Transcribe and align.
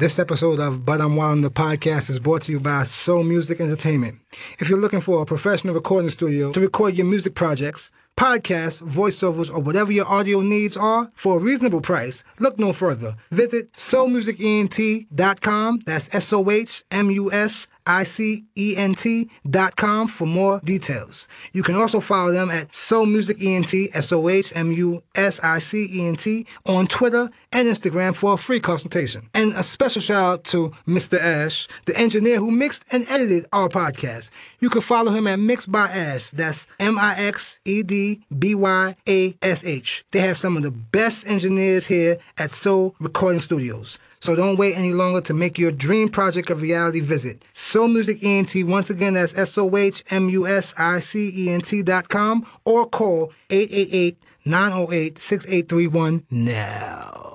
This 0.00 0.18
episode 0.18 0.58
of 0.60 0.86
But 0.86 1.02
I'm 1.02 1.16
Wildin 1.16 1.46
podcast 1.50 2.08
is 2.08 2.18
brought 2.18 2.44
to 2.44 2.52
you 2.52 2.58
by 2.58 2.84
Soh 2.84 3.22
Music 3.22 3.60
Entertainment. 3.60 4.18
If 4.58 4.70
you're 4.70 4.80
looking 4.80 5.02
for 5.02 5.20
a 5.20 5.26
professional 5.26 5.74
recording 5.74 6.08
studio 6.08 6.52
to 6.52 6.60
record 6.60 6.94
your 6.94 7.04
music 7.04 7.34
projects, 7.34 7.90
podcasts, 8.16 8.82
voiceovers, 8.82 9.54
or 9.54 9.60
whatever 9.60 9.92
your 9.92 10.08
audio 10.08 10.40
needs 10.40 10.74
are 10.74 11.12
for 11.14 11.36
a 11.36 11.38
reasonable 11.38 11.82
price, 11.82 12.24
look 12.38 12.58
no 12.58 12.72
further. 12.72 13.16
Visit 13.30 13.74
sohmusicent.com. 13.74 15.80
That's 15.84 16.14
S 16.14 16.32
O 16.32 16.50
H 16.50 16.82
M 16.90 17.10
U 17.10 17.30
S 17.30 17.68
I 17.86 18.04
C 18.04 18.44
E 18.56 18.74
N 18.76 18.94
T 18.94 19.30
dot 19.48 19.76
com 19.76 20.08
for 20.08 20.26
more 20.26 20.60
details. 20.64 21.28
You 21.52 21.62
can 21.62 21.76
also 21.76 22.00
follow 22.00 22.32
them 22.32 22.50
at 22.50 22.74
Soh 22.74 23.06
Music 23.06 23.42
ENT, 23.42 23.72
S 23.94 24.12
O 24.12 24.28
H 24.28 24.52
M 24.54 24.70
U 24.72 25.02
S 25.14 25.40
I 25.40 25.58
C 25.58 25.88
E 25.92 26.06
N 26.06 26.16
T, 26.16 26.46
on 26.66 26.86
Twitter 26.86 27.30
and 27.52 27.68
Instagram 27.68 28.14
for 28.14 28.34
a 28.34 28.38
free 28.38 28.60
consultation. 28.60 29.28
And 29.34 29.52
a 29.52 29.62
special 29.62 30.00
shout 30.00 30.24
out 30.24 30.44
to 30.44 30.72
Mr. 30.86 31.20
Ash, 31.20 31.68
the 31.86 31.96
engineer 31.98 32.38
who 32.38 32.50
mixed 32.50 32.84
and 32.90 33.08
edited 33.08 33.46
our 33.52 33.68
podcast. 33.68 34.30
You 34.60 34.70
can 34.70 34.82
follow 34.82 35.12
him 35.12 35.26
at 35.26 35.38
Mixed 35.38 35.72
by 35.72 35.88
Ash. 35.88 36.30
That's 36.30 36.66
M 36.78 36.98
I 36.98 37.16
X 37.16 37.60
E 37.64 37.82
D 37.82 38.20
B 38.36 38.54
Y 38.54 38.94
A 39.08 39.36
S 39.42 39.64
H. 39.64 40.04
They 40.10 40.20
have 40.20 40.38
some 40.38 40.56
of 40.56 40.62
the 40.62 40.70
best 40.70 41.26
engineers 41.26 41.86
here 41.86 42.18
at 42.38 42.50
Soh 42.50 42.94
Recording 43.00 43.40
Studios. 43.40 43.98
So 44.20 44.36
don't 44.36 44.56
wait 44.56 44.76
any 44.76 44.92
longer 44.92 45.22
to 45.22 45.34
make 45.34 45.58
your 45.58 45.72
dream 45.72 46.10
project 46.10 46.50
a 46.50 46.54
reality. 46.54 47.00
Visit 47.00 47.42
Soh 47.54 47.88
Music 47.88 48.22
ENT. 48.22 48.54
Once 48.66 48.90
again, 48.90 49.14
that's 49.14 49.36
S 49.36 49.56
O 49.56 49.74
H 49.76 50.04
M 50.10 50.28
U 50.28 50.46
S 50.46 50.74
I 50.76 51.00
C 51.00 51.32
E 51.34 51.50
N 51.50 51.60
T 51.62 51.82
dot 51.82 52.08
com 52.08 52.46
or 52.64 52.86
call 52.86 53.32
888 53.48 54.22
908 54.44 55.18
6831 55.18 56.26
now. 56.30 57.29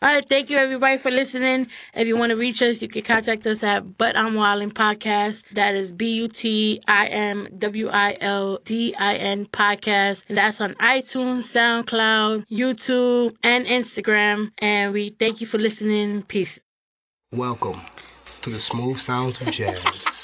All 0.00 0.08
right, 0.08 0.24
thank 0.24 0.48
you 0.48 0.56
everybody 0.58 0.96
for 0.96 1.10
listening. 1.10 1.66
If 1.92 2.06
you 2.06 2.16
want 2.16 2.30
to 2.30 2.36
reach 2.36 2.62
us, 2.62 2.80
you 2.80 2.86
can 2.86 3.02
contact 3.02 3.44
us 3.48 3.64
at 3.64 3.98
But 3.98 4.16
I'm 4.16 4.34
Wildin 4.34 4.72
Podcast. 4.72 5.42
That 5.54 5.74
is 5.74 5.90
B 5.90 6.10
U 6.18 6.28
T 6.28 6.80
I 6.86 7.08
M 7.08 7.48
W 7.58 7.88
I 7.88 8.16
L 8.20 8.60
D 8.64 8.94
I 8.96 9.16
N 9.16 9.46
Podcast. 9.46 10.22
And 10.28 10.38
that's 10.38 10.60
on 10.60 10.74
iTunes, 10.74 11.48
SoundCloud, 11.50 12.46
YouTube, 12.46 13.34
and 13.42 13.66
Instagram. 13.66 14.52
And 14.58 14.92
we 14.92 15.10
thank 15.10 15.40
you 15.40 15.48
for 15.48 15.58
listening. 15.58 16.22
Peace. 16.22 16.60
Welcome 17.32 17.80
to 18.42 18.50
the 18.50 18.60
smooth 18.60 18.98
sounds 18.98 19.40
of 19.40 19.50
jazz. 19.50 20.17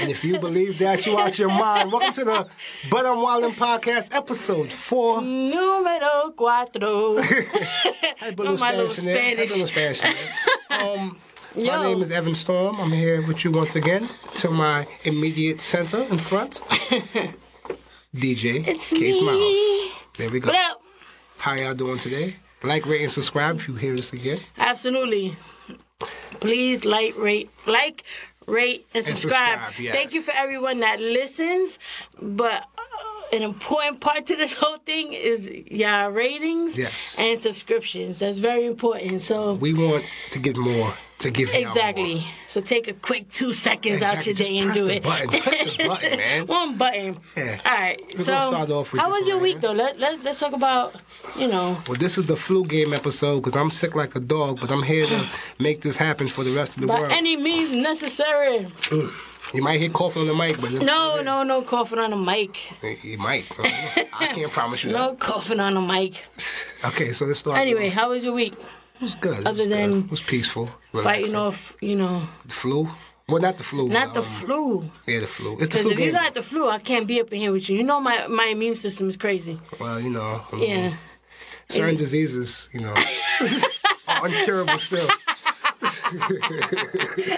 And 0.00 0.10
if 0.10 0.24
you 0.24 0.38
believe 0.38 0.78
that, 0.78 1.06
you 1.06 1.18
out 1.18 1.38
your 1.38 1.48
mind. 1.48 1.92
Welcome 1.92 2.14
to 2.14 2.24
the 2.24 2.48
But 2.90 3.06
I'm 3.06 3.16
Wildin 3.16 3.54
Podcast, 3.54 4.14
episode 4.14 4.72
four. 4.72 5.20
Numero 5.22 6.32
cuatro. 6.36 7.20
Had 8.16 8.38
a 8.38 8.42
little 8.42 8.58
my 8.58 8.74
little 8.74 8.90
Spanish 8.90 8.98
in 8.98 9.04
there. 9.04 9.36
Had 9.36 9.38
a 9.38 9.52
little 9.52 9.66
Spanish. 9.66 10.02
Um, 10.70 11.18
my 11.54 11.82
name 11.84 12.02
is 12.02 12.10
Evan 12.10 12.34
Storm. 12.34 12.80
I'm 12.80 12.90
here 12.90 13.26
with 13.26 13.44
you 13.44 13.50
once 13.50 13.76
again. 13.76 14.08
To 14.36 14.50
my 14.50 14.86
immediate 15.04 15.60
center 15.60 16.02
in 16.02 16.18
front, 16.18 16.60
DJ 18.14 18.66
It's 18.66 18.90
Case 18.90 19.20
me. 19.20 19.26
Mouse. 19.26 19.94
There 20.16 20.30
we 20.30 20.40
go. 20.40 20.48
What 20.48 20.70
up? 20.70 20.82
How 21.38 21.54
y'all 21.54 21.74
doing 21.74 21.98
today? 21.98 22.36
Like, 22.62 22.86
rate, 22.86 23.02
and 23.02 23.12
subscribe 23.12 23.56
if 23.56 23.68
you 23.68 23.74
hear 23.74 23.94
us 23.94 24.12
again. 24.12 24.40
Absolutely. 24.58 25.36
Please 26.40 26.84
like, 26.84 27.16
rate, 27.16 27.50
like, 27.66 28.04
rate, 28.46 28.86
and 28.94 29.06
And 29.06 29.16
subscribe. 29.16 29.58
subscribe, 29.60 29.84
yes. 29.84 29.94
Thank 29.94 30.14
you 30.14 30.22
for 30.22 30.32
everyone 30.34 30.80
that 30.80 31.00
listens. 31.00 31.78
But 32.20 32.62
uh, 32.78 33.36
an 33.36 33.42
important 33.42 34.00
part 34.00 34.26
to 34.26 34.36
this 34.36 34.52
whole 34.54 34.78
thing 34.78 35.12
is 35.12 35.48
your 35.70 36.10
ratings 36.10 36.78
Yes. 36.78 37.16
and 37.18 37.40
subscriptions. 37.40 38.18
That's 38.20 38.38
very 38.38 38.64
important. 38.66 39.22
So 39.22 39.54
We 39.54 39.74
want 39.74 40.04
to 40.30 40.38
get 40.38 40.56
more 40.56 40.94
to 41.20 41.30
give 41.30 41.48
you 41.52 41.60
exactly. 41.60 42.24
So 42.48 42.60
take 42.60 42.88
a 42.88 42.92
quick 42.92 43.30
two 43.30 43.52
seconds 43.52 44.02
out 44.02 44.24
your 44.26 44.34
day 44.34 44.58
and 44.58 44.72
do 44.74 44.86
it. 44.88 45.02
button. 45.02 45.28
Button, 45.88 46.16
man. 46.18 46.46
One 46.46 46.76
button. 46.76 47.18
Yeah. 47.36 47.60
All 47.64 47.72
right. 47.72 48.00
We're 48.16 48.24
so 48.24 48.32
gonna 48.32 48.46
start 48.48 48.70
off 48.70 48.92
with 48.92 49.00
how 49.00 49.10
was 49.10 49.26
your 49.26 49.38
week 49.38 49.54
right 49.56 49.62
though? 49.62 49.72
Let, 49.72 49.98
let 49.98 50.22
let's 50.24 50.38
talk 50.38 50.52
about 50.52 50.94
you 51.38 51.48
know. 51.48 51.78
Well, 51.88 51.98
this 51.98 52.18
is 52.18 52.26
the 52.26 52.36
flu 52.36 52.64
game 52.66 52.92
episode 52.92 53.40
because 53.40 53.56
I'm 53.56 53.70
sick 53.70 53.94
like 53.94 54.14
a 54.14 54.20
dog, 54.20 54.60
but 54.60 54.70
I'm 54.70 54.82
here 54.82 55.06
to 55.06 55.26
make 55.58 55.80
this 55.82 55.96
happen 55.96 56.28
for 56.28 56.44
the 56.44 56.54
rest 56.54 56.74
of 56.76 56.82
the 56.82 56.86
By 56.86 57.00
world. 57.00 57.12
any 57.12 57.36
means 57.36 57.72
necessary. 57.74 58.66
Mm. 58.90 59.12
you 59.54 59.62
might 59.62 59.80
hear 59.80 59.90
coughing 59.90 60.22
on 60.22 60.28
the 60.28 60.34
mic, 60.34 60.60
but 60.60 60.70
No, 60.72 61.20
no, 61.22 61.42
no 61.44 61.62
coughing 61.62 61.98
on 61.98 62.10
the 62.10 62.16
mic. 62.16 62.58
you 63.02 63.16
might. 63.18 63.46
I 63.58 64.28
can't 64.32 64.50
promise 64.52 64.84
you 64.84 64.92
No 64.92 65.14
coughing 65.14 65.60
on 65.60 65.74
the 65.74 65.80
mic. 65.80 66.24
Okay, 66.84 67.10
so 67.12 67.24
let's 67.24 67.40
start. 67.40 67.58
Anyway, 67.58 67.88
how 67.88 68.10
was 68.10 68.22
your 68.22 68.34
week? 68.34 68.52
It 68.96 69.02
was 69.02 69.14
good. 69.14 69.38
It 69.40 69.46
other 69.46 69.58
was 69.58 69.68
good. 69.68 69.70
than 69.70 69.98
it 70.04 70.10
was 70.10 70.22
peaceful. 70.22 70.68
Fighting 70.92 71.34
off, 71.34 71.76
you 71.80 71.96
know, 71.96 72.22
the 72.46 72.54
flu. 72.54 72.88
Well, 73.28 73.42
not 73.42 73.56
the 73.56 73.64
flu. 73.64 73.88
not 73.88 74.14
the 74.14 74.20
um, 74.20 74.26
flu. 74.26 74.90
Yeah, 75.06 75.20
the 75.20 75.26
flu. 75.26 75.52
It's 75.54 75.60
the 75.60 75.66
Because 75.66 75.82
flu 75.82 75.90
if 75.92 75.98
you 75.98 76.04
game. 76.06 76.14
got 76.14 76.34
the 76.34 76.42
flu, 76.42 76.68
I 76.68 76.78
can't 76.78 77.06
be 77.08 77.20
up 77.20 77.32
in 77.32 77.40
here 77.40 77.50
with 77.52 77.68
you. 77.68 77.76
You 77.76 77.82
know 77.82 78.00
my, 78.00 78.26
my 78.28 78.44
immune 78.46 78.76
system 78.76 79.08
is 79.08 79.16
crazy. 79.16 79.58
well, 79.80 79.98
you 80.00 80.10
know. 80.10 80.42
um, 80.52 80.60
Yeah. 80.60 80.94
Certain 81.68 81.96
diseases, 81.96 82.68
you 82.72 82.78
know, 82.80 82.92
are 84.08 84.22
uncurable 84.28 84.78
still. 84.78 85.08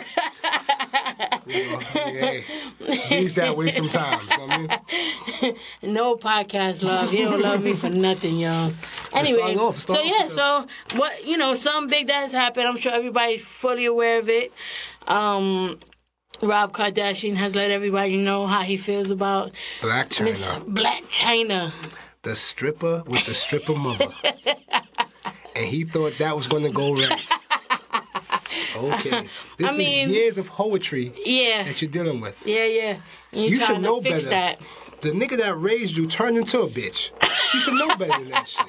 you 1.47 1.71
know, 1.71 1.79
hey, 1.79 2.45
he's 3.09 3.35
that 3.35 3.57
way 3.57 3.71
sometimes. 3.71 4.31
You 4.31 4.37
know 4.39 4.47
I 4.49 4.59
mean? 4.59 5.57
No 5.83 6.17
podcast 6.17 6.83
love. 6.83 7.13
You 7.13 7.29
don't 7.29 7.41
love 7.41 7.63
me 7.63 7.75
for 7.75 7.89
nothing, 7.89 8.39
y'all. 8.39 8.73
Anyway, 9.13 9.57
off, 9.57 9.81
so 9.81 9.95
off 9.95 10.05
yeah, 10.05 10.29
so 10.29 10.67
what 10.99 11.25
you 11.27 11.37
know, 11.37 11.55
something 11.55 11.91
big 11.91 12.07
that 12.09 12.21
has 12.23 12.33
happened. 12.33 12.67
I'm 12.69 12.77
sure 12.79 12.93
everybody's 12.93 13.45
fully 13.45 13.87
aware 13.87 14.19
of 14.19 14.29
it. 14.29 14.53
Um, 15.07 15.79
Rob 16.43 16.73
Kardashian 16.73 17.35
has 17.35 17.55
let 17.55 17.71
everybody 17.71 18.17
know 18.17 18.47
how 18.47 18.63
he 18.63 18.77
feels 18.77 19.11
about 19.11 19.53
Blac 19.81 20.09
Chyna, 20.09 20.25
Miss 20.25 20.47
Blac 20.49 21.03
Chyna. 21.09 21.73
the 22.23 22.35
stripper 22.37 23.03
with 23.07 23.25
the 23.27 23.35
stripper 23.35 23.75
mother, 23.75 24.09
and 25.57 25.67
he 25.67 25.85
thought 25.85 26.19
that 26.19 26.37
was 26.37 26.47
going 26.47 26.65
to 26.65 26.71
go 26.71 26.95
right. 26.95 27.21
Okay, 28.77 29.29
this 29.57 29.71
I 29.71 29.77
mean- 29.77 30.09
is 30.11 30.15
years 30.17 30.39
of 30.39 30.47
poetry 30.49 31.13
Yeah, 31.25 31.63
that 31.65 31.81
you're 31.83 31.91
dealing 31.91 32.21
with. 32.21 32.41
yeah, 32.47 32.65
yeah. 32.65 32.97
And 33.33 33.43
You 33.43 33.51
you're 33.51 33.61
should 33.61 33.81
know 33.81 34.01
better. 34.01 34.29
that. 34.31 34.61
The 35.01 35.11
nigga 35.11 35.37
that 35.39 35.57
raised 35.59 35.97
you 35.97 36.07
turned 36.07 36.37
into 36.37 36.61
a 36.63 36.69
bitch. 36.69 37.11
You 37.55 37.61
should 37.61 37.75
know 37.75 37.89
better 37.97 38.19
than 38.23 38.31
that 38.31 38.49
shit. 38.55 38.67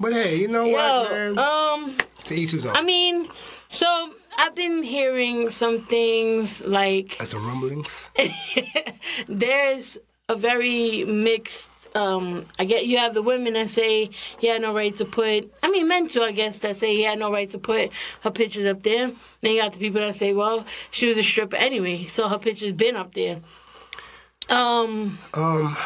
But 0.00 0.12
hey, 0.14 0.36
you 0.36 0.48
know 0.48 0.66
what, 0.68 1.10
man? 1.12 1.38
um, 1.38 1.96
to 2.24 2.34
each 2.34 2.52
his 2.52 2.64
own. 2.66 2.74
I 2.74 2.82
mean, 2.82 3.28
so 3.68 4.14
I've 4.38 4.54
been 4.54 4.82
hearing 4.82 5.50
some 5.50 5.84
things 5.84 6.64
like 6.64 7.18
some 7.22 7.46
rumblings. 7.46 8.08
there's 9.28 9.98
a 10.28 10.36
very 10.36 11.04
mixed 11.04 11.68
um 11.94 12.46
I 12.58 12.64
get 12.64 12.86
you 12.86 12.98
have 12.98 13.14
the 13.14 13.22
women 13.22 13.52
that 13.54 13.68
say 13.70 14.10
he 14.38 14.46
had 14.46 14.62
no 14.62 14.74
right 14.74 14.94
to 14.96 15.04
put 15.04 15.52
I 15.62 15.70
mean 15.70 15.88
men 15.88 16.08
too 16.08 16.22
I 16.22 16.32
guess 16.32 16.58
that 16.58 16.76
say 16.76 16.94
he 16.96 17.02
had 17.02 17.18
no 17.18 17.30
right 17.30 17.48
to 17.50 17.58
put 17.58 17.90
her 18.22 18.30
pictures 18.30 18.64
up 18.64 18.82
there. 18.82 19.10
Then 19.40 19.52
you 19.52 19.60
got 19.60 19.72
the 19.72 19.78
people 19.78 20.00
that 20.00 20.14
say, 20.14 20.32
Well, 20.32 20.64
she 20.90 21.06
was 21.06 21.18
a 21.18 21.22
stripper 21.22 21.56
anyway, 21.56 22.06
so 22.06 22.28
her 22.28 22.38
picture's 22.38 22.72
been 22.72 22.96
up 22.96 23.12
there. 23.14 23.40
Um 24.48 25.18
Um, 25.34 25.76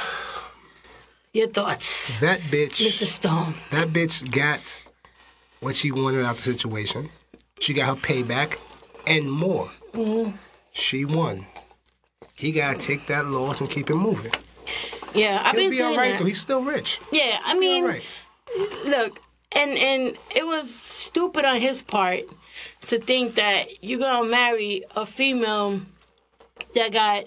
your 1.33 1.49
thoughts, 1.49 2.19
that 2.21 2.41
bitch, 2.41 2.87
Mr. 2.87 3.07
Stone. 3.07 3.55
that 3.71 3.89
bitch 3.89 4.31
got 4.31 4.77
what 5.61 5.75
she 5.77 5.91
wanted 5.91 6.25
out 6.25 6.39
of 6.39 6.45
the 6.45 6.53
situation. 6.53 7.11
She 7.59 7.75
got 7.75 7.87
her 7.89 8.01
payback 8.01 8.59
and 9.07 9.31
more. 9.31 9.71
Mm-hmm. 9.93 10.37
She 10.73 11.05
won. 11.05 11.47
He 12.37 12.53
gotta 12.53 12.79
take 12.79 13.07
that 13.07 13.27
loss 13.27 13.61
and 13.61 13.69
keep 13.71 13.91
it 13.91 13.95
moving. 13.97 14.33
Yeah, 15.17 15.41
I've 15.43 15.53
He'll 15.57 15.65
been 15.65 15.71
be 15.71 15.77
saying 15.79 15.91
all 15.93 15.97
right 15.97 16.13
that. 16.13 16.19
though. 16.21 16.25
He's 16.27 16.41
still 16.41 16.63
rich. 16.63 17.01
Yeah, 17.13 17.39
I 17.45 17.53
He'll 17.53 17.61
mean 17.61 17.85
right. 17.85 18.03
look 18.85 19.21
and 19.53 19.71
and 19.79 20.17
it 20.35 20.47
was 20.47 20.73
stupid 20.75 21.45
on 21.45 21.61
his 21.61 21.83
part 21.83 22.21
to 22.83 22.99
think 22.99 23.35
that 23.37 23.83
you're 23.83 23.99
gonna 23.99 24.29
marry 24.29 24.83
a 24.95 25.07
female 25.07 25.81
that 26.75 26.93
got 26.93 27.25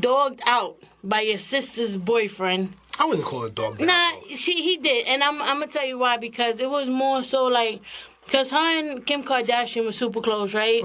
dogged 0.00 0.40
out 0.46 0.76
by 1.04 1.20
your 1.20 1.38
sister's 1.38 1.96
boyfriend 1.96 2.72
I 2.98 3.06
wouldn't 3.06 3.26
call 3.26 3.44
it 3.44 3.54
dog. 3.54 3.80
nah 3.80 4.10
she 4.34 4.62
he 4.62 4.76
did 4.76 5.06
and 5.06 5.22
i'm, 5.22 5.40
I'm 5.42 5.58
gonna 5.60 5.66
tell 5.66 5.84
you 5.86 5.98
why 5.98 6.16
because 6.18 6.60
it 6.60 6.70
was 6.70 6.88
more 6.88 7.22
so 7.22 7.44
like 7.44 7.80
because 8.24 8.50
her 8.50 8.56
and 8.78 9.04
kim 9.04 9.22
kardashian 9.24 9.84
were 9.84 9.92
super 9.92 10.20
close 10.20 10.54
right 10.54 10.82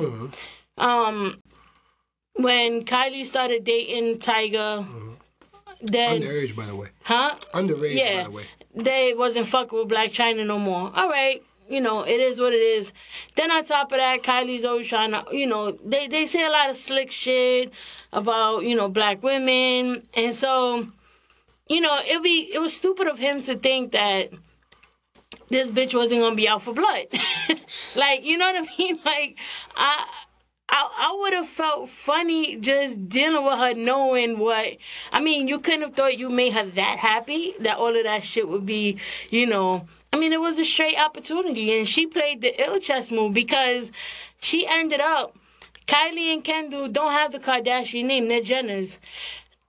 um 0.77 1.41
when 2.33 2.83
kylie 2.83 3.25
started 3.25 3.63
dating 3.63 4.17
Tyga 4.19 4.85
then 5.81 6.21
Underage, 6.21 6.55
by 6.55 6.65
the 6.65 6.75
way. 6.75 6.89
huh 7.03 7.35
Underage, 7.53 7.95
yeah, 7.95 8.17
by 8.17 8.23
the 8.23 8.31
way. 8.31 8.43
they 8.75 9.13
wasn't 9.13 9.47
fucking 9.47 9.77
with 9.77 9.87
Blac 9.89 10.09
Chyna 10.11 10.45
no 10.45 10.57
more. 10.59 10.91
All 10.93 11.09
right, 11.09 11.43
you 11.69 11.81
know 11.81 12.01
it 12.03 12.19
is 12.19 12.39
what 12.39 12.53
it 12.53 12.61
is. 12.61 12.91
Then 13.35 13.51
on 13.51 13.63
top 13.65 13.91
of 13.91 13.97
that, 13.97 14.23
Kylie's 14.23 14.65
always 14.65 14.87
trying 14.87 15.11
to, 15.11 15.25
you 15.31 15.45
know, 15.47 15.71
they 15.85 16.07
they 16.07 16.25
say 16.25 16.45
a 16.45 16.49
lot 16.49 16.69
of 16.69 16.77
slick 16.77 17.11
shit 17.11 17.71
about 18.11 18.63
you 18.63 18.75
know 18.75 18.89
black 18.89 19.21
women, 19.23 20.07
and 20.13 20.33
so, 20.33 20.87
you 21.67 21.81
know, 21.81 21.97
it 22.03 22.23
be 22.23 22.49
it 22.53 22.59
was 22.59 22.75
stupid 22.75 23.07
of 23.07 23.19
him 23.19 23.41
to 23.43 23.55
think 23.55 23.91
that 23.91 24.31
this 25.49 25.69
bitch 25.69 25.93
wasn't 25.93 26.21
gonna 26.21 26.35
be 26.35 26.47
out 26.47 26.61
for 26.61 26.73
blood. 26.73 27.05
like, 27.95 28.23
you 28.23 28.37
know 28.37 28.51
what 28.51 28.63
I 28.69 28.77
mean? 28.77 28.99
Like, 29.05 29.37
I. 29.75 30.05
I, 30.69 30.89
I 30.99 31.17
would 31.21 31.33
have 31.33 31.47
felt 31.47 31.89
funny 31.89 32.57
just 32.57 33.07
dealing 33.07 33.43
with 33.45 33.57
her 33.57 33.73
knowing 33.73 34.37
what 34.37 34.77
I 35.11 35.21
mean, 35.21 35.47
you 35.47 35.59
couldn't 35.59 35.81
have 35.81 35.95
thought 35.95 36.17
you 36.17 36.29
made 36.29 36.53
her 36.53 36.65
that 36.65 36.97
happy 36.99 37.53
that 37.59 37.77
all 37.77 37.95
of 37.95 38.03
that 38.03 38.23
shit 38.23 38.47
would 38.47 38.65
be, 38.65 38.97
you 39.29 39.45
know. 39.45 39.87
I 40.11 40.17
mean, 40.17 40.33
it 40.33 40.41
was 40.41 40.57
a 40.57 40.65
straight 40.65 40.99
opportunity 40.99 41.77
and 41.77 41.87
she 41.87 42.05
played 42.07 42.41
the 42.41 42.61
ill 42.61 42.79
chess 42.79 43.11
move 43.11 43.33
because 43.33 43.91
she 44.39 44.67
ended 44.67 44.99
up 44.99 45.37
Kylie 45.87 46.33
and 46.33 46.43
Kendall 46.43 46.89
don't 46.89 47.11
have 47.11 47.31
the 47.31 47.39
Kardashian 47.39 48.05
name, 48.05 48.27
they're 48.27 48.41
Jenners. 48.41 48.97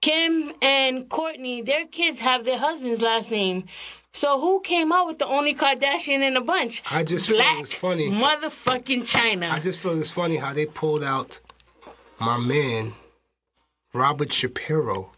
Kim 0.01 0.53
and 0.63 1.09
Kourtney, 1.09 1.65
their 1.65 1.87
kids 1.87 2.21
have 2.21 2.45
their 2.45 2.59
husband's 2.59 3.01
last 3.01 3.31
name. 3.31 3.65
So 4.13 4.41
who 4.41 4.61
came 4.61 4.91
out 4.93 5.07
with 5.07 5.19
the 5.19 5.27
only 5.27 5.55
Kardashian 5.55 6.23
in 6.27 6.35
the 6.35 6.41
bunch? 6.41 6.83
I 6.91 7.05
just 7.05 7.29
feel 7.29 7.37
Black 7.37 7.61
it's 7.61 7.73
funny. 7.73 8.11
motherfucking 8.11 9.07
China. 9.07 9.49
I 9.51 9.61
just 9.61 9.79
feel 9.79 9.99
it's 9.99 10.11
funny 10.11 10.37
how 10.37 10.53
they 10.53 10.67
pulled 10.67 11.05
out 11.05 11.41
my 12.19 12.37
man, 12.39 12.95
Robert 13.93 14.33
Shapiro. 14.33 15.13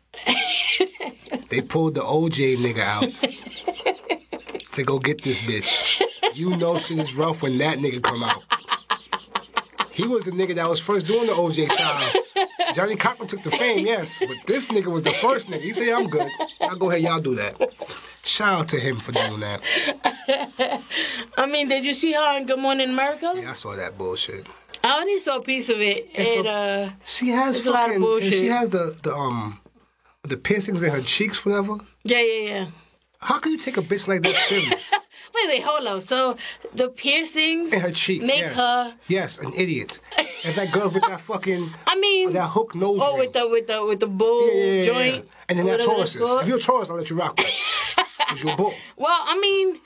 they 1.48 1.60
pulled 1.60 1.94
the 1.94 2.02
OJ 2.02 2.58
nigga 2.58 2.80
out 2.80 4.72
to 4.72 4.82
go 4.82 4.98
get 4.98 5.22
this 5.22 5.40
bitch. 5.40 6.02
You 6.34 6.56
know 6.56 6.78
shit 6.78 6.98
is 6.98 7.14
rough 7.14 7.42
when 7.42 7.58
that 7.58 7.78
nigga 7.78 8.02
come 8.02 8.22
out. 8.22 8.42
He 9.92 10.06
was 10.06 10.24
the 10.24 10.30
nigga 10.30 10.54
that 10.56 10.68
was 10.68 10.80
first 10.80 11.06
doing 11.06 11.26
the 11.26 11.32
OJ 11.32 11.68
trial. 11.68 12.12
Johnnie 12.74 12.96
Cochran 12.96 13.28
took 13.28 13.42
the 13.42 13.50
fame, 13.50 13.86
yes, 13.86 14.18
but 14.18 14.36
this 14.46 14.68
nigga 14.68 14.86
was 14.86 15.02
the 15.02 15.12
first 15.12 15.48
nigga. 15.48 15.60
He 15.62 15.72
said, 15.72 15.88
"I'm 15.90 16.08
good. 16.08 16.30
I'll 16.60 16.76
go 16.76 16.90
ahead, 16.90 17.02
y'all 17.02 17.20
do 17.20 17.34
that." 17.36 17.54
Shout 18.24 18.60
out 18.60 18.68
to 18.70 18.78
him 18.78 18.98
for 18.98 19.12
doing 19.12 19.40
that. 19.40 19.60
I 21.36 21.46
mean, 21.46 21.68
did 21.68 21.84
you 21.84 21.94
see 21.94 22.12
her 22.12 22.20
on 22.20 22.46
Good 22.46 22.58
Morning 22.58 22.90
America? 22.90 23.32
Yeah, 23.36 23.50
I 23.50 23.54
saw 23.54 23.74
that 23.76 23.96
bullshit. 23.96 24.46
I 24.82 25.00
only 25.00 25.18
saw 25.20 25.36
a 25.36 25.42
piece 25.42 25.68
of 25.68 25.80
it. 25.80 26.08
And 26.14 26.26
It 26.28 26.46
uh 26.46 26.90
She 27.04 27.28
has 27.30 27.58
It's 27.58 27.66
a 27.66 27.70
lot 27.70 27.80
of 27.84 27.86
fucking, 27.88 28.00
bullshit. 28.00 28.32
she 28.32 28.46
has 28.46 28.70
the 28.70 28.96
the 29.02 29.14
um 29.14 29.60
the 30.22 30.36
piercings 30.36 30.82
in 30.82 30.90
her 30.90 31.00
cheeks, 31.02 31.44
whatever. 31.44 31.78
yeah 32.04 32.20
yeah 32.20 32.48
yeah. 32.50 32.66
How 33.18 33.38
can 33.38 33.52
you 33.52 33.58
take 33.58 33.76
a 33.76 33.82
bitch 33.82 34.08
like 34.08 34.22
that 34.22 34.34
serious? 34.48 34.92
Wait 35.40 35.48
wait 35.48 35.62
hold 35.62 35.86
on. 35.86 36.00
So 36.00 36.36
the 36.74 36.88
piercings 36.88 37.72
In 37.72 37.80
her 37.80 37.90
cheek, 37.90 38.22
make 38.22 38.40
yes. 38.40 38.56
her. 38.56 38.94
Yes, 39.08 39.38
an 39.38 39.52
idiot. 39.54 39.98
And 40.44 40.54
that 40.54 40.72
girl 40.72 40.90
with 40.90 41.02
that 41.02 41.20
fucking 41.20 41.70
I 41.86 41.96
mean, 41.98 42.32
that 42.32 42.48
hook 42.48 42.74
nose 42.74 43.00
oh 43.02 43.12
ring. 43.12 43.18
with 43.20 43.32
the 43.32 43.48
with 43.48 43.66
the 43.66 43.84
with 43.84 44.00
the 44.00 44.06
bull 44.06 44.48
yeah, 44.48 44.64
yeah, 44.64 44.82
yeah, 44.82 44.86
joint. 44.86 45.28
And 45.48 45.58
then 45.58 45.66
that 45.66 45.72
whatever 45.72 45.92
Taurus 45.94 46.12
that's 46.12 46.22
is. 46.24 46.28
called. 46.28 46.42
If 46.42 46.48
you're 46.48 46.58
a 46.58 46.60
Taurus, 46.60 46.90
I'll 46.90 46.96
let 46.96 47.10
you 47.10 47.16
rock 47.16 47.40
you're 48.36 48.52
a 48.52 48.56
bull. 48.56 48.74
Well, 48.96 49.20
I 49.24 49.38
mean, 49.38 49.80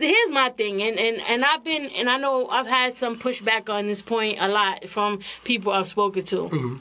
here's 0.00 0.30
my 0.30 0.50
thing, 0.50 0.82
and, 0.82 0.98
and 0.98 1.20
and 1.28 1.44
I've 1.44 1.64
been, 1.64 1.86
and 1.90 2.08
I 2.08 2.16
know 2.18 2.48
I've 2.48 2.66
had 2.66 2.96
some 2.96 3.18
pushback 3.18 3.68
on 3.68 3.86
this 3.86 4.02
point 4.02 4.38
a 4.40 4.48
lot 4.48 4.88
from 4.88 5.20
people 5.44 5.72
I've 5.72 5.88
spoken 5.88 6.24
to. 6.26 6.36
Mm-hmm. 6.48 6.76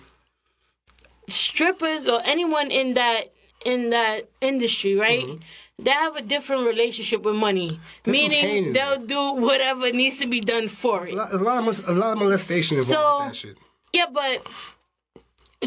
Strippers 1.29 2.07
or 2.07 2.21
anyone 2.25 2.69
in 2.71 2.95
that 2.95 3.33
in 3.65 3.91
that 3.91 4.29
industry, 4.41 4.95
right? 4.95 5.39
They 5.83 5.91
have 5.91 6.15
a 6.15 6.21
different 6.21 6.65
relationship 6.65 7.23
with 7.23 7.35
money. 7.35 7.79
There's 8.03 8.15
meaning 8.17 8.71
they'll 8.73 8.99
do 9.05 9.33
whatever 9.33 9.91
needs 9.91 10.17
to 10.19 10.27
be 10.27 10.39
done 10.39 10.69
for 10.69 11.05
it. 11.07 11.13
A 11.13 11.17
lot, 11.17 11.29
there's 11.29 11.41
a 11.41 11.43
lot 11.43 11.67
of 11.67 11.89
a 11.89 11.91
lot 11.93 12.11
of 12.13 12.19
molestation 12.19 12.77
involved 12.77 12.99
So- 12.99 13.17
with 13.25 13.33
that 13.33 13.35
shit. 13.35 13.57
Yeah, 13.93 14.05
but 14.11 14.47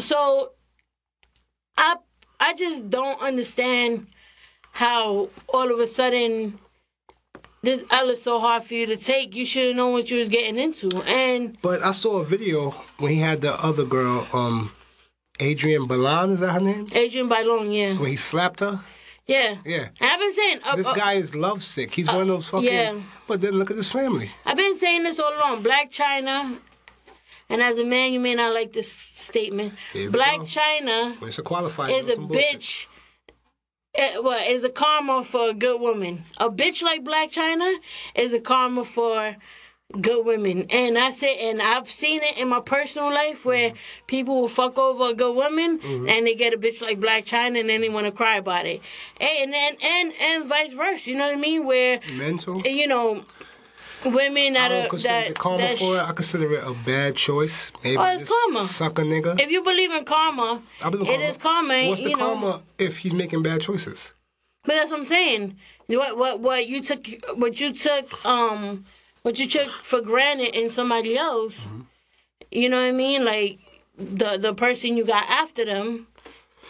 so 0.01 0.51
I 1.77 1.95
I 2.39 2.53
just 2.53 2.89
don't 2.89 3.21
understand 3.21 4.07
how 4.71 5.29
all 5.53 5.71
of 5.71 5.79
a 5.79 5.87
sudden 5.87 6.59
this 7.61 7.83
L 7.91 8.09
is 8.09 8.21
so 8.21 8.39
hard 8.39 8.63
for 8.63 8.73
you 8.73 8.85
to 8.87 8.97
take. 8.97 9.35
You 9.35 9.45
should 9.45 9.67
have 9.67 9.75
known 9.75 9.93
what 9.93 10.09
you 10.09 10.17
was 10.17 10.29
getting 10.29 10.57
into. 10.57 10.89
And 11.03 11.57
But 11.61 11.83
I 11.83 11.91
saw 11.91 12.17
a 12.19 12.25
video 12.25 12.71
when 12.97 13.11
he 13.13 13.19
had 13.19 13.41
the 13.41 13.53
other 13.63 13.83
girl, 13.85 14.27
um, 14.33 14.71
Adrian 15.39 15.85
Balan, 15.87 16.31
is 16.31 16.39
that 16.41 16.51
her 16.53 16.59
name? 16.59 16.85
Adrienne 16.95 17.29
Bailon, 17.29 17.73
yeah, 17.73 17.93
When 17.99 18.09
he 18.09 18.15
slapped 18.15 18.59
her. 18.61 18.83
Yeah, 19.27 19.57
Yeah. 19.65 19.89
I've 19.99 20.19
been 20.19 20.33
saying 20.33 20.59
uh, 20.63 20.75
This 20.77 20.87
uh, 20.87 20.93
guy 20.93 21.13
is 21.13 21.35
lovesick. 21.35 21.93
He's 21.93 22.07
one 22.07 22.21
of 22.21 22.27
those 22.27 22.47
fucking. 22.47 22.67
yeah. 22.71 22.95
But 23.27 23.41
then 23.41 23.55
look 23.55 23.69
at 23.69 23.75
his 23.77 23.91
family. 23.91 24.31
I've 24.45 24.55
been 24.57 24.77
saying 24.79 25.03
this 25.03 25.19
all 25.19 25.35
along. 25.35 25.63
Blac 25.63 25.91
Chyna. 25.91 26.59
And 27.49 27.61
as 27.61 27.77
a 27.77 27.83
man, 27.85 28.13
you 28.13 28.19
may 28.21 28.35
not 28.35 28.53
like 28.53 28.71
this 28.73 28.91
statement. 28.91 29.73
Black 30.11 30.37
go. 30.39 30.45
China 30.45 31.15
When 31.19 31.27
it's 31.29 31.39
a 31.39 31.43
qualifier, 31.43 31.97
is 31.97 32.07
a 32.09 32.15
bitch. 32.17 32.87
eh, 33.95 34.17
What 34.19 34.47
is 34.47 34.63
a 34.63 34.69
karma 34.69 35.23
for 35.23 35.49
a 35.49 35.53
good 35.53 35.79
woman? 35.79 36.23
A 36.37 36.49
bitch 36.49 36.81
like 36.81 37.03
Blac 37.03 37.31
Chyna 37.33 37.75
is 38.15 38.33
a 38.33 38.39
karma 38.39 38.83
for 38.83 39.35
good 40.01 40.25
women. 40.25 40.65
And 40.69 40.97
I 40.97 41.11
say, 41.11 41.49
and 41.49 41.61
I've 41.61 41.89
seen 41.89 42.21
it 42.21 42.37
in 42.37 42.49
my 42.49 42.59
personal 42.59 43.09
life 43.09 43.45
where 43.45 43.73
people 44.07 44.41
will 44.41 44.47
fuck 44.49 44.77
over 44.77 45.11
a 45.11 45.13
good 45.13 45.35
woman 45.35 45.79
and 46.07 46.27
they 46.27 46.35
get 46.35 46.53
a 46.53 46.57
bitch 46.57 46.81
like 46.81 46.99
Blac 46.99 47.25
Chyna 47.25 47.59
and 47.59 47.69
then 47.69 47.81
they 47.81 47.89
want 47.89 48.05
to 48.05 48.11
cry 48.11 48.37
about 48.37 48.65
it. 48.65 48.81
And 49.19 49.53
and 49.53 49.77
and 49.81 50.13
and 50.19 50.45
vice 50.45 50.73
versa. 50.73 51.09
You 51.09 51.17
know 51.17 51.27
what 51.27 51.37
I 51.37 51.39
mean? 51.39 51.65
Where 51.65 51.99
Mental. 52.15 52.59
you 52.61 52.87
know. 52.87 53.23
Women 54.05 54.53
that 54.53 54.71
are 54.71 54.95
that, 54.99 55.39
karma 55.39 55.57
that 55.57 55.79
for 55.79 55.95
it. 55.97 56.01
I 56.01 56.13
consider 56.13 56.53
it 56.53 56.63
a 56.63 56.71
bad 56.85 57.15
choice. 57.15 57.71
Maybe 57.83 57.97
Oh, 57.97 58.05
it's 58.05 58.29
karma. 58.29 58.61
Suck 58.61 58.99
a 58.99 59.01
nigga. 59.01 59.41
if 59.41 59.49
you 59.49 59.63
believe 59.63 59.91
in 59.91 60.05
karma, 60.05 60.61
I 60.83 60.91
believe 60.91 61.09
in 61.09 61.19
it 61.19 61.29
is 61.31 61.35
karma. 61.37 61.87
What's 61.89 62.01
the 62.01 62.11
you 62.11 62.15
know. 62.15 62.35
karma 62.35 62.61
if 62.77 62.97
he's 62.99 63.11
making 63.13 63.41
bad 63.41 63.61
choices? 63.61 64.13
But 64.65 64.75
that's 64.75 64.91
what 64.91 64.99
I'm 64.99 65.05
saying. 65.07 65.57
What 65.87 66.15
what 66.15 66.39
what 66.41 66.67
you 66.67 66.83
took 66.83 67.07
what 67.37 67.59
you 67.59 67.73
took 67.73 68.23
um 68.23 68.85
what 69.27 69.37
you 69.37 69.45
took 69.47 69.67
for 69.69 69.99
granted 69.99 70.55
in 70.57 70.69
somebody 70.69 71.17
else. 71.17 71.59
Mm-hmm. 71.59 71.81
You 72.49 72.69
know 72.69 72.77
what 72.77 72.87
I 72.87 72.91
mean? 72.93 73.25
Like 73.25 73.59
the 73.97 74.37
the 74.37 74.53
person 74.53 74.95
you 74.95 75.03
got 75.05 75.29
after 75.29 75.65
them, 75.65 76.07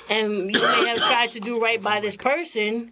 and 0.09 0.31
you 0.53 0.59
may 0.59 0.87
have 0.87 0.97
tried 0.97 1.31
to 1.33 1.39
do 1.39 1.61
right 1.61 1.79
by 1.81 1.99
this 1.99 2.15
person. 2.15 2.91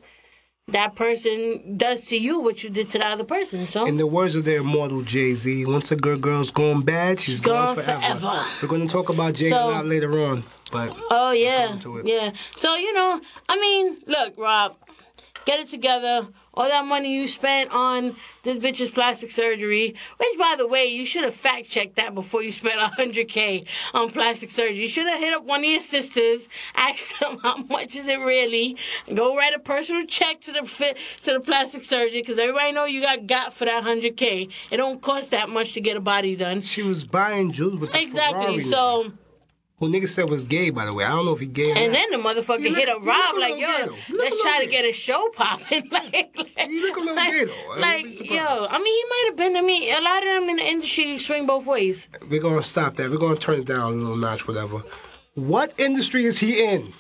That 0.68 0.96
person 0.96 1.78
does 1.78 2.06
to 2.08 2.18
you 2.18 2.42
what 2.42 2.64
you 2.64 2.70
did 2.72 2.90
to 2.92 2.98
the 3.00 3.06
other 3.06 3.24
person. 3.24 3.66
So 3.68 3.86
In 3.86 3.98
the 3.98 4.08
words 4.08 4.36
of 4.36 4.46
their 4.46 4.60
immortal 4.62 5.02
Jay 5.04 5.34
Z, 5.36 5.66
once 5.66 5.92
a 5.92 5.96
good 5.96 6.22
girl's 6.22 6.50
gone 6.50 6.82
bad, 6.82 7.20
she's 7.20 7.40
gone, 7.40 7.76
Gone 7.76 7.84
forever. 7.86 8.02
forever. 8.02 8.46
We're 8.62 8.68
going 8.68 8.88
to 8.88 8.92
talk 8.92 9.10
about 9.10 9.36
Jay 9.36 9.50
So- 9.52 9.58
a 9.70 9.70
lot 9.70 9.86
later 9.86 10.12
on, 10.26 10.44
but 10.72 10.96
Oh 11.12 11.32
yeah, 11.32 11.78
yeah. 12.04 12.32
So 12.56 12.76
you 12.76 12.94
know, 12.94 13.22
I 13.48 13.60
mean, 13.60 13.98
look, 14.08 14.34
Rob, 14.38 14.76
get 15.46 15.60
it 15.60 15.68
together. 15.68 16.28
All 16.56 16.68
that 16.68 16.86
money 16.86 17.14
you 17.14 17.28
spent 17.28 17.72
on 17.72 18.16
this 18.44 18.58
bitch's 18.58 18.90
plastic 18.90 19.32
surgery, 19.32 19.96
which 20.18 20.40
by 20.40 20.56
the 20.58 20.68
way, 20.68 20.86
you 20.86 21.06
should 21.06 21.24
have 21.24 21.34
fact 21.34 21.70
checked 21.70 21.96
that 21.96 22.14
before 22.16 22.42
you 22.44 22.52
spent 22.52 22.80
hundred 22.80 23.28
k 23.28 23.66
on 23.94 24.10
plastic 24.10 24.52
surgery. 24.52 24.82
You 24.82 24.88
should 24.88 25.08
have 25.08 25.20
hit 25.20 25.34
up 25.34 25.44
one 25.46 25.62
of 25.62 25.66
your 25.70 25.80
sisters, 25.80 26.48
asked 26.76 27.20
them 27.20 27.40
how 27.44 27.58
much 27.58 27.96
is 27.96 28.08
it 28.08 28.20
really, 28.20 28.78
go 29.14 29.36
write 29.36 29.54
a 29.54 29.60
personal 29.60 30.06
check 30.06 30.42
to 30.42 30.52
the 30.52 30.64
fit 30.66 30.98
to 31.24 31.34
the 31.34 31.40
plastic 31.40 31.84
surgeon 31.84 32.22
because 32.22 32.40
everybody 32.40 32.72
know 32.72 32.86
you 32.86 33.02
got 33.02 33.28
got 33.28 33.54
for 33.54 33.66
that 33.66 33.84
hundred 33.84 34.16
k. 34.18 34.50
It 34.72 34.78
don't 34.78 35.02
cost 35.02 35.32
that 35.32 35.50
much 35.50 35.74
to 35.74 35.82
get 35.82 35.98
a 35.98 36.02
body 36.02 36.36
done. 36.36 36.62
she 36.62 36.82
was 36.84 37.06
buying 37.06 37.52
jewels 37.52 37.80
with 37.80 37.92
the 37.92 38.02
Exactly. 38.02 38.46
Ferrari 38.46 38.64
So. 38.64 39.12
Who 39.78 39.90
nigga 39.90 40.08
said 40.08 40.30
was 40.30 40.44
gay, 40.46 40.70
by 40.70 40.86
the 40.86 40.94
way. 40.94 41.04
I 41.04 41.10
don't 41.10 41.26
know 41.26 41.34
if 41.34 41.40
he 41.40 41.46
gay 41.48 41.72
or 41.72 41.76
And 41.78 41.92
not. 41.92 42.00
then 42.00 42.12
the 42.12 42.28
motherfucker 42.30 42.62
You 42.62 42.74
hit 42.74 42.88
a 42.88 42.98
Rob 43.00 43.36
like, 43.38 43.58
yo, 43.60 43.68
gay, 43.68 43.84
though. 43.86 43.96
You 44.08 44.18
look 44.18 44.30
let's 44.32 44.36
a 44.38 44.42
try 44.42 44.60
to 44.64 44.68
get 44.72 44.86
a 44.86 44.94
show 44.94 45.30
popping. 45.34 45.90
like, 45.92 46.14
like, 46.36 46.70
You 46.70 46.82
look 46.88 46.98
a 46.98 47.00
little 47.02 47.16
like, 47.16 47.32
gay, 47.32 47.46
though. 47.46 47.74
I 47.74 47.80
Like, 47.80 48.30
yo. 48.32 48.68
I 48.70 48.78
mean, 48.78 48.86
he 48.86 49.04
might 49.10 49.24
have 49.28 49.36
been. 49.36 49.56
I 49.58 49.62
mean, 49.62 49.94
a 49.94 50.02
lot 50.02 50.26
of 50.26 50.34
them 50.42 50.50
in 50.50 50.56
the 50.58 50.64
industry 50.66 51.18
swing 51.18 51.46
both 51.46 51.66
ways. 51.66 52.08
We're 52.30 52.40
going 52.42 52.58
to 52.62 52.64
stop 52.68 52.96
that. 52.96 53.12
We're 53.12 53.18
going 53.18 53.36
to 53.36 53.42
turn 53.42 53.60
it 53.60 53.66
down 53.66 53.94
a 53.94 53.96
little 53.98 54.16
notch, 54.16 54.48
whatever. 54.48 54.84
What 55.34 55.74
industry 55.78 56.24
is 56.24 56.40
he 56.40 56.64
in? 56.64 56.94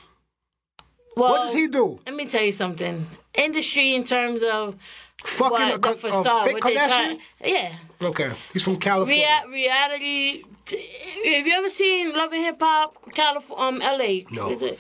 Well, 1.15 1.31
What 1.31 1.41
does 1.45 1.53
he 1.53 1.67
do? 1.67 1.99
Let 2.05 2.15
me 2.15 2.25
tell 2.25 2.43
you 2.43 2.51
something. 2.51 3.07
Industry 3.35 3.95
in 3.95 4.03
terms 4.03 4.41
of 4.43 4.75
Fucking 5.23 5.51
what 5.51 5.75
a, 5.75 5.77
the 5.79 5.89
a, 5.91 5.95
facade, 5.95 6.45
fake 6.45 6.53
what 6.55 6.63
Kardashian? 6.73 6.87
try. 6.87 7.17
Yeah, 7.43 7.71
Okay, 8.01 8.31
he's 8.51 8.63
from 8.63 8.75
California. 8.77 9.25
Rea- 9.47 9.51
reality. 9.53 10.43
Have 10.67 11.45
you 11.47 11.53
ever 11.53 11.69
seen 11.69 12.11
Love 12.13 12.33
and 12.33 12.43
Hip 12.43 12.57
Hop, 12.59 13.11
California, 13.13 13.65
um, 13.67 13.81
L.A.? 13.81 14.25
No. 14.31 14.49
Is 14.51 14.61
it- 14.61 14.79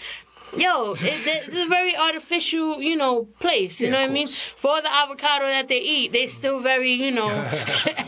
Yo, 0.55 0.91
it, 0.91 0.99
it's 1.01 1.47
a 1.49 1.67
very 1.67 1.97
artificial, 1.97 2.81
you 2.81 2.95
know, 2.95 3.25
place. 3.39 3.77
You 3.81 3.87
Yeah, 3.87 3.93
know 3.93 4.01
what 4.01 4.09
I 4.09 4.13
mean? 4.13 4.27
For 4.55 4.71
all 4.71 4.81
the 4.81 4.89
avocado 4.93 5.47
that 5.47 5.67
they 5.67 5.79
eat, 5.81 6.13
they 6.13 6.27
still 6.27 6.61
very, 6.61 6.93
you 6.93 7.11
know, 7.11 7.27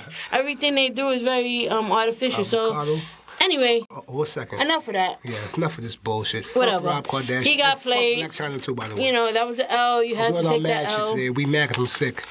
everything 0.31 0.75
they 0.75 0.87
do 0.87 1.09
is 1.09 1.23
very 1.23 1.67
um 1.67 1.91
artificial. 1.91 2.45
Avocado. 2.45 2.95
So, 2.97 3.01
anyway, 3.41 3.83
Oh, 3.91 4.03
one 4.07 4.25
second. 4.27 4.61
enough 4.61 4.87
of 4.87 4.93
that. 4.93 5.19
Yeah, 5.25 5.43
it's 5.43 5.57
enough 5.57 5.77
of 5.77 5.83
this 5.83 5.97
bullshit. 5.97 6.45
Fuck 6.45 6.55
Whatever. 6.55 6.87
Rob 6.87 7.07
Kardashian. 7.07 7.41
He 7.43 7.57
got 7.57 7.81
played. 7.81 8.21
Fuck 8.21 8.31
China 8.31 8.59
too, 8.59 8.75
by 8.75 8.87
the 8.87 8.95
way. 8.95 9.07
You 9.07 9.11
know, 9.11 9.33
that 9.33 9.45
was 9.45 9.57
the 9.57 9.69
L. 9.69 10.01
You 10.01 10.15
had 10.15 10.33
to 10.33 10.41
take 10.43 10.63
that 10.63 10.97
L. 10.97 11.11
today. 11.11 11.29
We 11.31 11.45
mad 11.45 11.69
'cause 11.69 11.79
I'm 11.79 11.87
sick. 11.87 12.23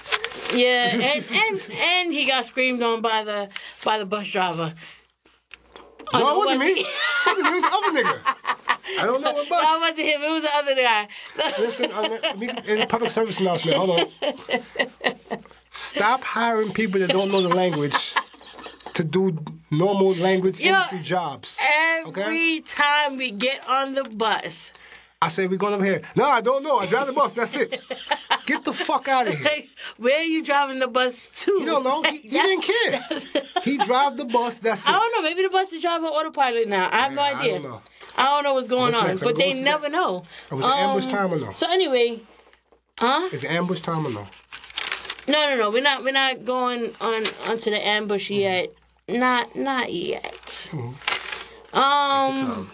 Yeah, 0.55 0.87
and, 0.95 1.31
and 1.31 1.71
and 1.73 2.12
he 2.12 2.25
got 2.25 2.47
screamed 2.47 2.83
on 2.83 3.03
by 3.03 3.23
the 3.25 3.50
by 3.85 3.99
the 3.99 4.07
bus 4.07 4.29
driver. 4.29 4.73
Oh, 6.13 6.19
No, 6.19 6.35
it 6.35 6.39
wasn't 6.39 6.61
me. 6.61 6.75
was? 6.75 6.87
It 6.87 7.27
wasn't 7.27 7.45
me. 7.45 7.51
It 7.51 7.55
was 7.55 7.63
the 7.63 7.77
other 7.77 8.03
nigga. 8.03 8.37
I 9.01 9.05
don't 9.05 9.21
know 9.21 9.33
what 9.33 9.49
bus. 9.49 9.65
No, 9.67 9.77
it 9.77 9.81
wasn't 9.81 9.99
him. 9.99 10.23
It 10.23 10.31
was 10.31 10.43
the 10.43 10.55
other 10.55 10.75
guy. 10.75 11.09
Listen, 11.59 11.91
uh, 11.93 12.03
let 12.23 12.39
me- 12.39 12.49
it's 12.65 12.83
a 12.83 12.87
public 12.87 13.11
service 13.11 13.41
announcement. 13.41 13.77
Hold 13.77 14.01
on. 14.01 14.07
Stop 15.71 16.23
hiring 16.25 16.73
people 16.73 17.01
that 17.01 17.11
don't 17.11 17.31
know 17.31 17.43
the 17.43 17.49
language 17.55 18.15
to 18.95 19.05
do 19.05 19.37
normal 19.71 20.15
language 20.15 20.59
Yo, 20.61 20.69
industry 20.69 21.01
jobs. 21.01 21.59
Every 22.07 22.61
time 22.61 23.17
we 23.19 23.31
get 23.31 23.67
on 23.69 23.95
the 23.95 24.05
bus, 24.05 24.73
I 25.21 25.29
say 25.29 25.47
we're 25.47 25.59
going 25.59 25.75
over 25.75 25.85
here. 25.85 26.03
No, 26.15 26.25
I 26.25 26.41
don't 26.41 26.63
know. 26.63 26.79
I 26.79 26.87
drive 26.87 27.07
the 27.09 27.13
bus. 27.13 27.33
That's 27.33 27.55
it. 27.57 27.83
Get 28.47 28.65
the 28.65 28.73
fuck 28.73 29.09
out 29.09 29.26
of 29.29 29.35
here. 29.38 29.65
where 29.99 30.19
are 30.21 30.23
you 30.25 30.43
driving 30.43 30.79
the 30.79 30.87
bus 30.88 31.29
to? 31.43 31.53
You 31.53 31.67
don't 31.67 31.85
know. 31.85 32.03
He, 32.05 32.19
he 32.19 32.29
didn't 32.31 32.62
care. 32.62 33.03
He 33.65 33.76
drive 33.85 34.17
the 34.17 34.25
bus. 34.25 34.61
That's 34.61 34.83
it. 34.87 34.88
I 34.88 34.93
don't 34.93 35.12
know. 35.17 35.23
Maybe 35.29 35.43
the 35.43 35.49
bus 35.50 35.73
is 35.73 35.83
driving 35.83 36.07
autopilot 36.09 36.69
now. 36.69 36.88
I 36.93 36.99
have 36.99 37.12
no 37.12 37.23
Yeah, 37.23 37.29
I 37.29 37.41
idea. 37.41 37.53
don't 37.55 37.62
know. 37.65 37.83
I 38.17 38.25
don't 38.26 38.45
know 38.45 38.55
what's 38.55 38.69
going 38.69 38.93
What's 38.93 38.97
on, 38.99 39.07
next? 39.09 39.23
But 39.23 39.37
they 39.37 39.53
never 39.55 39.83
that? 39.91 39.93
know. 39.93 40.23
It 40.50 40.55
was 40.55 40.65
an 40.65 40.71
ambush 40.73 41.05
Um, 41.07 41.11
time 41.11 41.33
or 41.35 41.38
no? 41.38 41.53
So 41.53 41.67
anyway, 41.71 42.21
huh? 42.99 43.29
Is 43.33 43.45
it 43.45 43.50
ambush 43.50 43.81
time 43.81 44.07
or 44.07 44.11
no? 44.11 44.26
No, 45.29 45.50
no, 45.50 45.57
no. 45.57 45.71
We're 45.71 45.83
not. 45.83 46.05
We're 46.05 46.12
not 46.12 46.45
going 46.45 46.95
on 47.00 47.25
onto 47.47 47.71
the 47.71 47.85
ambush 47.85 48.31
Mm-hmm. 48.31 48.41
yet. 48.41 48.73
Not, 49.09 49.55
not 49.57 49.93
yet. 49.93 50.69
Mm-hmm. 50.71 51.76
Um. 51.79 52.71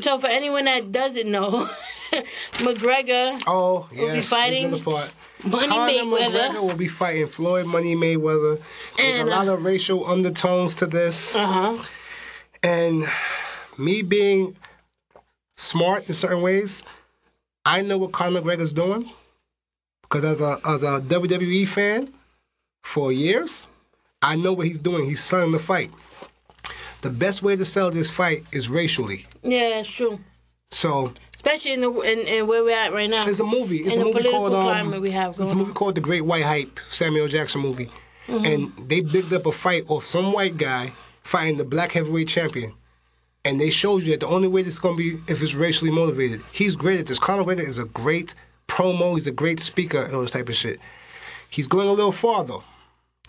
So 0.00 0.18
for 0.18 0.28
anyone 0.28 0.64
that 0.66 0.92
doesn't 0.92 1.28
know, 1.30 1.68
McGregor, 2.54 3.42
Oh, 3.46 3.88
be 3.90 3.96
yes. 3.96 4.28
fighting 4.28 4.70
This 4.70 4.78
is 4.80 4.84
the 4.84 4.90
part. 4.90 5.10
Money 5.44 5.68
Conor 5.68 5.92
Mayweather. 5.92 6.30
McGregor 6.50 6.62
will 6.62 6.76
be 6.76 6.88
fighting 6.88 7.26
Floyd 7.26 7.66
Money 7.66 7.94
Mayweather. 7.94 8.60
There's 8.96 9.20
And, 9.20 9.28
a 9.28 9.32
uh, 9.32 9.36
lot 9.36 9.48
of 9.48 9.64
racial 9.64 10.06
undertones 10.06 10.74
to 10.76 10.86
this. 10.86 11.36
Uh 11.36 11.46
huh. 11.46 11.84
And 12.62 13.06
me 13.76 14.02
being 14.02 14.56
smart 15.52 16.08
in 16.08 16.14
certain 16.14 16.42
ways, 16.42 16.82
I 17.64 17.82
know 17.82 17.98
what 17.98 18.12
Conor 18.12 18.40
McGregor's 18.40 18.72
doing. 18.72 19.10
Because 20.02 20.24
as 20.24 20.40
a 20.40 20.58
as 20.64 20.82
a 20.82 21.00
WWE 21.02 21.68
fan 21.68 22.08
for 22.82 23.12
years, 23.12 23.66
I 24.22 24.36
know 24.36 24.54
what 24.54 24.66
he's 24.66 24.78
doing. 24.78 25.04
He's 25.04 25.22
selling 25.22 25.52
the 25.52 25.58
fight. 25.58 25.90
The 27.02 27.10
best 27.10 27.42
way 27.42 27.54
to 27.56 27.64
sell 27.64 27.90
this 27.90 28.10
fight 28.10 28.44
is 28.50 28.68
racially. 28.68 29.26
Yeah, 29.42 29.80
it's 29.80 29.88
true. 29.90 30.18
So 30.70 31.12
Especially 31.38 31.72
in 31.72 31.80
the 31.82 31.90
in, 32.00 32.18
in 32.26 32.46
where 32.48 32.64
we're 32.64 32.74
at 32.76 32.92
right 32.92 33.08
now. 33.08 33.24
There's 33.24 33.38
a 33.38 33.44
movie. 33.46 33.78
It's 33.78 33.94
In 33.94 34.02
a 34.02 34.04
movie 34.06 34.24
called 34.28 34.52
um, 34.52 35.00
we 35.00 35.10
have 35.12 35.30
It's 35.38 35.52
a 35.52 35.54
movie 35.54 35.72
called 35.72 35.94
The 35.94 36.00
Great 36.00 36.22
White 36.22 36.42
Hype, 36.44 36.80
Samuel 36.90 37.28
Jackson 37.28 37.60
movie, 37.60 37.90
Mm-hmm. 38.26 38.44
and 38.44 38.88
they 38.90 39.00
bigged 39.00 39.32
up 39.32 39.46
a 39.46 39.52
fight 39.52 39.84
of 39.88 40.04
some 40.04 40.32
white 40.34 40.56
guy 40.58 40.92
fighting 41.22 41.56
the 41.56 41.64
black 41.64 41.92
heavyweight 41.92 42.28
champion, 42.28 42.74
and 43.44 43.58
they 43.58 43.70
showed 43.70 44.02
you 44.02 44.10
that 44.10 44.20
the 44.20 44.26
only 44.26 44.48
way 44.48 44.62
this 44.62 44.74
is 44.74 44.78
gonna 44.80 44.96
be 44.96 45.18
if 45.28 45.40
it's 45.42 45.54
racially 45.54 45.90
motivated. 45.90 46.42
He's 46.52 46.76
great 46.76 47.00
at 47.00 47.06
this. 47.06 47.18
Conor 47.18 47.44
McGregor 47.44 47.66
is 47.66 47.78
a 47.78 47.84
great 47.86 48.34
promo. 48.66 49.14
He's 49.14 49.26
a 49.28 49.32
great 49.32 49.60
speaker 49.60 50.02
and 50.02 50.14
all 50.14 50.20
this 50.22 50.32
type 50.32 50.48
of 50.50 50.56
shit. 50.56 50.78
He's 51.48 51.66
going 51.68 51.88
a 51.88 51.92
little 51.92 52.12
farther. 52.12 52.58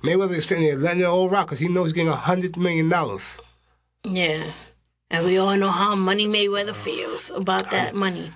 Mayweather 0.03 0.35
is 0.35 0.45
sitting 0.47 0.65
there 0.65 0.75
letting 0.77 1.01
it 1.01 1.05
all 1.05 1.29
rock 1.29 1.45
because 1.47 1.59
he 1.59 1.67
knows 1.69 1.87
he's 1.87 1.93
getting 1.93 2.09
a 2.09 2.15
hundred 2.15 2.57
million 2.57 2.89
dollars. 2.89 3.37
Yeah. 4.03 4.51
And 5.11 5.25
we 5.25 5.37
all 5.37 5.55
know 5.57 5.69
how 5.71 5.95
Money 5.95 6.27
Mayweather 6.27 6.75
feels 6.75 7.31
about 7.31 7.71
that 7.71 7.95
money. 7.95 8.31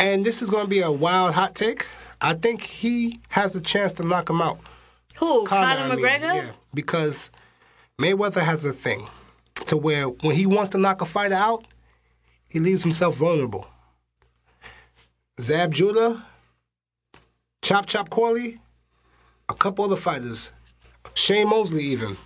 And 0.00 0.24
this 0.24 0.42
is 0.42 0.50
gonna 0.50 0.68
be 0.68 0.80
a 0.80 0.90
wild 0.90 1.34
hot 1.34 1.54
take. 1.54 1.86
I 2.20 2.34
think 2.34 2.62
he 2.62 3.20
has 3.28 3.54
a 3.54 3.60
chance 3.60 3.92
to 3.92 4.02
knock 4.02 4.28
him 4.28 4.42
out. 4.42 4.58
Who? 5.18 5.44
Conor, 5.44 5.66
I 5.66 5.88
mean, 5.88 5.98
McGregor? 5.98 6.34
yeah, 6.34 6.50
because 6.74 7.30
Mayweather 8.00 8.42
has 8.42 8.64
a 8.64 8.72
thing 8.72 9.08
to 9.66 9.76
where 9.76 10.04
when 10.04 10.34
he 10.34 10.46
wants 10.46 10.70
to 10.70 10.78
knock 10.78 11.02
a 11.02 11.06
fighter 11.06 11.34
out, 11.34 11.66
he 12.48 12.60
leaves 12.60 12.82
himself 12.82 13.16
vulnerable. 13.16 13.66
Zab 15.40 15.72
Judah, 15.72 16.24
Chop 17.62 17.86
Chop 17.86 18.10
Corley, 18.10 18.60
a 19.48 19.54
couple 19.54 19.84
other 19.84 19.96
fighters, 19.96 20.50
Shane 21.14 21.48
Mosley 21.48 21.84
even, 21.84 22.16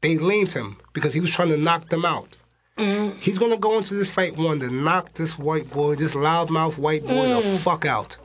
they 0.00 0.18
leaned 0.18 0.52
him 0.52 0.76
because 0.92 1.12
he 1.14 1.20
was 1.20 1.30
trying 1.30 1.48
to 1.48 1.56
knock 1.56 1.88
them 1.88 2.04
out. 2.04 2.36
Mm-hmm. 2.82 3.18
He's 3.18 3.38
gonna 3.38 3.56
go 3.56 3.78
into 3.78 3.94
this 3.94 4.10
fight 4.10 4.36
one 4.36 4.58
to 4.60 4.70
knock 4.70 5.14
this 5.14 5.38
white 5.38 5.70
boy, 5.70 5.94
this 5.94 6.14
loudmouth 6.14 6.78
white 6.78 7.02
boy, 7.02 7.28
the 7.28 7.40
mm. 7.40 7.58
fuck 7.58 7.84
out. 7.84 8.16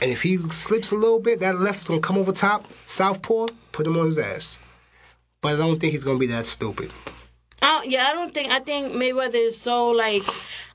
And 0.00 0.10
if 0.10 0.22
he 0.22 0.36
slips 0.36 0.90
a 0.90 0.96
little 0.96 1.18
bit, 1.18 1.40
that 1.40 1.58
left's 1.58 1.86
gonna 1.86 2.00
come 2.00 2.18
over 2.18 2.32
top, 2.32 2.68
southpaw, 2.86 3.46
put 3.72 3.86
him 3.86 3.96
on 3.96 4.06
his 4.06 4.18
ass. 4.18 4.58
But 5.40 5.54
I 5.54 5.56
don't 5.56 5.80
think 5.80 5.92
he's 5.92 6.04
gonna 6.04 6.18
be 6.18 6.26
that 6.26 6.46
stupid. 6.46 6.90
I, 7.62 7.84
yeah, 7.84 8.08
I 8.08 8.12
don't 8.12 8.34
think. 8.34 8.50
I 8.50 8.60
think 8.60 8.92
Mayweather 8.92 9.48
is 9.48 9.58
so 9.58 9.88
like. 9.88 10.24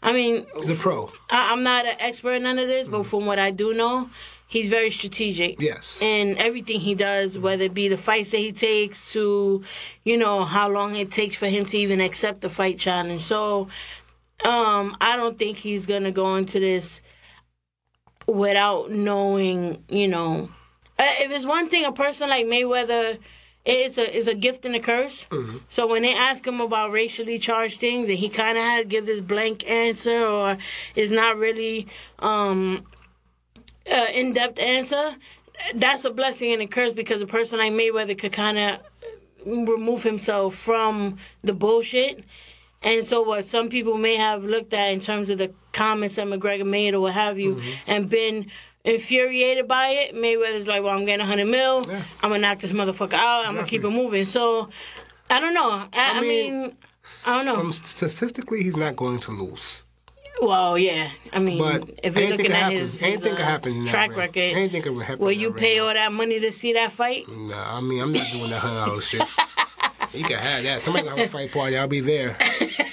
I 0.02 0.14
mean, 0.14 0.46
He's 0.60 0.70
a 0.70 0.76
pro. 0.76 1.12
I, 1.30 1.52
I'm 1.52 1.64
not 1.64 1.86
an 1.86 1.96
expert 2.00 2.34
in 2.34 2.44
none 2.44 2.60
of 2.60 2.68
this, 2.68 2.88
but 2.88 3.02
mm. 3.02 3.06
from 3.06 3.26
what 3.26 3.40
I 3.40 3.52
do 3.52 3.74
know, 3.74 4.10
he's 4.48 4.70
very 4.70 4.90
strategic. 4.90 5.62
Yes. 5.62 6.02
In 6.02 6.38
everything 6.38 6.80
he 6.80 6.96
does, 6.96 7.38
whether 7.38 7.66
it 7.66 7.74
be 7.74 7.88
the 7.88 7.98
fights 7.98 8.32
that 8.32 8.38
he 8.38 8.52
takes 8.52 9.12
to, 9.14 9.64
you 10.04 10.18
know, 10.18 10.44
how 10.44 10.70
long 10.70 10.96
it 10.96 11.12
takes 11.12 11.36
for 11.36 11.48
him 11.48 11.66
to 11.68 11.78
even 11.78 12.02
accept 12.02 12.42
the 12.42 12.50
fight 12.50 12.80
challenge. 12.80 13.24
So, 13.24 13.68
um, 14.44 14.96
I 15.02 15.16
don't 15.18 15.38
think 15.38 15.58
he's 15.58 15.86
gonna 15.86 16.12
go 16.12 16.36
into 16.36 16.60
this 16.60 17.02
without 18.26 18.92
knowing, 18.92 19.84
you 19.90 20.08
know, 20.08 20.50
uh, 21.00 21.06
if 21.20 21.32
it's 21.32 21.46
one 21.46 21.70
thing, 21.70 21.86
a 21.86 21.92
person 21.92 22.30
like 22.30 22.46
Mayweather. 22.46 23.20
It's 23.70 23.98
a 23.98 24.18
it's 24.18 24.28
a 24.28 24.34
gift 24.34 24.64
and 24.64 24.74
a 24.78 24.80
curse. 24.80 25.28
So 25.68 25.88
when 25.88 26.04
they 26.04 26.14
ask 26.14 26.48
him 26.48 26.62
about 26.62 26.94
racially 26.94 27.38
charged 27.38 27.82
things, 27.82 28.08
and 28.08 28.18
he 28.18 28.30
kind 28.30 28.58
of 28.58 28.64
had 28.64 28.78
to 28.84 28.86
give 28.86 29.06
this 29.06 29.20
blank 29.20 29.70
answer, 29.70 30.26
or 30.26 30.58
is 30.96 31.12
not 31.12 31.36
really 31.36 31.88
um, 32.20 32.86
uh, 33.92 34.08
in 34.14 34.34
depth 34.34 34.60
answer, 34.60 35.16
that's 35.76 36.06
a 36.06 36.12
blessing 36.12 36.54
and 36.54 36.62
a 36.62 36.68
curse 36.68 36.94
because 36.94 37.22
a 37.22 37.28
person 37.28 37.60
like 37.60 37.74
Mayweather 37.74 38.18
could 38.18 38.34
kind 38.34 38.58
of 38.58 38.80
remove 39.46 40.04
himself 40.04 40.56
from 40.56 41.18
the 41.44 41.54
bullshit. 41.54 42.24
And 42.84 43.06
so, 43.06 43.24
what 43.24 43.46
some 43.46 43.70
people 43.70 43.98
may 43.98 44.16
have 44.16 44.44
looked 44.44 44.74
at 44.74 44.94
in 44.94 45.00
terms 45.00 45.30
of 45.30 45.40
the 45.40 45.52
comments 45.74 46.16
that 46.16 46.28
McGregor 46.28 46.66
made 46.66 46.94
or 46.94 47.00
what 47.02 47.14
have 47.14 47.40
you, 47.40 47.60
and 47.88 48.08
been 48.08 48.52
infuriated 48.84 49.68
by 49.68 49.90
it, 49.90 50.16
Mayweather's 50.16 50.68
like, 50.68 50.84
"Well, 50.84 50.96
I'm 50.96 51.06
getting 51.06 51.26
100 51.26 51.46
mil. 51.46 51.84
I'm 52.22 52.30
gonna 52.30 52.40
knock 52.40 52.60
this 52.60 52.72
motherfucker 52.72 53.14
out. 53.14 53.48
I'm 53.48 53.56
gonna 53.56 53.68
keep 53.68 53.84
it 53.84 53.90
moving." 53.90 54.26
So, 54.26 54.70
I 55.30 55.40
don't 55.40 55.56
know. 55.56 55.70
I, 55.70 55.90
I, 55.94 56.22
mean, 56.22 56.62
mean, 56.62 56.78
I 57.26 57.36
don't 57.36 57.46
know. 57.46 57.56
Um, 57.56 57.72
statistically, 57.72 58.64
he's 58.64 58.78
not 58.78 58.96
going 58.96 59.20
to 59.22 59.32
lose. 59.32 59.82
Well, 60.42 60.78
yeah. 60.78 61.10
I 61.34 61.40
mean, 61.40 61.58
But 61.58 62.00
if 62.04 62.16
you're 62.18 62.30
looking 62.30 62.48
at 62.52 62.54
happen. 62.54 62.78
his, 62.78 62.92
his 62.94 63.02
Anything 63.04 63.34
uh, 63.34 63.36
can 63.38 63.46
happen 63.46 63.72
in 63.74 63.84
that 63.86 63.90
track 63.90 64.10
ring. 64.12 64.20
record, 64.20 64.40
Anything 64.40 64.82
can 64.84 65.00
happen 65.00 65.20
will 65.26 65.32
you 65.32 65.52
pay 65.52 65.80
all 65.80 65.94
that 65.94 66.12
money 66.14 66.40
to 66.40 66.52
see 66.52 66.74
that 66.74 66.92
fight? 66.92 67.28
Nah, 67.28 67.78
I 67.78 67.82
mean, 67.82 68.02
I'm 68.02 68.12
not 68.12 68.28
doing 68.32 68.50
that 68.52 68.60
hundred 68.60 68.86
dollar 68.86 69.02
shit. 69.02 69.22
You 70.14 70.24
can 70.24 70.38
have 70.40 70.64
that. 70.64 70.82
Somebody 70.82 71.06
gonna 71.08 71.18
have 71.20 71.30
a 71.30 71.32
fight 71.32 71.52
party. 71.52 71.78
I'll 71.78 71.88
be 71.88 72.00
there. 72.00 72.38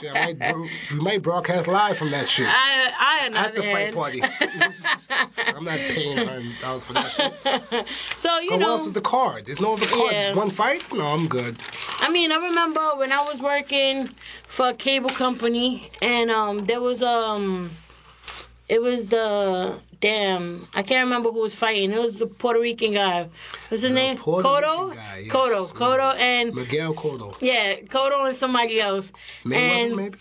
Shit, 0.00 0.14
I 0.14 0.34
might, 0.34 0.56
we 0.90 0.96
might 0.96 1.22
broadcast 1.22 1.66
live 1.66 1.96
from 1.96 2.10
that 2.10 2.28
shit 2.28 2.46
I, 2.48 2.92
I, 2.98 3.26
on 3.26 3.32
the 3.32 3.38
at 3.38 3.54
the 3.54 3.62
fight 3.62 3.94
party. 3.94 4.22
I'm 5.54 5.64
not 5.64 5.78
paying 5.78 6.16
hundred 6.16 6.58
dollars 6.60 6.84
for 6.84 6.92
that 6.92 7.10
shit. 7.10 7.34
so 8.16 8.38
you 8.40 8.50
But 8.50 8.60
what 8.60 8.68
else 8.68 8.86
is 8.86 8.92
the 8.92 9.00
card? 9.00 9.46
There's 9.46 9.60
no 9.60 9.74
other 9.74 9.86
card. 9.86 10.12
Yeah. 10.12 10.26
Just 10.26 10.36
one 10.36 10.50
fight? 10.50 10.92
No, 10.92 11.06
I'm 11.06 11.26
good. 11.28 11.58
I 12.00 12.10
mean, 12.10 12.32
I 12.32 12.36
remember 12.36 12.80
when 12.96 13.12
I 13.12 13.22
was 13.22 13.40
working 13.40 14.08
for 14.46 14.68
a 14.68 14.74
cable 14.74 15.10
company, 15.10 15.90
and 16.02 16.30
um, 16.30 16.58
there 16.66 16.80
was 16.80 17.02
um, 17.02 17.70
it 18.68 18.80
was 18.80 19.06
the 19.08 19.78
damn, 20.00 20.68
I 20.74 20.82
can't 20.82 21.06
remember 21.06 21.30
who 21.32 21.40
was 21.40 21.54
fighting. 21.54 21.92
It 21.92 21.98
was 21.98 22.18
the 22.18 22.26
Puerto 22.26 22.60
Rican 22.60 22.92
guy. 22.92 23.28
What's 23.68 23.82
his 23.82 23.92
name? 23.92 24.16
Puerto. 24.16 24.46
Rican 24.46 24.96
guy, 24.96 25.18
yes. 25.24 25.32
Cotto. 25.32 25.72
Cotto 25.72 26.18
and 26.18 26.54
Miguel 26.54 26.94
Cotto. 26.94 27.36
yeah, 27.40 27.76
Cotto 27.80 28.26
and 28.26 28.36
somebody 28.36 28.80
else. 28.80 29.12
Mayweather, 29.44 29.56
and 29.56 29.96
maybe? 29.96 30.18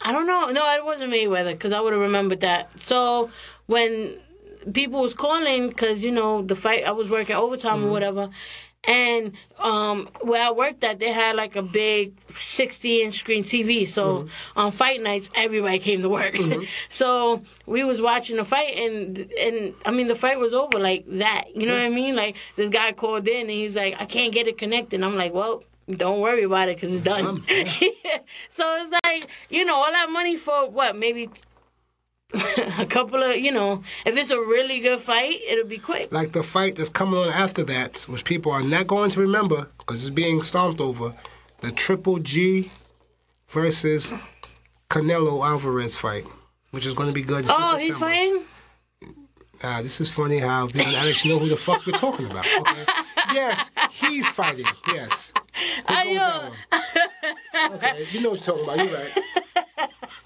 I 0.00 0.12
don't 0.12 0.26
know. 0.26 0.48
No, 0.50 0.62
it 0.74 0.84
wasn't 0.84 1.12
Mayweather 1.12 1.52
because 1.52 1.72
I 1.72 1.80
would 1.80 1.92
have 1.92 2.02
remembered 2.02 2.40
that. 2.40 2.70
So 2.82 3.30
when 3.66 4.16
people 4.72 5.00
was 5.00 5.14
calling, 5.14 5.68
because 5.68 6.02
you 6.02 6.10
know 6.10 6.42
the 6.42 6.56
fight, 6.56 6.84
I 6.84 6.90
was 6.92 7.08
working 7.08 7.36
overtime 7.36 7.78
Mm-hmm. 7.78 7.86
or 7.88 7.90
whatever, 7.92 8.30
and 8.86 9.32
um, 9.58 10.08
where 10.20 10.42
I 10.42 10.50
worked 10.50 10.84
at, 10.84 10.98
they 10.98 11.10
had 11.10 11.36
like 11.36 11.56
a 11.56 11.62
big 11.62 12.14
sixty 12.34 13.02
inch 13.02 13.18
screen 13.18 13.44
TV. 13.44 13.86
So 13.88 14.06
Mm-hmm. 14.06 14.58
on 14.58 14.72
fight 14.72 15.02
nights, 15.02 15.28
everybody 15.34 15.78
came 15.78 16.02
to 16.02 16.08
work. 16.08 16.36
so 16.88 17.42
we 17.66 17.82
was 17.84 18.00
watching 18.00 18.36
the 18.36 18.44
fight, 18.44 18.76
and 18.76 19.18
and 19.40 19.74
I 19.84 19.90
mean 19.90 20.06
the 20.08 20.14
fight 20.14 20.38
was 20.38 20.52
over 20.52 20.78
like 20.78 21.04
that. 21.08 21.44
You 21.54 21.66
know 21.66 21.74
what 21.74 21.82
I 21.82 21.90
mean? 21.90 22.14
Like 22.14 22.36
this 22.56 22.70
guy 22.70 22.92
called 22.92 23.26
in, 23.28 23.42
and 23.42 23.50
he's 23.50 23.74
like, 23.76 23.96
I 24.00 24.04
can't 24.04 24.32
get 24.32 24.46
it 24.46 24.58
connected. 24.58 25.02
I'm 25.02 25.16
like, 25.16 25.34
well. 25.34 25.62
Don't 25.88 26.18
worry 26.18 26.42
about 26.42 26.68
it 26.68 26.76
because 26.78 26.92
it's 26.96 27.04
done. 27.04 27.42
so 27.48 27.56
it's 28.80 29.00
like, 29.04 29.30
you 29.48 29.64
know, 29.64 29.76
all 29.76 29.92
that 29.92 30.10
money 30.10 30.36
for 30.36 30.68
what? 30.68 30.96
Maybe 30.96 31.30
a 32.78 32.86
couple 32.86 33.22
of, 33.22 33.36
you 33.36 33.52
know, 33.52 33.82
if 34.04 34.16
it's 34.16 34.30
a 34.30 34.38
really 34.38 34.80
good 34.80 35.00
fight, 35.00 35.36
it'll 35.48 35.66
be 35.66 35.78
quick. 35.78 36.12
Like 36.12 36.32
the 36.32 36.42
fight 36.42 36.76
that's 36.76 36.88
coming 36.88 37.18
on 37.18 37.28
after 37.28 37.62
that, 37.64 38.00
which 38.08 38.24
people 38.24 38.52
are 38.52 38.62
not 38.62 38.86
going 38.86 39.10
to 39.12 39.20
remember 39.20 39.68
because 39.78 40.02
it's 40.02 40.10
being 40.14 40.42
stomped 40.42 40.80
over, 40.80 41.14
the 41.60 41.70
Triple 41.70 42.18
G 42.18 42.70
versus 43.48 44.12
Canelo 44.90 45.46
Alvarez 45.46 45.96
fight, 45.96 46.26
which 46.72 46.84
is 46.84 46.94
going 46.94 47.08
to 47.08 47.14
be 47.14 47.22
good. 47.22 47.44
This 47.44 47.50
is 47.50 47.56
Oh, 47.58 47.76
he's 47.76 47.96
fighting? 47.96 48.44
Uh, 49.62 49.80
this 49.82 50.00
is 50.00 50.10
funny 50.10 50.38
how 50.38 50.66
people 50.66 50.96
actually 50.96 51.32
know 51.32 51.38
who 51.38 51.48
the 51.48 51.56
fuck 51.56 51.86
we're 51.86 51.92
talking 51.92 52.26
about. 52.26 52.46
Okay. 52.60 52.84
yes, 53.32 53.70
he's 53.90 54.28
fighting. 54.28 54.66
Yes. 54.88 55.32
Let's 55.34 55.84
I 55.88 56.12
know. 56.12 56.50
Okay, 57.76 58.06
you 58.10 58.20
know 58.20 58.30
what 58.30 58.46
you're 58.46 58.56
talking 58.56 58.64
about. 58.64 58.84
You're 58.84 58.98
right. 58.98 59.90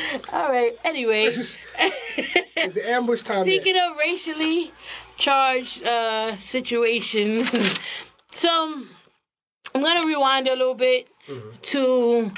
All 0.32 0.48
right. 0.48 0.76
Anyway, 0.84 1.26
It's 2.56 2.76
ambush 2.76 3.22
time. 3.22 3.46
there. 3.46 3.54
speaking 3.60 3.76
of 3.80 3.96
racially 3.98 4.72
charged 5.16 5.84
uh, 5.84 6.36
situations, 6.36 7.50
so 8.34 8.82
I'm 9.74 9.82
gonna 9.82 10.06
rewind 10.06 10.48
a 10.48 10.54
little 10.56 10.74
bit 10.74 11.08
to 11.62 12.30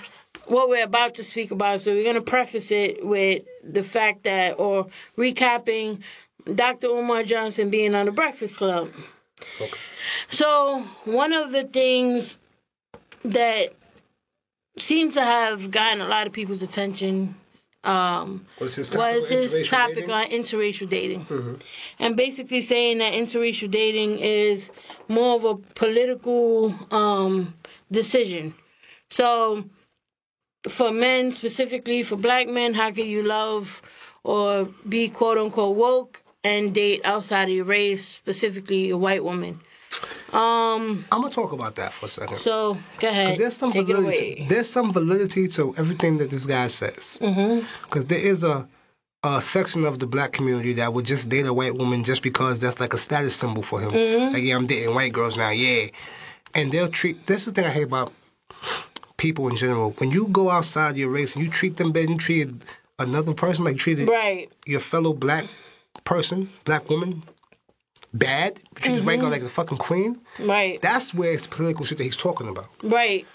what 0.47 0.69
we're 0.69 0.85
about 0.85 1.15
to 1.17 1.25
speak 1.25 1.51
about. 1.51 1.83
So 1.83 1.93
we're 1.93 2.05
gonna 2.05 2.23
preface 2.23 2.71
it 2.71 3.05
with 3.05 3.43
the 3.63 3.83
fact 3.83 4.25
that, 4.25 4.59
or 4.59 4.89
recapping, 5.17 6.01
Dr. 6.55 6.89
Umar 6.89 7.23
Johnson 7.23 7.71
being 7.71 7.95
on 7.95 8.07
the 8.07 8.13
Breakfast 8.13 8.57
Club. 8.59 8.91
Okay. 9.61 9.71
So 10.29 10.85
one 11.05 11.33
of 11.33 11.53
the 11.53 11.65
things 11.65 12.37
that 13.25 13.75
seems 14.79 15.15
to 15.15 15.23
have 15.23 15.71
gotten 15.71 16.01
a 16.01 16.09
lot 16.09 16.27
of 16.27 16.33
people's 16.33 16.63
attention 16.63 17.35
um, 17.85 18.47
What's 18.59 18.77
his 18.77 18.89
topic? 18.89 19.17
was 19.17 19.29
his 19.29 19.53
Interracial 19.55 19.71
topic 19.71 19.95
dating? 19.95 20.11
on 20.11 20.27
interracial 20.27 20.89
dating, 20.89 21.61
and 21.99 22.17
basically 22.17 22.61
saying 22.61 22.99
that 22.99 23.13
interracial 23.13 23.71
dating 23.71 24.19
is 24.19 24.71
more 25.09 25.37
of 25.37 25.45
a 25.45 25.57
political 25.75 26.75
um, 26.91 27.55
decision. 27.91 28.55
So, 29.11 29.65
for 30.69 30.91
men 30.91 31.33
specifically, 31.33 32.03
for 32.03 32.17
black 32.17 32.49
men, 32.49 32.75
how 32.75 32.91
can 32.91 33.07
you 33.07 33.23
love 33.23 33.83
or 34.23 34.69
be 34.89 35.09
quote 35.09 35.39
unquote 35.39 35.77
woke 35.77 36.23
and 36.43 36.75
date 36.75 37.03
outside 37.05 37.45
of 37.49 37.55
your 37.55 37.65
race, 37.67 38.07
specifically 38.09 38.91
a 38.91 38.97
white 38.97 39.23
woman? 39.25 39.61
Um. 40.33 41.05
I'm 41.13 41.21
gonna 41.23 41.31
talk 41.31 41.53
about 41.53 41.77
that 41.77 41.93
for 41.93 42.07
a 42.07 42.09
second. 42.09 42.41
So 42.41 42.77
go 42.99 43.09
ahead. 43.09 43.39
There's 43.39 43.57
some 43.57 43.73
Take 43.73 43.89
it 43.89 43.95
validity. 43.95 44.47
There's 44.49 44.69
some 44.69 44.93
validity 44.93 45.49
to 45.49 45.75
everything 45.77 46.17
that 46.19 46.31
this 46.31 46.47
guy 46.47 46.67
says. 46.67 47.19
Mm-hmm. 47.21 47.67
Because 47.85 48.07
there 48.07 48.19
is 48.19 48.43
a 48.43 48.69
a 49.25 49.41
section 49.41 49.85
of 49.87 49.99
the 50.01 50.07
black 50.07 50.33
community 50.33 50.75
that 50.75 50.93
would 50.93 51.07
just 51.07 51.31
date 51.31 51.47
a 51.47 51.55
white 51.55 51.75
woman 51.77 52.05
just 52.05 52.23
because 52.23 52.61
that's 52.61 52.79
like 52.79 52.93
a 52.93 52.99
status 52.99 53.35
symbol 53.35 53.63
for 53.63 53.81
him. 53.81 53.91
Mm-hmm. 53.91 54.35
Like, 54.35 54.43
yeah, 54.43 54.55
I'm 54.55 54.67
dating 54.67 54.95
white 54.95 55.15
girls 55.15 55.35
now, 55.37 55.49
yeah. 55.49 55.87
And 56.55 56.71
they'll 56.71 56.89
treat. 56.89 57.27
This 57.27 57.47
is 57.47 57.47
the 57.47 57.53
thing 57.53 57.65
I 57.65 57.71
hate 57.71 57.85
about 57.85 58.13
people 59.17 59.49
in 59.49 59.57
general. 59.57 59.93
When 59.93 60.11
you 60.11 60.27
go 60.27 60.51
outside 60.51 60.97
your 60.97 61.09
race 61.09 61.35
and 61.35 61.43
you 61.43 61.51
treat 61.51 61.79
them 61.79 61.91
better, 61.91 62.05
than 62.05 62.13
you 62.15 62.19
treat 62.19 62.51
another 62.99 63.33
person 63.33 63.65
like 63.65 63.75
you 63.75 63.79
treated 63.79 64.09
Right. 64.11 64.53
your 64.67 64.81
fellow 64.81 65.15
black 65.15 65.47
person, 66.05 66.51
black 66.65 66.91
woman, 66.91 67.23
bad. 68.15 68.61
You 68.85 68.93
this 68.93 69.03
white 69.05 69.15
Mm-hmm. 69.19 69.21
girl 69.23 69.31
like 69.31 69.43
a 69.43 69.49
fucking 69.49 69.79
queen. 69.79 70.21
Right. 70.39 70.81
That's 70.81 71.13
where 71.13 71.33
it's 71.33 71.43
the 71.43 71.49
political 71.51 71.85
shit 71.85 71.99
that 71.99 72.05
he's 72.05 72.17
talking 72.17 72.49
about. 72.49 72.69
right. 72.83 73.27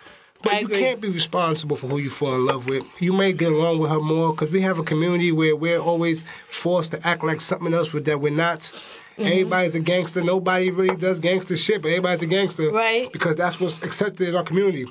But 0.41 0.53
I 0.53 0.59
you 0.59 0.67
agree. 0.67 0.79
can't 0.79 1.01
be 1.01 1.09
responsible 1.09 1.75
for 1.75 1.87
who 1.87 1.97
you 1.97 2.09
fall 2.09 2.33
in 2.33 2.45
love 2.45 2.65
with. 2.65 2.85
You 2.99 3.11
may 3.11 3.33
get 3.33 3.51
along 3.51 3.79
with 3.79 3.91
her 3.91 3.99
more 3.99 4.31
because 4.33 4.51
we 4.51 4.61
have 4.61 4.79
a 4.79 4.83
community 4.83 5.33
where 5.33 5.53
we're 5.53 5.79
always 5.79 6.23
forced 6.49 6.91
to 6.91 7.05
act 7.05 7.25
like 7.25 7.41
something 7.41 7.73
else 7.73 7.91
with 7.91 8.05
that 8.05 8.21
we're 8.21 8.31
not. 8.31 8.59
Mm-hmm. 8.61 9.23
Everybody's 9.25 9.75
a 9.75 9.81
gangster. 9.81 10.23
Nobody 10.23 10.71
really 10.71 10.95
does 10.95 11.19
gangster 11.19 11.57
shit, 11.57 11.81
but 11.81 11.89
everybody's 11.89 12.21
a 12.21 12.25
gangster. 12.25 12.71
Right. 12.71 13.11
Because 13.11 13.35
that's 13.35 13.59
what's 13.59 13.79
accepted 13.83 14.29
in 14.29 14.35
our 14.37 14.43
community. 14.45 14.85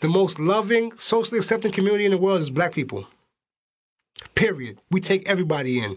The 0.00 0.08
most 0.08 0.40
loving, 0.40 0.90
socially 0.98 1.38
accepting 1.38 1.70
community 1.70 2.04
in 2.04 2.10
the 2.10 2.18
world 2.18 2.40
is 2.40 2.50
black 2.50 2.72
people. 2.72 3.06
Period. 4.34 4.80
We 4.90 5.00
take 5.00 5.28
everybody 5.28 5.78
in. 5.78 5.96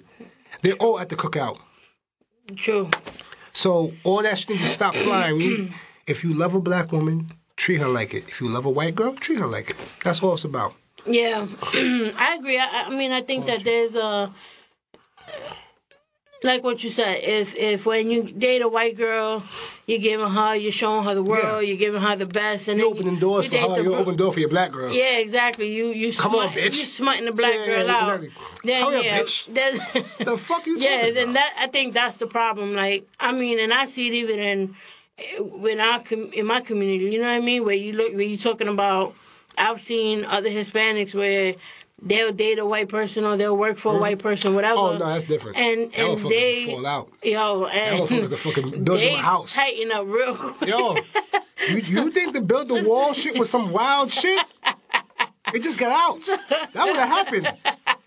They're 0.61 0.73
all 0.75 0.99
at 0.99 1.09
the 1.09 1.15
cookout. 1.15 1.57
True. 2.55 2.89
So 3.51 3.93
all 4.03 4.21
that 4.23 4.37
shit 4.37 4.49
needs 4.49 4.61
to 4.63 4.67
stop 4.67 4.95
flying. 4.95 5.37
We- 5.37 5.73
if 6.07 6.23
you 6.23 6.33
love 6.33 6.53
a 6.53 6.61
black 6.61 6.91
woman, 6.91 7.31
treat 7.55 7.77
her 7.81 7.87
like 7.87 8.13
it. 8.13 8.27
If 8.27 8.41
you 8.41 8.49
love 8.49 8.65
a 8.65 8.69
white 8.69 8.95
girl, 8.95 9.13
treat 9.15 9.39
her 9.39 9.47
like 9.47 9.71
it. 9.71 9.77
That's 10.03 10.21
all 10.21 10.33
it's 10.35 10.43
about. 10.43 10.73
Yeah, 11.05 11.47
I 11.73 12.35
agree. 12.39 12.57
I, 12.59 12.83
I 12.87 12.89
mean, 12.89 13.11
I 13.11 13.21
think 13.21 13.45
that 13.45 13.63
there's 13.63 13.95
a 13.95 14.33
like 16.45 16.63
what 16.63 16.83
you 16.83 16.89
said. 16.89 17.23
If 17.23 17.55
if 17.55 17.85
when 17.85 18.09
you 18.09 18.23
date 18.23 18.61
a 18.61 18.67
white 18.67 18.95
girl, 18.95 19.43
you're 19.87 19.99
giving 19.99 20.27
her, 20.29 20.55
you're 20.55 20.71
showing 20.71 21.03
her 21.05 21.13
the 21.15 21.23
world, 21.23 21.43
Yeah. 21.63 21.67
you're 21.67 21.77
giving 21.77 22.01
her 22.01 22.15
the 22.15 22.25
best, 22.25 22.67
and 22.67 22.79
You 22.79 22.85
then 22.89 22.93
opening 22.97 23.19
doors 23.19 23.45
you 23.45 23.51
for 23.51 23.57
her. 23.57 23.81
You 23.81 23.89
bro- 23.89 23.99
open 23.99 24.15
door 24.15 24.31
for 24.33 24.39
your 24.39 24.49
black 24.49 24.71
girl. 24.71 24.91
Yeah, 24.91 25.17
exactly. 25.17 25.73
You 25.73 25.87
you 25.87 26.13
Come 26.13 26.35
on, 26.35 26.49
bitch. 26.49 26.77
You 26.79 26.85
smutting 26.85 27.25
the 27.25 27.31
black 27.31 27.53
Yeah, 27.55 27.65
girl 27.65 27.89
out. 27.89 28.23
exactly. 28.23 28.31
Then 28.63 28.83
Hurry 28.83 28.95
up, 28.97 29.03
yeah, 29.03 29.19
bitch. 29.21 30.05
The 30.25 30.37
fuck 30.37 30.65
you 30.65 30.77
yeah, 30.79 30.97
talking 30.99 31.13
then 31.15 31.23
about? 31.29 31.33
that 31.35 31.55
I 31.59 31.67
think 31.67 31.93
that's 31.93 32.17
the 32.17 32.27
problem. 32.27 32.73
Like, 32.75 33.07
I 33.19 33.31
mean, 33.31 33.59
and 33.59 33.73
I 33.73 33.85
see 33.87 34.07
it 34.07 34.13
even 34.13 34.39
in 34.39 34.75
when 35.39 35.79
I 35.81 36.01
in 36.33 36.45
my 36.45 36.61
community. 36.61 37.05
You 37.13 37.19
know 37.19 37.27
what 37.27 37.33
I 37.35 37.39
mean? 37.39 37.63
Where 37.65 37.75
you 37.75 37.93
look, 37.93 38.13
where 38.13 38.21
you 38.23 38.37
talking 38.37 38.67
about. 38.67 39.13
I've 39.57 39.79
seen 39.79 40.25
other 40.25 40.49
Hispanics 40.49 41.15
where 41.15 41.55
they'll 42.01 42.33
date 42.33 42.59
a 42.59 42.65
white 42.65 42.89
person 42.89 43.25
or 43.25 43.37
they'll 43.37 43.57
work 43.57 43.77
for 43.77 43.89
a 43.89 43.91
mm-hmm. 43.93 44.01
white 44.01 44.19
person, 44.19 44.55
whatever. 44.55 44.79
Oh 44.79 44.97
no, 44.97 45.05
that's 45.05 45.25
different. 45.25 45.57
And 45.57 45.91
That 45.91 45.99
and 45.99 46.31
they 46.31 46.65
fall 46.65 46.85
out. 46.85 47.09
yo 47.23 47.65
and 47.65 48.11
are 48.11 48.37
fucking 48.37 48.69
building 48.83 49.07
they 49.07 49.13
a 49.13 49.17
house. 49.17 49.53
tighten 49.53 49.91
up 49.91 50.05
real 50.07 50.35
quick. 50.35 50.69
Yo, 50.69 50.95
you, 51.69 51.77
you 51.77 52.11
think 52.17 52.33
the 52.33 52.41
build 52.41 52.67
the 52.67 52.83
wall 52.83 53.13
shit 53.13 53.37
was 53.37 53.49
some 53.49 53.71
wild 53.71 54.11
shit? 54.11 54.53
It 55.53 55.63
just 55.63 55.77
got 55.77 55.91
out. 55.91 56.25
That 56.73 56.85
would 56.85 56.95
have 56.95 57.07
happened. 57.07 57.57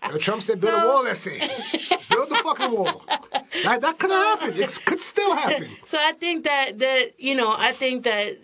Yo, 0.09 0.17
Trump 0.17 0.43
said 0.43 0.61
build 0.61 0.73
a 0.73 0.87
wall. 0.87 1.03
Let's 1.03 1.21
say 1.21 1.39
build 2.09 2.29
the 2.29 2.35
fucking 2.35 2.71
wall. 2.71 3.03
That 3.63 3.81
that 3.81 3.97
could 3.97 4.11
have 4.11 4.39
happened. 4.39 4.59
It 4.59 4.79
could 4.85 4.99
still 4.99 5.35
happen. 5.35 5.69
So 5.87 5.97
I 5.99 6.11
think 6.13 6.43
that 6.43 6.77
that 6.79 7.19
you 7.19 7.35
know, 7.35 7.53
I 7.57 7.71
think 7.71 8.03
that 8.03 8.37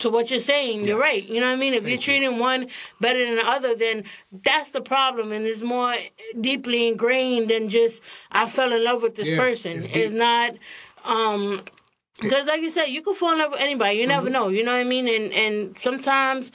to 0.00 0.10
what 0.10 0.30
you're 0.30 0.40
saying, 0.40 0.84
you're 0.84 0.98
right. 0.98 1.24
You 1.28 1.40
know 1.40 1.46
what 1.46 1.52
I 1.52 1.56
mean? 1.56 1.74
If 1.74 1.86
you're 1.86 1.98
treating 1.98 2.38
one 2.38 2.68
better 3.00 3.24
than 3.24 3.36
the 3.36 3.46
other, 3.46 3.74
then 3.74 4.04
that's 4.44 4.70
the 4.70 4.80
problem, 4.80 5.32
and 5.32 5.46
it's 5.46 5.62
more 5.62 5.94
deeply 6.40 6.88
ingrained 6.88 7.48
than 7.50 7.68
just 7.68 8.02
I 8.32 8.48
fell 8.48 8.72
in 8.72 8.82
love 8.84 9.02
with 9.02 9.14
this 9.16 9.28
Yeah, 9.28 9.36
person. 9.36 9.72
it's 9.78 9.88
It's, 9.90 10.14
not. 10.14 10.56
um 11.04 11.62
because 12.20 12.46
like 12.46 12.60
you 12.60 12.70
said, 12.70 12.86
you 12.86 13.00
can 13.02 13.14
fall 13.14 13.32
in 13.32 13.38
love 13.38 13.52
with 13.52 13.60
anybody. 13.60 13.94
You 13.98 14.02
Mm-hmm. 14.02 14.08
never 14.10 14.30
know. 14.30 14.48
You 14.48 14.62
know 14.64 14.72
what 14.72 14.80
I 14.80 14.84
mean? 14.84 15.08
And 15.08 15.32
and 15.32 15.76
sometimes, 15.80 16.50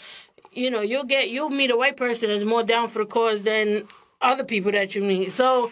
you 0.51 0.69
know, 0.69 0.81
you'll 0.81 1.05
get 1.05 1.29
you'll 1.31 1.49
meet 1.49 1.71
a 1.71 1.77
white 1.77 1.97
person 1.97 2.29
that's 2.29 2.43
more 2.43 2.63
down 2.63 2.87
for 2.87 2.99
the 2.99 3.05
cause 3.05 3.43
than 3.43 3.87
other 4.21 4.43
people 4.43 4.71
that 4.73 4.93
you 4.95 5.01
meet. 5.01 5.31
So 5.31 5.71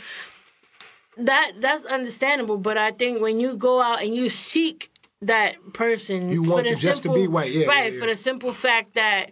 that 1.18 1.54
that's 1.60 1.86
understandable. 1.86 2.58
But 2.58 2.78
I 2.78 2.92
think 2.92 3.22
when 3.22 3.40
you 3.40 3.56
go 3.56 3.82
out 3.82 4.02
and 4.02 4.16
you 4.16 4.30
seek 4.30 4.90
that 5.28 5.56
person, 5.74 6.30
You 6.30 6.44
for 6.44 6.52
want 6.52 6.68
it 6.68 6.78
just 6.78 7.04
to 7.04 7.10
simple- 7.10 7.16
be 7.16 7.28
white, 7.28 7.52
yeah, 7.52 7.68
right? 7.68 7.94
yeah, 7.94 8.00
For 8.00 8.08
the 8.08 8.16
simple 8.18 8.54
fact 8.54 8.96
that. 8.96 9.32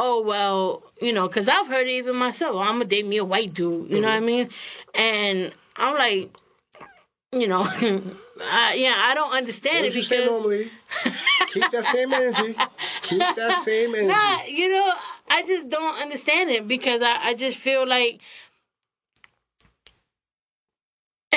Oh 0.00 0.22
well, 0.22 0.84
you 1.02 1.12
know, 1.12 1.26
because 1.26 1.48
I've 1.48 1.66
heard 1.66 1.88
it 1.88 1.90
even 1.90 2.14
myself. 2.14 2.54
I'm 2.56 2.74
gonna 2.74 2.84
date 2.84 3.04
me 3.04 3.16
a 3.16 3.24
white 3.24 3.52
dude, 3.52 3.90
you 3.90 4.00
know 4.00 4.06
what 4.06 4.14
I 4.14 4.18
Mm-hmm. 4.18 4.26
mean? 4.26 4.48
And 4.94 5.52
I'm 5.76 5.96
like, 5.96 6.30
you 7.32 7.48
know, 7.48 7.62
I, 8.40 8.74
yeah, 8.74 8.94
I 8.96 9.14
don't 9.14 9.32
understand 9.32 9.78
What 9.78 9.86
it 9.86 9.94
you 9.96 10.02
say 10.02 10.18
because 10.18 10.30
normally? 10.30 10.70
Keep 11.48 11.70
that 11.72 11.84
same 11.84 12.14
energy. 12.14 12.54
Keep 13.02 13.34
that 13.34 13.54
same 13.56 13.92
energy. 13.96 14.06
Nah, 14.06 14.44
you 14.46 14.68
know, 14.68 14.92
I 15.30 15.42
just 15.42 15.68
don't 15.68 15.96
understand 16.00 16.50
it 16.50 16.68
because 16.68 17.02
I, 17.02 17.30
I 17.30 17.34
just 17.34 17.58
feel 17.58 17.84
like, 17.84 18.20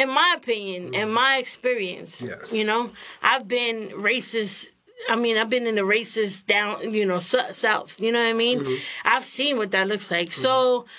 in 0.01 0.09
my 0.09 0.35
opinion, 0.37 0.93
in 0.93 1.09
mm. 1.09 1.13
my 1.13 1.37
experience, 1.37 2.21
Yes. 2.21 2.53
you 2.53 2.63
know, 2.63 2.91
I've 3.21 3.47
been 3.47 3.89
racist. 3.89 4.67
I 5.09 5.15
mean, 5.15 5.37
I've 5.37 5.49
been 5.49 5.65
in 5.65 5.75
the 5.75 5.81
racist 5.81 6.45
down, 6.45 6.93
you 6.93 7.05
know, 7.05 7.19
south. 7.19 7.99
You 7.99 8.11
know 8.11 8.19
what 8.19 8.29
I 8.29 8.33
mean? 8.33 8.59
Mm-hmm. 8.59 8.75
I've 9.05 9.25
seen 9.25 9.57
what 9.57 9.71
that 9.71 9.87
looks 9.87 10.11
like. 10.11 10.31
So 10.31 10.81
mm-hmm. 10.81 10.89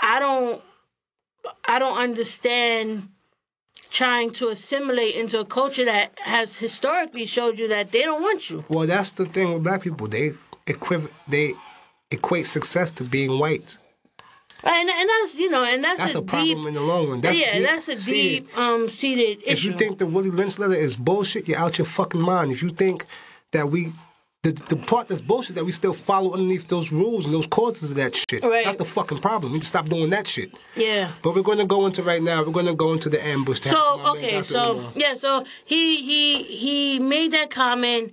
I 0.00 0.18
don't, 0.18 0.62
I 1.66 1.78
don't 1.78 1.96
understand 1.96 3.08
trying 3.90 4.30
to 4.30 4.48
assimilate 4.48 5.14
into 5.14 5.40
a 5.40 5.44
culture 5.44 5.84
that 5.84 6.12
has 6.18 6.56
historically 6.56 7.24
showed 7.24 7.58
you 7.58 7.68
that 7.68 7.92
they 7.92 8.02
don't 8.02 8.20
want 8.20 8.50
you. 8.50 8.64
Well, 8.68 8.86
that's 8.86 9.12
the 9.12 9.26
thing 9.26 9.54
with 9.54 9.62
black 9.62 9.82
people. 9.82 10.06
They 10.06 10.34
equiv- 10.66 11.10
they 11.26 11.54
equate 12.10 12.46
success 12.46 12.90
to 12.92 13.04
being 13.04 13.38
white. 13.38 13.78
And, 14.68 14.88
and 14.90 15.08
that's 15.08 15.34
you 15.36 15.48
know, 15.48 15.62
and 15.64 15.82
that's, 15.84 15.98
That's 15.98 16.14
a, 16.16 16.18
a 16.18 16.22
problem 16.22 16.58
deep, 16.58 16.66
in 16.68 16.74
the 16.74 16.80
long 16.80 17.08
run. 17.08 17.20
That's 17.20 17.38
yeah, 17.38 17.54
deep. 17.58 17.66
that's 17.68 17.88
a 17.88 18.10
deep 18.10 18.58
um 18.58 18.88
seated 18.90 19.38
issue. 19.44 19.50
If 19.52 19.64
you 19.64 19.72
think 19.74 19.98
the 19.98 20.06
Willie 20.06 20.30
Lynch 20.30 20.58
letter 20.58 20.74
is 20.74 20.96
bullshit, 20.96 21.46
you're 21.48 21.58
out 21.58 21.78
your 21.78 21.86
fucking 21.86 22.20
mind. 22.20 22.50
If 22.50 22.62
you 22.62 22.70
think 22.70 23.04
that 23.52 23.70
we, 23.70 23.92
the, 24.42 24.52
the 24.52 24.76
part 24.76 25.06
that's 25.08 25.20
bullshit, 25.20 25.54
that 25.54 25.64
we 25.64 25.70
still 25.72 25.94
follow 25.94 26.32
underneath 26.32 26.66
those 26.68 26.90
rules 26.90 27.24
and 27.26 27.32
those 27.34 27.46
causes 27.46 27.90
of 27.92 27.96
that 27.96 28.16
shit, 28.16 28.42
Right. 28.42 28.64
that's 28.64 28.76
the 28.76 28.84
fucking 28.84 29.18
problem. 29.18 29.52
We 29.52 29.56
need 29.58 29.62
to 29.62 29.68
stop 29.68 29.88
doing 29.88 30.10
that 30.10 30.26
shit. 30.26 30.50
yeah. 30.74 31.12
But 31.22 31.34
we're 31.36 31.42
going 31.42 31.58
to 31.58 31.64
go 31.66 31.86
into 31.86 32.02
right 32.02 32.22
now, 32.22 32.42
we're 32.44 32.52
going 32.52 32.66
to 32.66 32.74
go 32.74 32.92
into 32.92 33.08
the 33.08 33.24
ambush. 33.24 33.60
So 33.60 34.00
okay, 34.16 34.42
so 34.42 34.90
yeah, 34.96 35.14
so 35.14 35.44
he 35.64 36.02
he 36.02 36.42
he 36.42 36.98
made 36.98 37.30
that 37.32 37.50
comment. 37.50 38.12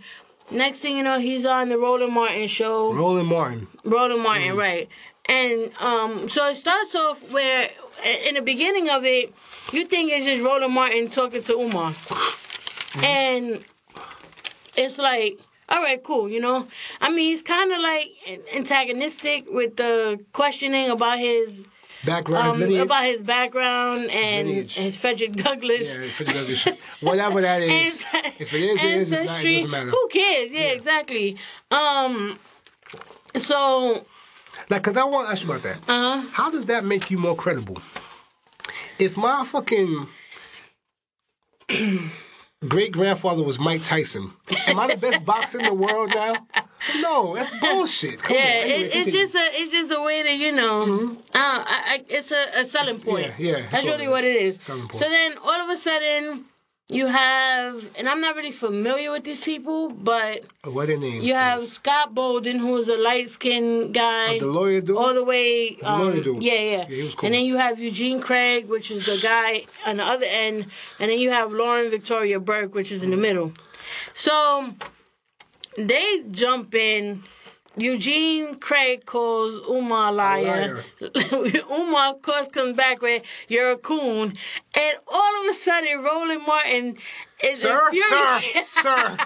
Next 0.51 0.79
thing 0.79 0.97
you 0.97 1.03
know, 1.03 1.17
he's 1.19 1.45
on 1.45 1.69
the 1.69 1.77
Roland 1.79 2.13
Martin 2.13 2.47
show. 2.47 2.93
Roland 2.93 3.27
Martin. 3.27 3.67
Roland 3.85 4.21
Martin, 4.21 4.49
Mm-hmm. 4.49 4.57
right? 4.59 4.89
And 5.29 5.71
um, 5.79 6.27
so 6.29 6.47
it 6.47 6.55
starts 6.55 6.95
off 6.95 7.23
where, 7.31 7.69
in 8.27 8.35
the 8.35 8.41
beginning 8.41 8.89
of 8.89 9.05
it, 9.05 9.33
you 9.71 9.85
think 9.85 10.11
it's 10.11 10.25
just 10.25 10.43
Roland 10.43 10.73
Martin 10.73 11.09
talking 11.09 11.41
to 11.43 11.53
Umar, 11.59 11.91
Mm-hmm. 11.93 13.03
and 13.05 13.65
it's 14.77 14.97
like, 14.99 15.39
all 15.69 15.81
right, 15.81 16.03
cool, 16.03 16.29
you 16.29 16.39
know. 16.39 16.67
I 17.01 17.09
mean, 17.09 17.29
he's 17.31 17.41
kind 17.41 17.71
of 17.71 17.79
like 17.79 18.11
antagonistic 18.53 19.45
with 19.49 19.77
the 19.77 20.23
questioning 20.33 20.89
about 20.89 21.17
his 21.19 21.63
Background 22.05 22.61
um, 22.61 22.73
about 22.81 23.05
his 23.05 23.21
background 23.21 24.11
and 24.11 24.47
Lineage. 24.49 24.75
his 24.75 24.97
Frederick 24.97 25.33
Douglass. 25.37 25.95
yeah, 25.95 26.03
Frederick 26.09 26.35
Douglass. 26.35 26.67
whatever 26.99 27.39
that 27.41 27.61
is. 27.63 28.05
If 28.39 28.53
it 28.53 28.61
is, 28.61 28.83
it 28.83 28.91
is. 28.91 29.11
It's 29.13 29.25
not, 29.25 29.39
it 29.45 29.53
doesn't 29.55 29.71
matter. 29.71 29.89
Who 29.89 30.07
cares? 30.09 30.51
Yeah, 30.51 30.61
exactly. 30.73 31.37
Um, 31.71 32.37
so 33.37 34.05
Like, 34.69 34.83
cause 34.83 34.97
I 34.97 35.03
want 35.03 35.27
to 35.27 35.31
ask 35.31 35.43
you 35.43 35.49
about 35.51 35.63
that. 35.63 35.77
uh-huh. 35.87 36.27
How 36.31 36.49
does 36.51 36.65
that 36.65 36.85
make 36.85 37.09
you 37.11 37.17
more 37.17 37.35
credible? 37.35 37.81
If 38.99 39.17
my 39.17 39.43
fucking 39.45 40.07
great 42.67 42.91
grandfather 42.91 43.43
was 43.43 43.59
Mike 43.59 43.83
Tyson, 43.83 44.31
am 44.67 44.79
I 44.79 44.87
the 44.87 44.97
best 44.97 45.25
boxer 45.31 45.59
in 45.59 45.65
the 45.65 45.73
world 45.73 46.11
now? 46.13 46.35
No, 47.01 47.35
that's 47.35 47.49
bullshit. 47.61 48.19
Come 48.21 48.35
yeah, 48.35 48.41
on. 48.41 48.47
Anyway, 48.47 48.89
it, 48.89 48.95
it's 49.07 49.11
just 49.11 49.35
a 49.35 49.39
it's 49.61 49.71
just 49.71 49.91
a 49.91 50.01
way 50.01 50.21
to 50.23 50.29
you 50.35 50.51
know, 50.51 51.11
uh, 51.33 51.37
I, 51.65 51.83
I, 51.87 52.05
it's 52.09 52.31
a, 52.31 52.43
a 52.61 52.65
selling 52.65 52.95
It's- 52.95 53.03
point. 53.03 53.33
yeah, 53.39 53.51
yeah, 53.51 53.59
that's 53.61 53.71
that's 53.71 53.83
what 53.85 53.91
really 53.93 54.07
what 54.09 54.23
it 54.23 54.35
is. 54.35 54.55
Selling 54.61 54.87
point. 54.87 54.95
So 55.01 55.09
then 55.09 55.37
all 55.43 55.61
of 55.61 55.69
a 55.69 55.77
sudden 55.77 56.45
you 56.89 57.07
have, 57.07 57.83
and 57.97 58.09
I'm 58.09 58.19
not 58.19 58.35
really 58.35 58.51
familiar 58.51 59.11
with 59.11 59.23
these 59.23 59.39
people, 59.39 59.89
but 59.89 60.43
what 60.63 60.83
are 60.83 60.87
their 60.87 60.97
names? 60.97 61.23
you 61.25 61.33
have 61.33 61.61
please? 61.61 61.73
Scott 61.73 62.13
Bolden, 62.13 62.59
who 62.59 62.75
is 62.77 62.87
a 62.87 62.97
light 62.97 63.29
skinned 63.29 63.93
guy. 63.93 64.37
the 64.37 64.47
lawyer 64.47 64.81
dude. 64.81 64.97
all 64.97 65.13
the 65.13 65.23
way. 65.23 65.77
Um, 65.81 66.01
lawyer 66.01 66.23
dude. 66.23 66.43
Yeah, 66.43 66.53
yeah. 66.53 66.61
Yeah, 66.61 66.85
he 66.85 67.03
was 67.03 67.15
cool. 67.15 67.27
And 67.27 67.35
then 67.35 67.45
you 67.45 67.57
have 67.57 67.79
Eugene 67.79 68.19
Craig, 68.19 68.67
which 68.67 68.91
is 68.91 69.05
the 69.05 69.17
guy 69.21 69.65
on 69.85 69.97
the 69.97 70.03
other 70.03 70.25
end, 70.27 70.67
and 70.99 71.09
then 71.09 71.19
you 71.19 71.31
have 71.31 71.51
Lauren 71.51 71.89
Victoria 71.89 72.39
Burke, 72.39 72.75
which 72.75 72.91
is 72.91 73.01
in 73.01 73.11
the 73.11 73.17
middle. 73.17 73.53
So 74.13 74.73
they 75.77 76.23
jump 76.31 76.75
in. 76.75 77.23
Eugene 77.75 78.55
Craig 78.59 79.05
calls 79.05 79.55
Umar 79.67 80.09
a 80.09 80.11
liar. 80.11 80.83
Umar, 81.71 82.13
of 82.13 82.21
course, 82.21 82.47
comes 82.49 82.75
back 82.75 83.01
with 83.01 83.23
"You're 83.47 83.71
a 83.71 83.77
coon," 83.77 84.33
and 84.75 84.97
all 85.07 85.43
of 85.43 85.49
a 85.49 85.53
sudden, 85.53 86.03
Roland 86.03 86.43
Martin 86.45 86.97
is 87.43 87.61
Sir, 87.61 87.69
sir, 87.69 87.89
infuriated. 87.91 88.65
sir. 88.73 89.17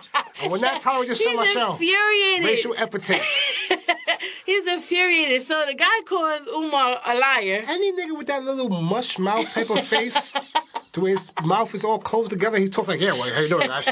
I 0.43 0.47
will 0.47 0.59
not 0.61 0.81
tolerate 0.81 1.09
this 1.09 1.25
on 1.27 1.35
my 1.35 1.43
He's 1.45 1.53
show. 1.53 1.71
infuriated. 1.73 2.45
Racial 2.45 2.73
epithets. 2.77 3.67
He's 4.45 4.65
infuriated. 4.65 5.41
So 5.43 5.65
the 5.67 5.73
guy 5.75 5.99
calls 6.05 6.47
Umar 6.47 6.99
a 7.05 7.15
liar. 7.15 7.63
Any 7.67 7.91
nigga 7.91 8.17
with 8.17 8.27
that 8.27 8.43
little 8.43 8.69
mush 8.69 9.19
mouth 9.19 9.51
type 9.51 9.69
of 9.69 9.85
face, 9.85 10.35
to 10.93 11.01
where 11.01 11.11
his 11.11 11.31
mouth 11.43 11.75
is 11.75 11.83
all 11.83 11.99
closed 11.99 12.29
together, 12.29 12.57
he 12.57 12.69
talks 12.69 12.87
like, 12.87 13.01
yeah, 13.01 13.11
well, 13.11 13.29
how 13.33 13.41
you 13.41 13.49
doing, 13.49 13.67
guys? 13.67 13.89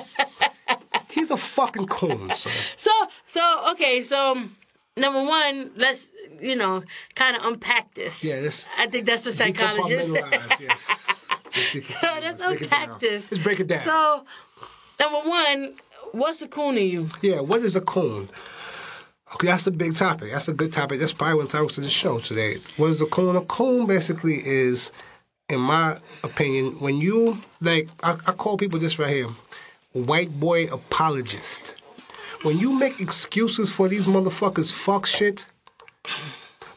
He's 1.16 1.32
a 1.32 1.38
fucking 1.38 1.88
coon, 1.88 2.30
son. 2.36 2.52
So, 2.76 2.92
so 3.26 3.72
okay, 3.72 4.04
so 4.04 4.38
number 4.98 5.24
one, 5.24 5.72
let's 5.78 6.10
you 6.42 6.58
know 6.58 6.84
kind 7.16 7.38
of 7.38 7.46
unpack 7.46 7.94
this. 7.94 8.22
Yeah, 8.24 8.42
this 8.42 8.68
I 8.78 8.88
think 8.88 9.06
that's 9.06 9.24
the 9.24 9.32
psychologist. 9.32 10.14
yes. 10.60 11.08
So 11.82 12.08
let's 12.22 12.42
unpack 12.46 13.00
this. 13.00 13.32
Let's 13.32 13.42
break 13.42 13.62
it 13.62 13.68
down. 13.68 13.86
So, 13.86 14.26
number 15.00 15.30
one, 15.30 15.76
what's 16.12 16.42
a 16.42 16.50
coon 16.50 16.78
in 16.78 16.90
you? 16.90 17.08
yeah, 17.22 17.40
what 17.40 17.62
is 17.62 17.78
a 17.78 17.82
coon? 17.82 18.28
Okay, 19.34 19.48
that's 19.48 19.66
a 19.66 19.72
big 19.72 19.96
topic. 19.96 20.32
That's 20.34 20.50
a 20.50 20.54
good 20.54 20.74
topic. 20.74 21.00
That's 21.00 21.14
probably 21.14 21.36
what 21.36 21.44
entitled 21.44 21.72
to 21.72 21.82
the 21.82 21.90
show 21.90 22.20
today. 22.20 22.58
What 22.76 22.88
is 22.88 23.02
a 23.02 23.06
coon? 23.06 23.38
A 23.38 23.42
coon 23.42 23.86
basically 23.86 24.46
is, 24.46 24.92
in 25.50 25.62
my 25.62 25.98
opinion, 26.26 26.78
when 26.82 26.98
you 26.98 27.40
like, 27.62 27.88
I, 28.04 28.18
I 28.28 28.34
call 28.34 28.58
people 28.58 28.80
this 28.80 29.00
right 29.00 29.16
here, 29.16 29.30
white 29.96 30.40
boy 30.40 30.66
apologist. 30.72 31.74
When 32.44 32.60
you 32.60 32.72
make 32.72 33.00
excuses 33.00 33.70
for 33.70 33.88
these 33.88 34.06
motherfuckers 34.06 34.72
fuck 34.72 35.06
shit, 35.06 35.48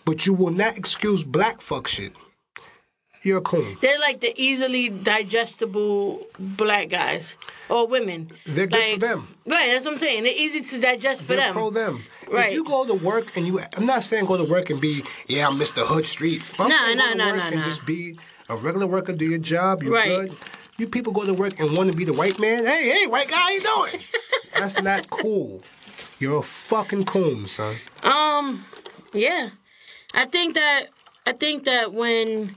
but 0.04 0.24
you 0.26 0.32
will 0.32 0.50
not 0.52 0.78
excuse 0.78 1.24
black 1.24 1.60
fuck 1.60 1.86
shit, 1.86 2.12
you're 3.22 3.38
a 3.38 3.42
coon. 3.42 3.76
They're 3.82 3.98
like 3.98 4.20
the 4.20 4.32
easily 4.40 4.88
digestible 4.88 6.24
black 6.38 6.88
guys 6.88 7.34
or 7.68 7.86
women. 7.86 8.30
They're 8.46 8.66
good 8.66 8.94
for 8.94 9.06
them. 9.06 9.28
Right, 9.44 9.66
that's 9.72 9.84
what 9.84 9.94
I'm 9.94 10.00
saying. 10.00 10.22
They're 10.22 10.32
easy 10.32 10.60
to 10.62 10.80
digest 10.80 11.22
for 11.22 11.28
They're 11.28 11.38
them. 11.38 11.52
pro 11.52 11.70
them. 11.70 12.04
Right. 12.30 12.48
If 12.48 12.54
you 12.54 12.64
go 12.64 12.86
to 12.86 12.94
work 12.94 13.36
and 13.36 13.46
you, 13.46 13.60
I'm 13.76 13.86
not 13.86 14.04
saying 14.04 14.26
go 14.26 14.36
to 14.42 14.50
work 14.50 14.70
and 14.70 14.80
be, 14.80 15.02
yeah, 15.26 15.48
I'm 15.48 15.58
Mr. 15.58 15.84
Hood 15.84 16.06
Street. 16.06 16.42
But 16.56 16.64
I'm 16.64 16.68
Nah, 16.70 16.76
saying 16.84 16.96
nah, 16.98 17.04
go 17.06 17.10
to 17.12 17.18
nah, 17.18 17.26
work 17.26 17.36
nah, 17.36 17.46
and 17.48 17.56
nah. 17.56 17.64
just 17.64 17.84
be 17.84 18.18
a 18.48 18.56
regular 18.56 18.86
worker, 18.86 19.12
do 19.12 19.26
your 19.26 19.38
job, 19.38 19.82
you're 19.82 19.92
Right. 19.94 20.06
good. 20.30 20.36
You 20.78 20.86
people 20.86 21.12
go 21.12 21.24
to 21.24 21.34
work 21.34 21.58
and 21.58 21.76
want 21.76 21.90
to 21.90 21.96
be 21.96 22.04
the 22.04 22.12
white 22.12 22.38
man. 22.38 22.64
Hey, 22.64 22.88
hey, 22.88 23.06
white 23.08 23.28
guy, 23.28 23.34
how 23.34 23.50
you 23.50 23.60
doing? 23.60 24.00
That's 24.54 24.80
not 24.80 25.10
cool. 25.10 25.60
You're 26.20 26.38
a 26.38 26.42
fucking 26.42 27.04
coon, 27.04 27.48
son. 27.48 27.76
Um, 28.04 28.64
yeah, 29.12 29.50
I 30.14 30.26
think 30.26 30.54
that 30.54 30.86
I 31.26 31.32
think 31.32 31.64
that 31.64 31.92
when 31.92 32.54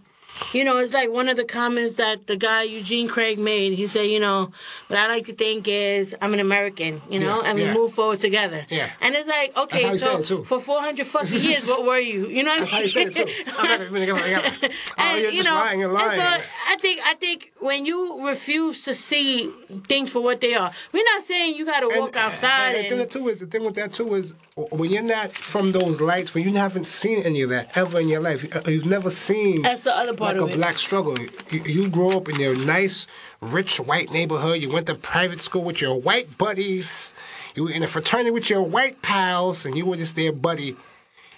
you 0.53 0.63
know, 0.63 0.77
it's 0.77 0.93
like 0.93 1.09
one 1.11 1.29
of 1.29 1.37
the 1.37 1.45
comments 1.45 1.95
that 1.95 2.27
the 2.27 2.35
guy 2.35 2.63
Eugene 2.63 3.07
Craig 3.07 3.37
made. 3.39 3.73
He 3.73 3.87
said, 3.87 4.03
you 4.07 4.19
know, 4.19 4.51
what 4.87 4.99
I 4.99 5.07
like 5.07 5.25
to 5.27 5.33
think 5.33 5.67
is 5.67 6.15
I'm 6.21 6.33
an 6.33 6.39
American, 6.39 7.01
you 7.09 7.19
know, 7.19 7.41
Yeah, 7.41 7.49
and 7.49 7.55
we 7.57 7.63
yeah. 7.65 7.73
move 7.73 7.93
forward 7.93 8.19
together. 8.19 8.65
Yeah. 8.69 8.89
And 9.01 9.15
it's 9.15 9.27
like, 9.27 9.55
okay, 9.55 9.81
so 9.97 9.97
said 9.97 10.19
it, 10.21 10.25
too. 10.25 10.43
for 10.43 10.59
400 10.59 11.07
fucking 11.15 11.39
years, 11.39 11.67
what 11.67 11.85
were 11.85 11.99
you? 11.99 12.27
You 12.27 12.43
know 12.43 12.51
what 12.51 12.59
That's 12.69 12.73
I 12.73 12.75
how 12.77 12.81
you 12.81 12.87
said 12.89 13.07
it 13.07 13.15
too. 13.15 13.51
Gonna- 13.51 13.87
oh, 14.61 14.69
And, 14.97 15.21
you're 15.21 15.31
you 15.31 15.37
just 15.37 15.47
know, 15.49 15.55
lying. 15.55 15.79
You're 15.79 15.91
and 15.97 16.21
so 16.21 16.43
I 16.67 16.77
think 16.79 17.01
I 17.05 17.13
think 17.15 17.51
when 17.59 17.85
you 17.85 18.27
refuse 18.27 18.83
to 18.83 18.95
see 18.95 19.51
things 19.87 20.09
for 20.09 20.21
what 20.21 20.41
they 20.41 20.53
are, 20.55 20.71
we're 20.91 21.03
not 21.15 21.23
saying 21.23 21.55
you 21.55 21.65
got 21.65 21.81
to 21.81 21.99
walk 21.99 22.15
uh, 22.17 22.19
outside 22.19 22.75
And, 22.75 22.87
and, 22.87 22.99
the 23.01 23.05
thing 23.05 23.21
too 23.23 23.29
is 23.29 23.39
the 23.39 23.45
thing 23.45 23.63
with 23.63 23.75
that 23.75 23.93
too 23.93 24.13
is 24.15 24.33
when 24.55 24.91
you're 24.91 25.01
not 25.01 25.31
from 25.31 25.71
those 25.71 26.01
lights, 26.01 26.33
when 26.33 26.43
you 26.43 26.53
haven't 26.55 26.85
seen 26.87 27.23
any 27.23 27.41
of 27.41 27.49
that 27.51 27.75
ever 27.77 27.99
in 27.99 28.09
your 28.09 28.21
life, 28.21 28.43
you- 28.43 28.71
you've 28.73 28.85
never 28.85 29.09
seen 29.09 29.61
That's 29.61 29.83
the 29.83 29.95
other 29.95 30.13
part 30.21 30.37
like 30.37 30.43
of 30.43 30.49
a 30.49 30.53
it. 30.53 30.57
black 30.57 30.79
struggle. 30.79 31.17
You, 31.19 31.61
you 31.65 31.89
grew 31.89 32.11
up 32.17 32.29
in 32.29 32.39
your 32.39 32.55
nice, 32.55 33.07
rich 33.41 33.79
white 33.79 34.11
neighborhood. 34.11 34.61
You 34.61 34.69
went 34.69 34.87
to 34.87 34.95
private 34.95 35.41
school 35.41 35.63
with 35.63 35.81
your 35.81 35.99
white 35.99 36.37
buddies. 36.37 37.11
You 37.55 37.65
were 37.65 37.71
in 37.71 37.83
a 37.83 37.87
fraternity 37.87 38.31
with 38.31 38.49
your 38.49 38.61
white 38.61 39.01
pals, 39.01 39.65
and 39.65 39.77
you 39.77 39.85
were 39.85 39.97
just 39.97 40.15
their 40.15 40.31
buddy. 40.31 40.75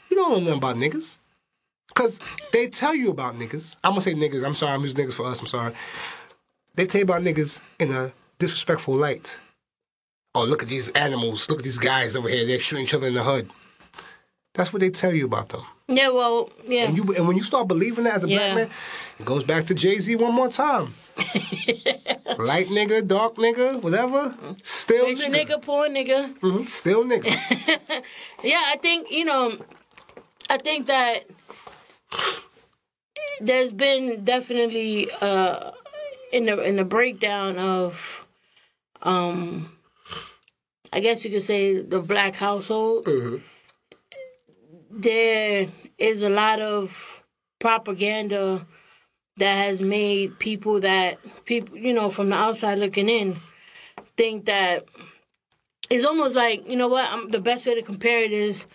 You 0.10 0.16
don't 0.18 0.32
know 0.32 0.40
nothing 0.40 0.58
about 0.58 0.76
niggas. 0.76 1.18
Cause 1.96 2.20
they 2.52 2.68
tell 2.68 2.96
you 2.96 3.10
about 3.12 3.38
niggas. 3.38 3.76
I'm 3.84 3.92
gonna 3.92 4.02
say 4.02 4.14
niggas. 4.16 4.44
I'm 4.44 4.56
sorry. 4.56 4.74
I'm 4.74 4.82
using 4.82 4.98
niggas 4.98 5.14
for 5.14 5.28
us. 5.28 5.40
I'm 5.40 5.48
sorry. 5.48 5.74
They 6.76 6.86
tell 6.88 7.00
you 7.00 7.06
about 7.06 7.22
niggas 7.22 7.60
in 7.80 7.92
a 7.92 8.14
disrespectful 8.40 8.96
light. 8.96 9.38
Oh, 10.34 10.44
look 10.44 10.64
at 10.64 10.70
these 10.70 10.90
animals. 10.90 11.48
Look 11.50 11.60
at 11.60 11.64
these 11.64 11.78
guys 11.78 12.16
over 12.16 12.30
here. 12.30 12.48
They're 12.48 12.60
shooting 12.60 12.86
each 12.86 12.96
other 12.96 13.08
in 13.08 13.14
the 13.14 13.24
hood. 13.24 13.52
That's 14.56 14.74
what 14.74 14.80
they 14.80 14.90
tell 14.90 15.14
you 15.14 15.26
about 15.26 15.50
them. 15.50 15.64
Yeah, 15.88 16.10
well, 16.10 16.50
yeah. 16.68 16.86
And 16.88 16.98
you 16.98 17.04
and 17.16 17.28
when 17.28 17.38
you 17.38 17.44
start 17.44 17.68
believing 17.68 18.06
that 18.06 18.16
as 18.16 18.24
a 18.24 18.28
Yeah. 18.30 18.38
black 18.38 18.56
man, 18.56 18.70
it 19.20 19.26
goes 19.26 19.44
back 19.44 19.66
to 19.68 19.74
Jay 19.74 20.00
Z 20.00 20.16
one 20.16 20.34
more 20.34 20.48
time. 20.50 20.94
Light 22.38 22.68
nigga, 22.70 23.06
dark 23.06 23.36
nigga, 23.36 23.82
whatever. 23.82 24.36
Still 24.64 25.06
Rich 25.08 25.20
nigga. 25.20 25.46
nigga, 25.48 25.62
poor 25.62 25.88
nigga. 25.88 26.34
Mhm, 26.40 26.68
Still 26.68 27.04
nigga. 27.04 27.30
Yeah, 28.44 28.62
I 28.66 28.78
think 28.82 29.12
you 29.12 29.26
know, 29.26 29.58
I 30.50 30.58
think 30.58 30.88
that 30.88 31.26
there's 33.42 33.72
been 33.72 34.24
definitely 34.24 35.10
uh 35.22 35.72
in 36.32 36.46
the 36.46 36.62
in 36.64 36.76
the 36.76 36.84
breakdown 36.86 37.58
of 37.58 38.26
um 39.04 39.72
I 40.92 41.00
guess 41.00 41.24
you 41.24 41.32
could 41.32 41.44
say 41.44 41.80
the 41.82 42.00
black 42.00 42.36
household. 42.36 43.08
There 44.96 45.68
is 45.98 46.22
a 46.22 46.30
lot 46.30 46.62
of 46.62 47.24
propaganda 47.60 48.66
that 49.38 49.56
has 49.56 49.82
made 49.82 50.38
people 50.38 50.82
that 50.82 51.18
people 51.46 51.78
you 51.78 51.94
know 51.94 52.10
from 52.10 52.30
the 52.30 52.36
outside 52.36 52.78
looking 52.78 53.10
in 53.10 53.40
think 54.18 54.46
that 54.46 54.86
it's 55.90 56.06
almost 56.06 56.36
like 56.36 56.68
you 56.68 56.76
know 56.76 56.88
what 56.88 57.10
um 57.12 57.32
the 57.32 57.40
best 57.40 57.66
way 57.66 57.74
to 57.74 57.82
compare 57.82 58.22
it 58.22 58.32
is 58.32 58.66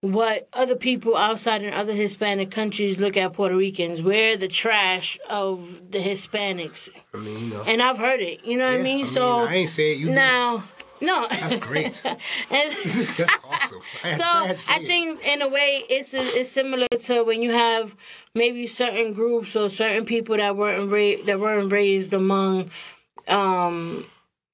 what 0.00 0.48
other 0.52 0.76
people 0.76 1.16
outside 1.16 1.62
in 1.62 1.72
other 1.72 1.94
Hispanic 1.94 2.50
countries 2.50 3.00
look 3.00 3.16
at 3.16 3.32
Puerto 3.32 3.56
Ricans. 3.56 4.02
We're 4.02 4.36
the 4.36 4.48
trash 4.48 5.18
of 5.30 5.90
the 5.90 5.98
Hispanics, 5.98 6.90
I 7.14 7.16
mean, 7.16 7.38
you 7.38 7.54
know. 7.54 7.62
and 7.62 7.80
I've 7.80 7.96
heard 7.96 8.20
it. 8.20 8.44
You 8.44 8.58
know 8.58 8.66
what 8.66 8.80
I 8.80 8.82
mean? 8.82 9.06
I 9.06 9.08
so 9.08 9.46
I 9.46 9.54
ain't 9.54 9.70
say 9.70 9.92
it. 9.92 9.98
You 9.98 10.10
now, 10.10 10.64
no, 11.00 11.26
That's 11.28 11.56
great. 11.56 12.00
That's 12.50 13.20
awesome. 13.44 13.80
I, 14.02 14.16
so 14.16 14.24
I, 14.24 14.76
I 14.76 14.80
it. 14.80 14.86
think 14.86 15.26
in 15.26 15.42
a 15.42 15.48
way 15.48 15.84
it's 15.88 16.14
it's 16.14 16.50
similar 16.50 16.86
to 17.04 17.22
when 17.24 17.42
you 17.42 17.52
have 17.52 17.94
maybe 18.34 18.66
certain 18.66 19.12
groups 19.12 19.54
or 19.56 19.68
certain 19.68 20.04
people 20.04 20.36
that 20.36 20.56
weren't 20.56 20.90
ra- 20.90 21.24
that 21.26 21.40
weren't 21.40 21.72
raised 21.72 22.12
among, 22.12 22.70
um, 23.28 24.06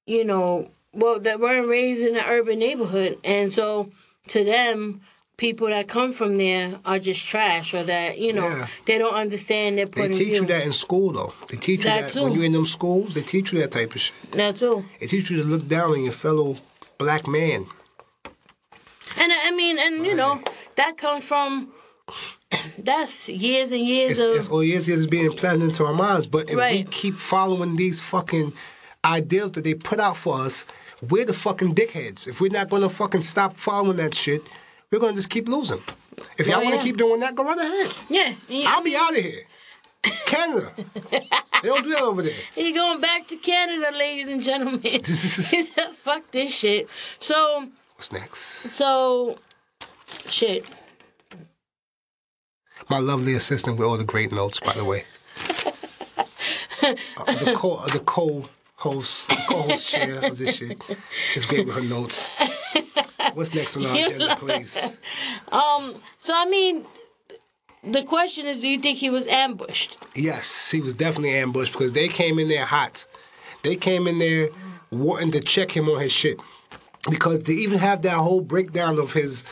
you 0.05 0.25
know, 0.25 0.69
well 0.93 1.19
that 1.19 1.39
weren't 1.39 1.67
raised 1.67 2.01
in 2.01 2.15
an 2.15 2.25
urban 2.27 2.59
neighborhood, 2.59 3.19
and 3.23 3.51
so 3.53 3.91
to 4.29 4.43
them. 4.43 5.01
People 5.37 5.67
that 5.69 5.87
come 5.87 6.13
from 6.13 6.37
there 6.37 6.79
are 6.85 6.99
just 6.99 7.25
trash, 7.25 7.73
or 7.73 7.83
that 7.83 8.19
you 8.19 8.31
know 8.31 8.47
Yeah. 8.47 8.67
they 8.85 8.97
don't 8.99 9.13
understand 9.15 9.77
their 9.77 9.87
They 9.87 10.01
point 10.01 10.11
of 10.11 10.17
teach 10.19 10.37
you 10.39 10.45
that 10.45 10.63
in 10.63 10.71
school, 10.71 11.11
though. 11.13 11.33
They 11.47 11.57
teach 11.57 11.79
you 11.79 11.85
That 11.85 12.11
that, 12.13 12.23
when 12.23 12.33
you're 12.33 12.43
in 12.45 12.51
them 12.51 12.67
schools. 12.67 13.15
They 13.15 13.23
teach 13.23 13.51
you 13.51 13.59
that 13.59 13.71
type 13.71 13.95
of 13.95 14.01
shit. 14.01 14.15
That 14.33 14.57
too. 14.57 14.85
They 14.99 15.07
teach 15.07 15.31
you 15.31 15.37
to 15.37 15.43
look 15.43 15.67
down 15.67 15.91
on 15.91 16.03
your 16.03 16.13
fellow 16.13 16.57
black 16.99 17.27
man. 17.27 17.65
And 19.17 19.31
I 19.31 19.51
mean, 19.51 19.79
and 19.79 20.05
you 20.05 20.15
know, 20.15 20.41
that 20.75 20.97
comes 20.97 21.23
from 21.25 21.71
that's 22.77 23.27
years 23.27 23.71
and 23.71 23.81
years 23.81 24.11
It's, 24.11 24.19
of 24.19 24.35
it's 24.35 24.47
all 24.47 24.63
years 24.63 24.87
years 24.87 25.07
being 25.07 25.31
planted 25.33 25.65
into 25.69 25.85
our 25.85 25.93
minds. 25.93 26.27
But 26.27 26.49
if 26.51 26.55
we 26.57 26.83
keep 26.83 27.15
following 27.15 27.77
these 27.77 27.99
fucking 27.99 28.53
ideals 29.03 29.53
that 29.53 29.63
they 29.63 29.73
put 29.73 29.99
out 29.99 30.17
for 30.17 30.39
us, 30.41 30.65
we're 31.09 31.25
the 31.25 31.33
fucking 31.33 31.73
dickheads. 31.73 32.27
If 32.27 32.39
we're 32.41 32.51
not 32.51 32.69
gonna 32.69 32.89
fucking 32.89 33.23
stop 33.23 33.57
following 33.57 33.97
that 33.97 34.13
shit, 34.13 34.43
we're 34.91 34.99
gonna 34.99 35.13
just 35.13 35.29
keep 35.29 35.47
losing. 35.47 35.81
If 36.37 36.47
y'all 36.47 36.59
Oh, 36.59 36.63
wanna 36.63 36.75
yeah. 36.77 36.83
keep 36.83 36.97
doing 36.97 37.19
that, 37.21 37.35
go 37.35 37.43
right 37.43 37.57
ahead. 37.57 37.93
yeah. 38.09 38.33
yeah. 38.47 38.69
I'll 38.69 38.83
be 38.83 38.95
out 38.95 39.11
of 39.17 39.23
here. 39.23 39.43
Canada. 40.25 40.71
they 41.11 41.27
don't 41.63 41.83
do 41.83 41.89
that 41.91 42.01
over 42.01 42.21
there. 42.21 42.33
You're 42.55 42.73
going 42.73 42.99
back 43.01 43.27
to 43.27 43.37
Canada, 43.37 43.95
ladies 43.95 44.27
and 44.27 44.41
gentlemen. 44.41 44.81
Fuck 46.03 46.31
this 46.31 46.51
shit. 46.51 46.89
So, 47.19 47.67
What's 47.95 48.11
next? 48.11 48.71
so, 48.71 49.37
shit. 50.27 50.65
My 52.89 52.97
lovely 52.99 53.33
assistant 53.35 53.77
with 53.77 53.87
all 53.87 53.97
the 53.97 54.03
great 54.03 54.31
notes, 54.31 54.59
by 54.59 54.73
the 54.73 54.83
way. 54.83 55.05
Uh, 56.83 56.95
the 57.45 57.53
co 57.55 57.75
uh, 57.75 57.87
the 57.87 57.99
co 57.99 58.49
host, 58.75 59.29
the 59.29 59.35
co-host 59.47 59.87
chair 59.87 60.25
of 60.25 60.37
this 60.39 60.57
shit 60.57 60.81
is 61.35 61.45
great 61.45 61.67
with 61.67 61.75
her 61.75 61.81
notes. 61.83 62.35
What's 63.35 63.53
next 63.53 63.77
on 63.77 63.85
our 63.85 63.95
agenda, 63.95 64.35
please? 64.39 64.71
So, 64.71 66.33
I 66.33 66.45
mean, 66.49 66.85
the 67.83 68.03
question 68.03 68.45
is, 68.45 68.61
do 68.61 68.67
you 68.67 68.79
think 68.79 68.97
he 68.97 69.09
was 69.09 69.25
ambushed? 69.27 69.97
Yes, 70.15 70.69
he 70.71 70.81
was 70.81 70.93
definitely 70.93 71.35
ambushed 71.35 71.73
because 71.73 71.93
they 71.93 72.07
came 72.07 72.39
in 72.39 72.47
there 72.47 72.65
hot. 72.65 73.07
They 73.63 73.75
came 73.75 74.07
in 74.07 74.19
there 74.19 74.49
wanting 74.91 75.31
to 75.31 75.39
check 75.39 75.71
him 75.71 75.89
on 75.89 75.99
his 75.99 76.11
shit. 76.11 76.37
Because 77.09 77.43
to 77.43 77.51
even 77.51 77.79
have 77.79 78.03
that 78.03 78.13
whole 78.13 78.41
breakdown 78.41 78.99
of 78.99 79.13
his. 79.13 79.43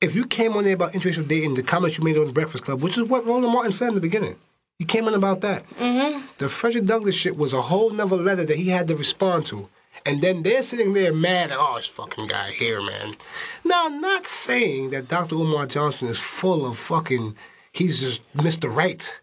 If 0.00 0.14
you 0.14 0.26
came 0.26 0.54
on 0.54 0.64
there 0.64 0.74
about 0.74 0.92
interracial 0.92 1.26
dating, 1.26 1.54
the 1.54 1.62
comments 1.62 1.96
you 1.96 2.04
made 2.04 2.18
on 2.18 2.26
the 2.26 2.32
Breakfast 2.32 2.64
Club, 2.64 2.82
which 2.82 2.98
is 2.98 3.04
what 3.04 3.24
Roland 3.24 3.52
Martin 3.52 3.72
said 3.72 3.88
in 3.88 3.94
the 3.94 4.00
beginning, 4.02 4.36
you 4.78 4.84
came 4.84 5.08
in 5.08 5.14
about 5.14 5.40
that. 5.40 5.66
Mm-hmm. 5.78 6.26
The 6.36 6.50
Frederick 6.50 6.84
Douglass 6.84 7.14
shit 7.14 7.38
was 7.38 7.54
a 7.54 7.62
whole 7.62 7.88
nother 7.88 8.16
letter 8.16 8.44
that 8.44 8.56
he 8.58 8.68
had 8.68 8.88
to 8.88 8.96
respond 8.96 9.46
to. 9.46 9.68
And 10.06 10.20
then 10.20 10.42
they're 10.42 10.62
sitting 10.62 10.92
there 10.92 11.12
mad 11.12 11.50
at, 11.50 11.58
oh, 11.58 11.76
this 11.76 11.86
fucking 11.86 12.26
guy 12.26 12.50
here, 12.50 12.82
man. 12.82 13.16
Now, 13.64 13.86
I'm 13.86 14.00
not 14.00 14.26
saying 14.26 14.90
that 14.90 15.08
Dr. 15.08 15.36
Umar 15.36 15.66
Johnson 15.66 16.08
is 16.08 16.18
full 16.18 16.66
of 16.66 16.76
fucking, 16.78 17.36
he's 17.72 18.00
just 18.00 18.22
Mr. 18.34 18.74
Right. 18.74 19.18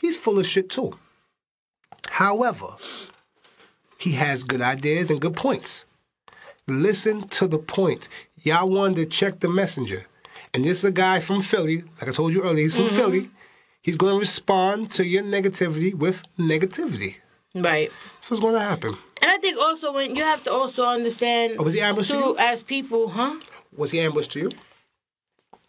He's 0.00 0.16
full 0.16 0.38
of 0.38 0.46
shit 0.46 0.70
too. 0.70 0.98
However, 2.08 2.76
he 3.98 4.12
has 4.12 4.44
good 4.44 4.60
ideas 4.60 5.10
and 5.10 5.20
good 5.20 5.34
points. 5.34 5.84
Listen 6.66 7.26
to 7.28 7.48
the 7.48 7.58
point. 7.58 8.08
Y'all 8.42 8.68
wanted 8.68 8.96
to 8.96 9.06
check 9.06 9.40
the 9.40 9.48
messenger. 9.48 10.06
And 10.52 10.64
this 10.64 10.78
is 10.78 10.84
a 10.84 10.92
guy 10.92 11.20
from 11.20 11.42
Philly, 11.42 11.82
like 12.00 12.08
I 12.08 12.12
told 12.12 12.32
you 12.32 12.42
earlier, 12.42 12.62
he's 12.62 12.74
from 12.74 12.84
mm-hmm. 12.84 12.96
Philly. 12.96 13.30
He's 13.82 13.96
going 13.96 14.14
to 14.14 14.20
respond 14.20 14.92
to 14.92 15.04
your 15.04 15.22
negativity 15.22 15.92
with 15.94 16.22
negativity. 16.38 17.16
Right. 17.54 17.90
That's 18.16 18.30
what's 18.30 18.40
going 18.40 18.54
to 18.54 18.60
happen. 18.60 18.96
And 19.24 19.32
I 19.32 19.38
think 19.38 19.56
also 19.58 19.90
when 19.90 20.14
you 20.16 20.22
have 20.22 20.44
to 20.44 20.52
also 20.52 20.84
understand 20.84 21.56
Oh, 21.58 21.62
was 21.62 21.72
he 21.72 21.80
ambushed 21.80 22.10
to 22.10 22.16
too, 22.16 22.20
you? 22.24 22.36
as 22.38 22.62
people, 22.62 23.08
huh? 23.08 23.36
Was 23.74 23.90
he 23.90 23.98
ambushed 24.00 24.32
to 24.32 24.38
you? 24.40 24.50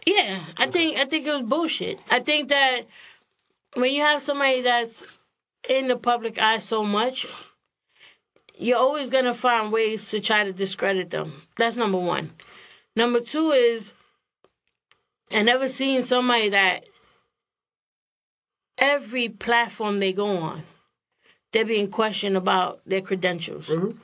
Yeah, 0.05 0.41
I 0.57 0.67
think 0.67 0.97
I 0.97 1.05
think 1.05 1.25
it 1.25 1.31
was 1.31 1.41
bullshit. 1.41 1.99
I 2.11 2.19
think 2.19 2.49
that 2.49 2.81
when 3.75 3.93
you 3.95 4.01
have 4.01 4.21
somebody 4.21 4.59
that's 4.59 5.05
in 5.69 5.87
the 5.87 5.95
public 5.95 6.37
eye 6.37 6.59
so 6.59 6.83
much, 6.83 7.25
you're 8.57 8.77
always 8.77 9.09
gonna 9.09 9.33
find 9.33 9.71
ways 9.71 10.09
to 10.09 10.19
try 10.19 10.43
to 10.43 10.51
discredit 10.51 11.09
them. 11.09 11.43
That's 11.55 11.77
number 11.77 11.97
one. 11.97 12.31
Number 12.97 13.21
two 13.21 13.51
is 13.51 13.91
I 15.31 15.43
never 15.43 15.69
seen 15.69 16.03
somebody 16.03 16.49
that 16.49 16.83
every 18.77 19.29
platform 19.29 19.99
they 19.99 20.11
go 20.11 20.27
on, 20.27 20.63
they're 21.55 21.63
being 21.63 21.89
questioned 21.89 22.35
about 22.35 22.81
their 22.85 22.99
credentials. 22.99 23.69
Mm-hmm. 23.69 23.97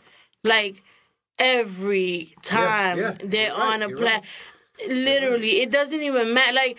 Like 0.45 0.81
every 1.37 2.33
time 2.41 2.97
yeah, 2.97 3.17
they're 3.21 3.49
you're 3.49 3.57
right, 3.57 3.73
on 3.73 3.83
a 3.83 3.89
you're 3.89 3.97
plat 3.97 4.23
literally, 4.87 5.59
it 5.61 5.69
doesn't 5.69 6.01
even 6.01 6.33
matter. 6.33 6.53
Like 6.53 6.77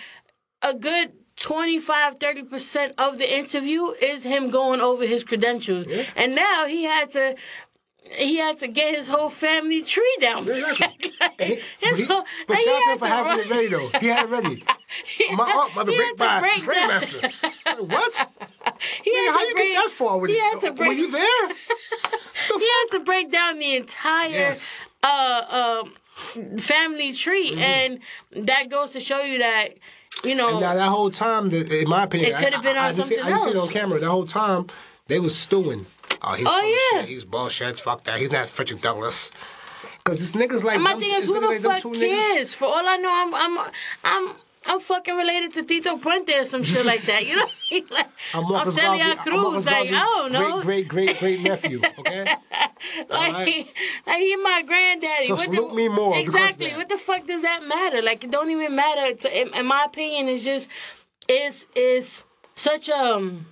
a 0.63 0.73
good 0.73 1.13
25 1.37 2.19
30% 2.19 2.95
of 2.97 3.19
the 3.19 3.39
interview 3.39 3.89
is 4.01 4.23
him 4.23 4.49
going 4.49 4.81
over 4.81 5.07
his 5.07 5.25
credentials. 5.25 5.87
And 6.17 6.35
now 6.35 6.65
he 6.67 6.85
had 6.85 7.11
to 7.11 7.37
he 8.11 8.37
had 8.37 8.59
to 8.59 8.69
get 8.69 8.95
his 8.95 9.09
whole 9.09 9.31
family 9.31 9.83
tree 9.83 10.17
down. 10.21 10.49
Exactly. 10.49 11.12
Like, 11.23 11.41
he- 11.41 11.55
his 11.55 11.62
but 11.81 11.99
he- 11.99 12.05
whole- 12.05 12.25
but 12.49 12.59
shout 12.59 12.83
out 12.88 12.99
for 12.99 13.07
having 13.07 13.45
it 13.45 13.51
ready 13.51 13.69
though. 13.69 13.88
He 14.01 14.07
had 14.09 14.27
it 14.27 14.31
ready. 14.31 14.65
My 15.37 15.45
aunt 15.77 15.88
He 15.88 15.97
break 15.97 16.17
by 16.17 16.41
break 16.41 16.67
Master. 16.67 17.21
What? 17.79 18.29
He 19.05 19.11
Nigga, 19.11 19.29
how 19.33 19.41
you 19.47 19.55
break- 19.55 19.73
get 19.73 19.85
that 19.85 19.91
far 19.93 20.19
with 20.19 20.31
he 20.31 20.37
it? 20.37 20.79
Were 20.79 20.93
you 20.93 21.11
there? 21.11 21.49
he 21.49 22.69
had 22.69 22.99
to 22.99 23.01
break 23.05 23.31
down 23.31 23.59
the 23.61 23.77
entire 23.77 24.31
Yes. 24.31 24.79
uh, 25.03 25.45
uh, 25.49 25.85
family 26.59 27.12
tree, 27.12 27.55
and 27.57 28.01
that 28.33 28.69
goes 28.69 28.91
to 28.93 29.01
show 29.01 29.21
you 29.23 29.38
that 29.38 29.69
you 30.25 30.35
know. 30.35 30.59
Now 30.59 30.75
that 30.75 30.88
whole 30.88 31.11
time, 31.11 31.51
in 31.55 31.88
my 31.88 32.05
opinion, 32.05 32.33
It 32.33 32.38
could 32.45 32.53
have 32.53 32.62
been 32.62 32.77
I, 32.77 32.81
I, 32.81 32.88
on 32.88 32.91
I 32.91 32.97
just 32.97 33.09
see- 33.09 33.15
something 33.17 33.33
I 33.33 33.37
just 33.37 33.45
see 33.45 33.51
it 33.53 33.57
on 33.57 33.69
camera. 33.69 34.01
The 34.01 34.11
whole 34.11 34.27
time, 34.27 34.67
they 35.12 35.20
was 35.20 35.38
stewing. 35.38 35.85
Oh, 36.22 36.33
he's 36.33 36.46
Oh, 36.48 36.90
yeah. 36.94 37.01
shit. 37.01 37.11
He's 37.11 37.27
bullshit. 37.27 37.79
Fuck 37.79 38.05
that. 38.05 38.18
He's 38.18 38.33
not 38.33 38.48
Frederick 38.48 38.81
Douglass. 38.81 39.31
Cause 40.05 40.18
this 40.18 40.33
niggas 40.33 40.64
like. 40.64 40.77
And 40.77 40.85
my 40.85 40.92
them 40.92 41.01
thing 41.01 41.11
is, 41.12 41.27
who 41.27 41.38
the 41.38 41.48
like 41.48 41.83
fuck 41.83 41.92
cares? 41.92 42.55
For 42.55 42.64
all 42.64 42.88
I 42.88 42.96
know, 42.96 43.12
I'm 43.12 43.35
I'm 43.35 43.70
I'm 44.05 44.35
I'm 44.64 44.81
fucking 44.81 45.14
related 45.14 45.53
to 45.53 45.64
Tito 45.64 45.96
Puente 45.96 46.40
or 46.40 46.44
some 46.46 46.64
shit 46.64 46.87
like 46.87 47.03
that. 47.03 47.29
You 47.29 47.37
know, 47.37 47.46
like 47.94 48.09
I'm 48.35 48.48
Marcus 48.48 48.75
Celia 48.75 48.88
Garvey. 48.88 49.11
I'm 49.11 49.18
Cruz. 49.18 49.42
Marcus 49.42 49.66
Like 49.66 49.75
Garvey, 49.75 49.94
I 49.94 50.05
don't 50.16 50.33
know. 50.33 50.62
Great, 50.62 50.88
great, 50.88 51.18
great, 51.18 51.18
great 51.18 51.40
nephew. 51.42 51.83
Okay. 51.98 52.25
like, 52.25 53.35
Alright. 53.35 53.68
like 54.07 54.18
he 54.18 54.37
my 54.37 54.62
granddaddy. 54.66 55.27
So 55.27 55.37
what 55.37 55.44
salute 55.44 55.75
me 55.75 55.88
more 55.88 56.16
Exactly. 56.16 56.70
What 56.70 56.88
the 56.88 56.98
fuck 56.98 57.27
does 57.27 57.42
that 57.42 57.64
matter? 57.66 58.01
Like 58.03 58.25
it 58.25 58.31
don't 58.31 58.51
even 58.51 58.75
matter. 58.75 59.14
To, 59.14 59.40
in, 59.40 59.55
in 59.55 59.66
my 59.66 59.85
opinion, 59.85 60.29
it's 60.29 60.42
just 60.42 60.68
it's 61.29 61.66
it's 61.77 62.25
such 62.57 62.88
a 62.88 62.96
um, 62.96 63.46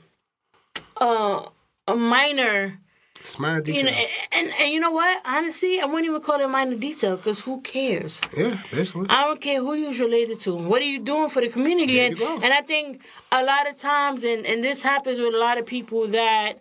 uh, 1.00 1.48
a 1.88 1.96
minor. 1.96 2.78
It's 3.20 3.38
minor 3.38 3.60
detail. 3.60 3.84
You 3.84 3.90
know, 3.90 3.96
and, 4.32 4.52
and 4.60 4.72
you 4.72 4.80
know 4.80 4.92
what? 4.92 5.20
Honestly, 5.26 5.80
I 5.80 5.84
wouldn't 5.84 6.06
even 6.06 6.20
call 6.22 6.40
it 6.40 6.44
a 6.44 6.48
minor 6.48 6.76
detail 6.76 7.16
because 7.16 7.40
who 7.40 7.60
cares? 7.60 8.20
yeah, 8.36 8.58
basically. 8.72 9.06
I 9.10 9.24
don't 9.24 9.40
care 9.40 9.60
who 9.60 9.74
you're 9.74 9.92
related 9.92 10.40
to. 10.40 10.54
What 10.54 10.80
are 10.80 10.86
you 10.86 11.00
doing 11.00 11.28
for 11.28 11.40
the 11.42 11.48
community? 11.50 11.96
There 11.96 12.06
And, 12.06 12.18
you 12.18 12.24
go. 12.24 12.40
and 12.42 12.52
I 12.52 12.62
think 12.62 13.02
a 13.30 13.42
lot 13.44 13.68
of 13.68 13.78
times, 13.78 14.24
and, 14.24 14.46
and 14.46 14.64
this 14.64 14.82
happens 14.82 15.18
with 15.20 15.34
a 15.34 15.38
lot 15.38 15.58
of 15.58 15.66
people 15.66 16.06
that 16.08 16.54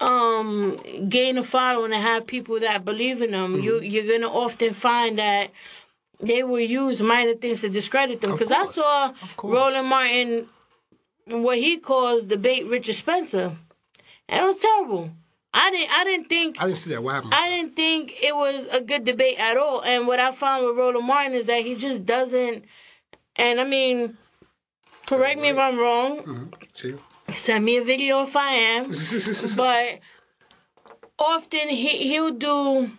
um 0.00 0.78
gain 1.08 1.36
a 1.38 1.42
following 1.42 1.92
and 1.92 2.00
have 2.02 2.26
people 2.26 2.60
that 2.60 2.84
believe 2.84 3.20
in 3.20 3.32
them, 3.32 3.60
you 3.60 3.74
Mm-hmm. 3.74 3.84
you're 3.84 4.18
gonna 4.18 4.32
often 4.32 4.72
find 4.72 5.18
that 5.18 5.50
they 6.20 6.42
will 6.44 6.60
use 6.60 7.00
minor 7.00 7.34
things 7.34 7.60
to 7.62 7.68
discredit 7.68 8.20
them. 8.20 8.32
Because 8.32 8.50
I 8.50 8.66
saw. 8.66 9.12
Roland 9.42 9.86
Martin 9.88 10.48
what 11.30 11.58
he 11.58 11.78
calls 11.78 12.24
debate 12.24 12.66
Richard 12.66 12.94
Spencer. 12.94 13.56
And 14.28 14.44
it 14.44 14.46
was 14.46 14.58
terrible. 14.58 15.10
I 15.54 15.70
didn't 15.70 15.90
I 15.92 16.04
didn't 16.04 16.28
think 16.28 16.60
I 16.60 16.66
didn't 16.66 16.78
see 16.78 16.90
that. 16.90 17.02
What 17.02 17.14
happened? 17.14 17.34
I 17.34 17.48
didn't 17.48 17.74
think 17.74 18.14
it 18.22 18.34
was 18.34 18.66
a 18.70 18.80
good 18.80 19.04
debate 19.04 19.38
at 19.38 19.56
all. 19.56 19.82
And 19.82 20.06
what 20.06 20.20
I 20.20 20.32
found 20.32 20.66
with 20.66 20.76
Roland 20.76 21.06
Martin 21.06 21.32
is 21.32 21.46
that 21.46 21.62
he 21.62 21.74
just 21.74 22.04
doesn't. 22.04 22.64
And 23.36 23.60
I 23.60 23.64
mean, 23.64 24.18
correct 25.06 25.40
me 25.40 25.48
if 25.48 25.58
I'm 25.58 25.78
wrong. 25.78 26.18
Mm-hmm. 26.18 26.44
See? 26.74 26.94
Send 27.34 27.64
me 27.64 27.78
a 27.78 27.84
video 27.84 28.22
if 28.22 28.36
I 28.36 28.52
am. 28.52 28.92
but 29.56 30.00
often 31.18 31.68
he 31.68 32.08
he'll 32.08 32.32
do 32.32 32.90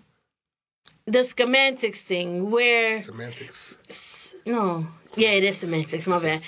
the 1.06 1.20
schematics 1.20 2.00
thing 2.00 2.52
where 2.52 3.00
Semantics. 3.00 4.34
no. 4.46 4.88
Yeah, 5.20 5.32
it 5.32 5.44
is 5.44 5.58
semantics. 5.58 6.08
My 6.08 6.20
bad. 6.20 6.42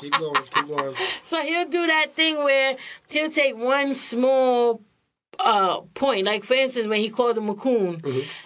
Keep 0.00 0.12
going. 0.12 0.42
Keep 0.54 0.68
going. 0.68 0.94
So 1.24 1.40
he'll 1.40 1.68
do 1.68 1.86
that 1.86 2.14
thing 2.14 2.36
where 2.44 2.76
he'll 3.08 3.30
take 3.30 3.56
one 3.56 3.94
small 3.94 4.82
uh 5.38 5.80
point, 5.94 6.26
like 6.26 6.44
for 6.44 6.54
instance 6.54 6.86
when 6.86 7.00
he 7.00 7.10
called 7.10 7.36
him 7.36 7.48
a 7.48 7.54
coon, 7.54 8.00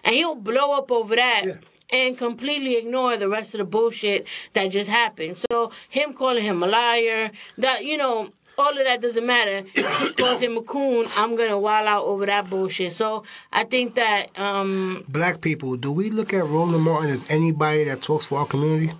and 0.04 0.14
he'll 0.14 0.34
blow 0.34 0.72
up 0.78 0.90
over 0.90 1.16
that. 1.16 1.44
Yeah. 1.46 1.54
And 1.90 2.18
completely 2.18 2.76
ignore 2.76 3.16
the 3.16 3.30
rest 3.30 3.54
of 3.54 3.58
the 3.58 3.64
bullshit 3.64 4.26
that 4.52 4.66
just 4.66 4.90
happened. 4.90 5.38
So 5.50 5.72
him 5.88 6.12
calling 6.12 6.44
him 6.44 6.62
a 6.62 6.66
liar, 6.66 7.30
that 7.56 7.82
you 7.86 7.96
know, 7.96 8.30
all 8.58 8.70
of 8.76 8.84
that 8.84 9.00
doesn't 9.00 9.24
matter. 9.26 9.62
he 9.74 10.12
called 10.12 10.40
him 10.40 10.56
a 10.56 10.62
coon. 10.62 11.06
I'm 11.16 11.36
gonna 11.36 11.58
wild 11.58 11.86
out 11.86 12.04
over 12.04 12.26
that 12.26 12.50
bullshit. 12.50 12.92
So 12.92 13.24
I 13.52 13.64
think 13.64 13.94
that 13.94 14.38
um 14.38 15.04
Black 15.08 15.40
people, 15.40 15.76
do 15.76 15.92
we 15.92 16.10
look 16.10 16.32
at 16.34 16.44
Roland 16.44 16.82
Martin 16.82 17.10
as 17.10 17.24
anybody 17.28 17.84
that 17.84 18.02
talks 18.02 18.26
for 18.26 18.38
our 18.40 18.46
community? 18.46 18.92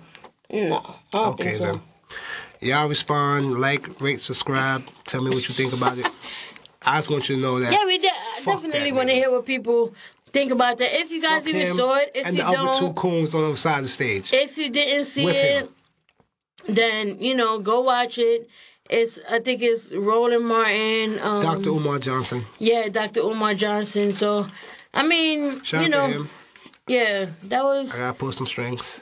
no, 0.51 0.95
don't 1.11 1.27
Okay 1.39 1.55
so. 1.55 1.63
then. 1.65 1.81
Y'all 2.61 2.89
respond, 2.89 3.57
like, 3.59 4.01
rate, 4.01 4.19
subscribe. 4.19 4.83
Tell 5.05 5.21
me 5.21 5.29
what 5.29 5.47
you 5.47 5.55
think 5.55 5.71
about 5.71 5.97
it. 5.97 6.07
I 6.81 6.97
just 6.97 7.09
want 7.09 7.29
you 7.29 7.37
to 7.37 7.41
know 7.41 7.59
that. 7.59 7.71
Yeah, 7.71 7.85
we 7.85 7.97
de- 7.99 8.09
definitely 8.43 8.91
want 8.91 9.07
to 9.09 9.15
hear 9.15 9.31
what 9.31 9.45
people 9.45 9.93
think 10.33 10.51
about 10.51 10.77
that. 10.79 10.89
If 10.93 11.09
you 11.11 11.21
guys 11.21 11.39
Fuck 11.43 11.47
even 11.47 11.61
him 11.61 11.75
saw 11.77 11.95
it, 11.95 12.11
if 12.15 12.25
and 12.25 12.35
you 12.35 12.43
the 12.43 12.49
other 12.49 12.77
two 12.77 12.85
don't, 12.87 12.95
coons 12.95 13.33
on 13.33 13.51
the 13.51 13.57
side 13.57 13.77
of 13.77 13.83
the 13.85 13.89
stage. 13.89 14.33
if 14.33 14.57
you 14.57 14.69
didn't 14.69 15.05
see 15.05 15.25
it, 15.27 15.63
him. 15.63 15.69
then 16.67 17.19
you 17.21 17.33
know 17.35 17.59
go 17.59 17.79
watch 17.81 18.17
it. 18.17 18.49
It's 18.89 19.19
I 19.29 19.39
think 19.39 19.61
it's 19.61 19.91
Roland 19.93 20.45
Martin. 20.47 21.19
Um, 21.19 21.43
Dr. 21.43 21.69
Umar 21.69 21.99
Johnson. 21.99 22.45
Yeah, 22.57 22.89
Dr. 22.89 23.19
Umar 23.21 23.53
Johnson. 23.53 24.13
So, 24.13 24.47
I 24.93 25.03
mean, 25.03 25.61
Shout 25.63 25.83
you 25.83 25.89
know, 25.89 26.07
to 26.07 26.13
him. 26.13 26.29
yeah, 26.87 27.25
that 27.43 27.63
was. 27.63 27.91
I 27.93 27.97
gotta 27.97 28.17
pull 28.17 28.31
some 28.31 28.47
strings. 28.47 29.01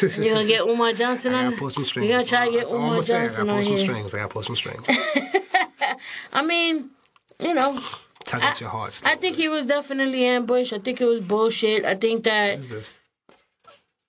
You 0.00 0.30
gonna 0.32 0.46
get 0.46 0.62
Umar 0.62 0.94
Johnson 0.94 1.34
I 1.34 1.38
on? 1.44 1.44
gotta 1.50 1.56
pull 1.60 1.70
some 1.70 1.84
strings. 1.84 2.08
You 2.08 2.14
gonna 2.14 2.24
try 2.24 2.46
to 2.46 2.50
get 2.52 2.60
That's 2.62 2.72
I'm 2.72 2.76
Umar 2.78 2.90
gonna 2.90 3.02
say. 3.02 3.16
I 3.16 3.28
gotta 3.28 3.40
on 3.42 3.46
pull 3.48 3.62
some 3.62 3.72
here? 3.72 3.78
strings. 3.80 4.14
I 4.14 4.18
gotta 4.18 4.28
pull 4.32 4.42
some 4.42 4.56
strings. 4.56 4.86
I 6.32 6.42
mean, 6.42 6.90
you 7.38 7.52
know, 7.54 7.80
Tug 8.24 8.42
at 8.42 8.60
your 8.60 8.70
heart. 8.70 9.02
I 9.04 9.16
think 9.16 9.36
he 9.36 9.48
was 9.50 9.66
definitely 9.66 10.24
ambushed. 10.24 10.72
I 10.72 10.78
think 10.78 11.02
it 11.02 11.04
was 11.06 11.20
bullshit. 11.20 11.84
I 11.84 11.94
think 11.96 12.24
that. 12.24 12.60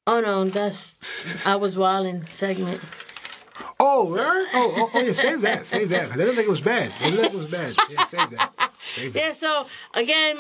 Oh 0.08 0.22
no, 0.22 0.46
that's 0.46 0.96
I 1.46 1.58
was 1.58 1.76
wilding 1.78 2.26
segment. 2.30 2.80
Oh, 3.80 4.14
right? 4.14 4.46
oh, 4.54 4.74
oh, 4.76 4.92
oh, 4.94 5.00
yeah, 5.00 5.14
save 5.14 5.42
that, 5.42 5.66
save 5.66 5.90
that. 5.90 6.10
They 6.10 6.18
didn't 6.18 6.36
think 6.36 6.48
it 6.48 6.52
was 6.52 6.62
bad. 6.62 6.92
They 7.00 7.12
didn't 7.12 7.22
think 7.22 7.34
it 7.34 7.38
was 7.38 7.52
bad. 7.52 7.76
Yeah, 7.90 8.04
save 8.06 8.30
that. 8.32 8.72
Save 8.82 9.14
that. 9.14 9.20
Yeah. 9.20 9.34
So 9.34 9.66
again, 9.94 10.38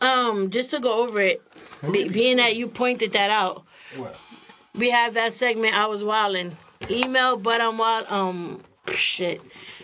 um, 0.00 0.50
just 0.50 0.70
to 0.70 0.80
go 0.80 1.02
over 1.02 1.20
it, 1.20 1.42
be, 1.90 2.08
being 2.08 2.36
that 2.38 2.56
you 2.56 2.66
pointed 2.68 3.12
that 3.12 3.30
out, 3.30 3.64
What? 3.96 4.16
we 4.74 4.90
have 4.90 5.14
that 5.14 5.34
segment. 5.34 5.76
I 5.76 5.86
was 5.86 6.02
wilding. 6.02 6.56
Email, 6.90 7.36
but 7.36 7.60
I'm 7.60 7.78
wild. 7.78 8.06
Um, 8.10 8.60
shit. 8.92 9.40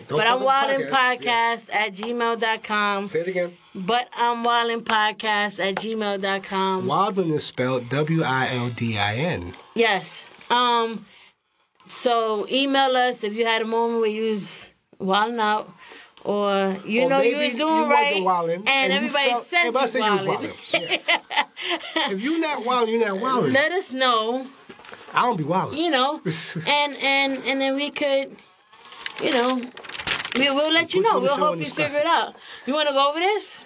Don't 0.07 0.17
but 0.17 0.27
I'm 0.27 0.39
with 0.39 0.91
podcast. 0.91 1.65
podcast 1.69 1.73
at 1.73 1.93
gmail.com. 1.93 3.07
Say 3.07 3.21
it 3.21 3.27
again. 3.27 3.53
But 3.73 4.09
I'm 4.13 4.43
wilding 4.43 4.81
podcast 4.81 5.59
at 5.59 5.75
gmail.com. 5.75 6.85
Wildin 6.85 7.31
is 7.31 7.45
spelled 7.45 7.89
W 7.89 8.23
I 8.23 8.53
L 8.55 8.69
D 8.69 8.97
I 8.97 9.15
N. 9.15 9.53
Yes. 9.75 10.25
Um. 10.49 11.05
So 11.87 12.47
email 12.49 12.95
us 12.95 13.23
if 13.23 13.33
you 13.33 13.45
had 13.45 13.61
a 13.61 13.65
moment 13.65 14.01
where 14.01 14.09
you 14.09 14.29
was 14.31 14.71
wilding 14.99 15.39
out, 15.39 15.69
or 16.23 16.77
you 16.85 17.03
Or 17.03 17.09
know 17.09 17.21
you 17.21 17.37
was 17.37 17.53
doing 17.55 17.75
you 17.77 17.89
right, 17.89 18.07
wasn't 18.09 18.25
wilding, 18.25 18.63
and, 18.67 18.91
you 18.93 18.97
everybody 18.97 19.29
felt- 19.29 19.43
said 19.45 19.57
everybody 19.59 19.85
you 19.85 19.87
said 19.91 19.99
you 20.05 20.11
was 20.11 20.25
wilding. 20.25 20.49
wilding. 20.73 20.89
Yes. 20.89 21.09
if 22.11 22.21
you 22.21 22.37
not 22.39 22.63
wilding, 22.65 22.93
you 22.95 22.99
not 23.05 23.19
wilding. 23.19 23.51
Let 23.53 23.71
us 23.71 23.91
know, 23.91 24.45
I 25.13 25.23
don't 25.23 25.37
be 25.37 25.43
wilding. 25.43 25.79
you 25.79 25.89
know, 25.89 26.21
and 26.67 26.95
and 26.97 27.37
and 27.45 27.59
then 27.61 27.75
we 27.75 27.89
could, 27.89 28.35
you 29.23 29.31
know, 29.31 29.55
we 30.37 30.49
will 30.51 30.71
let 30.71 30.93
you 30.93 31.01
know. 31.01 31.19
We'll 31.19 31.35
help 31.35 31.57
you 31.57 31.65
figure 31.65 31.97
it 31.97 32.01
it. 32.01 32.05
out. 32.05 32.35
You 32.67 32.73
want 32.73 32.87
to 32.87 32.93
go 32.93 33.09
over 33.09 33.19
this? 33.19 33.65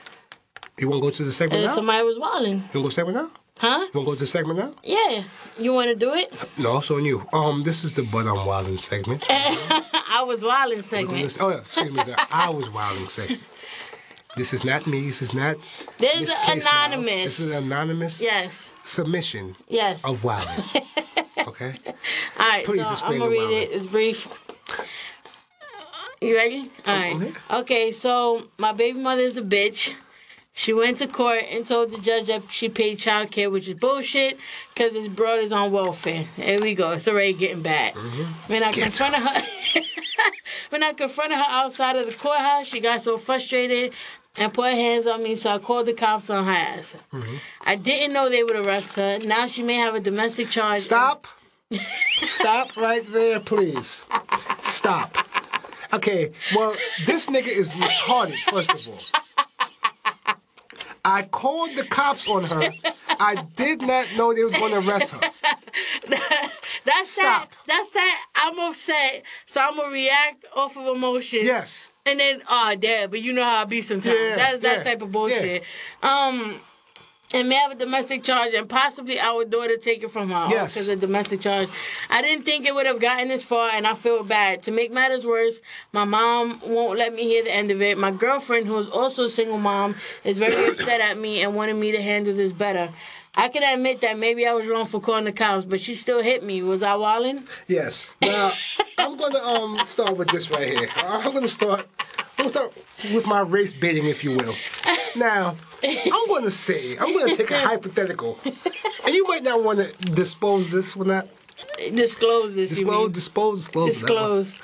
You 0.79 0.89
want 0.89 1.03
to 1.03 1.09
go 1.09 1.15
to 1.15 1.23
the 1.23 1.31
segment 1.33 1.63
Uh, 1.63 1.67
now? 1.67 1.75
somebody 1.75 2.03
was 2.03 2.17
wilding, 2.19 2.53
You 2.53 2.59
want 2.61 2.71
to 2.73 2.81
go 2.83 2.89
segment 2.89 3.17
now? 3.17 3.31
Huh? 3.59 3.79
You 3.79 3.79
want 3.79 3.91
to 3.93 3.99
go 4.05 4.13
to 4.13 4.19
the 4.19 4.25
segment 4.25 4.59
now? 4.59 4.73
Yeah. 4.83 5.23
You 5.57 5.73
want 5.73 5.89
to 5.89 5.95
do 5.95 6.13
it? 6.13 6.33
No, 6.57 6.77
it's 6.77 6.91
on 6.91 7.05
you. 7.05 7.25
Um, 7.33 7.63
this 7.63 7.83
is 7.83 7.93
the 7.93 8.03
But 8.03 8.27
I'm 8.27 8.45
Wilding 8.45 8.77
segment. 8.77 9.23
I 9.29 10.23
was 10.25 10.41
wilding 10.43 10.81
segment. 10.81 11.21
This- 11.23 11.37
oh, 11.39 11.49
yeah, 11.49 11.57
excuse 11.59 11.91
me. 11.91 12.03
The 12.03 12.15
I 12.33 12.49
was 12.49 12.69
wilding 12.69 13.07
segment. 13.07 13.41
This 14.35 14.53
is 14.53 14.65
not 14.65 14.85
me. 14.85 15.05
This 15.07 15.21
is 15.21 15.33
not. 15.33 15.55
This 15.97 16.29
is 16.29 16.37
anonymous. 16.49 17.23
This 17.23 17.39
is 17.39 17.55
anonymous 17.55 18.21
Yes. 18.21 18.69
submission 18.83 19.55
Yes. 19.67 20.03
of 20.03 20.23
wilding. 20.23 20.63
Okay. 21.47 21.75
All 22.39 22.49
right, 22.49 22.65
Please 22.65 22.83
so 22.87 22.91
explain 22.93 23.21
I'm 23.21 23.29
gonna 23.29 23.31
read 23.31 23.51
it. 23.51 23.71
It's 23.71 23.85
brief. 23.85 24.27
You 26.19 26.35
ready? 26.35 26.71
All 26.87 26.95
right. 26.97 27.15
Mhm. 27.15 27.59
Okay, 27.59 27.91
so 27.91 28.47
my 28.57 28.71
baby 28.71 28.99
mother 28.99 29.21
is 29.21 29.37
a 29.37 29.43
bitch. 29.43 29.93
She 30.57 30.71
went 30.73 30.99
to 30.99 31.07
court 31.07 31.43
and 31.51 31.67
told 31.67 31.91
the 31.91 31.97
judge 31.97 32.27
that 32.27 32.43
she 32.49 32.69
paid 32.69 32.97
child 32.97 33.29
care, 33.29 33.49
which 33.49 33.67
is 33.67 33.73
bullshit, 33.73 34.37
because 34.73 34.93
this 34.93 35.03
his 35.05 35.13
brother's 35.13 35.51
on 35.51 35.73
welfare. 35.73 36.27
There 36.37 36.59
we 36.61 36.73
go. 36.73 36.91
It's 36.91 37.09
already 37.09 37.33
getting 37.33 37.61
bad. 37.61 37.93
When 38.47 38.63
I 38.63 38.71
Mm-hmm. 38.71 38.79
Get 38.79 38.83
confronted 38.85 39.19
her, 39.21 39.43
when 40.69 40.81
I 40.81 40.93
confronted 40.93 41.37
her 41.37 41.45
outside 41.45 41.97
of 41.97 42.05
the 42.07 42.13
courthouse, 42.13 42.67
she 42.67 42.79
got 42.79 43.01
so 43.01 43.17
frustrated 43.17 43.91
and 44.37 44.53
put 44.53 44.71
her 44.71 44.77
hands 44.77 45.07
on 45.07 45.21
me, 45.21 45.35
so 45.35 45.49
I 45.49 45.57
called 45.59 45.87
the 45.87 45.93
cops 45.93 46.29
on 46.29 46.45
her 46.45 46.51
ass. 46.51 46.95
Mm-hmm. 47.11 47.35
I 47.61 47.75
didn't 47.75 48.13
know 48.13 48.29
they 48.29 48.43
would 48.43 48.55
arrest 48.55 48.95
her. 48.95 49.19
Now 49.19 49.47
she 49.47 49.61
may 49.61 49.75
have 49.75 49.93
a 49.93 49.99
domestic 49.99 50.49
charge. 50.49 50.83
Stop. 50.83 51.27
Stop 52.21 52.77
right 52.77 53.05
there, 53.11 53.41
please. 53.41 54.05
Stop. 54.61 55.17
Okay, 55.91 56.31
well, 56.55 56.73
this 57.05 57.27
nigga 57.27 57.47
is 57.47 57.73
retarded, 57.73 58.37
first 58.49 58.69
of 58.71 58.87
all. 58.87 58.99
I 61.05 61.23
called 61.23 61.75
the 61.75 61.83
cops 61.83 62.27
on 62.27 62.43
her. 62.45 62.73
I 63.07 63.45
did 63.55 63.81
not 63.81 64.07
know 64.17 64.33
they 64.33 64.43
was 64.43 64.53
going 64.53 64.71
to 64.71 64.79
arrest 64.79 65.11
her. 65.11 65.19
That's 66.85 67.09
Stop. 67.09 67.49
that. 67.49 67.49
That's 67.67 67.89
that. 67.91 68.25
I'm 68.35 68.59
upset, 68.59 69.23
so 69.45 69.61
I'm 69.61 69.75
gonna 69.75 69.91
react 69.91 70.45
off 70.55 70.77
of 70.77 70.95
emotion. 70.95 71.39
Yes. 71.43 71.91
And 72.05 72.19
then, 72.19 72.41
oh, 72.49 72.75
dad, 72.75 73.09
but 73.11 73.21
you 73.21 73.33
know 73.33 73.43
how 73.43 73.61
I 73.61 73.65
be 73.65 73.81
sometimes. 73.81 74.15
Yeah, 74.15 74.35
That's 74.35 74.59
that 74.59 74.77
yeah, 74.77 74.83
type 74.83 75.01
of 75.01 75.11
bullshit. 75.11 75.63
Um, 76.03 76.59
and 77.33 77.49
may 77.49 77.55
have 77.55 77.71
a 77.71 77.75
domestic 77.75 78.23
charge, 78.23 78.53
and 78.53 78.69
possibly 78.69 79.19
our 79.19 79.43
daughter 79.45 79.77
take 79.77 80.03
it 80.03 80.11
from 80.11 80.29
her 80.29 80.47
Yes. 80.49 80.73
because 80.73 80.87
of 80.87 80.99
domestic 80.99 81.41
charge. 81.41 81.69
I 82.09 82.21
didn't 82.21 82.45
think 82.45 82.65
it 82.65 82.73
would 82.75 82.85
have 82.85 82.99
gotten 82.99 83.27
this 83.27 83.43
far, 83.43 83.69
and 83.71 83.85
I 83.87 83.93
feel 83.95 84.23
bad. 84.23 84.63
To 84.63 84.71
make 84.71 84.91
matters 84.91 85.25
worse, 85.25 85.59
my 85.91 86.03
mom 86.05 86.61
won't 86.65 86.97
let 86.99 87.13
me 87.13 87.23
hear 87.23 87.43
the 87.43 87.51
end 87.53 87.71
of 87.71 87.81
it. 87.81 87.97
My 87.97 88.11
girlfriend, 88.11 88.67
who 88.67 88.77
is 88.77 88.87
also 88.87 89.25
a 89.25 89.29
single 89.29 89.57
mom, 89.57 89.95
is 90.23 90.37
very 90.37 90.67
upset 90.71 91.01
at 91.01 91.17
me 91.19 91.41
and 91.41 91.55
wanted 91.55 91.75
me 91.75 91.91
to 91.91 92.01
handle 92.01 92.33
this 92.35 92.51
better. 92.51 92.89
I 93.37 93.49
can 93.49 93.63
admit 93.63 93.99
that 93.99 94.17
maybe 94.17 94.47
I 94.47 94.53
was 94.53 94.65
wrong 94.67 94.85
for 94.85 95.01
calling 95.01 95.25
the 95.25 95.33
cops, 95.33 95.65
but 95.65 95.81
she 95.81 95.93
still 95.95 96.21
hit 96.21 96.41
me. 96.41 96.61
Was 96.63 96.81
I 96.81 96.95
wilding? 96.95 97.43
Yes. 97.67 98.05
Now, 98.21 98.53
I'm 98.97 99.17
going 99.17 99.33
to 99.33 99.43
um 99.45 99.79
start 99.83 100.15
with 100.15 100.29
this 100.29 100.49
right 100.49 100.67
here. 100.69 100.87
I'm 100.95 101.31
going 101.33 101.43
to 101.43 101.49
start. 101.49 101.85
I'm 102.37 102.45
to 102.45 102.49
start 102.49 102.73
with 103.13 103.25
my 103.27 103.41
race 103.41 103.73
baiting, 103.73 104.05
if 104.05 104.23
you 104.23 104.37
will. 104.37 104.55
Now, 105.17 105.55
I'm 105.85 106.27
going 106.27 106.43
to 106.43 106.51
say, 106.51 106.97
I'm 106.97 107.13
going 107.13 107.29
to 107.29 107.35
take 107.35 107.51
a 107.51 107.59
hypothetical, 107.67 108.39
and 108.43 109.13
you 109.13 109.25
might 109.27 109.43
not 109.43 109.63
want 109.63 109.79
to 109.79 109.91
dispose 110.11 110.69
this 110.69 110.95
one 110.95 111.07
that 111.09 111.27
Disclose 111.93 112.55
this. 112.55 112.69
disclose, 112.69 113.03
mean. 113.03 113.11
dispose, 113.11 113.65
disclose. 113.65 113.87
Disclose. 113.93 114.57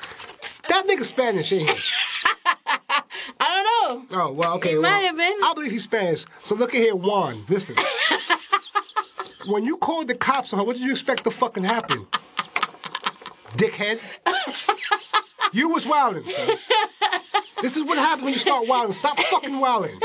That 0.70 0.88
nigga 0.88 1.04
Spanish, 1.04 1.52
ain't 1.52 1.70
he? 1.70 1.76
I 3.40 3.64
don't 3.86 4.12
know. 4.12 4.18
Oh 4.20 4.32
well, 4.32 4.54
okay. 4.56 4.70
He 4.72 4.78
well, 4.78 4.90
might 4.92 5.06
have 5.06 5.18
been. 5.18 5.36
I 5.44 5.54
believe 5.54 5.72
he's 5.72 5.84
Spanish. 5.84 6.26
So 6.42 6.56
look 6.56 6.74
at 6.74 6.80
here, 6.82 6.96
Juan. 6.96 7.44
Listen. 7.50 7.76
when 9.48 9.66
you 9.66 9.78
called 9.78 10.08
the 10.08 10.16
cops 10.16 10.54
on 10.54 10.60
her, 10.60 10.66
what 10.66 10.76
did 10.78 10.84
you 10.84 10.92
expect 10.92 11.24
to 11.26 11.32
fucking 11.32 11.64
happen? 11.64 12.08
Dickhead. 13.58 14.00
you 15.52 15.70
was 15.70 15.86
wilding, 15.86 16.26
son. 16.28 16.58
This 17.62 17.76
is 17.78 17.84
what 17.84 17.98
happens 17.98 18.24
when 18.24 18.34
you 18.34 18.40
start 18.40 18.68
wilding. 18.68 18.94
Stop 18.94 19.20
fucking 19.20 19.60
wilding. 19.60 20.00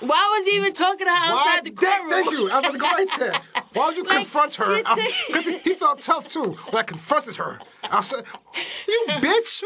Why 0.00 0.36
was 0.38 0.46
he 0.46 0.56
even 0.56 0.72
talking 0.74 1.06
to 1.06 1.12
her 1.12 1.32
Why? 1.34 1.40
outside 1.56 1.64
the 1.64 1.70
Thank- 1.70 2.02
courtroom? 2.02 2.10
Thank 2.10 2.30
you. 2.38 2.50
I'm 2.50 2.62
gonna 2.62 2.78
go 2.78 2.86
right 2.86 3.08
there. 3.18 3.40
Why 3.72 3.86
would 3.86 3.96
you 3.96 4.04
Like, 4.04 4.18
confront 4.18 4.54
her? 4.56 4.76
Because 4.82 5.44
he 5.62 5.74
felt 5.74 6.00
tough 6.00 6.28
too. 6.28 6.52
When 6.70 6.80
I 6.80 6.82
confronted 6.84 7.36
her, 7.36 7.58
I 7.82 8.00
said, 8.00 8.24
"You 8.86 9.04
bitch!" 9.08 9.62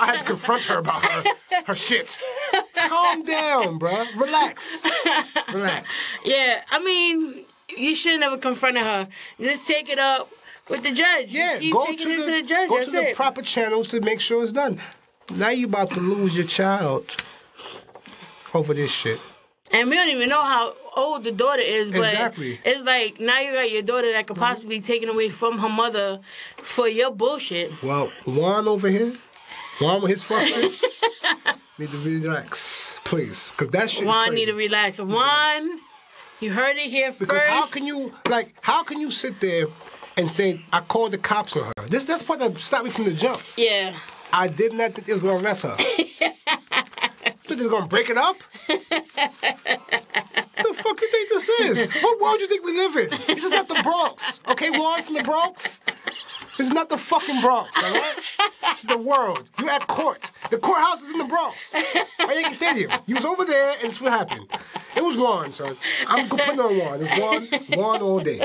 I 0.00 0.06
had 0.06 0.18
to 0.18 0.24
confront 0.24 0.64
her 0.64 0.78
about 0.78 1.04
her 1.04 1.24
her 1.66 1.74
shit. 1.74 2.18
Calm 2.74 3.22
down, 3.22 3.78
bruh. 3.78 4.06
Relax. 4.20 4.82
Relax. 5.52 6.16
Yeah, 6.24 6.62
I 6.70 6.78
mean, 6.80 7.44
you 7.76 7.94
should 7.94 8.18
never 8.20 8.38
confronted 8.38 8.82
her. 8.82 9.08
Just 9.40 9.66
take 9.66 9.88
it 9.88 9.98
up 9.98 10.30
with 10.68 10.82
the 10.82 10.90
judge. 10.92 11.30
Yeah, 11.32 11.58
go 11.70 11.86
to 11.86 11.96
the, 11.96 12.16
to 12.16 12.24
the 12.24 12.42
judge. 12.42 12.68
go 12.68 12.76
That's 12.78 12.86
to 12.90 12.92
the 12.96 13.08
it. 13.10 13.16
proper 13.16 13.42
channels 13.42 13.86
to 13.88 14.00
make 14.00 14.20
sure 14.20 14.42
it's 14.42 14.52
done. 14.52 14.80
Now 15.34 15.50
you 15.50 15.66
about 15.66 15.92
to 15.94 16.00
lose 16.00 16.36
your 16.36 16.46
child 16.46 17.04
over 18.52 18.74
this 18.74 18.90
shit. 18.90 19.20
And 19.72 19.88
we 19.90 19.96
don't 19.96 20.08
even 20.08 20.28
know 20.28 20.42
how 20.42 20.74
old 20.96 21.24
the 21.24 21.32
daughter 21.32 21.62
is, 21.62 21.90
but 21.90 22.00
Exactly. 22.12 22.54
Mm-hmm. 22.54 22.68
it's 22.68 22.82
like 22.82 23.20
now 23.20 23.38
you 23.40 23.52
got 23.52 23.70
your 23.70 23.82
daughter 23.82 24.10
that 24.12 24.26
could 24.26 24.36
possibly 24.36 24.78
be 24.78 24.84
taken 24.84 25.08
away 25.08 25.28
from 25.28 25.58
her 25.58 25.68
mother 25.68 26.20
for 26.62 26.88
your 26.88 27.10
bullshit. 27.10 27.70
Well, 27.82 28.10
Juan 28.26 28.66
over 28.68 28.88
here, 28.88 29.14
Juan 29.80 30.02
with 30.02 30.10
his 30.10 30.22
fuck 30.22 30.42
shit, 30.44 30.72
need 31.78 31.88
to 31.88 31.96
relax, 31.98 32.96
please, 33.04 33.50
because 33.50 33.68
that 33.70 33.88
shit. 33.90 34.06
Juan 34.06 34.34
need 34.34 34.46
to 34.46 34.54
relax. 34.54 34.98
Juan, 35.00 35.80
you 36.40 36.52
heard 36.52 36.76
it 36.76 36.90
here 36.90 37.12
Because 37.12 37.28
first. 37.28 37.46
how 37.48 37.66
can 37.66 37.86
you 37.86 38.12
like 38.28 38.54
how 38.62 38.82
can 38.82 39.00
you 39.00 39.10
sit 39.10 39.40
there 39.40 39.66
and 40.16 40.30
say 40.30 40.62
I 40.72 40.80
called 40.80 41.12
the 41.12 41.18
cops 41.18 41.56
on 41.56 41.64
her? 41.76 41.86
This 41.86 42.04
that's 42.06 42.26
what 42.28 42.38
that 42.40 42.58
stopped 42.58 42.84
me 42.84 42.90
from 42.90 43.04
the 43.04 43.12
jump. 43.14 43.40
Yeah. 43.56 43.94
I 44.32 44.48
did 44.48 44.72
not 44.72 44.94
think 44.94 45.06
they 45.06 45.12
was 45.12 45.22
gonna 45.22 45.42
arrest 45.42 45.62
her. 45.62 45.76
They're 47.58 47.68
gonna 47.68 47.86
break 47.86 48.10
it 48.10 48.16
up? 48.18 48.36
What 48.66 48.80
the 50.56 50.74
fuck 50.74 50.96
do 50.98 51.04
you 51.06 51.10
think 51.10 51.28
this 51.28 51.48
is? 51.48 52.02
What 52.02 52.20
world 52.20 52.36
do 52.36 52.42
you 52.42 52.48
think 52.48 52.64
we 52.64 52.72
live 52.76 52.96
in? 52.96 53.10
This 53.34 53.44
is 53.44 53.50
not 53.50 53.68
the 53.68 53.80
Bronx. 53.82 54.40
Okay, 54.48 54.70
Juan 54.70 55.02
from 55.02 55.14
the 55.16 55.22
Bronx? 55.22 55.80
This 56.56 56.66
is 56.66 56.72
not 56.72 56.88
the 56.90 56.98
fucking 56.98 57.40
Bronx, 57.40 57.70
all 57.82 57.92
right? 57.92 58.14
This 58.62 58.80
is 58.80 58.84
the 58.86 58.98
world. 58.98 59.48
You're 59.58 59.70
at 59.70 59.86
court. 59.86 60.30
The 60.50 60.58
courthouse 60.58 61.02
is 61.02 61.10
in 61.10 61.18
the 61.18 61.24
Bronx. 61.24 61.74
At 61.74 62.34
Yankee 62.34 62.52
Stadium. 62.52 62.90
You 63.06 63.14
was 63.14 63.24
over 63.24 63.44
there, 63.44 63.72
and 63.78 63.84
it's 63.84 64.00
what 64.00 64.12
happened. 64.12 64.46
It 64.96 65.02
was 65.02 65.16
Juan, 65.16 65.52
son. 65.52 65.76
I'm 66.06 66.28
putting 66.28 66.60
on 66.60 66.76
Juan. 66.78 67.00
It's 67.02 67.18
Juan, 67.18 67.78
Juan 67.78 68.02
all 68.02 68.20
day. 68.20 68.38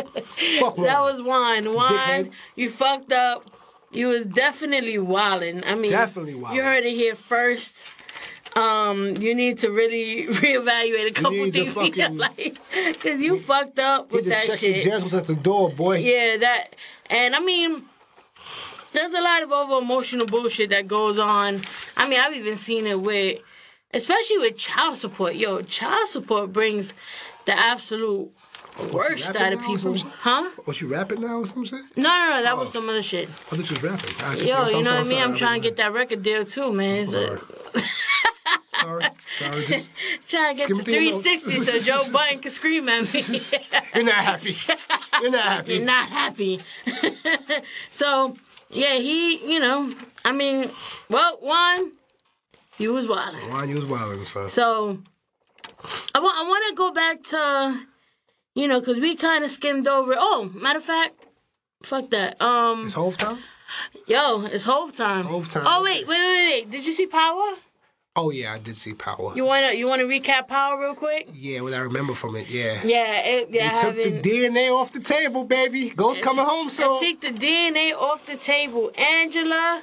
Fuck 0.60 0.78
Juan. 0.78 0.88
That 0.88 1.01
was 1.01 1.22
Juan. 1.22 1.74
Juan, 1.74 2.32
you 2.56 2.70
fucked 2.70 3.12
up. 3.12 3.51
You 3.91 4.08
was 4.10 4.26
definitely 4.26 4.97
wildin'. 4.97 5.64
I 5.66 5.76
mean, 5.76 5.91
Definitely 5.91 6.34
wildin'. 6.36 6.56
You 6.56 6.64
heard 6.64 6.84
it 6.86 6.95
here 6.95 7.16
first. 7.16 7.86
Um, 8.56 9.16
you 9.20 9.36
need 9.36 9.60
to 9.60 9.70
really 9.72 10.28
reevaluate 10.30 11.08
a 11.10 11.12
couple 11.12 11.51
things 11.51 11.76
in 11.78 11.93
your 11.93 12.10
life 12.10 12.58
because 12.93 13.20
you 13.20 13.38
fucked 13.39 13.80
up 13.80 14.12
with 14.12 14.26
that 14.28 14.43
check 14.45 14.60
shit. 14.60 14.76
your 14.78 14.84
jams 14.86 15.03
was 15.03 15.14
at 15.14 15.28
the 15.28 15.36
door, 15.36 15.70
boy. 15.70 15.97
Yeah, 15.97 16.38
that, 16.38 16.76
and 17.10 17.36
I 17.36 17.39
mean, 17.41 17.84
there's 18.93 19.14
a 19.14 19.20
lot 19.22 19.43
of 19.43 19.51
over 19.51 19.82
emotional 19.84 20.26
bullshit 20.26 20.70
that 20.70 20.88
goes 20.88 21.20
on. 21.20 21.62
I 21.97 22.08
mean, 22.08 22.18
I've 22.20 22.34
even 22.34 22.56
seen 22.56 22.88
it 22.88 23.01
with, 23.01 23.39
especially 23.93 24.38
with 24.38 24.58
child 24.58 24.97
support. 24.99 25.36
Yo, 25.36 25.62
child 25.62 26.08
support 26.08 26.53
brings 26.53 26.93
the 27.45 27.60
absolute 27.60 28.32
worst 28.93 29.36
out 29.36 29.51
of 29.53 29.60
now 29.62 29.72
or 29.74 29.78
some 29.78 29.93
people, 29.95 30.10
huh? 30.12 30.49
Was 30.66 30.80
you 30.80 30.88
rapping 30.88 31.20
now 31.20 31.39
or 31.39 31.45
some 31.45 31.66
shit? 31.66 31.82
No, 31.97 32.03
no, 32.03 32.30
no, 32.38 32.41
that 32.43 32.53
Oh. 32.53 32.64
was 32.64 32.72
some 32.72 32.88
other 32.88 33.03
shit. 33.03 33.28
I 33.28 33.32
thought 33.32 33.58
you 33.58 33.76
was 33.76 33.84
rapping. 33.84 34.47
Yo, 34.47 34.68
you 34.70 34.82
know 34.84 34.95
what 34.97 35.08
I 35.08 35.10
mean? 35.10 35.22
I'm 35.22 35.36
trying 35.36 35.62
to 35.62 35.68
get 35.68 35.76
that 35.76 35.91
record 35.91 36.24
deal 36.24 36.45
too, 36.45 36.72
man. 36.72 37.08
Sorry. 38.82 39.06
Sorry. 39.38 39.66
Just, 39.66 39.92
trying 40.28 40.56
to 40.58 40.68
get 40.68 40.78
the 40.78 40.84
360 40.84 41.54
notes. 41.58 41.72
so 41.72 41.80
Joe 41.80 42.04
Biden 42.18 42.42
can 42.42 42.52
scream 42.52 42.90
at 42.90 43.14
me. 43.14 43.22
you're 43.96 44.04
not 44.04 44.16
happy. 44.16 44.58
You're 45.22 45.32
not 45.32 45.44
happy. 45.44 45.74
You're 45.76 45.86
not 45.86 46.10
happy. 46.10 46.60
so, 47.92 48.36
yeah, 48.70 48.96
he, 48.96 49.54
you 49.54 49.60
know, 49.60 49.94
I 50.24 50.32
mean, 50.32 50.70
well, 51.10 51.38
one, 51.42 51.92
he 52.78 52.88
was 52.88 53.08
wild. 53.08 53.36
Juan, 53.36 53.70
you 53.70 53.76
was 53.76 53.86
wilding, 53.86 54.26
son. 54.26 54.50
So, 54.50 55.00
I 56.14 56.20
want, 56.20 56.38
I 56.40 56.44
want 56.44 56.64
to 56.70 56.76
go 56.76 56.92
back 56.92 57.24
to, 57.24 57.80
you 58.56 58.68
know, 58.68 58.80
because 58.80 59.00
we 59.00 59.16
kind 59.16 59.44
of 59.46 59.52
skimmed 59.52 59.88
over. 59.88 60.14
Oh, 60.18 60.52
matter 60.54 60.80
of 60.80 60.86
fact, 60.86 61.14
fuck 61.84 62.10
that. 62.10 62.42
Um, 62.42 62.86
It's 62.86 62.94
Hove 62.94 63.18
time? 63.18 63.40
yo, 64.08 64.46
it's 64.46 64.64
Hove 64.64 64.96
time. 64.96 65.26
Hove 65.26 65.50
time. 65.50 65.64
Oh 65.66 65.84
wait, 65.84 66.08
wait, 66.08 66.18
wait, 66.18 66.46
wait. 66.64 66.72
Did 66.72 66.86
you 66.86 66.94
see 66.94 67.08
Power? 67.08 67.56
Oh, 68.18 68.30
yeah, 68.32 68.53
I 68.53 68.59
did 68.59 68.78
see 68.78 68.93
Power. 68.93 69.34
You 69.36 69.43
wanna, 69.43 69.74
you 69.74 69.88
wanna 69.88 70.05
recap 70.05 70.47
Power 70.47 70.80
real 70.80 70.95
quick? 70.95 71.28
yeah, 71.34 71.59
what 71.61 71.74
I 71.74 71.80
remember 71.80 72.13
from 72.13 72.36
it, 72.38 72.49
yeah. 72.49 72.80
Yeah, 72.86 73.20
it, 73.20 73.49
yeah, 73.51 73.74
They 73.91 74.03
took 74.05 74.24
the. 74.24 74.30
DNA 74.30 74.72
off 74.72 74.93
the 74.93 75.01
table, 75.01 75.43
baby. 75.43 75.89
Ghost 75.89 76.22
coming 76.22 76.45
home, 76.45 76.70
so. 76.70 76.97
Take 76.99 77.20
the 77.20 77.32
DNA 77.32 77.93
off 77.93 78.26
the 78.26 78.38
table. 78.38 78.89
Angela, 78.97 79.82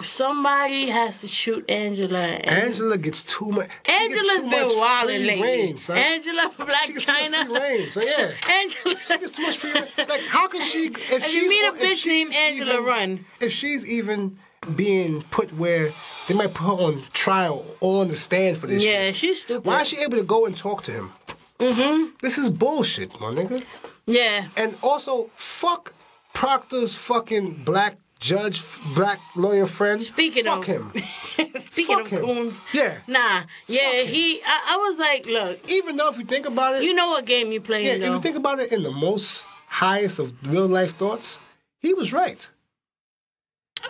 somebody 0.00 0.88
has 0.88 1.20
to 1.20 1.28
shoot 1.28 1.68
Angela. 1.68 2.18
And 2.18 2.48
Angela 2.48 2.96
gets 2.98 3.22
too 3.22 3.50
much. 3.50 3.70
she 3.86 3.92
gets 3.92 4.02
Angela's 4.20 4.44
too 4.44 4.50
been 4.50 4.78
wilding 4.78 5.26
lately. 5.26 5.42
reign, 5.42 5.76
son. 5.78 5.96
Angela 5.98 6.50
Black 6.56 6.86
she 6.86 6.92
gets 6.94 7.04
too 7.04 7.12
much 7.12 7.30
China. 7.30 7.60
reign, 7.60 7.88
so 7.90 8.00
yeah. 8.00 8.32
Angela. 8.48 8.96
It's 9.10 9.36
too 9.36 9.42
much 9.42 9.58
free 9.58 9.72
reign. 9.72 9.84
Like, 9.98 10.22
how 10.22 10.48
can 10.48 10.62
she? 10.62 10.86
If, 10.86 11.34
you 11.34 11.48
meet 11.48 11.68
a 11.68 11.72
bitch 11.72 12.06
named 12.06 12.34
Angela, 12.34 12.72
even- 12.74 12.84
run. 12.84 13.24
If 13.40 13.52
she's 13.52 13.86
even 13.88 14.38
being 14.76 15.22
put 15.30 15.52
where 15.54 15.92
they 16.28 16.34
might 16.34 16.54
put 16.54 16.64
her 16.66 16.82
on 16.84 17.02
trial 17.12 17.64
or 17.80 18.00
on 18.02 18.08
the 18.08 18.14
stand 18.16 18.58
for 18.58 18.66
this 18.66 18.84
Yeah, 18.84 19.06
shit. 19.06 19.16
she's 19.16 19.42
stupid. 19.42 19.64
Why 19.66 19.80
is 19.82 19.88
she 19.88 19.98
able 19.98 20.16
to 20.18 20.24
go 20.24 20.46
and 20.46 20.56
talk 20.56 20.82
to 20.84 20.92
him? 20.92 21.12
Mm-hmm. 21.60 22.14
This 22.20 22.38
is 22.38 22.50
bullshit, 22.50 23.18
my 23.20 23.28
nigga. 23.32 23.62
Yeah. 24.06 24.48
And 24.56 24.76
also, 24.82 25.30
fuck 25.36 25.92
Proctor's 26.32 26.94
fucking 26.94 27.62
black 27.64 27.96
judge, 28.18 28.62
black 28.94 29.20
lawyer 29.36 29.66
friend. 29.66 30.02
Speaking 30.02 30.44
fuck 30.44 30.66
of- 30.68 30.92
him. 30.92 30.92
Speaking 31.58 31.96
Fuck 31.96 32.06
of 32.06 32.10
him. 32.10 32.20
coons. 32.24 32.60
Yeah. 32.72 32.98
Nah. 33.06 33.42
Yeah, 33.66 34.02
he. 34.02 34.40
I, 34.44 34.74
I 34.74 34.76
was 34.88 34.98
like, 34.98 35.26
look, 35.26 35.70
Even 35.70 35.96
though 35.96 36.08
if 36.10 36.18
you 36.18 36.24
think 36.24 36.46
about 36.46 36.76
it, 36.76 36.82
you 36.84 36.94
know 36.94 37.08
what 37.08 37.24
game 37.24 37.52
you 37.52 37.60
playing 37.60 37.86
yeah, 37.86 37.92
if 37.94 38.02
you 38.02 38.20
think 38.20 38.36
about 38.36 38.58
it 38.60 38.72
in 38.72 38.82
the 38.82 38.90
most 38.90 39.44
highest 39.68 40.18
of 40.18 40.32
real 40.46 40.66
life 40.66 40.96
thoughts, 40.96 41.38
he 41.80 41.94
was 41.94 42.12
right. 42.12 42.48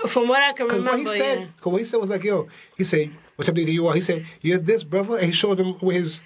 From 0.08 0.28
what 0.28 0.42
I 0.42 0.52
can 0.52 0.66
Because 0.66 0.82
what 0.82 0.98
he 0.98 1.04
remember, 1.04 1.10
said, 1.16 1.38
yeah. 1.40 1.46
cause 1.60 1.72
what 1.72 1.78
he 1.78 1.84
said 1.84 2.00
was 2.00 2.10
like, 2.10 2.24
yo, 2.24 2.48
he 2.76 2.84
said, 2.84 3.10
what 3.36 3.46
type 3.46 3.56
of 3.56 3.62
nigga 3.62 3.72
you 3.72 3.86
are? 3.86 3.94
He 3.94 4.00
said, 4.00 4.26
you're 4.40 4.58
this, 4.58 4.84
brother. 4.84 5.16
And 5.16 5.26
he 5.26 5.32
showed 5.32 5.58
him 5.60 5.76
with 5.80 5.96
his 5.96 6.20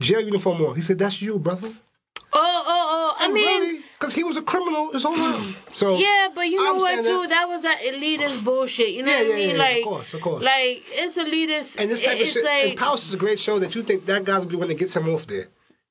jail 0.00 0.20
uniform 0.20 0.62
on. 0.64 0.74
He 0.76 0.80
said, 0.82 0.98
that's 0.98 1.20
you, 1.20 1.38
brother. 1.38 1.72
Oh, 2.32 2.64
oh, 2.66 2.66
oh. 2.68 3.16
I 3.18 3.28
oh, 3.28 3.32
mean, 3.32 3.82
because 3.98 4.12
he 4.14 4.22
was 4.24 4.36
a 4.36 4.42
criminal 4.42 4.92
his 4.92 5.02
whole 5.02 5.16
life. 5.18 5.56
So 5.72 5.96
Yeah, 5.96 6.28
but 6.34 6.42
you 6.48 6.62
know 6.62 6.74
what 6.74 6.96
too? 7.04 7.26
That. 7.28 7.48
was 7.48 7.62
that 7.62 7.80
elitist 7.80 8.44
bullshit. 8.44 8.90
You 8.90 9.02
know 9.02 9.12
Yeah, 9.12 9.18
what 9.22 9.28
yeah, 9.28 9.34
I 9.34 9.38
mean? 9.38 9.50
yeah, 9.50 9.56
like, 9.62 9.76
of 9.78 9.84
course, 9.84 10.14
of 10.14 10.20
course. 10.20 10.44
Like 10.44 10.82
it's 10.88 11.16
elitist. 11.16 11.80
And 11.80 11.90
this 11.90 12.02
type 12.02 12.20
of 12.20 12.26
shit, 12.28 12.44
like, 12.44 12.68
and 12.70 12.78
Power's 12.78 13.04
is 13.04 13.14
a 13.14 13.16
great 13.16 13.38
show 13.40 13.58
that 13.58 13.74
you 13.74 13.82
think 13.82 14.04
that 14.06 14.24
guy's 14.24 14.44
be 14.44 14.56
one 14.56 14.68
that 14.68 14.78
gets 14.78 14.94
him 14.94 15.08
off 15.08 15.26
there. 15.26 15.48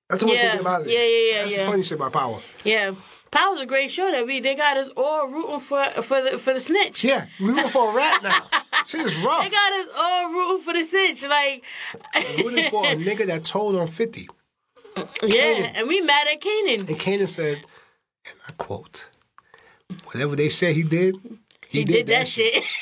That's 0.09 0.21
the 0.21 0.27
one 0.27 0.35
Yeah, 0.35 0.41
to 0.43 0.47
get 0.49 0.59
him 0.61 0.67
out 0.67 0.81
of 0.81 0.87
there. 0.87 0.93
yeah, 0.93 1.07
yeah, 1.09 1.31
yeah, 1.37 1.41
That's 1.43 1.57
yeah. 1.57 1.65
the 1.65 1.71
funny 1.71 1.83
shit 1.83 1.97
about 1.99 2.13
Power. 2.13 2.41
yeah, 2.63 2.91
Power's 3.35 3.59
a 3.59 3.65
great 3.65 3.91
show 3.91 4.09
that 4.11 4.25
we 4.25 4.39
they 4.39 4.55
got 4.55 4.77
us 4.77 4.89
all 4.95 5.27
rooting 5.27 5.59
for 5.59 5.83
for 6.01 6.21
the 6.21 6.37
for 6.37 6.53
the 6.53 6.59
snitch. 6.61 7.03
Yeah, 7.03 7.27
we 7.37 7.47
rooting 7.47 7.67
for 7.67 7.91
a 7.91 7.93
rat 7.93 8.23
now. 8.23 8.47
Shit 8.87 9.01
is 9.01 9.17
rough. 9.17 9.43
They 9.43 9.49
got 9.49 9.73
us 9.73 9.87
all 9.93 10.31
rooting 10.31 10.63
for 10.63 10.73
the 10.73 10.83
snitch. 10.83 11.23
Like, 11.23 11.63
rooting 12.37 12.69
for 12.69 12.85
a 12.85 12.95
nigga 12.95 13.25
that 13.27 13.43
told 13.43 13.75
on 13.75 13.87
50. 13.87 14.29
yeah, 15.23 15.73
and 15.75 15.87
we 15.87 15.99
mad 15.99 16.27
at 16.31 16.39
Kanan. 16.39 16.87
And 16.87 16.99
Kanan 16.99 17.27
said, 17.27 17.57
and 18.25 18.35
I 18.47 18.53
quote, 18.53 19.09
whatever 20.05 20.35
they 20.37 20.47
said 20.49 20.75
he 20.75 20.83
did, 20.83 21.15
he, 21.75 21.81
He 21.81 21.85
did 21.85 22.07
that 22.07 22.27
shit. 22.27 22.63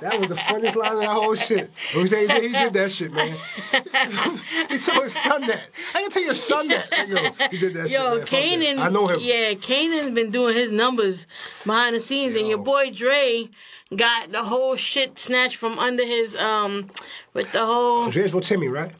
That 0.00 0.20
was 0.20 0.28
the 0.28 0.36
funniest 0.36 0.76
line 0.76 0.92
of 0.92 0.98
that 1.00 1.08
whole 1.08 1.34
shit. 1.34 1.70
When 1.94 2.02
he 2.02 2.08
said 2.08 2.30
he 2.30 2.48
did, 2.48 2.52
did 2.52 2.72
that 2.74 2.92
shit, 2.92 3.12
man. 3.12 3.36
he 4.68 4.78
told 4.78 5.02
his 5.02 5.14
son 5.14 5.46
that. 5.46 5.68
I 5.94 6.02
can 6.02 6.10
tell 6.10 6.22
your 6.22 6.34
son 6.34 6.68
that. 6.68 6.90
Like, 6.90 7.08
yo, 7.08 7.48
he 7.48 7.58
did 7.58 7.74
that 7.74 7.88
shit. 7.88 7.98
Yo. 7.98 8.20
Kanan. 8.24 8.78
I 8.78 8.90
know 8.90 9.06
him. 9.06 9.18
Yeah, 9.20 9.54
Kanan's 9.54 10.14
been 10.14 10.30
doing 10.30 10.54
his 10.54 10.70
numbers 10.70 11.26
behind 11.64 11.96
the 11.96 12.00
scenes, 12.00 12.36
and 12.36 12.46
your 12.46 12.58
boy 12.58 12.90
Dre 12.90 13.48
got 13.96 14.30
the 14.30 14.44
whole 14.44 14.76
shit 14.76 15.18
snatched 15.18 15.56
from 15.56 15.78
under 15.78 16.04
his 16.04 16.36
um 16.36 16.88
with 17.32 17.50
the 17.52 17.64
whole 17.64 18.04
Andreas 18.04 18.34
Timmy, 18.42 18.68
right? 18.68 18.92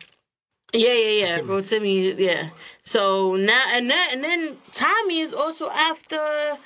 yeah 0.73 0.93
yeah 0.93 1.27
yeah 1.27 1.41
bro 1.41 1.63
Timmy 1.63 2.13
yeah. 2.13 2.51
So 2.85 3.37
now 3.37 3.63
and 3.73 3.91
then 3.91 4.09
and 4.13 4.25
then 4.25 4.57
Tommy 4.73 5.21
is 5.21 5.33
also 5.33 5.71
after. 5.71 6.59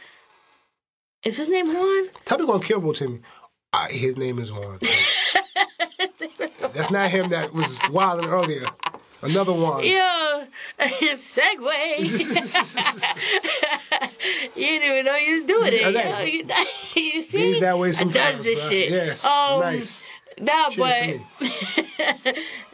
Is 1.25 1.37
his 1.37 1.49
name 1.49 1.73
Juan? 1.73 2.09
Tommy 2.25 2.47
gonna 2.47 2.65
kill 2.65 2.93
Timmy. 2.93 3.21
Uh, 3.73 3.87
his 3.89 4.17
name 4.17 4.41
is 4.41 4.51
Juan. 4.51 4.81
That's 6.75 6.91
not 6.91 7.11
him 7.11 7.29
that 7.31 7.55
was 7.55 7.79
wilding 7.91 8.29
earlier. 8.29 8.67
Another 9.23 9.53
Juan. 9.53 9.85
Yo, 9.85 10.45
segue. 10.81 11.99
you 14.57 14.67
didn't 14.67 14.91
even 14.91 15.05
know 15.05 15.15
you 15.17 15.35
was 15.37 15.45
doing 15.45 15.73
it. 15.73 15.95
Yo, 15.95 16.19
you, 16.25 16.45
you 17.15 17.23
see? 17.23 17.53
He's 17.53 17.61
that 17.61 17.79
way 17.79 17.91
I 17.91 17.93
sometimes. 17.93 18.37
does 18.39 18.45
this 18.45 18.61
bruh. 18.61 18.69
shit. 18.69 18.91
Yes. 18.91 19.25
Um, 19.25 19.61
nice. 19.61 20.05
No, 20.41 20.71
Cheers 20.71 21.21
but 21.39 21.47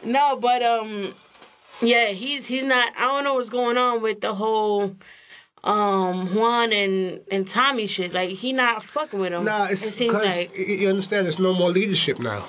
no, 0.03 0.37
but 0.37 0.63
um, 0.63 1.13
yeah, 1.81 2.07
he's 2.07 2.47
he's 2.47 2.63
not. 2.63 2.93
I 2.97 3.01
don't 3.01 3.23
know 3.23 3.35
what's 3.35 3.49
going 3.49 3.77
on 3.77 4.01
with 4.01 4.21
the 4.21 4.33
whole 4.33 4.95
um 5.63 6.33
Juan 6.35 6.71
and 6.73 7.21
and 7.31 7.47
Tommy 7.47 7.87
shit. 7.87 8.13
Like 8.13 8.29
he 8.29 8.53
not 8.53 8.83
fucking 8.83 9.19
with 9.19 9.33
him. 9.33 9.43
Nah, 9.45 9.65
it's 9.65 9.85
it 9.85 9.93
seems 9.93 10.13
like 10.13 10.57
you 10.57 10.89
understand. 10.89 11.25
There's 11.25 11.39
no 11.39 11.53
more 11.53 11.69
leadership 11.69 12.19
now. 12.19 12.45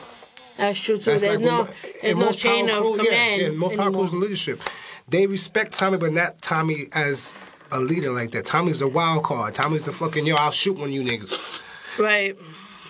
that's 0.57 0.79
true 0.79 0.97
too. 0.99 1.05
That's 1.11 1.23
There's 1.23 1.35
like 1.35 1.41
no 1.41 1.69
there's 2.03 2.17
no 2.17 2.33
chain 2.33 2.69
of 2.71 2.79
crews- 2.79 2.97
command 3.07 3.41
Yeah, 3.43 3.49
yeah, 3.49 3.53
more 3.55 3.71
power 3.71 3.91
crews 3.93 4.13
and 4.13 4.21
leadership. 4.21 4.61
They 5.09 5.27
respect 5.27 5.73
Tommy, 5.75 5.99
but 5.99 6.13
not 6.13 6.41
Tommy 6.41 6.87
as 6.93 7.33
a 7.73 7.81
leader 7.81 8.13
like 8.13 8.31
that. 8.33 8.47
Tommy's 8.47 8.79
the 8.79 8.89
wild 8.89 9.25
card. 9.25 9.55
Tommy's 9.55 9.83
the 9.83 9.93
fucking 9.93 10.25
yo. 10.27 10.37
I'll 10.37 10.51
shoot 10.53 10.75
one 10.77 10.91
of 10.91 10.95
you 10.95 11.03
niggas. 11.03 11.61
Right. 11.99 12.37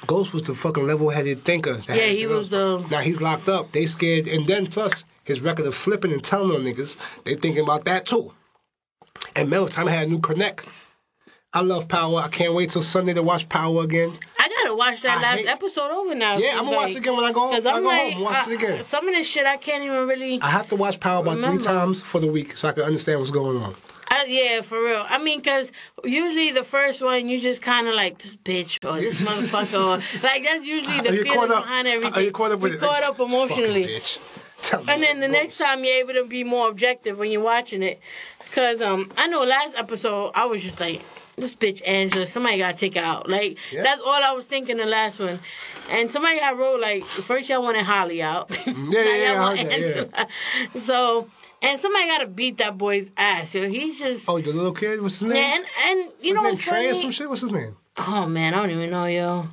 Ghost 0.07 0.33
was 0.35 0.43
the 0.43 0.55
fucking 0.55 0.87
level-headed 0.87 1.45
thinker. 1.45 1.75
that 1.87 1.97
Yeah, 1.97 2.07
he 2.07 2.27
was 2.27 2.49
the- 2.51 2.85
Now 2.91 3.01
he's 3.01 3.21
locked 3.21 3.49
up. 3.49 3.73
They 3.73 3.87
scared, 3.87 4.27
and 4.27 4.45
then 4.47 4.67
plus 4.67 5.05
his 5.25 5.41
record 5.41 5.67
of 5.67 5.75
flipping 5.75 6.13
and 6.13 6.23
telling 6.25 6.55
on 6.57 6.65
niggas, 6.65 6.97
they 7.25 7.35
thinking 7.37 7.63
about 7.65 7.85
that 7.85 8.07
too. 8.07 8.33
And 9.37 9.51
Tommy 9.71 9.91
had 9.93 10.07
a 10.07 10.11
new 10.11 10.21
connect. 10.21 10.65
I 11.53 11.63
love 11.63 11.89
Power. 11.89 12.21
I 12.21 12.29
can't 12.29 12.55
wait 12.55 12.71
till 12.71 12.83
Sunday 12.83 13.13
to 13.15 13.23
watch 13.23 13.49
Power 13.49 13.83
again. 13.83 14.17
I 14.39 14.49
gotta 14.49 14.75
watch 14.77 15.03
that 15.03 15.19
I 15.19 15.23
last 15.23 15.39
hate- 15.39 15.49
episode 15.49 15.91
over 15.91 16.15
now. 16.15 16.37
Yeah, 16.39 16.57
I'm 16.57 16.65
gonna 16.65 16.77
watch 16.77 16.91
it 16.93 16.99
again 16.99 17.17
when 17.17 17.25
I 17.25 17.33
go 17.33 17.41
home. 17.41 17.51
When 17.51 17.67
I 17.67 17.71
I'm 17.73 17.83
go 17.83 17.89
like, 17.89 18.13
home, 18.15 18.23
watch 18.23 18.47
it 18.49 18.55
again. 18.55 18.85
some 18.85 19.09
of 19.09 19.15
this 19.15 19.27
shit 19.27 19.47
I 19.47 19.57
can't 19.57 19.83
even 19.83 20.07
really. 20.07 20.41
I 20.41 20.51
have 20.51 20.69
to 20.69 20.77
watch 20.77 21.01
Power 21.01 21.23
about 21.23 21.37
Remember. 21.37 21.57
three 21.59 21.65
times 21.67 22.03
for 22.03 22.21
the 22.21 22.29
week 22.29 22.57
so 22.57 22.69
I 22.69 22.73
can 22.73 22.85
understand 22.85 23.19
what's 23.19 23.33
going 23.33 23.57
on. 23.57 23.75
I, 24.13 24.25
yeah, 24.27 24.61
for 24.63 24.83
real. 24.83 25.05
I 25.09 25.19
mean, 25.19 25.41
cause 25.41 25.71
usually 26.05 26.51
the 26.53 26.65
first 26.65 27.01
one 27.03 27.29
you 27.29 27.39
just 27.41 27.63
kind 27.63 27.87
of 27.89 27.95
like 27.95 28.19
this 28.19 28.37
bitch 28.37 28.79
or 28.89 29.01
this 29.01 29.21
motherfucker, 29.27 30.23
or 30.23 30.27
like 30.29 30.45
that's 30.45 30.67
usually 30.67 31.01
the 31.01 31.25
feeling 31.25 31.49
behind 31.49 31.89
everything. 31.89 32.15
Are 32.15 32.23
you 32.23 32.31
caught 32.33 32.53
up 32.53 32.61
with 32.61 32.73
You're 32.73 32.79
it? 32.83 32.87
caught 32.87 33.03
up 33.05 33.19
emotionally. 33.19 34.01
Bitch. 34.61 34.69
Tell 34.69 34.85
me 34.85 34.93
And 34.93 35.03
then 35.03 35.21
the 35.21 35.27
what 35.27 35.33
next 35.33 35.59
time 35.59 35.85
you're 35.85 35.95
able 35.97 36.15
to 36.15 36.25
be 36.25 36.45
more 36.45 36.69
objective 36.69 37.19
when 37.19 37.31
you're 37.31 37.43
watching 37.43 37.83
it. 37.83 38.01
Cause 38.53 38.81
um 38.83 39.11
I 39.17 39.27
know 39.29 39.45
last 39.45 39.77
episode 39.79 40.33
I 40.35 40.47
was 40.47 40.63
just 40.63 40.81
like, 40.81 41.03
this 41.37 41.55
bitch 41.55 41.81
Angela, 41.87 42.27
somebody 42.27 42.59
gotta 42.59 42.77
take 42.77 42.95
her 42.97 43.01
out. 43.01 43.29
Like 43.29 43.59
Yeah. 43.73 43.83
that's 43.83 44.01
all 44.03 44.13
I 44.13 44.33
was 44.33 44.45
thinking 44.47 44.77
the 44.79 44.87
last 44.87 45.19
one. 45.21 45.39
And 45.91 46.11
somebody 46.11 46.39
had 46.39 46.59
wrote 46.59 46.81
like 46.81 47.05
first 47.05 47.49
y'all 47.49 47.63
wanted 47.63 47.85
Holly 47.85 48.23
out. 48.23 48.51
yeah, 48.67 48.75
yeah, 48.77 49.33
y'all 49.33 49.37
I 49.37 49.41
want 49.55 49.59
heard 49.73 50.13
that, 50.13 50.29
yeah. 50.75 50.81
So 50.81 51.29
and 51.63 51.79
somebody 51.79 52.07
gotta 52.07 52.27
beat 52.27 52.59
that 52.59 52.77
boy's 52.79 53.11
ass. 53.17 53.55
Yo, 53.55 53.69
he's 53.69 53.99
just 53.99 54.29
Oh, 54.29 54.41
the 54.41 54.53
little 54.53 54.73
kid. 54.73 55.01
What's 55.01 55.19
his 55.21 55.29
name? 55.29 55.37
yeah, 55.37 55.57
and, 55.57 55.65
and 56.01 56.13
you 56.21 56.33
His 56.33 56.35
know 56.35 56.43
name 56.43 56.53
what's 56.55 56.65
Trey 56.65 56.91
or 56.91 56.95
some 56.95 57.11
shit. 57.11 57.29
What's 57.29 57.43
his 57.43 57.53
name? 57.53 57.77
Oh 57.97 58.27
man, 58.27 58.55
I 58.55 58.57
don't 58.59 58.71
even 58.71 58.91
know, 58.91 59.05
yo. 59.07 59.49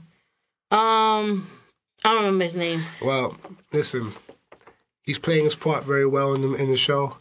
Um, 0.71 1.47
I 2.03 2.13
don't 2.13 2.17
remember 2.17 2.45
his 2.45 2.55
name. 2.55 2.83
Well, 3.01 3.37
listen. 3.71 4.11
He's 5.07 5.17
playing 5.17 5.45
his 5.45 5.55
part 5.55 5.83
very 5.85 6.05
well 6.05 6.33
in 6.33 6.41
the 6.41 6.53
in 6.55 6.69
the 6.69 6.75
show. 6.75 7.15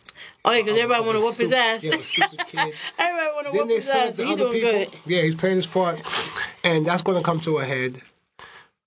Oh 0.44 0.50
yeah, 0.52 0.62
because 0.62 0.76
everybody 0.76 1.06
want 1.06 1.18
to 1.18 1.24
whoop 1.24 1.36
his 1.36 1.52
ass. 1.52 1.84
Yeah, 1.84 1.92
everybody 2.98 3.34
want 3.34 3.46
to 3.46 3.52
whoop 3.52 3.68
his 3.70 3.88
ass. 3.88 4.16
the 4.16 4.26
He 4.26 4.34
doing 4.34 4.52
people. 4.52 4.72
good. 4.72 4.88
Yeah, 5.06 5.22
he's 5.22 5.34
playing 5.36 5.56
his 5.56 5.66
part, 5.66 6.00
and 6.64 6.84
that's 6.84 7.02
going 7.02 7.16
to 7.16 7.24
come 7.24 7.38
to 7.40 7.58
a 7.58 7.64
head. 7.64 8.02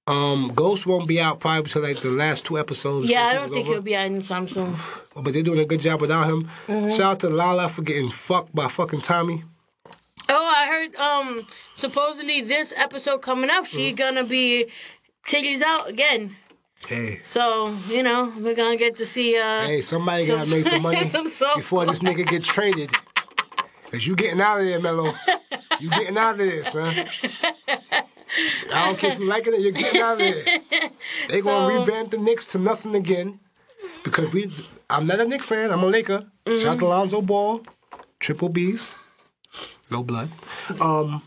Um, 0.05 0.51
Ghost 0.53 0.85
won't 0.85 1.07
be 1.07 1.21
out 1.21 1.39
probably 1.39 1.59
until 1.63 1.83
like 1.83 1.97
the 2.01 2.09
last 2.09 2.45
two 2.45 2.59
episodes. 2.59 3.07
Yeah, 3.07 3.23
I 3.25 3.33
don't 3.35 3.49
think 3.49 3.65
over. 3.65 3.73
he'll 3.75 3.81
be 3.81 3.95
out 3.95 4.05
anytime 4.05 4.47
soon. 4.47 4.75
But 5.21 5.33
they're 5.33 5.43
doing 5.43 5.59
a 5.59 5.65
good 5.65 5.81
job 5.81 5.99
without 6.01 6.29
him. 6.29 6.49
Mm-hmm. 6.67 6.89
Shout 6.91 7.01
out 7.01 7.19
to 7.21 7.29
Lala 7.29 7.67
for 7.67 7.81
getting 7.81 8.09
fucked 8.09 8.53
by 8.55 8.67
fucking 8.69 9.01
Tommy. 9.01 9.43
Oh, 10.29 10.53
I 10.57 10.65
heard. 10.67 10.95
Um, 10.95 11.45
supposedly 11.75 12.39
this 12.41 12.73
episode 12.77 13.17
coming 13.21 13.49
up, 13.49 13.65
she 13.65 13.91
gonna 13.91 14.23
be 14.23 14.67
titties 15.27 15.61
out 15.61 15.89
again. 15.89 16.37
Hey, 16.87 17.21
So 17.25 17.75
you 17.87 18.01
know 18.03 18.33
we're 18.39 18.55
gonna 18.55 18.77
get 18.77 18.95
to 18.97 19.05
see. 19.05 19.37
Uh, 19.37 19.65
hey, 19.65 19.81
somebody 19.81 20.25
some- 20.25 20.37
gotta 20.39 20.51
make 20.51 20.63
the 20.65 20.79
money 20.87 21.03
before 21.55 21.85
this 21.85 21.99
nigga 21.99 22.25
get 22.27 22.43
traded. 22.43 22.91
Cause 23.91 24.05
you 24.05 24.15
getting 24.15 24.39
out 24.39 24.59
of 24.59 24.65
there, 24.65 24.79
Melo. 24.79 25.13
You 25.79 25.89
getting 25.89 26.17
out 26.17 26.33
of 26.33 26.37
there, 26.39 26.63
son. 26.63 26.93
I 27.67 28.85
don't 28.85 28.97
care 28.99 29.13
if 29.13 29.19
you 29.19 29.25
liking 29.25 29.53
it, 29.55 29.61
you're 29.61 29.71
getting 29.71 29.99
out 30.01 30.13
of 30.13 30.19
there. 30.19 30.59
They 31.27 31.41
gonna 31.41 31.73
So- 31.73 31.79
revamp 31.79 32.11
the 32.11 32.17
Knicks 32.19 32.45
to 32.47 32.59
nothing 32.59 32.95
again. 32.95 33.39
Because 34.03 34.31
we 34.31 34.51
I'm 34.89 35.05
not 35.05 35.19
a 35.19 35.25
Knicks 35.25 35.45
fan, 35.45 35.71
I'm 35.71 35.83
a 35.83 35.87
Laker. 35.87 36.25
Mm-hmm. 36.45 36.57
Shout 36.61 36.73
out 36.75 36.79
to 36.79 36.87
Lonzo 36.87 37.21
Ball, 37.21 37.61
triple 38.19 38.49
B's. 38.49 38.95
No 39.91 40.03
blood. 40.03 40.31
Um 40.79 41.21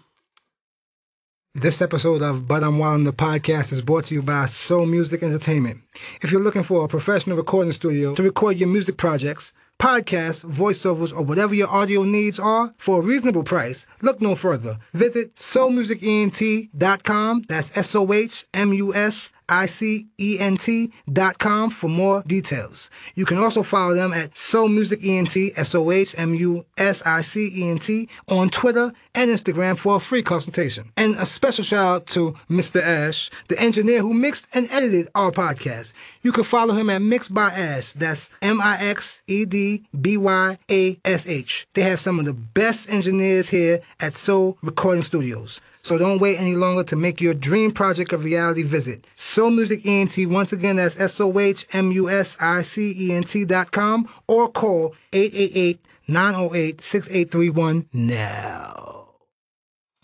this 1.54 1.82
episode 1.82 2.22
of 2.22 2.48
But 2.48 2.64
I'm 2.64 2.78
Wild 2.78 3.04
the 3.04 3.12
podcast 3.12 3.74
is 3.74 3.82
brought 3.82 4.06
to 4.06 4.14
you 4.14 4.22
by 4.22 4.46
Soh 4.46 4.86
Music 4.86 5.22
Entertainment. 5.22 5.82
If 6.22 6.32
you're 6.32 6.40
looking 6.40 6.62
for 6.62 6.82
a 6.82 6.88
professional 6.88 7.36
recording 7.36 7.72
studio 7.72 8.14
to 8.14 8.22
record 8.22 8.56
your 8.56 8.70
music 8.70 8.96
projects, 8.96 9.52
podcasts, 9.78 10.46
voiceovers, 10.46 11.14
or 11.14 11.22
whatever 11.22 11.54
your 11.54 11.68
audio 11.68 12.04
needs 12.04 12.38
are 12.38 12.72
for 12.78 13.00
a 13.00 13.04
reasonable 13.04 13.42
price, 13.42 13.84
look 14.00 14.22
no 14.22 14.34
further. 14.34 14.78
Visit 14.94 15.34
sohmusicent.com. 15.34 17.42
That's 17.42 17.76
S 17.76 17.94
O 17.94 18.10
H 18.12 18.46
M 18.54 18.72
U 18.72 18.94
S 18.94 19.30
I 19.48 19.66
C 19.66 20.06
E 20.18 20.38
N 20.38 20.56
T 20.56 20.92
dot 21.12 21.38
com 21.38 21.70
for 21.70 21.88
more 21.88 22.22
details. 22.26 22.90
You 23.14 23.24
can 23.24 23.38
also 23.38 23.62
follow 23.62 23.94
them 23.94 24.12
at 24.12 24.36
Soh 24.36 24.68
Music 24.68 25.04
ENT, 25.04 25.36
S 25.56 25.74
O 25.74 25.90
H 25.90 26.14
M 26.18 26.34
U 26.34 26.64
S 26.78 27.02
I 27.04 27.20
C 27.20 27.50
E 27.54 27.68
N 27.68 27.78
T, 27.78 28.08
on 28.28 28.48
Twitter 28.48 28.92
and 29.14 29.30
Instagram 29.30 29.76
for 29.76 29.96
a 29.96 30.00
free 30.00 30.22
consultation. 30.22 30.90
And 30.96 31.14
a 31.16 31.26
special 31.26 31.64
shout 31.64 31.86
out 31.86 32.06
to 32.08 32.34
Mr. 32.48 32.82
Ash, 32.82 33.30
the 33.48 33.60
engineer 33.60 34.00
who 34.00 34.14
mixed 34.14 34.48
and 34.52 34.70
edited 34.70 35.08
our 35.14 35.30
podcast. 35.30 35.92
You 36.22 36.32
can 36.32 36.44
follow 36.44 36.74
him 36.74 36.90
at 36.90 37.02
Mixed 37.02 37.34
by 37.34 37.50
Ash. 37.50 37.92
That's 37.92 38.30
M 38.40 38.60
I 38.60 38.78
X 38.78 39.22
E 39.26 39.44
D 39.44 39.84
B 39.98 40.16
Y 40.16 40.56
A 40.70 41.00
S 41.04 41.26
H. 41.26 41.66
They 41.74 41.82
have 41.82 42.00
some 42.00 42.18
of 42.18 42.24
the 42.24 42.32
best 42.32 42.90
engineers 42.90 43.48
here 43.48 43.80
at 44.00 44.14
Soh 44.14 44.56
Recording 44.62 45.02
Studios. 45.02 45.60
So 45.82 45.98
don't 45.98 46.20
wait 46.20 46.38
any 46.38 46.54
longer 46.54 46.84
to 46.84 46.96
make 46.96 47.20
your 47.20 47.34
dream 47.34 47.72
project 47.72 48.12
a 48.12 48.16
reality. 48.16 48.62
Visit 48.62 49.04
Soh 49.14 49.50
Music 49.50 49.84
ENT. 49.84 50.16
Once 50.28 50.52
again, 50.52 50.76
that's 50.76 50.98
S 50.98 51.20
O 51.20 51.38
H 51.38 51.66
M 51.72 51.90
U 51.90 52.08
S 52.08 52.36
I 52.40 52.62
C 52.62 52.94
E 52.96 53.12
N 53.12 53.24
T 53.24 53.44
dot 53.44 53.72
com 53.72 54.08
or 54.28 54.48
call 54.48 54.94
888 55.12 55.84
908 56.06 56.80
6831 56.80 57.88
now. 57.92 59.08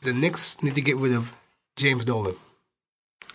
The 0.03 0.13
Knicks 0.13 0.61
need 0.63 0.75
to 0.75 0.81
get 0.81 0.97
rid 0.97 1.13
of 1.13 1.33
James 1.77 2.05
Dolan. 2.05 2.37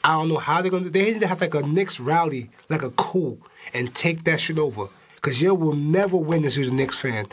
I 0.04 0.14
don't 0.14 0.28
know 0.28 0.38
how 0.38 0.62
they're 0.62 0.72
gonna. 0.72 0.90
They 0.90 1.14
need 1.14 1.22
to 1.22 1.28
have 1.28 1.40
like 1.40 1.56
a 1.56 1.62
Knicks 1.62 2.00
rally, 2.00 2.50
like 2.70 2.84
a 2.84 2.90
coup, 2.90 3.42
and 3.74 3.94
take 3.96 4.26
that 4.26 4.42
shit 4.42 4.60
over. 4.60 4.90
Cause 5.22 5.42
you 5.42 5.56
will 5.56 5.76
never 5.76 6.18
win 6.18 6.42
this 6.42 6.58
as 6.58 6.68
a 6.68 6.74
Knicks 6.74 7.00
fan. 7.00 7.28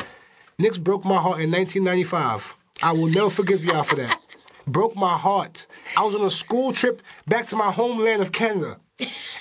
Knicks 0.60 0.78
broke 0.78 1.04
my 1.04 1.16
heart 1.16 1.40
in 1.40 1.50
1995. 1.50 2.54
I 2.80 2.92
will 2.92 3.08
never 3.08 3.30
forgive 3.30 3.64
y'all 3.64 3.82
for 3.82 3.96
that. 3.96 4.20
Broke 4.66 4.94
my 4.96 5.16
heart. 5.16 5.66
I 5.96 6.04
was 6.04 6.14
on 6.14 6.22
a 6.24 6.30
school 6.30 6.72
trip 6.72 7.02
back 7.26 7.46
to 7.48 7.56
my 7.56 7.72
homeland 7.72 8.22
of 8.22 8.32
Canada, 8.32 8.78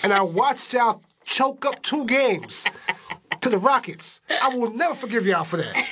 and 0.03 0.13
I 0.13 0.21
watched 0.21 0.73
y'all 0.73 1.01
choke 1.25 1.65
up 1.65 1.81
two 1.83 2.05
games 2.05 2.65
to 3.41 3.49
the 3.49 3.57
Rockets. 3.57 4.21
I 4.41 4.55
will 4.55 4.71
never 4.73 4.95
forgive 4.95 5.25
y'all 5.25 5.43
for 5.43 5.57
that. 5.57 5.85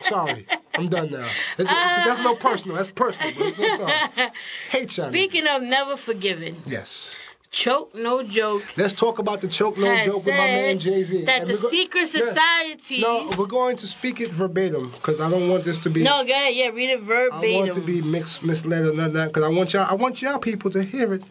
Sorry, 0.00 0.46
I'm 0.74 0.88
done 0.88 1.10
now. 1.10 1.26
That- 1.56 1.66
uh. 1.68 2.04
That's 2.04 2.22
no 2.22 2.34
personal. 2.34 2.76
That's 2.76 2.90
personal. 2.90 3.32
But 3.56 3.80
I'm. 4.16 4.30
Hate 4.70 4.96
y'all. 4.96 5.08
Speaking 5.08 5.46
of 5.48 5.62
never 5.62 5.96
forgiven, 5.96 6.56
yes. 6.66 7.16
Choke 7.54 7.94
no 7.94 8.22
joke. 8.22 8.64
Let's 8.76 8.92
talk 8.92 9.18
about 9.18 9.40
the 9.40 9.48
choke 9.48 9.78
no 9.78 9.96
joke 10.04 10.26
with 10.26 10.34
my 10.34 10.46
man 10.46 10.78
Jay 10.78 11.02
Z. 11.02 11.24
that 11.24 11.46
the 11.46 11.56
secret 11.56 12.08
societies. 12.08 13.00
No, 13.00 13.30
we're 13.38 13.46
going 13.46 13.76
to 13.76 13.86
speak 13.86 14.20
it 14.20 14.30
verbatim 14.30 14.90
because 14.90 15.20
I 15.20 15.30
don't 15.30 15.48
want 15.48 15.64
this 15.64 15.78
to 15.78 15.90
be. 15.90 16.02
No, 16.02 16.24
go 16.24 16.32
ahead. 16.32 16.54
Yeah, 16.54 16.68
read 16.68 16.90
it 16.90 17.00
verbatim. 17.00 17.54
I 17.54 17.56
want 17.56 17.70
it 17.70 17.74
to 17.74 17.80
be 17.80 18.02
mixed, 18.02 18.42
misled 18.42 18.84
or 18.84 18.92
nothing. 18.92 19.26
Because 19.28 19.44
I 19.44 19.48
want 19.48 19.72
y'all, 19.72 19.86
I 19.88 19.94
want 19.94 20.20
y'all 20.20 20.38
people 20.38 20.70
to 20.72 20.82
hear 20.82 21.14
it 21.14 21.22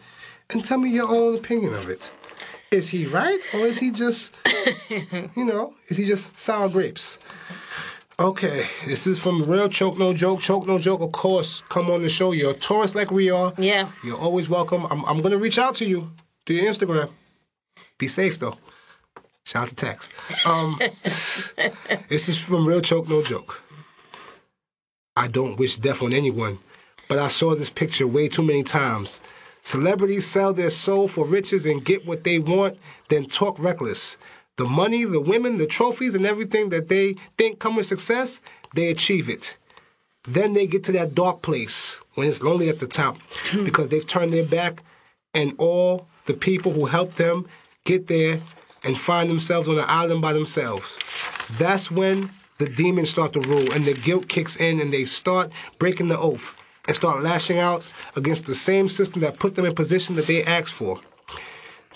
and 0.50 0.64
tell 0.64 0.78
me 0.78 0.90
your 0.90 1.08
own 1.08 1.36
opinion 1.36 1.74
of 1.74 1.88
it. 1.88 2.10
Is 2.70 2.88
he 2.88 3.06
right 3.06 3.38
or 3.52 3.60
is 3.60 3.78
he 3.78 3.90
just, 3.90 4.32
you 4.88 5.44
know, 5.44 5.74
is 5.88 5.96
he 5.96 6.06
just 6.06 6.38
sour 6.40 6.68
grapes? 6.68 7.18
Okay, 8.20 8.68
this 8.86 9.08
is 9.08 9.18
from 9.18 9.42
Real 9.42 9.68
Choke 9.68 9.98
No 9.98 10.14
Joke. 10.14 10.40
Choke 10.40 10.68
No 10.68 10.78
Joke, 10.78 11.00
of 11.00 11.10
course, 11.10 11.64
come 11.68 11.90
on 11.90 12.02
the 12.02 12.08
show. 12.08 12.30
You're 12.30 12.52
a 12.52 12.54
tourist 12.54 12.94
like 12.94 13.10
we 13.10 13.28
are. 13.28 13.52
Yeah. 13.58 13.90
You're 14.04 14.16
always 14.16 14.48
welcome. 14.48 14.86
I'm, 14.88 15.04
I'm 15.04 15.18
going 15.18 15.32
to 15.32 15.38
reach 15.38 15.58
out 15.58 15.74
to 15.76 15.84
you 15.84 16.12
through 16.46 16.56
your 16.56 16.72
Instagram. 16.72 17.10
Be 17.98 18.06
safe, 18.06 18.38
though. 18.38 18.56
Shout 19.44 19.64
out 19.64 19.68
to 19.70 19.74
Tex. 19.74 20.08
Um, 20.46 20.78
this 21.02 22.28
is 22.28 22.38
from 22.40 22.68
Real 22.68 22.80
Choke 22.80 23.08
No 23.08 23.20
Joke. 23.20 23.60
I 25.16 25.26
don't 25.26 25.58
wish 25.58 25.74
death 25.74 26.00
on 26.00 26.12
anyone, 26.12 26.60
but 27.08 27.18
I 27.18 27.26
saw 27.26 27.56
this 27.56 27.70
picture 27.70 28.06
way 28.06 28.28
too 28.28 28.44
many 28.44 28.62
times. 28.62 29.20
Celebrities 29.60 30.24
sell 30.24 30.52
their 30.52 30.70
soul 30.70 31.08
for 31.08 31.26
riches 31.26 31.66
and 31.66 31.84
get 31.84 32.06
what 32.06 32.22
they 32.22 32.38
want, 32.38 32.78
then 33.08 33.24
talk 33.24 33.58
reckless. 33.58 34.18
The 34.56 34.64
money, 34.64 35.04
the 35.04 35.20
women, 35.20 35.56
the 35.56 35.66
trophies, 35.66 36.14
and 36.14 36.24
everything 36.24 36.68
that 36.68 36.88
they 36.88 37.16
think 37.36 37.58
come 37.58 37.76
with 37.76 37.86
success, 37.86 38.40
they 38.74 38.88
achieve 38.88 39.28
it. 39.28 39.56
Then 40.24 40.54
they 40.54 40.66
get 40.66 40.84
to 40.84 40.92
that 40.92 41.14
dark 41.14 41.42
place 41.42 42.00
when 42.14 42.28
it's 42.28 42.42
lonely 42.42 42.68
at 42.68 42.78
the 42.78 42.86
top 42.86 43.18
hmm. 43.50 43.64
because 43.64 43.88
they've 43.88 44.06
turned 44.06 44.32
their 44.32 44.44
back 44.44 44.82
and 45.34 45.54
all 45.58 46.06
the 46.26 46.34
people 46.34 46.72
who 46.72 46.86
helped 46.86 47.16
them 47.16 47.46
get 47.84 48.06
there 48.06 48.40
and 48.84 48.98
find 48.98 49.28
themselves 49.28 49.68
on 49.68 49.78
an 49.78 49.84
island 49.88 50.22
by 50.22 50.32
themselves. 50.32 50.96
That's 51.58 51.90
when 51.90 52.30
the 52.58 52.68
demons 52.68 53.10
start 53.10 53.32
to 53.32 53.40
rule 53.40 53.72
and 53.72 53.84
the 53.84 53.94
guilt 53.94 54.28
kicks 54.28 54.56
in 54.56 54.80
and 54.80 54.92
they 54.92 55.04
start 55.04 55.52
breaking 55.78 56.08
the 56.08 56.18
oath 56.18 56.56
and 56.86 56.94
start 56.94 57.22
lashing 57.22 57.58
out 57.58 57.84
against 58.14 58.46
the 58.46 58.54
same 58.54 58.88
system 58.88 59.20
that 59.22 59.38
put 59.38 59.54
them 59.54 59.64
in 59.64 59.74
position 59.74 60.16
that 60.16 60.26
they 60.26 60.44
asked 60.44 60.72
for. 60.72 61.00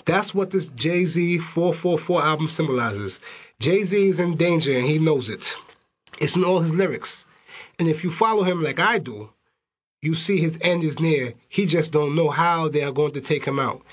That's 0.09 0.33
what 0.33 0.49
this 0.49 0.69
Jay 0.69 1.05
Z 1.05 1.37
444 1.37 2.23
album 2.23 2.47
symbolizes. 2.47 3.19
Jay 3.59 3.83
Z 3.83 4.07
is 4.07 4.19
in 4.19 4.37
danger 4.37 4.75
and 4.75 4.87
he 4.87 4.97
knows 4.97 5.29
it. 5.29 5.53
It's 6.19 6.35
in 6.35 6.43
all 6.43 6.61
his 6.61 6.73
lyrics. 6.73 7.25
And 7.77 7.87
if 7.87 8.03
you 8.03 8.09
follow 8.09 8.41
him 8.41 8.63
like 8.63 8.79
I 8.79 8.97
do, 8.97 9.29
you 10.01 10.15
see 10.15 10.39
his 10.39 10.57
end 10.61 10.83
is 10.83 10.99
near. 10.99 11.35
He 11.47 11.67
just 11.67 11.91
don't 11.91 12.15
know 12.15 12.29
how 12.29 12.69
they 12.69 12.81
are 12.81 12.91
going 12.91 13.11
to 13.11 13.21
take 13.21 13.45
him 13.45 13.59
out. 13.59 13.83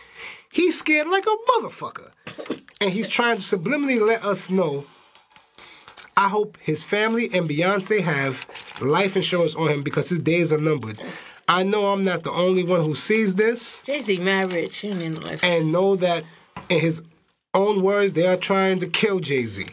He's 0.51 0.79
scared 0.79 1.07
like 1.07 1.27
a 1.27 1.37
motherfucker. 1.51 2.13
And 2.81 2.91
he's 2.91 3.09
trying 3.09 3.37
to 3.37 3.43
subliminally 3.43 4.01
let 4.01 4.25
us 4.25 4.49
know. 4.49 4.87
I 6.17 6.31
hope 6.31 6.59
his 6.63 6.83
family 6.83 7.29
and 7.35 7.47
Beyonce 7.47 8.01
have 8.01 8.47
life 8.81 9.17
insurance 9.17 9.55
on 9.55 9.69
him 9.69 9.83
because 9.83 10.09
his 10.09 10.21
days 10.21 10.51
are 10.51 10.57
numbered. 10.57 10.99
I 11.49 11.63
know 11.63 11.93
I'm 11.93 12.03
not 12.03 12.23
the 12.25 12.33
only 12.33 12.65
one 12.65 12.85
who 12.85 12.95
sees 12.95 13.35
this 13.37 13.83
Jay 13.83 14.03
Z. 14.03 14.17
He 14.17 14.89
in 14.89 15.15
life. 15.23 15.43
and 15.43 15.73
know 15.73 15.97
that 15.97 16.25
in 16.69 16.81
his 16.81 17.03
own 17.55 17.83
words, 17.83 18.13
they 18.15 18.27
are 18.27 18.37
trying 18.37 18.81
to 18.81 18.87
kill 18.87 19.21
Jay 19.21 19.47
Z. 19.47 19.67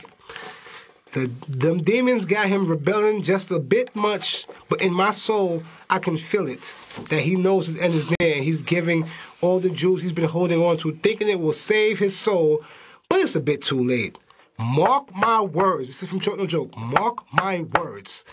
The 1.13 1.31
them 1.47 1.79
demons 1.79 2.25
got 2.25 2.47
him 2.47 2.65
rebelling 2.67 3.21
just 3.21 3.51
a 3.51 3.59
bit 3.59 3.95
much, 3.95 4.47
but 4.69 4.81
in 4.81 4.93
my 4.93 5.11
soul, 5.11 5.63
I 5.89 5.99
can 5.99 6.17
feel 6.17 6.47
it. 6.47 6.73
That 7.09 7.21
he 7.21 7.35
knows 7.35 7.67
his 7.67 7.77
end 7.77 7.93
is 7.93 8.11
near, 8.19 8.41
he's 8.41 8.61
giving 8.63 9.07
all 9.41 9.59
the 9.59 9.69
jewels 9.69 10.01
he's 10.01 10.11
been 10.13 10.29
holding 10.29 10.59
on 10.61 10.77
to, 10.77 10.91
thinking 11.03 11.29
it 11.29 11.39
will 11.39 11.53
save 11.53 11.99
his 11.99 12.17
soul, 12.17 12.63
but 13.09 13.19
it's 13.19 13.35
a 13.35 13.39
bit 13.39 13.61
too 13.61 13.83
late. 13.83 14.17
Mark 14.57 15.13
my 15.15 15.41
words. 15.41 15.87
This 15.89 16.03
is 16.03 16.09
from 16.09 16.19
Choke 16.19 16.37
No 16.37 16.47
Joke. 16.47 16.75
Mark 16.77 17.17
my 17.33 17.61
words. 17.61 18.23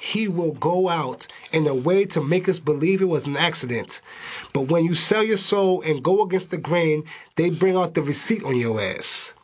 He 0.00 0.28
will 0.28 0.52
go 0.52 0.88
out 0.88 1.26
in 1.52 1.66
a 1.66 1.74
way 1.74 2.06
to 2.06 2.22
make 2.22 2.48
us 2.48 2.58
believe 2.58 3.02
it 3.02 3.06
was 3.06 3.26
an 3.26 3.36
accident. 3.36 4.00
But 4.52 4.62
when 4.62 4.84
you 4.84 4.94
sell 4.94 5.22
your 5.22 5.36
soul 5.36 5.82
and 5.82 6.02
go 6.02 6.22
against 6.22 6.50
the 6.50 6.58
grain, 6.58 7.04
they 7.36 7.50
bring 7.50 7.76
out 7.76 7.94
the 7.94 8.02
receipt 8.02 8.42
on 8.42 8.56
your 8.56 8.80
ass. 8.80 9.34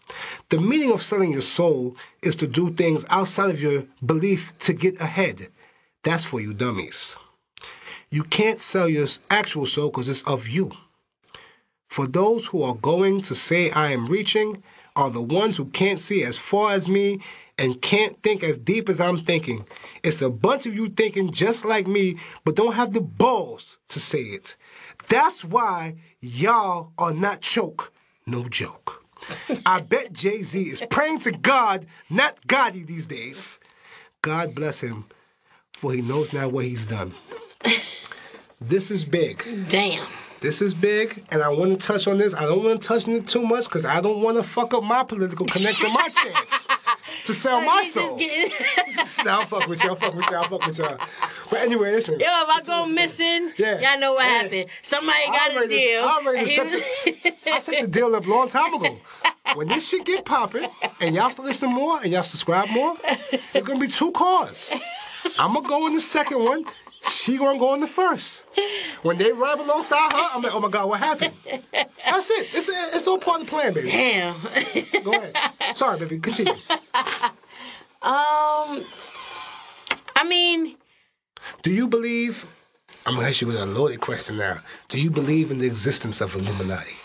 The 0.49 0.61
meaning 0.61 0.93
of 0.93 1.03
selling 1.03 1.33
your 1.33 1.43
soul 1.43 1.97
is 2.23 2.37
to 2.37 2.47
do 2.47 2.73
things 2.73 3.05
outside 3.11 3.51
of 3.51 3.61
your 3.61 3.85
belief 4.05 4.53
to 4.61 4.73
get 4.73 5.01
ahead. 5.01 5.49
That's 6.03 6.25
for 6.25 6.41
you 6.41 6.55
dummies. 6.55 7.17
You 8.11 8.25
can't 8.25 8.61
sell 8.61 8.89
your 8.89 9.09
actual 9.31 9.67
soul 9.67 9.91
because 9.91 10.09
it's 10.09 10.23
of 10.23 10.49
you. 10.49 10.73
For 11.89 12.07
those 12.07 12.47
who 12.47 12.63
are 12.63 12.75
going 12.75 13.21
to 13.23 13.35
say 13.35 13.71
I 13.71 13.91
am 13.91 14.07
reaching 14.07 14.63
are 14.95 15.11
the 15.11 15.23
ones 15.23 15.57
who 15.57 15.67
can't 15.67 16.01
see 16.01 16.23
as 16.23 16.39
far 16.39 16.73
as 16.73 16.89
me 16.89 17.21
and 17.59 17.81
can't 17.81 18.23
think 18.23 18.43
as 18.43 18.59
deep 18.59 18.89
as 18.89 19.01
I'm 19.01 19.19
thinking. 19.19 19.67
It's 20.03 20.23
a 20.23 20.31
bunch 20.31 20.67
of 20.67 20.75
you 20.75 20.89
thinking 20.89 21.33
just 21.33 21.65
like 21.65 21.87
me, 21.87 22.19
but 22.45 22.55
don't 22.55 22.75
have 22.75 22.93
the 22.93 23.01
balls 23.01 23.79
to 23.89 24.01
say 24.01 24.21
it. 24.21 24.57
That's 25.09 25.45
why 25.45 25.97
y'all 26.21 26.93
are 26.99 27.15
not 27.15 27.41
choke, 27.41 27.93
no 28.27 28.49
joke. 28.49 29.05
I 29.67 29.81
bet 29.81 30.13
Jay 30.13 30.43
Z 30.43 30.61
is 30.61 30.85
praying 30.91 31.21
to 31.21 31.33
God, 31.33 31.87
not 32.11 32.41
Gotti 32.47 32.87
these 32.87 33.07
days. 33.07 33.59
God 34.23 34.55
bless 34.55 34.81
him, 34.81 35.07
for 35.73 35.93
he 35.93 36.03
knows 36.03 36.33
now 36.33 36.49
what 36.49 36.65
he's 36.65 36.87
done. 36.87 37.15
This 38.61 38.91
is 38.91 39.05
big. 39.05 39.45
Damn. 39.69 40.07
This 40.41 40.61
is 40.61 40.75
big, 40.75 41.25
and 41.31 41.43
I 41.43 41.49
want 41.49 41.73
to 41.73 41.87
touch 41.87 42.07
on 42.07 42.19
this. 42.19 42.35
I 42.35 42.43
don't 42.43 42.63
want 42.63 42.81
to 42.83 42.87
touch 42.89 43.09
on 43.09 43.15
it 43.15 43.27
too 43.27 43.43
much 43.43 43.65
because 43.65 43.85
I 43.85 44.01
don't 44.01 44.23
want 44.23 44.37
to 44.37 44.43
fuck 44.43 44.75
up 44.75 44.85
my 44.85 45.03
political 45.03 45.47
connection, 45.47 45.93
my 45.93 46.09
chance 46.23 46.66
to 47.25 47.35
sell 47.35 47.61
my 47.61 47.83
soul. 47.83 48.17
get- 48.17 48.53
nah, 49.25 49.41
I'll 49.41 49.47
fuck 49.47 49.67
with 49.67 49.83
y'all, 49.83 49.95
fuck 49.97 50.15
with 50.15 50.31
y'all, 50.31 50.45
fuck 50.49 50.67
with 50.67 50.79
y'all. 50.79 50.99
But 51.51 51.61
anyway, 51.61 51.93
listen. 51.93 52.15
Yo, 52.21 52.27
if 52.27 52.49
I 52.49 52.61
go 52.63 52.87
missing, 52.87 53.53
Yeah. 53.57 53.81
y'all 53.81 53.99
know 54.01 54.15
what 54.15 54.25
Yeah. 54.25 54.43
happened. 54.43 54.67
Somebody 54.83 55.19
I'm 55.27 55.33
got 55.33 55.57
a 55.57 55.61
to- 55.61 55.69
deal. 55.69 56.05
I'm 56.05 56.27
ready 56.27 56.39
and 56.39 56.49
to 56.49 56.77
he 56.77 57.13
set 57.13 57.23
the, 57.45 57.53
I 57.53 57.59
set 57.61 57.81
the 57.83 57.87
deal 57.89 58.15
up 58.15 58.27
a 58.27 58.29
long 58.29 58.49
time 58.49 58.75
ago. 58.75 58.97
When 59.55 59.69
this 59.69 59.89
shit 59.89 60.05
get 60.05 60.25
popping 60.25 60.69
and 61.01 61.15
y'all 61.15 61.31
start 61.31 61.47
listening 61.47 61.73
more 61.73 62.01
and 62.03 62.11
y'all 62.13 62.25
subscribe 62.25 62.69
more, 62.71 62.97
there's 63.53 63.65
gonna 63.65 63.79
be 63.79 63.87
two 63.87 64.11
cars. 64.11 64.73
I'm 65.39 65.55
gonna 65.55 65.69
go 65.69 65.87
in 65.87 65.95
the 65.95 66.01
second 66.01 66.43
one. 66.43 66.65
She 67.11 67.37
gonna 67.39 67.59
go 67.59 67.75
in 67.75 67.81
the 67.81 67.87
first. 67.87 68.45
When 69.03 69.19
they 69.19 69.33
ride 69.33 69.59
alongside 69.59 70.13
her, 70.13 70.29
I'm 70.33 70.43
like, 70.43 70.55
oh 70.55 70.61
my 70.61 70.69
god, 70.69 70.89
what 70.89 71.01
happened? 71.01 71.33
That's 71.45 72.31
it. 72.31 72.49
It's 72.55 72.69
it's 72.69 73.07
all 73.07 73.19
part 73.19 73.41
of 73.41 73.47
the 73.47 73.51
plan, 73.51 73.73
baby. 73.75 73.91
Damn. 73.91 74.37
Go 75.05 75.13
ahead. 75.13 75.37
Sorry, 75.77 75.99
baby. 75.99 76.19
Continue. 76.19 76.53
um, 78.03 78.85
I 80.15 80.25
mean, 80.27 80.77
Do 81.63 81.71
you 81.71 81.87
believe? 81.89 82.47
I'm 83.05 83.15
gonna 83.15 83.29
ask 83.29 83.41
you 83.41 83.47
with 83.47 83.57
a 83.57 83.67
loaded 83.67 84.01
question 84.01 84.37
now. 84.39 84.61
Do 84.89 85.01
you 85.01 85.11
believe 85.11 85.51
in 85.51 85.59
the 85.59 85.67
existence 85.67 86.21
of 86.21 86.35
Illuminati, 86.35 86.97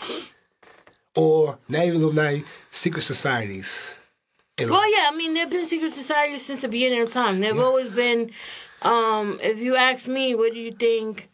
or 1.15 1.59
not 1.69 1.85
even 1.85 2.01
Illuminati, 2.01 2.43
secret 2.71 3.03
societies? 3.03 3.93
well, 4.59 4.89
yeah. 4.91 5.09
I 5.11 5.15
mean, 5.15 5.33
there've 5.33 5.49
been 5.49 5.67
secret 5.67 5.93
societies 5.93 6.45
since 6.45 6.61
the 6.61 6.67
beginning 6.67 7.01
of 7.01 7.11
time. 7.11 7.39
They've 7.39 7.57
always 7.59 7.95
been. 7.95 8.31
Um, 8.81 9.39
if 9.41 9.57
you 9.59 9.75
ask 9.75 10.07
me, 10.07 10.35
what 10.35 10.53
do 10.53 10.59
you 10.59 10.71
think? 10.71 11.29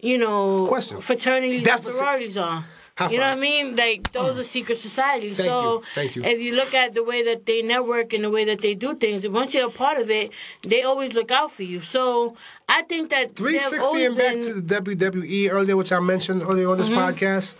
You 0.00 0.18
know, 0.18 0.66
Question. 0.66 1.00
fraternities 1.00 1.64
That's 1.64 1.84
and 1.86 1.94
sororities 1.94 2.36
are. 2.36 2.64
High 2.96 3.10
You 3.10 3.18
know 3.18 3.28
what 3.28 3.36
I 3.36 3.40
mean? 3.40 3.76
Like 3.76 4.10
those 4.12 4.36
are 4.38 4.42
secret 4.44 4.78
societies. 4.78 5.36
Thank 5.36 5.48
so 5.48 5.74
you. 5.74 5.82
Thank 5.94 6.16
you. 6.16 6.24
if 6.24 6.40
you 6.40 6.54
look 6.56 6.74
at 6.74 6.94
the 6.94 7.02
way 7.04 7.22
that 7.24 7.46
they 7.46 7.62
network 7.62 8.12
and 8.12 8.24
the 8.24 8.30
way 8.30 8.44
that 8.44 8.60
they 8.60 8.74
do 8.74 8.94
things, 8.96 9.26
once 9.28 9.54
you're 9.54 9.68
a 9.68 9.70
part 9.70 9.98
of 9.98 10.10
it, 10.10 10.32
they 10.62 10.82
always 10.82 11.12
look 11.14 11.30
out 11.30 11.52
for 11.52 11.62
you. 11.62 11.80
So 11.80 12.36
I 12.68 12.82
think 12.82 13.10
that 13.10 13.36
360 13.36 14.04
and 14.04 14.16
back 14.16 14.34
been- 14.34 14.42
to 14.44 14.60
the 14.60 14.80
WWE 14.80 15.48
earlier, 15.50 15.76
which 15.76 15.92
I 15.92 16.00
mentioned 16.00 16.42
earlier 16.42 16.68
on 16.70 16.78
this 16.78 16.88
Mm-hmm. 16.88 16.98
podcast. 16.98 17.54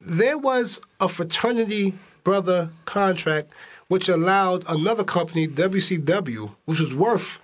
There 0.00 0.38
was 0.38 0.80
a 1.00 1.08
fraternity 1.08 1.94
brother 2.24 2.70
contract 2.84 3.52
which 3.88 4.08
allowed 4.08 4.64
another 4.68 5.04
company, 5.04 5.48
WCW, 5.48 6.54
which 6.64 6.80
was 6.80 6.94
worth 6.94 7.39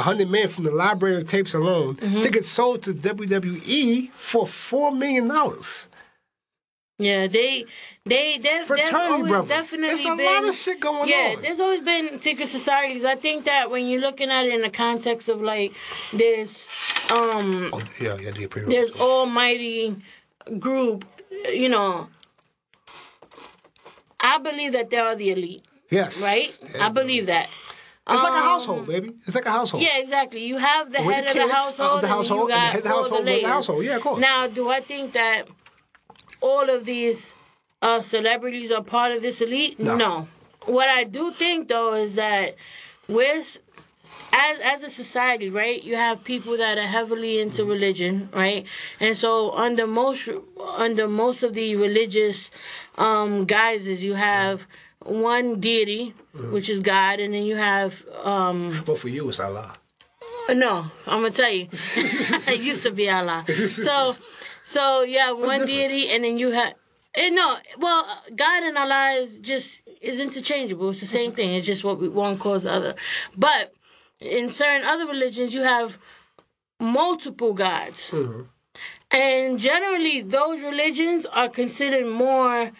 hundred 0.00 0.30
million 0.30 0.48
from 0.48 0.64
the 0.64 0.70
library 0.70 1.16
of 1.16 1.28
tapes 1.28 1.52
alone, 1.52 1.96
Mm-hmm. 1.96 2.30
get 2.30 2.44
sold 2.44 2.82
to 2.84 2.94
WWE 2.94 4.10
for 4.12 4.46
four 4.46 4.90
million 4.92 5.28
dollars. 5.28 5.86
Yeah, 6.98 7.26
they 7.26 7.64
they 8.06 8.38
Fraternity 8.66 9.28
brothers. 9.28 9.48
definitely 9.48 9.88
There's 9.88 10.04
a 10.06 10.16
been, 10.16 10.26
lot 10.26 10.48
of 10.48 10.54
shit 10.54 10.78
going 10.80 11.08
yeah, 11.08 11.16
on. 11.16 11.30
Yeah, 11.32 11.36
there's 11.40 11.60
always 11.60 11.80
been 11.80 12.20
secret 12.20 12.48
societies. 12.48 13.04
I 13.04 13.16
think 13.16 13.44
that 13.46 13.70
when 13.70 13.88
you're 13.88 14.00
looking 14.00 14.30
at 14.30 14.46
it 14.46 14.54
in 14.54 14.60
the 14.60 14.70
context 14.70 15.28
of 15.28 15.40
like 15.42 15.72
this, 16.12 16.64
um, 17.10 17.70
Oh 17.72 17.82
yeah, 18.00 18.16
yeah, 18.18 18.30
yeah, 18.38 18.46
pretty 18.46 18.68
this 18.68 18.92
almighty 19.00 19.96
group, 20.60 21.04
you 21.52 21.68
know, 21.68 22.08
I 24.20 24.38
believe 24.38 24.72
that 24.72 24.90
they 24.90 24.98
are 24.98 25.16
the 25.16 25.30
elite, 25.30 25.64
Yes, 25.90 26.22
right? 26.22 26.56
I 26.80 26.88
believe 26.90 27.26
that. 27.26 27.48
It's 28.12 28.22
like 28.22 28.32
a 28.32 28.36
Um, 28.36 28.42
household, 28.52 28.86
baby. 28.86 29.12
It's 29.26 29.34
like 29.34 29.46
a 29.46 29.50
household. 29.50 29.82
Yeah, 29.82 29.98
exactly. 29.98 30.44
You 30.44 30.56
have 30.58 30.90
the 30.92 31.02
With 31.02 31.14
head 31.14 31.24
the 31.24 31.30
of 31.30 31.36
the 31.36 31.42
uh, 31.42 31.48
household, 31.48 32.00
the 32.02 32.08
household, 32.08 32.50
and 32.50 32.52
and 32.52 32.60
the 32.62 32.66
head 32.66 32.76
of 32.78 32.82
the 32.84 32.88
household, 32.88 33.26
the 33.26 33.32
with 33.32 33.42
the 33.42 33.48
household. 33.48 33.84
Yeah, 33.84 33.96
of 33.96 34.02
course. 34.02 34.20
Now, 34.20 34.46
do 34.46 34.68
I 34.68 34.80
think 34.80 35.12
that 35.12 35.42
all 36.40 36.68
of 36.70 36.84
these 36.84 37.34
uh, 37.80 38.02
celebrities 38.02 38.70
are 38.70 38.82
part 38.82 39.12
of 39.12 39.22
this 39.22 39.40
elite? 39.40 39.78
No. 39.78 40.28
What 40.66 40.88
I 40.88 41.04
do 41.04 41.30
think 41.32 41.68
though 41.68 41.94
is 41.94 42.14
that 42.14 42.54
with 43.08 43.58
as 44.32 44.58
as 44.60 44.82
a 44.82 44.90
society, 44.90 45.50
right, 45.50 45.82
you 45.82 45.96
have 45.96 46.22
people 46.24 46.56
that 46.56 46.78
are 46.78 46.86
heavily 46.86 47.40
into 47.40 47.64
religion, 47.64 48.28
right, 48.32 48.64
and 49.00 49.16
so 49.16 49.50
under 49.52 49.86
most 49.86 50.28
under 50.76 51.08
most 51.08 51.42
of 51.42 51.54
the 51.54 51.76
religious 51.76 52.50
um, 52.96 53.44
guises, 53.44 54.02
you 54.02 54.14
have 54.14 54.66
one 55.04 55.60
deity, 55.60 56.14
which 56.50 56.68
is 56.68 56.80
God, 56.80 57.20
and 57.20 57.34
then 57.34 57.44
you 57.44 57.56
have 57.56 58.04
um, 58.22 58.82
But 58.86 58.98
for 58.98 59.08
you, 59.08 59.28
it's 59.28 59.40
Allah. 59.40 59.72
no, 60.48 60.86
I'm 61.06 61.22
gonna 61.22 61.30
tell 61.30 61.50
you. 61.50 61.68
it 61.72 62.60
used 62.60 62.82
to 62.84 62.92
be 62.92 63.08
Allah. 63.10 63.44
So, 63.48 64.16
so 64.64 65.02
you 65.02 65.18
have 65.18 65.38
one 65.38 65.66
deity, 65.66 66.08
and 66.10 66.24
then 66.24 66.38
you 66.38 66.50
have. 66.50 66.74
eh, 67.14 67.30
no, 67.30 67.56
well, 67.78 68.06
God 68.34 68.62
and 68.64 68.76
Allah 68.76 69.12
is 69.22 69.38
just 69.38 69.82
is 70.00 70.18
interchangeable. 70.18 70.90
It's 70.90 71.00
the 71.00 71.06
same 71.06 71.32
thing. 71.32 71.54
It's 71.54 71.66
just 71.66 71.84
what 71.84 72.00
we, 72.00 72.08
one 72.08 72.38
calls 72.38 72.62
the 72.64 72.72
other. 72.72 72.94
But 73.36 73.72
in 74.20 74.50
certain 74.50 74.86
other 74.86 75.06
religions, 75.06 75.52
you 75.54 75.62
have 75.62 75.98
multiple 76.80 77.52
gods, 77.52 78.12
and 79.10 79.58
generally, 79.58 80.22
those 80.22 80.62
religions 80.62 81.26
are 81.26 81.48
considered 81.48 82.06
more 82.06 82.72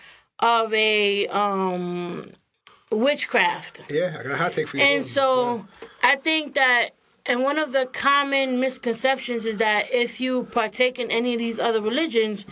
of 0.42 0.74
a 0.74 1.28
um, 1.28 2.32
witchcraft. 2.90 3.82
Yeah, 3.88 4.16
I 4.18 4.22
got 4.24 4.32
a 4.32 4.36
hot 4.36 4.52
take 4.52 4.68
for 4.68 4.76
you. 4.76 4.82
And 4.82 5.06
so 5.06 5.66
I 6.02 6.16
think 6.16 6.54
that, 6.54 6.90
and 7.24 7.44
one 7.44 7.56
of 7.56 7.72
the 7.72 7.86
common 7.86 8.58
misconceptions 8.58 9.46
is 9.46 9.58
that 9.58 9.92
if 9.92 10.20
you 10.20 10.42
partake 10.50 10.98
in 10.98 11.08
any 11.12 11.34
of 11.34 11.38
these 11.38 11.60
other 11.60 11.80
religions, 11.80 12.44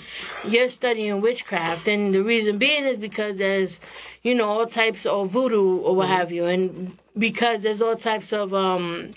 you're 0.45 0.71
studying 0.71 1.21
witchcraft. 1.21 1.89
And 1.89 2.15
the 2.15 2.23
reason 2.23 2.57
being 2.57 2.85
is 2.85 2.97
because 2.97 3.37
there's, 3.37 3.81
you 4.23 4.33
know, 4.35 4.49
all 4.49 4.67
types 4.67 5.05
of 5.05 5.31
voodoo 5.31 5.79
or 5.79 5.97
what 5.97 6.07
have 6.07 6.31
you. 6.31 6.47
And 6.47 6.97
because 7.19 7.65
there's 7.65 7.83
all 7.83 7.97
types 7.97 8.33
of, 8.33 8.55
um, 8.55 9.11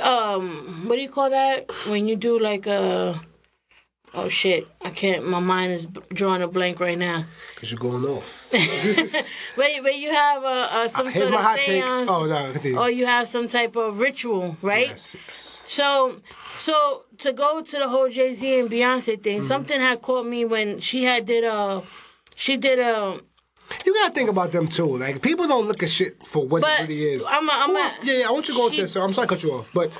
um, 0.00 0.88
what 0.88 0.96
do 0.96 1.02
you 1.02 1.10
call 1.10 1.28
that? 1.28 1.70
When 1.88 2.08
you 2.08 2.16
do 2.16 2.38
like 2.38 2.66
a, 2.66 3.20
oh 4.14 4.28
shit, 4.28 4.66
I 4.82 4.90
can't, 4.90 5.26
my 5.28 5.40
mind 5.40 5.72
is 5.72 5.86
drawing 6.12 6.42
a 6.42 6.48
blank 6.48 6.80
right 6.80 6.96
now. 6.98 7.24
because 7.54 7.70
you're 7.70 7.78
going 7.80 8.04
off. 8.04 8.46
Where, 9.56 9.82
where 9.82 9.92
you 9.92 10.10
have 10.12 10.42
a, 10.42 10.46
a 10.46 10.50
uh, 10.84 10.88
some 10.88 11.08
Here's 11.08 11.24
sort 11.28 11.32
my 11.34 11.38
of 11.40 11.44
hot 11.44 11.56
take. 11.58 11.66
seance, 11.84 12.08
Oh 12.10 12.26
no, 12.26 12.52
continue. 12.52 12.78
or 12.78 12.90
you 12.90 13.06
have 13.06 13.28
some 13.28 13.48
type 13.48 13.76
of 13.76 13.98
ritual, 14.00 14.56
right? 14.62 14.88
Yes, 14.88 15.14
yes. 15.26 15.62
So, 15.66 16.20
so 16.60 17.02
to 17.18 17.32
go 17.32 17.62
to 17.62 17.78
the 17.78 17.88
whole 17.88 18.08
Jay 18.08 18.32
Z 18.34 18.60
and 18.60 18.70
Beyonce 18.70 19.22
thing, 19.22 19.38
Mm-hmm. 19.38 19.48
something 19.48 19.80
had 19.80 20.00
caught 20.02 20.26
me 20.26 20.44
when 20.44 20.80
she 20.80 21.04
had 21.04 21.26
did 21.26 21.44
a, 21.44 21.82
she 22.36 22.56
did 22.56 22.78
a, 22.78 23.20
You 23.84 23.94
gotta 23.94 24.12
think 24.14 24.28
about 24.30 24.52
them 24.52 24.68
too. 24.68 24.96
Like 24.98 25.22
people 25.22 25.46
don't 25.48 25.66
look 25.66 25.82
at 25.82 25.90
shit 25.90 26.24
for 26.26 26.46
what 26.46 26.62
it 26.62 26.82
really 26.82 27.04
is. 27.04 27.24
I'm 27.28 27.48
a, 27.48 27.52
I'm 27.52 27.70
Who- 27.70 27.76
a, 27.76 27.92
yeah, 28.02 28.18
yeah, 28.20 28.28
I 28.28 28.30
want 28.30 28.46
you 28.48 28.54
to 28.54 28.58
go 28.60 28.64
into 28.66 28.76
she- 28.76 28.82
this. 28.82 28.92
So 28.92 29.02
I'm 29.02 29.12
sorry 29.12 29.26
to 29.28 29.34
cut 29.34 29.42
you 29.42 29.52
off, 29.52 29.70
but 29.74 29.90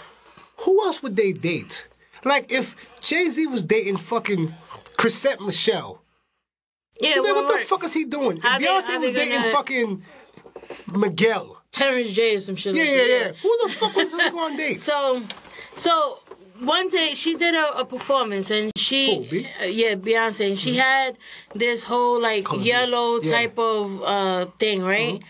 who 0.59 0.85
else 0.85 1.03
would 1.03 1.17
they 1.17 1.33
date? 1.33 1.87
Like 2.25 2.51
if 2.53 2.75
Jay 3.05 3.29
Z 3.29 3.47
was 3.47 3.63
dating 3.63 3.99
fucking 3.99 4.55
Chrisette 4.97 5.41
Michele, 5.41 6.01
yeah, 7.01 7.19
what 7.21 7.59
the 7.59 7.65
fuck 7.67 7.85
is 7.85 7.93
he 7.93 8.05
doing? 8.05 8.39
How 8.39 8.57
if 8.57 8.61
they- 8.63 8.67
Beyonce 8.67 9.01
was 9.01 9.11
dating 9.11 9.39
gonna- 9.41 9.53
fucking 9.53 10.05
Miguel, 10.95 11.61
Terrence 11.73 12.11
J 12.11 12.37
or 12.37 12.41
some 12.41 12.57
shit. 12.57 12.75
yeah, 12.75 12.83
like 12.85 12.93
yeah, 12.97 13.05
yeah. 13.05 13.33
Who 13.43 13.59
the 13.65 13.73
fuck 13.75 13.95
was 13.97 14.11
this 14.13 14.33
on 14.33 14.57
date? 14.57 14.81
So, 14.83 15.23
so 15.77 16.21
one 16.61 16.89
day 16.89 17.15
she 17.15 17.35
did 17.35 17.55
a, 17.55 17.79
a 17.81 17.85
performance 17.85 18.49
and 18.51 18.71
she, 18.77 19.47
uh, 19.61 19.65
yeah, 19.65 19.95
Beyonce, 19.97 20.47
and 20.51 20.59
she 20.59 20.77
had 20.77 21.19
this 21.55 21.83
whole 21.83 22.21
like 22.21 22.47
yellow 22.59 23.21
Yeah. 23.21 23.33
type 23.33 23.59
of 23.59 24.03
uh 24.03 24.47
thing, 24.59 24.83
right? 24.83 25.23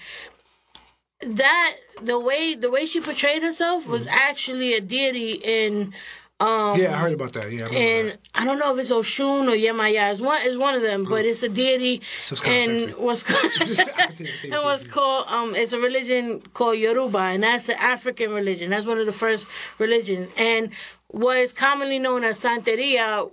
that 1.27 1.77
the 2.03 2.19
way 2.19 2.55
the 2.55 2.71
way 2.71 2.85
she 2.85 3.01
portrayed 3.01 3.43
herself 3.43 3.87
was 3.87 4.07
actually 4.09 4.75
a 4.75 4.81
deity 4.81 5.33
in 5.43 5.95
um 6.41 6.79
Yeah, 6.81 6.93
I 6.95 6.99
heard 6.99 7.13
about 7.13 7.33
that. 7.35 7.51
Yeah, 7.53 7.67
I 7.67 7.69
and 7.75 8.09
that. 8.11 8.19
I 8.35 8.45
don't 8.45 8.59
know 8.59 8.75
if 8.75 8.81
it's 8.81 8.91
Oshun 8.91 9.47
or 9.49 9.57
Yemaya. 9.57 10.11
It's 10.13 10.21
one, 10.21 10.41
it's 10.43 10.57
one 10.57 10.75
of 10.75 10.83
them, 10.83 11.05
but 11.05 11.25
it's 11.25 11.43
a 11.43 11.49
deity. 11.49 12.03
So 12.21 12.35
and 12.45 12.91
what's 12.97 13.23
called, 13.31 13.53
and 13.61 14.53
what's 14.65 14.85
called 14.85 15.27
um, 15.29 15.55
it's 15.55 15.73
a 15.73 15.79
religion 15.79 16.43
called 16.53 16.79
Yoruba, 16.79 17.19
and 17.19 17.43
that's 17.43 17.69
an 17.69 17.77
African 17.79 18.33
religion. 18.33 18.71
That's 18.71 18.87
one 18.87 18.99
of 18.99 19.07
the 19.07 19.13
first 19.13 19.47
religions, 19.79 20.29
and 20.37 20.71
what 21.09 21.39
is 21.39 21.53
commonly 21.53 21.99
known 22.01 22.25
as 22.25 22.41
Santeria 22.41 23.31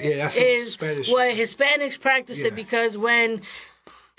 yeah, 0.00 0.16
that's 0.16 0.36
is 0.36 0.72
Spanish. 0.74 1.10
what 1.10 1.34
Hispanics 1.34 2.00
practice 2.00 2.38
Yeah. 2.38 2.46
it 2.46 2.54
because 2.54 2.96
when 2.96 3.42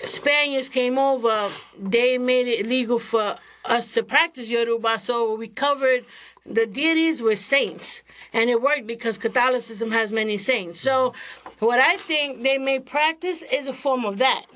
Spaniards 0.04 0.68
came 0.68 0.98
over, 0.98 1.50
they 1.80 2.18
made 2.18 2.46
it 2.46 2.66
illegal 2.66 2.98
for 2.98 3.36
us 3.64 3.92
to 3.94 4.02
practice 4.02 4.48
Yoruba. 4.48 4.98
So 5.00 5.34
we 5.34 5.48
covered 5.48 6.04
the 6.48 6.66
deities 6.66 7.22
with 7.22 7.40
saints, 7.40 8.02
and 8.32 8.48
it 8.50 8.62
worked 8.62 8.86
because 8.86 9.18
Catholicism 9.18 9.90
has 9.90 10.10
many 10.10 10.38
saints. 10.38 10.80
So 10.80 11.12
what 11.58 11.80
I 11.80 11.96
think 11.96 12.42
they 12.42 12.58
may 12.58 12.78
practice 12.78 13.42
is 13.42 13.66
a 13.66 13.72
form 13.72 14.04
of 14.04 14.18
that. 14.18 14.46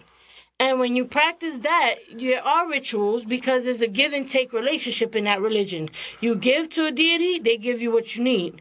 And 0.58 0.78
when 0.78 0.94
you 0.94 1.06
practice 1.06 1.56
that, 1.58 1.94
there 2.12 2.46
are 2.46 2.68
rituals 2.68 3.24
because 3.24 3.64
there's 3.64 3.80
a 3.80 3.86
give 3.86 4.12
and 4.12 4.30
take 4.30 4.52
relationship 4.52 5.16
in 5.16 5.24
that 5.24 5.40
religion. 5.40 5.88
You 6.20 6.34
give 6.34 6.68
to 6.70 6.84
a 6.84 6.92
deity, 6.92 7.38
they 7.38 7.56
give 7.56 7.80
you 7.80 7.90
what 7.90 8.14
you 8.14 8.22
need. 8.22 8.60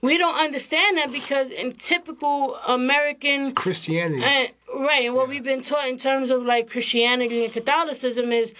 We 0.00 0.18
don't 0.18 0.34
understand 0.34 0.96
that 0.96 1.12
because 1.12 1.50
in 1.52 1.74
typical 1.74 2.56
American 2.66 3.54
Christianity. 3.54 4.24
and, 4.24 4.50
right, 4.74 5.04
and 5.04 5.14
what 5.14 5.28
we've 5.28 5.44
been 5.44 5.62
taught 5.62 5.86
in 5.86 5.98
terms 5.98 6.30
of 6.30 6.42
like 6.42 6.68
Christianity 6.68 7.44
and 7.44 7.52
Catholicism 7.52 8.32
is 8.32 8.52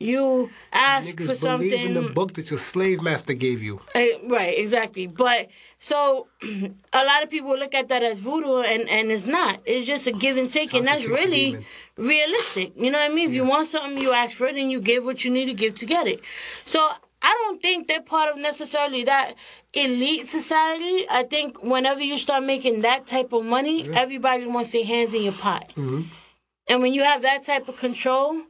you 0.00 0.50
ask 0.72 1.06
for 1.10 1.12
Niggas 1.14 1.36
something. 1.36 1.70
believe 1.70 1.86
in 1.86 1.94
the 1.94 2.10
book 2.10 2.34
that 2.34 2.50
your 2.50 2.58
slave 2.58 3.00
master 3.00 3.32
gave 3.32 3.62
you. 3.62 3.80
Eh, 3.94 4.18
right, 4.28 4.58
exactly. 4.58 5.06
But 5.06 5.48
so 5.78 6.26
a 6.42 7.04
lot 7.04 7.22
of 7.22 7.30
people 7.30 7.56
look 7.56 7.74
at 7.74 7.88
that 7.88 8.02
as 8.02 8.18
voodoo, 8.18 8.58
and 8.58 8.88
and 8.88 9.10
it's 9.10 9.26
not. 9.26 9.60
It's 9.64 9.86
just 9.86 10.06
a 10.06 10.12
give 10.12 10.36
and 10.36 10.50
take, 10.50 10.74
and 10.74 10.86
that's 10.86 11.06
really 11.06 11.64
realistic. 11.96 12.72
You 12.76 12.90
know 12.90 12.98
what 12.98 13.10
I 13.10 13.14
mean? 13.14 13.28
If 13.28 13.34
you 13.34 13.44
want 13.44 13.68
something, 13.68 13.98
you 13.98 14.12
ask 14.12 14.36
for 14.36 14.46
it, 14.46 14.56
and 14.56 14.70
you 14.70 14.80
give 14.80 15.04
what 15.04 15.24
you 15.24 15.30
need 15.30 15.46
to 15.46 15.54
give 15.54 15.76
to 15.76 15.86
get 15.86 16.06
it. 16.06 16.20
So 16.64 16.90
I 17.22 17.32
don't 17.44 17.62
think 17.62 17.88
they're 17.88 18.02
part 18.02 18.30
of 18.30 18.36
necessarily 18.36 19.04
that 19.04 19.34
elite 19.72 20.28
society. 20.28 21.06
I 21.08 21.22
think 21.22 21.62
whenever 21.62 22.02
you 22.02 22.18
start 22.18 22.44
making 22.44 22.82
that 22.82 23.06
type 23.06 23.32
of 23.32 23.44
money, 23.44 23.88
everybody 23.94 24.46
wants 24.46 24.72
their 24.72 24.84
hands 24.84 25.14
in 25.14 25.22
your 25.22 25.32
pot. 25.32 25.68
Mm-hmm. 25.70 26.02
And 26.68 26.82
when 26.82 26.92
you 26.92 27.02
have 27.02 27.22
that 27.22 27.44
type 27.44 27.68
of 27.68 27.76
control, 27.76 28.42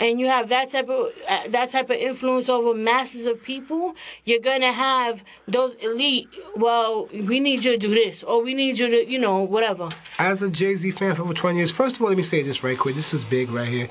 and 0.00 0.18
you 0.18 0.26
have 0.26 0.48
that 0.48 0.70
type 0.70 0.88
of 0.88 1.12
uh, 1.28 1.48
that 1.48 1.70
type 1.70 1.90
of 1.90 1.96
influence 1.96 2.48
over 2.48 2.76
masses 2.76 3.26
of 3.26 3.40
people, 3.42 3.94
you're 4.24 4.40
gonna 4.40 4.72
have 4.72 5.22
those 5.46 5.74
elite. 5.76 6.28
Well, 6.56 7.06
we 7.12 7.38
need 7.38 7.62
you 7.62 7.72
to 7.72 7.78
do 7.78 7.90
this, 7.90 8.24
or 8.24 8.42
we 8.42 8.54
need 8.54 8.78
you 8.78 8.88
to, 8.88 9.08
you 9.08 9.18
know, 9.18 9.42
whatever. 9.42 9.90
As 10.18 10.42
a 10.42 10.50
Jay 10.50 10.74
Z 10.74 10.90
fan 10.92 11.14
for 11.14 11.22
over 11.22 11.34
20 11.34 11.58
years, 11.58 11.70
first 11.70 11.96
of 11.96 12.02
all, 12.02 12.08
let 12.08 12.16
me 12.16 12.24
say 12.24 12.42
this 12.42 12.64
right 12.64 12.78
quick. 12.78 12.96
This 12.96 13.14
is 13.14 13.22
big 13.22 13.50
right 13.50 13.68
here. 13.68 13.88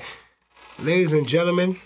Ladies 0.80 1.12
and 1.12 1.26
gentlemen, 1.26 1.78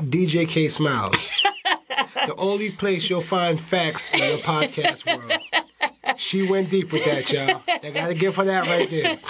DJ 0.00 0.48
K 0.48 0.68
Smiles. 0.68 1.30
the 2.26 2.34
only 2.36 2.70
place 2.70 3.08
you'll 3.08 3.20
find 3.20 3.60
facts 3.60 4.10
in 4.12 4.20
the 4.20 4.42
podcast 4.42 5.06
world. 5.06 5.40
She 6.16 6.48
went 6.48 6.70
deep 6.70 6.92
with 6.92 7.04
that, 7.04 7.30
y'all. 7.30 7.62
I 7.68 7.90
gotta 7.90 8.14
give 8.14 8.36
her 8.36 8.44
that 8.44 8.66
right 8.66 8.90
there. 8.90 9.18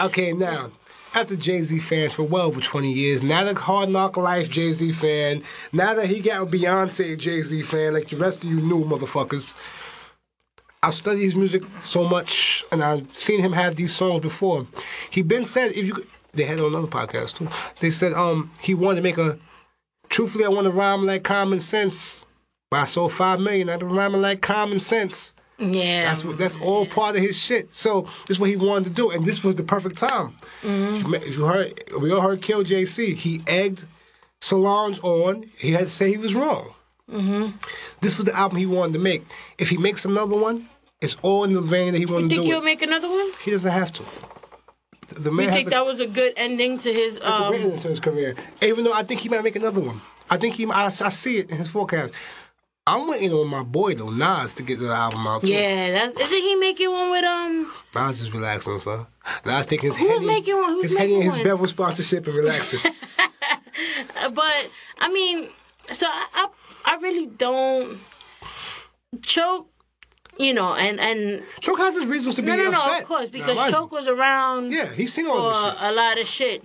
Okay, 0.00 0.32
now, 0.32 0.70
as 1.14 1.30
a 1.30 1.36
Jay 1.36 1.60
Z 1.62 1.78
fan 1.80 2.10
for 2.10 2.22
well 2.22 2.46
over 2.46 2.60
20 2.60 2.92
years, 2.92 3.22
Now 3.22 3.46
a 3.46 3.54
hard 3.54 3.88
knock 3.88 4.16
life 4.16 4.48
Jay 4.48 4.72
Z 4.72 4.92
fan, 4.92 5.42
now 5.72 5.94
that 5.94 6.06
he 6.06 6.20
got 6.20 6.42
a 6.42 6.46
Beyonce 6.46 7.18
Jay 7.18 7.42
Z 7.42 7.62
fan 7.62 7.94
like 7.94 8.08
the 8.08 8.16
rest 8.16 8.44
of 8.44 8.50
you 8.50 8.60
new 8.60 8.84
motherfuckers. 8.84 9.54
I 10.82 10.90
studied 10.90 11.24
his 11.24 11.34
music 11.34 11.64
so 11.82 12.04
much, 12.04 12.64
and 12.70 12.84
I've 12.84 13.16
seen 13.16 13.40
him 13.40 13.52
have 13.52 13.74
these 13.74 13.94
songs 13.94 14.20
before. 14.20 14.66
He 15.10 15.22
been 15.22 15.44
said 15.44 15.72
if 15.72 15.84
you 15.84 16.06
they 16.32 16.44
had 16.44 16.60
on 16.60 16.66
another 16.66 16.86
podcast 16.86 17.36
too. 17.36 17.48
They 17.80 17.90
said 17.90 18.12
um 18.12 18.50
he 18.60 18.74
wanted 18.74 18.96
to 18.96 19.02
make 19.02 19.18
a. 19.18 19.38
Truthfully, 20.08 20.44
I 20.44 20.48
want 20.48 20.66
to 20.66 20.70
rhyme 20.70 21.04
like 21.04 21.24
common 21.24 21.60
sense. 21.60 22.24
But 22.70 22.80
I 22.80 22.84
sold 22.84 23.12
five 23.12 23.40
million. 23.40 23.68
I've 23.68 23.80
been 23.80 23.88
rhyming 23.88 24.20
like 24.20 24.40
common 24.40 24.78
sense. 24.78 25.32
Yeah. 25.58 26.04
That's 26.04 26.24
what, 26.24 26.38
that's 26.38 26.56
all 26.60 26.86
part 26.86 27.16
of 27.16 27.22
his 27.22 27.36
shit. 27.38 27.74
So 27.74 28.02
this 28.26 28.36
is 28.36 28.38
what 28.40 28.48
he 28.50 28.56
wanted 28.56 28.84
to 28.84 28.90
do, 28.90 29.10
and 29.10 29.24
this 29.24 29.42
was 29.42 29.56
the 29.56 29.64
perfect 29.64 29.98
time. 29.98 30.36
If 30.62 31.06
you- 31.06 31.32
you 31.42 31.44
heard, 31.46 31.82
we 32.00 32.12
all 32.12 32.20
heard 32.20 32.40
Kill 32.42 32.62
Jay 32.62 32.84
Z. 32.84 33.14
He 33.14 33.42
egged 33.46 33.84
Solange 34.40 35.00
on. 35.02 35.50
He 35.58 35.72
had 35.72 35.80
to 35.86 35.90
say 35.92 36.10
he 36.10 36.16
was 36.16 36.34
wrong. 36.34 36.74
This 38.00 38.16
was 38.18 38.26
the 38.26 38.34
album 38.36 38.58
he 38.58 38.66
wanted 38.66 38.92
to 38.94 38.98
make. 38.98 39.24
If 39.58 39.68
he 39.70 39.76
makes 39.78 40.04
another 40.04 40.36
one, 40.36 40.68
it's 41.00 41.16
all 41.22 41.44
in 41.44 41.52
the 41.54 41.60
vein 41.60 41.92
that 41.92 41.98
he 41.98 42.06
wanted 42.06 42.24
to 42.24 42.28
do. 42.28 42.34
You 42.36 42.40
think 42.42 42.52
he'll 42.52 42.60
It. 42.60 42.64
make 42.64 42.82
another 42.82 43.08
one? 43.08 43.30
He 43.42 43.50
doesn't 43.50 43.70
have 43.72 43.92
to. 43.94 44.02
The- 45.08 45.20
The 45.20 45.30
man 45.32 45.46
You 45.46 45.52
think 45.52 45.66
a, 45.68 45.70
that 45.70 45.86
was 45.86 46.00
a 46.00 46.06
good 46.06 46.34
ending 46.36 46.78
to 46.80 46.92
his 46.92 47.16
it's 47.16 47.24
a 47.24 47.48
great 47.48 47.64
um? 47.64 47.80
to 47.80 47.88
his 47.88 47.98
career. 48.00 48.36
Even 48.62 48.84
though 48.84 48.92
I 48.92 49.02
think 49.02 49.20
he 49.20 49.28
might 49.28 49.42
make 49.42 49.56
another 49.56 49.80
one. 49.80 50.00
I 50.30 50.36
think 50.36 50.54
he. 50.56 50.66
I, 50.70 50.84
I 50.86 50.88
see 50.90 51.38
it 51.38 51.50
in 51.50 51.56
his 51.56 51.68
forecast. 51.68 52.12
I'm 52.90 53.06
waiting 53.08 53.32
on 53.32 53.46
my 53.48 53.62
boy 53.62 53.94
though, 53.94 54.10
Nas, 54.10 54.54
to 54.54 54.62
get 54.62 54.78
the 54.80 54.88
album 54.88 55.26
out 55.26 55.42
too. 55.42 55.48
Yeah, 55.48 55.90
that 55.92 56.18
isn't 56.20 56.42
he 56.42 56.54
making 56.56 56.90
one 56.90 57.10
with 57.10 57.24
um? 57.24 57.72
Nas 57.94 58.20
is 58.20 58.32
relaxing, 58.32 58.78
son. 58.78 59.06
Nas 59.44 59.66
taking 59.66 59.90
his 59.90 59.96
Who's 59.98 60.08
Henny, 60.10 60.26
making 60.26 60.56
one? 60.56 60.70
Who's 60.70 60.90
his 60.90 60.94
making 60.94 61.22
his? 61.22 61.36
Bevel 61.36 61.66
sponsorship 61.66 62.26
and 62.26 62.36
relaxing. 62.36 62.80
But 64.34 64.70
I 64.98 65.10
mean, 65.12 65.48
so 65.92 66.06
I, 66.06 66.26
I, 66.84 66.94
I 66.94 66.96
really 66.96 67.26
don't 67.26 67.98
choke, 69.22 69.68
you 70.38 70.52
know, 70.52 70.74
and 70.74 70.98
and 71.00 71.42
Choke 71.60 71.78
has 71.78 71.94
his 71.94 72.06
reasons 72.06 72.34
to 72.36 72.42
be 72.42 72.48
no, 72.48 72.56
no, 72.56 72.70
no, 72.70 72.78
upset. 72.78 73.02
of 73.02 73.06
course, 73.08 73.28
because. 73.28 73.70
Choke 73.70 73.92
was 73.92 74.08
around 74.08 74.72
Yeah, 74.72 74.92
he's 74.92 75.12
seen 75.12 75.26
for 75.26 75.32
all 75.32 75.50
this 75.50 75.72
shit. 75.72 75.76
a 75.80 75.92
lot 75.92 76.18
of 76.18 76.26
shit. 76.26 76.64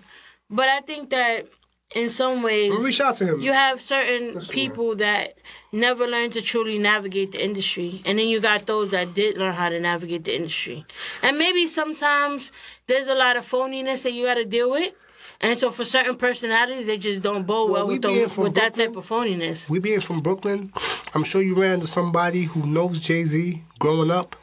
But 0.50 0.70
I 0.70 0.82
think 0.82 1.10
that 1.12 1.48
in 1.94 2.10
some 2.10 2.42
ways, 2.42 2.72
We'll 2.72 2.84
reach 2.84 3.02
out 3.02 3.18
to 3.18 3.26
him. 3.26 3.40
you 3.40 3.54
have 3.54 3.82
certain 3.82 4.34
Listen, 4.36 4.54
people 4.54 4.96
that 4.96 5.38
never 5.72 6.08
learned 6.08 6.34
to 6.34 6.42
truly 6.42 6.78
navigate 6.78 7.32
the 7.32 7.44
industry, 7.44 8.02
and 8.06 8.18
then 8.18 8.28
you 8.28 8.40
got 8.40 8.66
those 8.66 8.92
that 8.92 9.14
did 9.14 9.38
learn 9.38 9.54
how 9.54 9.70
to 9.70 9.80
navigate 9.80 10.26
the 10.26 10.36
industry. 10.36 10.86
And 11.22 11.38
maybe 11.38 11.68
sometimes 11.68 12.52
there's 12.88 13.08
a 13.08 13.16
lot 13.16 13.38
of 13.38 13.50
phoniness 13.50 14.04
that 14.04 14.14
you 14.14 14.26
got 14.26 14.36
to 14.36 14.46
deal 14.46 14.72
with. 14.72 14.94
And 15.42 15.60
so 15.60 15.72
for 15.72 15.84
certain 15.84 16.16
personalities, 16.16 16.88
they 16.88 16.98
just 16.98 17.22
don't 17.22 17.46
bow 17.46 17.66
well, 17.66 17.74
Well, 17.74 17.88
we 17.88 17.94
with, 17.96 18.02
being 18.04 18.24
the, 18.24 18.30
from 18.30 18.44
with 18.46 18.56
that 18.56 18.76
type 18.76 18.96
of 18.96 19.08
phoniness. 19.08 19.70
we 19.70 19.80
being 19.80 20.00
from 20.00 20.22
Brooklyn, 20.22 20.72
I'm 21.14 21.24
sure 21.24 21.42
you 21.42 21.56
ran 21.56 21.76
into 21.76 21.88
somebody 21.88 22.44
who 22.44 22.66
knows 22.66 23.02
Jay 23.02 23.26
Z 23.26 23.62
growing 23.78 24.10
up, 24.10 24.36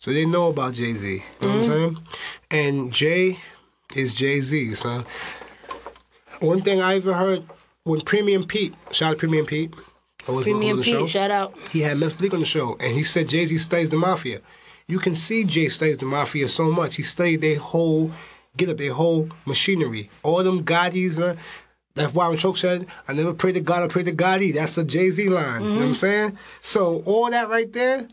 so 0.00 0.12
they 0.12 0.26
know 0.26 0.48
about 0.48 0.74
Jay 0.74 0.92
Z. 0.92 1.08
You 1.08 1.18
know 1.18 1.24
what 1.40 1.48
I'm 1.48 1.60
mm-hmm. 1.60 1.70
saying? 1.70 1.98
And 2.50 2.92
Jay 2.92 3.38
is 3.94 4.12
Jay 4.12 4.40
Z, 4.40 4.74
son. 4.74 5.04
One 6.46 6.62
thing 6.62 6.80
I 6.80 6.96
ever 6.96 7.12
heard 7.14 7.44
when 7.84 8.00
Premium 8.00 8.44
Pete, 8.44 8.74
shout 8.90 9.10
out 9.10 9.12
to 9.12 9.18
Premium 9.18 9.46
Pete, 9.46 9.74
always 10.28 10.44
Premium 10.44 10.72
on 10.72 10.76
the 10.78 10.84
show. 10.84 11.06
Shout 11.06 11.30
out. 11.30 11.54
he 11.70 11.80
had 11.80 11.98
Memphis 11.98 12.18
Bleek 12.18 12.34
on 12.34 12.40
the 12.40 12.46
show, 12.46 12.76
and 12.80 12.94
he 12.94 13.02
said 13.02 13.28
Jay 13.28 13.44
Z 13.46 13.56
studies 13.58 13.90
the 13.90 13.96
mafia. 13.96 14.40
You 14.86 14.98
can 14.98 15.16
see 15.16 15.44
Jay 15.44 15.68
studies 15.68 15.98
the 15.98 16.06
mafia 16.06 16.48
so 16.48 16.70
much. 16.70 16.96
He 16.96 17.02
studied 17.02 17.40
their 17.40 17.58
whole 17.58 18.12
get 18.56 18.68
up, 18.68 18.76
their 18.78 18.92
whole 18.92 19.28
machinery. 19.46 20.10
All 20.22 20.42
them 20.42 20.62
Gottis. 20.64 21.18
Uh, 21.18 21.36
that's 21.94 22.12
why 22.12 22.28
when 22.28 22.36
Choke 22.38 22.56
said, 22.56 22.86
I 23.06 23.12
never 23.12 23.32
pray 23.32 23.52
to 23.52 23.60
God, 23.60 23.82
I 23.84 23.88
pray 23.88 24.02
to 24.02 24.12
Gotti. 24.12 24.52
That's 24.52 24.76
a 24.78 24.84
Jay 24.84 25.10
Z 25.10 25.28
line. 25.28 25.62
You 25.62 25.68
know 25.68 25.76
what 25.76 25.84
I'm 25.84 25.94
saying? 25.94 26.38
So 26.60 27.02
all 27.06 27.30
that 27.30 27.48
right 27.48 27.72
there 27.72 28.08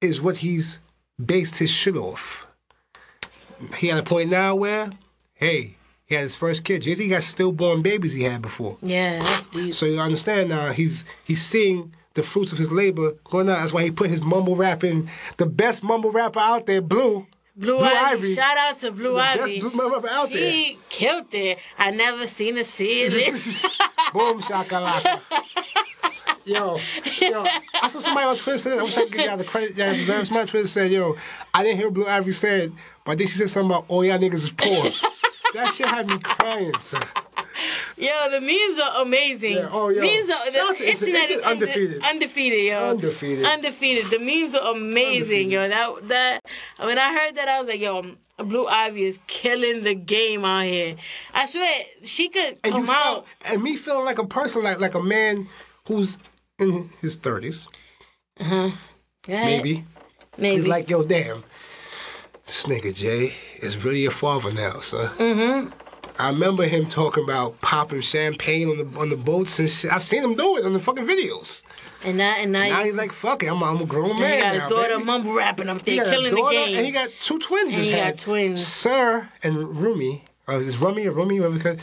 is 0.00 0.20
what 0.20 0.38
he's 0.38 0.78
based 1.24 1.58
his 1.58 1.70
shit 1.70 1.96
off. 1.96 2.46
He 3.76 3.90
at 3.90 3.98
a 3.98 4.02
point 4.02 4.30
now 4.30 4.54
where, 4.54 4.90
hey, 5.34 5.76
he 6.08 6.14
had 6.14 6.22
his 6.22 6.34
first 6.34 6.64
kid. 6.64 6.82
Jay 6.82 6.94
Z 6.94 7.06
got 7.08 7.22
stillborn 7.22 7.82
babies 7.82 8.12
he 8.12 8.22
had 8.24 8.40
before. 8.42 8.78
Yeah. 8.80 9.24
So 9.72 9.86
you 9.86 9.98
understand 10.00 10.48
now 10.48 10.72
he's 10.72 11.04
he's 11.24 11.42
seeing 11.44 11.94
the 12.14 12.22
fruits 12.22 12.50
of 12.52 12.58
his 12.58 12.72
labor 12.72 13.12
going 13.24 13.48
out. 13.48 13.60
That's 13.60 13.72
why 13.72 13.82
he 13.84 13.90
put 13.90 14.10
his 14.10 14.22
mumble 14.22 14.56
rapping, 14.56 15.08
the 15.36 15.46
best 15.46 15.82
mumble 15.82 16.10
rapper 16.10 16.40
out 16.40 16.66
there, 16.66 16.80
Blue. 16.80 17.26
Blue, 17.56 17.78
Ivy. 17.80 18.34
Shout 18.36 18.56
out 18.56 18.78
to 18.80 18.92
Blue 18.92 19.14
the 19.14 19.20
Ivy. 19.20 19.60
best 19.60 19.72
blue 19.74 19.92
rapper 19.92 20.08
out 20.08 20.28
there. 20.28 20.50
she 20.52 20.78
killed 20.88 21.26
it. 21.34 21.58
I 21.76 21.90
never 21.90 22.26
seen 22.28 22.62
see 22.62 23.02
it. 23.02 23.62
Boom 24.12 24.40
shakalaka. 24.40 25.20
Yo, 26.44 26.78
yo, 27.20 27.44
I 27.74 27.88
saw 27.88 27.98
somebody 27.98 28.24
on 28.26 28.36
Twitter 28.38 28.56
said, 28.56 28.78
I 28.78 28.82
wish 28.82 28.96
I 28.96 29.02
could 29.02 29.12
give 29.12 29.26
y'all 29.26 29.36
the 29.36 29.44
credit 29.44 29.76
y'all 29.76 29.92
deserve. 29.92 30.26
Somebody 30.26 30.42
on 30.42 30.46
Twitter 30.46 30.66
said, 30.66 30.90
yo, 30.90 31.14
I 31.52 31.62
didn't 31.62 31.76
hear 31.78 31.90
Blue 31.90 32.06
Ivy 32.06 32.32
said, 32.32 32.72
but 33.04 33.12
I 33.12 33.16
think 33.16 33.28
she 33.28 33.36
said 33.36 33.50
something 33.50 33.70
about 33.70 33.84
all 33.88 34.02
y'all 34.02 34.18
niggas 34.18 34.32
is 34.44 34.50
poor. 34.50 34.90
that 35.54 35.72
shit 35.74 35.86
had 35.86 36.08
me 36.08 36.18
crying, 36.18 36.76
son. 36.78 37.02
Yo, 37.96 38.30
the 38.30 38.40
memes 38.40 38.78
are 38.78 39.02
amazing. 39.02 39.56
Yeah, 39.56 39.68
oh, 39.72 39.88
yo. 39.88 40.00
Memes 40.00 40.30
are 40.30 40.50
Shout 40.52 40.78
the 40.78 40.90
internet 40.90 41.30
is 41.30 41.42
undefeated. 41.42 42.02
undefeated, 42.04 42.64
yo. 42.66 42.90
Undefeated. 42.90 43.44
Undefeated. 43.44 44.06
The 44.06 44.18
memes 44.20 44.54
are 44.54 44.72
amazing, 44.74 45.50
yo. 45.50 45.68
That 45.68 46.08
that 46.08 46.44
when 46.78 46.98
I 46.98 47.12
heard 47.12 47.34
that, 47.34 47.48
I 47.48 47.60
was 47.60 47.68
like, 47.68 47.80
yo, 47.80 48.14
Blue 48.38 48.66
Ivy 48.68 49.04
is 49.06 49.18
killing 49.26 49.82
the 49.82 49.94
game 49.94 50.44
out 50.44 50.64
here. 50.66 50.94
I 51.34 51.46
swear 51.46 51.82
she 52.04 52.28
could 52.28 52.58
And 52.62 52.72
come 52.72 52.88
out. 52.90 53.26
and 53.46 53.62
me 53.62 53.76
feeling 53.76 54.04
like 54.04 54.18
a 54.18 54.26
person, 54.26 54.62
like 54.62 54.78
like 54.78 54.94
a 54.94 55.02
man 55.02 55.48
who's 55.88 56.16
in 56.60 56.90
his 57.00 57.16
thirties, 57.16 57.66
uh-huh. 58.38 58.70
Go 59.26 59.32
ahead. 59.32 59.46
maybe. 59.46 59.84
maybe. 60.36 60.54
He's 60.56 60.66
like, 60.68 60.88
yo, 60.88 61.02
damn, 61.02 61.42
this 62.48 62.66
nigga 62.66 62.92
Jay 62.94 63.32
is 63.60 63.84
really 63.84 64.00
your 64.00 64.10
father 64.10 64.50
now, 64.52 64.80
son. 64.80 65.08
Mm-hmm. 65.16 65.68
I 66.20 66.30
remember 66.30 66.64
him 66.66 66.86
talking 66.86 67.22
about 67.22 67.60
popping 67.60 68.00
champagne 68.00 68.68
on 68.68 68.78
the 68.78 68.98
on 68.98 69.08
the 69.08 69.16
boats 69.16 69.60
and 69.60 69.70
shit. 69.70 69.92
I've 69.92 70.02
seen 70.02 70.24
him 70.24 70.34
do 70.34 70.56
it 70.56 70.64
on 70.64 70.72
the 70.72 70.80
fucking 70.80 71.06
videos. 71.06 71.62
and 72.04 72.16
now 72.18 72.34
and 72.36 72.50
now, 72.50 72.64
Now 72.66 72.82
he's 72.82 72.94
like, 72.96 73.12
fuck 73.12 73.44
it, 73.44 73.46
I'm, 73.46 73.62
I'm 73.62 73.80
a 73.80 73.84
grown 73.86 74.16
he 74.16 74.20
man 74.22 74.40
got 74.40 74.54
now, 74.56 74.60
his 74.62 74.70
daughter 74.70 74.94
baby. 74.94 75.04
mumble 75.04 75.34
rapping 75.36 75.68
up 75.68 75.84
He 75.86 75.94
there, 75.96 76.10
killing 76.10 76.34
the 76.34 76.50
game. 76.50 76.76
And 76.76 76.84
he 76.86 76.90
got 76.90 77.10
two 77.20 77.38
twins. 77.38 77.72
And 77.72 77.82
he 77.84 77.92
got 77.92 78.18
twins. 78.18 78.66
Sir 78.66 79.28
and 79.44 79.76
Rumi, 79.76 80.24
or 80.48 80.54
is 80.56 80.66
this 80.66 80.76
Rumi 80.80 81.06
or 81.06 81.12
Rumi? 81.12 81.38
Whatever. 81.38 81.56
Because 81.58 81.78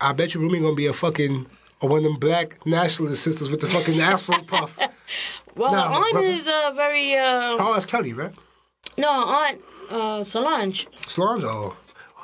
I 0.00 0.12
bet 0.12 0.34
you 0.34 0.40
Rumi 0.40 0.60
gonna 0.60 0.74
be 0.74 0.86
a 0.86 0.92
fucking 0.92 1.46
or 1.80 1.88
one 1.88 1.98
of 1.98 2.04
them 2.04 2.14
black 2.16 2.66
nationalist 2.66 3.22
sisters 3.22 3.48
with 3.50 3.60
the 3.60 3.68
fucking 3.68 4.00
afro 4.02 4.38
puff. 4.42 4.76
well, 5.56 5.72
Nah, 5.72 5.88
her 5.88 5.94
aunt 6.04 6.12
brother. 6.12 6.26
is 6.26 6.46
uh, 6.46 6.72
very 6.74 7.14
uh, 7.14 7.56
Oh, 7.58 7.72
that's 7.72 7.86
Kelly, 7.86 8.12
right? 8.12 8.34
No 8.98 9.08
aunt 9.10 9.60
uh, 9.90 10.24
Solange. 10.24 10.86
Solange, 11.06 11.44
or 11.44 11.74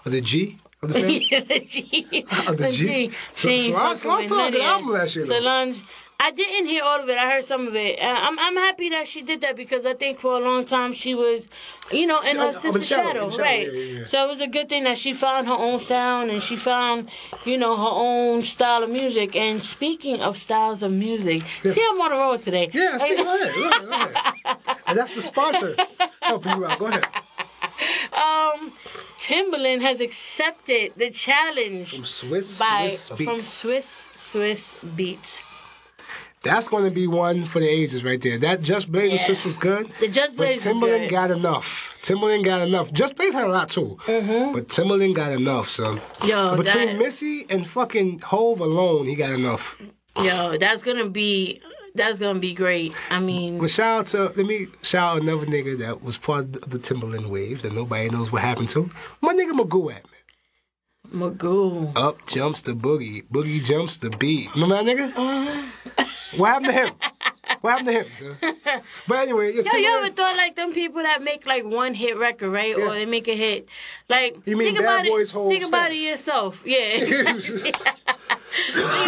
the 0.05 0.21
G 0.21 0.57
of 0.83 0.89
the 0.93 1.01
family. 1.01 1.19
G. 1.67 2.27
Oh, 2.47 2.53
the 2.55 2.71
G. 2.71 3.11
So- 3.35 3.49
She 3.49 3.73
Solange- 3.73 3.99
Solange 3.99 4.29
put 4.29 4.39
out 4.41 4.49
a 4.49 4.53
good 4.53 4.61
album 4.63 4.91
last 4.91 5.17
year, 5.17 5.25
though. 5.27 5.39
Solange. 5.39 5.83
I 6.27 6.31
didn't 6.31 6.67
hear 6.69 6.83
all 6.83 7.01
of 7.03 7.09
it. 7.11 7.19
I 7.19 7.31
heard 7.33 7.45
some 7.45 7.67
of 7.69 7.75
it. 7.75 8.01
Uh, 8.01 8.05
I'm 8.27 8.39
I'm 8.39 8.57
happy 8.57 8.89
that 8.91 9.07
she 9.07 9.21
did 9.21 9.43
that 9.43 9.57
because 9.57 9.85
I 9.85 9.93
think 9.93 10.21
for 10.21 10.33
a 10.37 10.39
long 10.39 10.65
time 10.65 10.95
she 10.95 11.15
was, 11.15 11.51
you 11.93 12.07
know, 12.07 12.19
in 12.21 12.33
She- 12.33 12.39
her 12.39 12.53
sister's 12.55 12.87
shadow, 12.87 13.09
shadow, 13.09 13.31
shadow, 13.31 13.43
right? 13.43 13.67
yeah, 13.67 13.79
yeah, 13.79 13.99
yeah. 14.01 14.07
So 14.07 14.25
it 14.25 14.29
was 14.31 14.41
a 14.41 14.47
good 14.47 14.71
thing 14.71 14.85
that 14.85 14.97
she 14.97 15.13
found 15.13 15.47
her 15.49 15.59
own 15.69 15.81
sound 15.81 16.31
and 16.31 16.43
she 16.43 16.57
found, 16.57 17.11
you 17.45 17.59
know, 17.59 17.77
her 17.77 17.93
own 18.11 18.43
style 18.43 18.83
of 18.83 18.89
music. 18.89 19.37
And 19.37 19.63
speaking 19.63 20.23
of 20.23 20.39
styles 20.39 20.83
of 20.83 20.93
music, 20.93 21.43
see 21.63 21.87
I'm 21.91 22.01
on 22.01 22.11
the 22.11 22.17
road 22.17 22.41
today. 22.41 22.71
Yeah, 22.73 22.97
see, 22.97 23.17
go 23.17 23.37
ahead, 23.37 23.55
go 23.55 23.69
ahead, 23.69 23.83
go 23.85 23.91
ahead. 23.91 24.77
And 24.87 24.99
that's 24.99 25.15
the 25.15 25.21
sponsor 25.23 25.77
helping 26.23 26.53
you 26.57 26.65
out. 26.65 26.79
Go 26.79 26.87
ahead. 26.87 27.05
Um, 28.15 28.73
Timbaland 29.19 29.83
has 29.83 30.01
accepted 30.01 30.93
the 30.97 31.11
challenge 31.11 31.91
From 31.91 32.05
Swizz, 32.05 32.59
by 32.59 32.89
Swizz 32.89 33.25
from 33.25 33.37
Swizz 33.37 34.09
Swizz 34.17 34.65
Beatz. 34.97 35.43
That's 36.45 36.69
going 36.69 36.85
to 36.85 36.91
be 36.91 37.07
one 37.07 37.45
for 37.45 37.59
the 37.59 37.69
ages 37.69 38.05
right 38.05 38.21
there. 38.21 38.39
That 38.39 38.61
Just 38.61 38.93
Blaze 38.93 39.13
Yeah. 39.13 39.35
Was 39.45 39.59
good. 39.59 39.91
The 40.01 40.09
Just 40.09 40.37
but 40.37 40.45
Blaze 40.45 40.67
was 40.67 40.75
Timbaland 40.77 41.09
got 41.09 41.31
enough. 41.31 41.99
Timbaland 42.03 42.45
got 42.45 42.61
enough. 42.67 42.93
Just 42.93 43.17
Blaze 43.17 43.33
had 43.33 43.45
a 43.45 43.49
lot 43.49 43.71
too. 43.71 43.99
But 44.07 44.69
Timbaland 44.69 45.15
got 45.15 45.33
enough. 45.33 45.77
Mm-hmm. 45.77 46.27
Yo, 46.27 46.57
Between 46.57 46.87
that- 46.87 46.99
Missy 46.99 47.47
and 47.49 47.67
fucking 47.67 48.21
Hove 48.21 48.61
alone, 48.61 49.07
he 49.07 49.15
got 49.15 49.31
enough. 49.31 49.77
Yo, 50.17 50.57
that's 50.59 50.83
gonna 50.85 51.09
be 51.09 51.61
that's 51.97 52.19
gonna 52.21 52.39
be 52.39 52.55
great. 52.55 52.93
I 53.11 53.19
mean, 53.21 53.59
But 53.59 53.71
shout 53.71 54.01
out 54.01 54.07
to 54.09 54.23
let 54.37 54.47
me 54.47 54.69
shout 54.83 55.17
out 55.17 55.23
another 55.23 55.47
nigga 55.47 55.79
that 55.79 56.05
was 56.05 56.17
part 56.19 56.45
of 56.57 56.71
the 56.71 56.79
Timbaland 56.79 57.29
wave 57.31 57.63
that 57.63 57.73
nobody 57.73 58.09
knows 58.11 58.31
what 58.31 58.43
happened 58.43 58.69
to. 58.71 58.91
My 59.21 59.35
nigga 59.35 59.53
Magoo 59.59 59.93
at 59.93 60.05
man. 60.05 60.14
Magoo. 61.15 61.93
Up 61.97 62.27
jumps 62.27 62.63
the 62.63 62.73
boogie, 62.73 63.25
boogie 63.31 63.65
jumps 63.65 63.99
the 63.99 64.11
beat. 64.11 64.53
Remember 64.55 64.83
that 64.83 64.85
nigga? 64.85 65.13
Uh-huh. 65.17 66.05
What 66.37 66.49
happened 66.49 66.67
to 66.67 66.73
him? 66.73 66.95
What 67.61 67.71
happened 67.71 67.87
to 67.87 67.93
him, 67.93 68.07
son? 68.41 68.57
But 69.09 69.19
anyway, 69.21 69.55
Yo, 69.55 69.63
you 69.63 69.97
ever 69.99 70.09
thought 70.09 70.37
like 70.37 70.57
them 70.57 70.73
people 70.73 71.03
that 71.03 71.23
make 71.23 71.47
like 71.47 71.65
one 71.65 71.95
hit 71.95 72.19
record, 72.19 72.51
right? 72.51 72.77
Yeah. 72.77 72.85
Or 72.85 72.95
they 72.95 73.07
make 73.07 73.29
a 73.29 73.37
hit. 73.37 73.69
Like 74.09 74.37
You 74.45 74.57
mean 74.57 74.75
think 74.75 74.85
Bad 74.85 75.07
about 75.07 75.13
Boys 75.13 75.31
it. 75.31 75.33
whole 75.33 75.49
Think 75.49 75.67
about 75.69 75.93
it 75.93 75.97
yourself. 75.97 76.63
Yeah. 76.67 76.99
think 77.05 77.77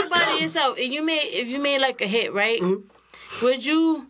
about 0.06 0.34
it 0.34 0.40
yourself. 0.40 0.78
And 0.78 0.94
you 0.94 1.04
made 1.04 1.28
if 1.32 1.48
you 1.48 1.58
made 1.58 1.80
like 1.80 2.00
a 2.00 2.06
hit, 2.06 2.32
right? 2.32 2.60
Mm-hmm. 2.60 3.44
Would 3.44 3.66
you 3.66 4.06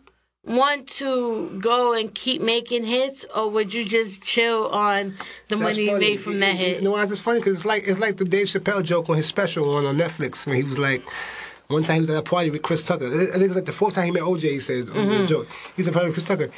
want 0.47 0.87
to 0.87 1.57
go 1.61 1.93
and 1.93 2.13
keep 2.15 2.41
making 2.41 2.85
hits, 2.85 3.25
or 3.35 3.49
would 3.49 3.73
you 3.73 3.83
just 3.85 4.21
chill 4.23 4.67
on 4.69 5.15
the 5.49 5.55
That's 5.57 5.77
money 5.77 5.89
you 5.91 5.97
made 5.99 6.17
from 6.21 6.39
that 6.39 6.55
You- 6.55 6.59
you 6.67 6.73
hit? 6.75 6.83
know 6.83 6.91
why 6.91 7.03
it's 7.03 7.19
funny? 7.19 7.39
Because 7.39 7.57
it's 7.57 7.65
like 7.65 7.87
it's 7.87 7.99
like 7.99 8.17
the 8.17 8.25
Dave 8.25 8.47
Chappelle 8.47 8.83
joke 8.83 9.09
on 9.09 9.17
his 9.17 9.25
special 9.25 9.75
on, 9.75 9.85
on 9.85 9.97
Netflix 9.97 10.45
when 10.45 10.55
he 10.55 10.63
was 10.63 10.79
like, 10.79 11.03
one 11.67 11.83
time 11.83 11.95
he 11.95 11.99
was 12.01 12.09
at 12.09 12.15
a 12.17 12.21
party 12.21 12.49
with 12.49 12.61
Chris 12.61 12.83
Tucker. 12.83 13.07
I 13.07 13.09
think 13.09 13.35
it 13.43 13.47
was 13.47 13.55
like 13.55 13.65
the 13.65 13.73
fourth 13.73 13.95
time 13.95 14.05
he 14.05 14.11
met 14.11 14.23
OJ. 14.23 14.43
He 14.51 14.59
says 14.59 14.85
Mm-hmm. 14.85 15.09
the 15.21 15.27
joke. 15.27 15.47
He's 15.75 15.87
a 15.87 15.91
party 15.91 16.07
with 16.07 16.15
Chris 16.15 16.25
Tucker. 16.27 16.49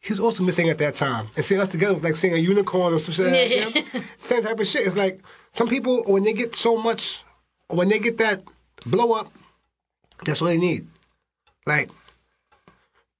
He 0.00 0.12
was 0.12 0.20
also 0.20 0.42
missing 0.44 0.68
at 0.68 0.78
that 0.78 0.94
time, 0.94 1.28
and 1.36 1.44
seeing 1.44 1.60
us 1.60 1.68
together 1.68 1.92
was 1.94 2.04
like 2.04 2.14
seeing 2.16 2.32
a 2.34 2.38
unicorn 2.38 2.94
or 2.94 2.98
some 2.98 3.12
shit. 3.14 3.26
like 3.26 3.84
Yeah. 3.94 4.00
Same 4.16 4.42
type 4.42 4.58
of 4.58 4.66
shit. 4.66 4.86
It's 4.86 4.96
like 4.96 5.20
some 5.52 5.68
people 5.68 6.02
when 6.06 6.22
they 6.24 6.32
get 6.32 6.54
so 6.54 6.76
much, 6.76 7.22
when 7.68 7.88
they 7.88 7.98
get 7.98 8.18
that 8.18 8.42
blow 8.86 9.12
up, 9.12 9.32
that's 10.24 10.40
what 10.40 10.48
they 10.48 10.56
need. 10.58 10.86
Like 11.66 11.90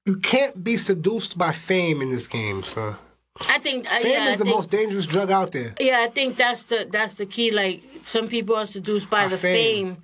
you 0.09 0.17
can't 0.17 0.65
be 0.65 0.77
seduced 0.79 1.37
by 1.37 1.53
fame 1.53 2.01
in 2.05 2.11
this 2.11 2.27
game, 2.27 2.63
son. 2.63 2.97
I 3.55 3.59
think 3.59 3.87
uh, 3.93 4.01
Fame 4.01 4.13
yeah, 4.13 4.25
I 4.25 4.31
is 4.33 4.39
the 4.39 4.45
think, 4.45 4.57
most 4.57 4.71
dangerous 4.71 5.07
drug 5.07 5.31
out 5.31 5.53
there. 5.53 5.75
Yeah, 5.79 6.01
I 6.01 6.09
think 6.09 6.37
that's 6.37 6.63
the 6.65 6.89
that's 6.91 7.15
the 7.15 7.27
key. 7.27 7.51
Like 7.53 7.83
some 8.05 8.27
people 8.27 8.57
are 8.57 8.67
seduced 8.67 9.09
by 9.11 9.25
By 9.25 9.29
the 9.29 9.39
fame. 9.39 9.95
fame. 9.95 10.03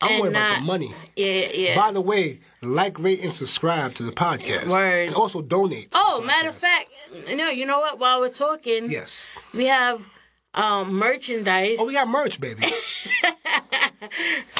I'm 0.00 0.20
worried 0.20 0.30
about 0.30 0.58
the 0.58 0.64
money. 0.64 0.94
Yeah, 1.14 1.46
yeah. 1.54 1.76
By 1.76 1.92
the 1.92 2.00
way, 2.00 2.40
like, 2.60 2.98
rate, 2.98 3.20
and 3.22 3.32
subscribe 3.32 3.94
to 3.98 4.02
the 4.02 4.10
podcast. 4.10 4.68
Word. 4.68 5.06
And 5.08 5.14
also 5.14 5.42
donate. 5.42 5.88
oh, 5.92 6.22
matter 6.26 6.48
of 6.48 6.56
fact, 6.56 6.86
no, 7.40 7.50
you 7.50 7.66
know 7.66 7.78
what? 7.78 8.00
While 8.00 8.18
we're 8.20 8.30
talking, 8.46 8.90
Yes. 8.90 9.26
we 9.54 9.66
have 9.66 10.04
um, 10.54 10.94
merchandise. 10.94 11.78
Oh, 11.80 11.86
we 11.86 11.92
got 11.92 12.08
merch, 12.08 12.40
baby. 12.40 12.66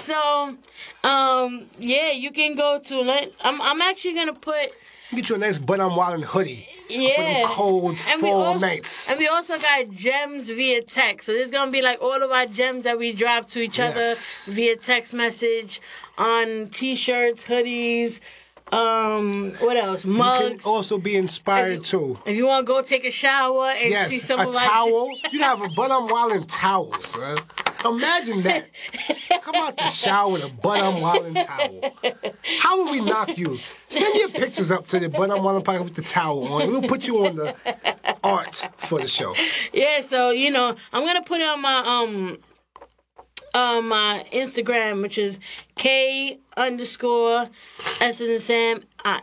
So, 0.00 0.56
um, 1.04 1.66
yeah, 1.78 2.10
you 2.12 2.30
can 2.32 2.54
go 2.54 2.78
to. 2.78 3.30
I'm 3.44 3.60
I'm 3.62 3.80
actually 3.82 4.14
gonna 4.14 4.34
put. 4.34 4.72
Get 5.14 5.28
you 5.28 5.34
a 5.34 5.38
nice 5.38 5.58
But 5.58 5.78
I'm 5.80 5.90
Wildin' 5.90 6.24
hoodie. 6.24 6.66
Yeah. 6.88 7.14
For 7.14 7.20
them 7.22 7.46
cold 7.46 7.98
And 8.08 8.22
we 8.22 8.28
fall 8.30 8.42
also, 8.44 8.58
nights. 8.60 9.10
And 9.10 9.18
we 9.18 9.28
also 9.28 9.58
got 9.58 9.90
gems 9.90 10.48
via 10.48 10.82
text. 10.82 11.26
So 11.26 11.32
there's 11.34 11.50
gonna 11.50 11.70
be 11.70 11.82
like 11.82 12.00
all 12.00 12.22
of 12.22 12.30
our 12.30 12.46
gems 12.46 12.84
that 12.84 12.98
we 12.98 13.12
drop 13.12 13.50
to 13.50 13.60
each 13.60 13.78
Yes. 13.78 14.48
other 14.48 14.54
via 14.54 14.76
text 14.76 15.12
message 15.12 15.80
on 16.16 16.68
t-shirts, 16.70 17.44
hoodies, 17.44 18.20
um, 18.72 19.52
what 19.60 19.76
else? 19.76 20.04
You 20.04 20.12
can 20.12 20.18
Mugs. 20.18 20.64
also 20.66 20.98
be 20.98 21.14
inspired 21.14 21.84
too. 21.84 22.18
if 22.24 22.36
you 22.36 22.46
want 22.46 22.66
to 22.66 22.72
go 22.72 22.80
take 22.82 23.04
a 23.04 23.10
shower 23.10 23.66
and 23.68 23.80
see 24.08 24.16
Yes, 24.16 24.22
some 24.22 24.40
a 24.40 24.48
of 24.48 24.56
our 24.56 24.62
towel. 24.68 25.10
You 25.30 25.40
have 25.40 25.60
a 25.62 25.68
But 25.68 25.90
I'm 25.90 26.08
Wildin' 26.08 26.46
towel, 26.48 26.92
son. 27.02 27.38
Imagine 27.84 28.42
that. 28.42 28.66
Come 29.42 29.56
out 29.56 29.76
the 29.76 29.88
shower 29.88 30.32
with 30.32 30.44
a 30.44 30.48
But 30.48 30.80
I'm 30.82 31.02
Wildin' 31.02 31.44
towel. 31.46 32.34
How 32.60 32.82
will 32.82 32.90
we 32.92 33.00
knock 33.00 33.36
you? 33.36 33.58
Send 33.88 34.14
your 34.18 34.30
pictures 34.30 34.70
up 34.72 34.86
to 34.88 34.98
the 35.00 35.08
But 35.10 35.30
I'm 35.30 35.38
Wildin' 35.38 35.64
podcast 35.64 35.84
with 35.84 35.94
the 35.94 36.02
towel 36.02 36.46
on. 36.50 36.70
We'll 36.70 36.82
put 36.82 37.06
you 37.06 37.26
on 37.26 37.36
the 37.36 37.54
art 38.24 38.68
for 38.78 39.00
the 39.00 39.06
show. 39.08 39.34
Yeah, 39.72 40.00
so 40.00 40.30
you 40.30 40.50
know, 40.50 40.74
I'm 40.92 41.04
gonna 41.04 41.22
put 41.22 41.40
it 41.40 41.46
on 41.48 41.60
my 41.60 41.78
um 41.84 42.38
on 43.54 43.86
my 43.88 44.24
Instagram, 44.32 45.02
which 45.02 45.18
is 45.18 45.38
K 45.74 46.38
underscore 46.56 47.48
S 48.00 48.20
in 48.20 48.38
Sam. 48.40 48.82
I, 49.04 49.20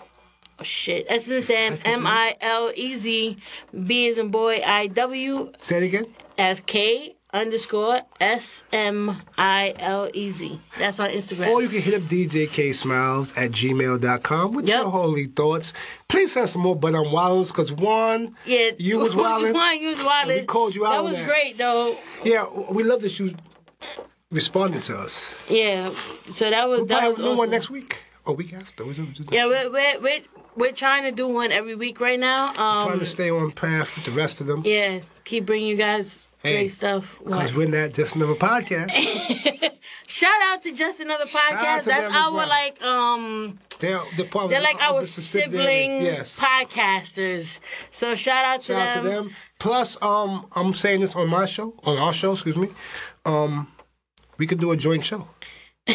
oh 0.59 0.63
shit, 0.63 1.05
S 1.09 1.27
in 1.30 1.41
Sam. 1.41 1.77
M 1.86 2.05
I 2.07 2.36
L 2.41 2.71
E 2.75 2.95
Z 2.95 3.38
B 3.86 4.07
as 4.09 4.17
in 4.17 4.30
boy. 4.30 4.61
I 4.65 4.88
W 4.88 5.51
Say 5.61 5.77
it 5.77 5.84
again. 5.84 6.07
as 6.38 6.59
K 6.65 7.15
underscore 7.32 7.99
S 8.19 8.63
M 8.73 9.21
I 9.38 9.75
L 9.77 10.09
E 10.13 10.32
Z. 10.32 10.59
That's 10.80 10.99
on 10.99 11.09
Instagram. 11.09 11.49
Or 11.49 11.61
you 11.61 11.69
can 11.69 11.82
hit 11.82 11.93
up 11.93 12.01
DJ 12.09 12.49
K 12.49 12.73
Smiles 12.73 13.32
at 13.38 13.51
gmail.com 13.51 14.53
with 14.53 14.67
Yep. 14.67 14.80
your 14.82 14.89
holy 14.89 15.27
thoughts. 15.27 15.71
Please 16.07 16.32
send 16.34 16.49
some 16.49 16.63
more 16.63 16.75
But 16.75 16.95
I'm 16.95 17.05
Wildin' 17.05 17.47
because 17.49 17.71
one, 17.71 18.36
yeah, 18.45 18.71
you 18.80 18.97
was 18.97 19.13
wildin'. 19.15 19.53
One, 19.53 19.80
you 19.80 19.89
was 19.89 19.99
wildin'. 19.99 20.39
we 20.41 20.45
called 20.45 20.73
you 20.73 20.88
out 20.88 20.93
That 20.93 21.03
was 21.03 21.13
that. 21.13 21.27
great 21.27 21.57
though. 21.59 21.95
Yeah, 22.23 22.47
we 22.71 22.84
love 22.84 23.01
that 23.01 23.19
you 23.19 23.36
responded 24.39 24.82
to 24.84 24.97
us. 24.97 25.34
Yeah. 25.49 25.91
So 26.34 26.49
that 26.49 26.67
was 26.69 26.80
We'll 26.80 26.86
that 26.88 26.99
probably 26.99 27.09
was 27.09 27.17
have 27.17 27.25
a 27.25 27.30
new 27.32 27.38
one 27.38 27.49
next 27.49 27.69
week 27.69 28.03
or 28.25 28.36
week 28.36 28.53
after. 28.53 28.84
Just- 28.93 29.32
Yeah, 29.32 29.45
we're, 29.47 29.71
we're, 29.71 29.99
we're, 30.01 30.19
we're 30.55 30.71
trying 30.71 31.03
to 31.03 31.11
do 31.11 31.27
one 31.27 31.51
every 31.51 31.75
week 31.75 31.99
right 31.99 32.19
now. 32.19 32.53
trying 32.53 32.93
Um, 32.93 32.99
to 32.99 33.05
stay 33.05 33.30
on 33.30 33.51
path 33.51 33.95
with 33.95 34.05
the 34.05 34.11
rest 34.11 34.41
of 34.41 34.47
them. 34.47 34.61
yeah, 34.65 34.99
keep 35.25 35.45
bringing 35.45 35.67
you 35.67 35.75
guys 35.75 36.27
Hey, 36.43 36.53
great 36.55 36.69
stuff. 36.69 37.19
Because 37.25 37.53
we're 37.55 37.67
not 37.67 37.93
just 37.93 38.15
another 38.15 38.36
podcast. 38.36 38.91
Shout 40.07 40.41
out 40.45 40.61
to 40.63 40.73
just 40.73 40.99
another 40.99 41.25
podcast. 41.25 41.84
That's 41.84 41.86
them 41.86 42.11
our 42.15 42.34
well. 42.34 42.47
like 42.47 42.82
um, 42.82 43.59
They're, 43.80 43.99
they're, 44.15 44.25
part 44.25 44.49
they're 44.49 44.61
like 44.61 44.82
our 44.82 45.05
sibling 45.05 46.01
Yes. 46.01 46.39
podcasters. 46.39 47.59
So 47.91 48.15
shout 48.15 48.43
out 48.45 48.61
to 48.61 48.73
Shout 48.73 48.97
out 48.97 49.03
to 49.03 49.09
them. 49.09 49.36
Plus, 49.59 50.01
um, 50.01 50.45
I'm 50.53 50.73
saying 50.73 51.01
this 51.01 51.15
on 51.15 51.30
my 51.30 51.45
show, 51.45 51.73
on 51.84 51.97
our 51.97 52.13
show, 52.13 52.32
excuse 52.32 52.57
me. 52.57 52.69
Um, 53.25 53.67
we 54.39 54.47
could 54.47 54.59
do 54.59 54.71
a 54.71 54.77
joint 54.77 55.03
show. 55.03 55.27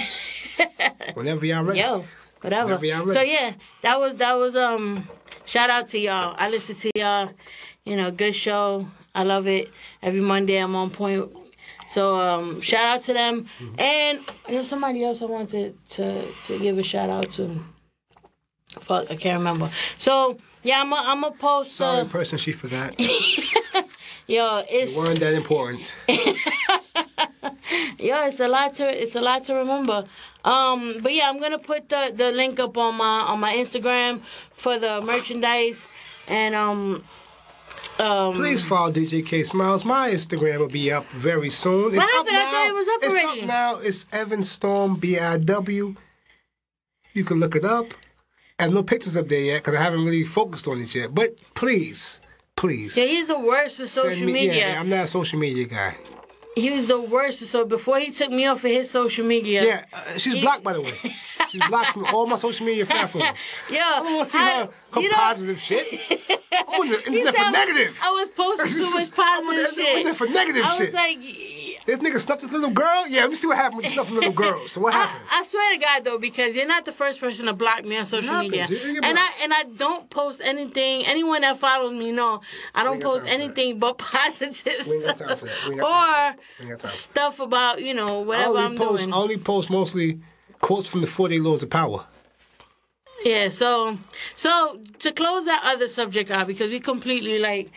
Whenever 1.15 1.45
y'all 1.47 1.65
ready. 1.65 1.81
Yo, 1.81 2.05
whatever. 2.43 2.77
Whenever 2.77 2.87
y'all 2.87 3.09
So 3.09 3.23
yeah, 3.23 3.55
that 3.83 3.99
was 3.99 4.17
that 4.17 4.35
was 4.35 4.55
um 4.55 5.09
shout 5.47 5.71
out 5.71 5.89
to 5.89 5.99
y'all. 5.99 6.37
I 6.39 6.51
listen 6.51 6.77
to 6.77 6.91
y'all. 6.95 7.31
You 7.85 7.97
know, 7.97 8.11
good 8.11 8.35
show. 8.35 8.87
I 9.15 9.25
love 9.25 9.49
it. 9.49 9.71
Every 10.03 10.21
Monday 10.21 10.59
I'm 10.59 10.77
on 10.77 10.91
point. 10.91 11.31
So 11.91 12.17
um, 12.17 12.61
shout 12.61 12.87
out 12.87 13.03
to 13.03 13.13
them. 13.13 13.47
And 13.79 14.21
there's 14.49 14.69
somebody 14.69 15.05
else 15.05 15.23
I 15.23 15.27
wanted 15.27 15.77
to, 15.91 16.23
to 16.23 16.33
to 16.47 16.59
give 16.59 16.79
a 16.79 16.83
shout 16.83 17.11
out 17.11 17.31
to. 17.33 17.61
Fuck, 18.81 19.11
I 19.11 19.17
can't 19.17 19.39
remember. 19.39 19.71
So 19.99 20.39
yeah, 20.63 20.81
I'm 20.81 20.93
a, 20.93 20.97
I'm 20.97 21.25
a 21.25 21.31
post. 21.31 21.73
Sorry, 21.77 22.01
Uh, 22.01 22.05
person 22.07 22.39
she 22.39 22.53
forgot. 22.53 22.99
yo, 24.27 24.63
it's 24.69 24.97
weren't 24.97 25.21
that 25.21 25.35
important. 25.35 25.95
yeah, 27.99 28.27
it's 28.29 28.41
a 28.41 28.49
lot 28.49 28.75
to 28.75 29.03
it's 29.03 29.15
a 29.15 29.21
lot 29.21 29.45
to 29.45 29.55
remember. 29.55 30.07
Um, 30.45 30.99
but 31.03 31.15
yeah, 31.15 31.29
I'm 31.31 31.41
gonna 31.41 31.59
put 31.59 31.89
the, 31.89 32.13
the 32.15 32.31
link 32.33 32.61
up 32.61 32.77
on 32.77 32.97
my 32.97 33.21
on 33.23 33.41
my 33.41 33.55
Instagram 33.55 34.21
for 34.53 34.79
the 34.79 35.01
merchandise, 35.03 35.87
and 36.29 36.55
um, 36.55 37.03
um, 37.99 38.35
Please 38.35 38.63
follow 38.65 38.93
DJ 38.93 39.25
K 39.25 39.43
Smiles. 39.43 39.85
My 39.85 40.11
Instagram 40.11 40.59
will 40.59 40.69
be 40.69 40.91
up 40.93 41.07
very 41.13 41.51
soon. 41.51 41.89
It's 41.89 41.97
What 41.97 42.05
up 42.21 42.27
happened? 42.27 42.37
I 42.37 42.43
now. 42.45 42.51
thought 42.51 42.69
it 42.69 42.75
was 42.75 42.89
up 42.89 43.03
it's 43.03 43.15
already. 43.25 43.41
up 43.43 43.47
now. 43.47 43.77
It's 43.77 44.07
Evan 44.13 44.43
Storm 44.45 44.97
B 44.97 45.19
I 45.19 45.39
W. 45.39 45.95
You 47.13 47.25
can 47.25 47.39
look 47.41 47.55
it 47.57 47.65
up. 47.65 47.95
I 48.59 48.65
have 48.65 48.73
no 48.73 48.83
pictures 48.83 49.17
up 49.17 49.29
there 49.29 49.41
yet 49.41 49.63
because 49.65 49.75
I 49.79 49.83
haven't 49.83 50.05
really 50.05 50.25
focused 50.25 50.67
on 50.69 50.81
it 50.81 50.95
yet. 50.95 51.15
But 51.15 51.37
please, 51.55 52.21
please. 52.57 52.97
yeah, 52.97 53.05
he's 53.05 53.29
the 53.29 53.39
worst 53.39 53.79
with 53.79 53.91
social 53.91 54.27
me- 54.27 54.33
media. 54.33 54.55
Yeah, 54.73 54.81
I'm 54.81 54.89
not 54.89 55.05
a 55.05 55.07
social 55.07 55.39
media 55.39 55.67
guy. 55.67 55.97
He 56.57 56.71
was 56.71 56.87
the 56.89 57.01
worst. 57.01 57.45
So 57.47 57.65
before 57.65 57.99
he 57.99 58.11
took 58.11 58.31
me 58.31 58.47
off 58.47 58.65
of 58.65 58.71
his 58.71 58.91
social 58.91 59.25
media, 59.27 59.65
Yeah, 59.65 59.85
uh, 59.93 60.19
she's 60.19 60.41
blocked 60.41 60.63
by 60.63 60.73
the 60.75 60.81
way. 60.81 60.95
She's 61.51 61.67
blocked 61.69 61.95
from 61.95 62.05
all 62.07 62.27
my 62.27 62.37
social 62.37 62.67
media 62.67 62.87
platforms. 62.87 63.27
yo, 63.71 63.79
I 63.79 64.01
don't 64.01 64.15
want 64.15 64.25
to 64.25 64.31
see 64.31 64.39
I- 64.39 64.65
her, 64.65 64.71
her 64.93 65.01
you 65.01 65.09
know, 65.11 65.15
positive 65.17 65.61
shit. 65.61 66.01
I'm 66.69 66.87
he 66.87 66.95
internet 66.95 67.35
for 67.35 67.51
negative. 67.53 67.99
I 68.03 68.11
was 68.11 68.29
posting 68.31 68.67
too 68.85 68.91
much 68.91 69.09
I'm 69.19 69.47
on 69.49 69.57
the 69.57 69.63
positive 69.63 69.85
shit. 69.85 69.97
internet 69.97 70.17
for 70.17 70.27
negative 70.27 70.65
I 70.65 70.79
was 70.79 70.93
like, 70.93 71.19
This 71.87 71.99
nigga 71.99 72.19
snuffed 72.19 72.41
this 72.41 72.51
little 72.51 72.71
girl? 72.71 73.07
Yeah, 73.09 73.23
let 73.23 73.31
me 73.31 73.37
see 73.37 73.47
what 73.47 73.57
happened 73.59 73.77
when 73.77 73.85
you 73.85 73.91
snuffed 73.91 74.11
a 74.11 74.15
little 74.15 74.33
girl. 74.33 74.67
So 74.69 74.81
what 74.81 74.95
happened? 74.95 75.23
I 75.31 75.45
swear 75.45 75.75
to 75.75 75.79
God 75.81 76.05
though, 76.05 76.17
because 76.19 76.55
you're 76.57 76.67
not 76.67 76.87
the 76.87 76.93
first 76.93 77.21
person 77.21 77.45
to 77.47 77.53
block 77.53 77.85
me 77.85 77.99
on 77.99 78.07
social 78.07 78.33
Happens. 78.33 78.71
media, 78.71 79.01
and 79.03 79.19
I 79.19 79.29
and 79.43 79.53
I 79.53 79.65
don't 79.65 80.09
post 80.09 80.41
anything. 80.43 81.05
Anyone 81.05 81.43
that 81.43 81.59
follows 81.59 81.93
me 81.93 82.11
know 82.11 82.41
I 82.75 82.85
don't 82.85 83.03
post 83.03 83.19
time 83.19 83.25
for 83.27 83.27
that. 83.27 83.33
anything 83.45 83.79
but 83.79 83.99
positive 83.99 84.87
We 84.87 84.95
ain't 84.95 85.05
got 85.07 85.17
stuff 85.19 85.29
time 85.29 85.37
for 85.39 85.47
that. 85.47 85.67
We 85.67 85.73
ain't 85.73 85.81
got 85.81 85.89
time 85.89 85.91
or 85.91 85.97
for 85.97 85.97
that. 85.97 86.39
We 86.59 86.65
ain't 86.65 86.71
got 86.73 86.81
time. 86.81 86.91
stuff 86.91 87.41
about 87.41 87.83
you 87.83 87.93
know 87.95 88.21
whatever 88.21 88.57
I'm 88.57 88.77
post, 88.77 89.03
doing. 89.03 89.13
I 89.13 89.17
only 89.17 89.37
post 89.37 89.71
mostly 89.71 90.21
quotes 90.61 90.89
from 90.89 91.03
the 91.03 91.07
48 91.07 91.43
Laws 91.43 91.63
of 91.63 91.69
Power. 91.71 92.07
Yeah, 93.25 93.49
so 93.51 93.99
so 94.37 94.81
to 95.01 95.13
close 95.13 95.45
that 95.47 95.63
other 95.65 95.89
subject 95.89 96.31
out 96.31 96.47
because 96.47 96.71
we 96.71 96.81
completely 96.81 97.39
like. 97.39 97.71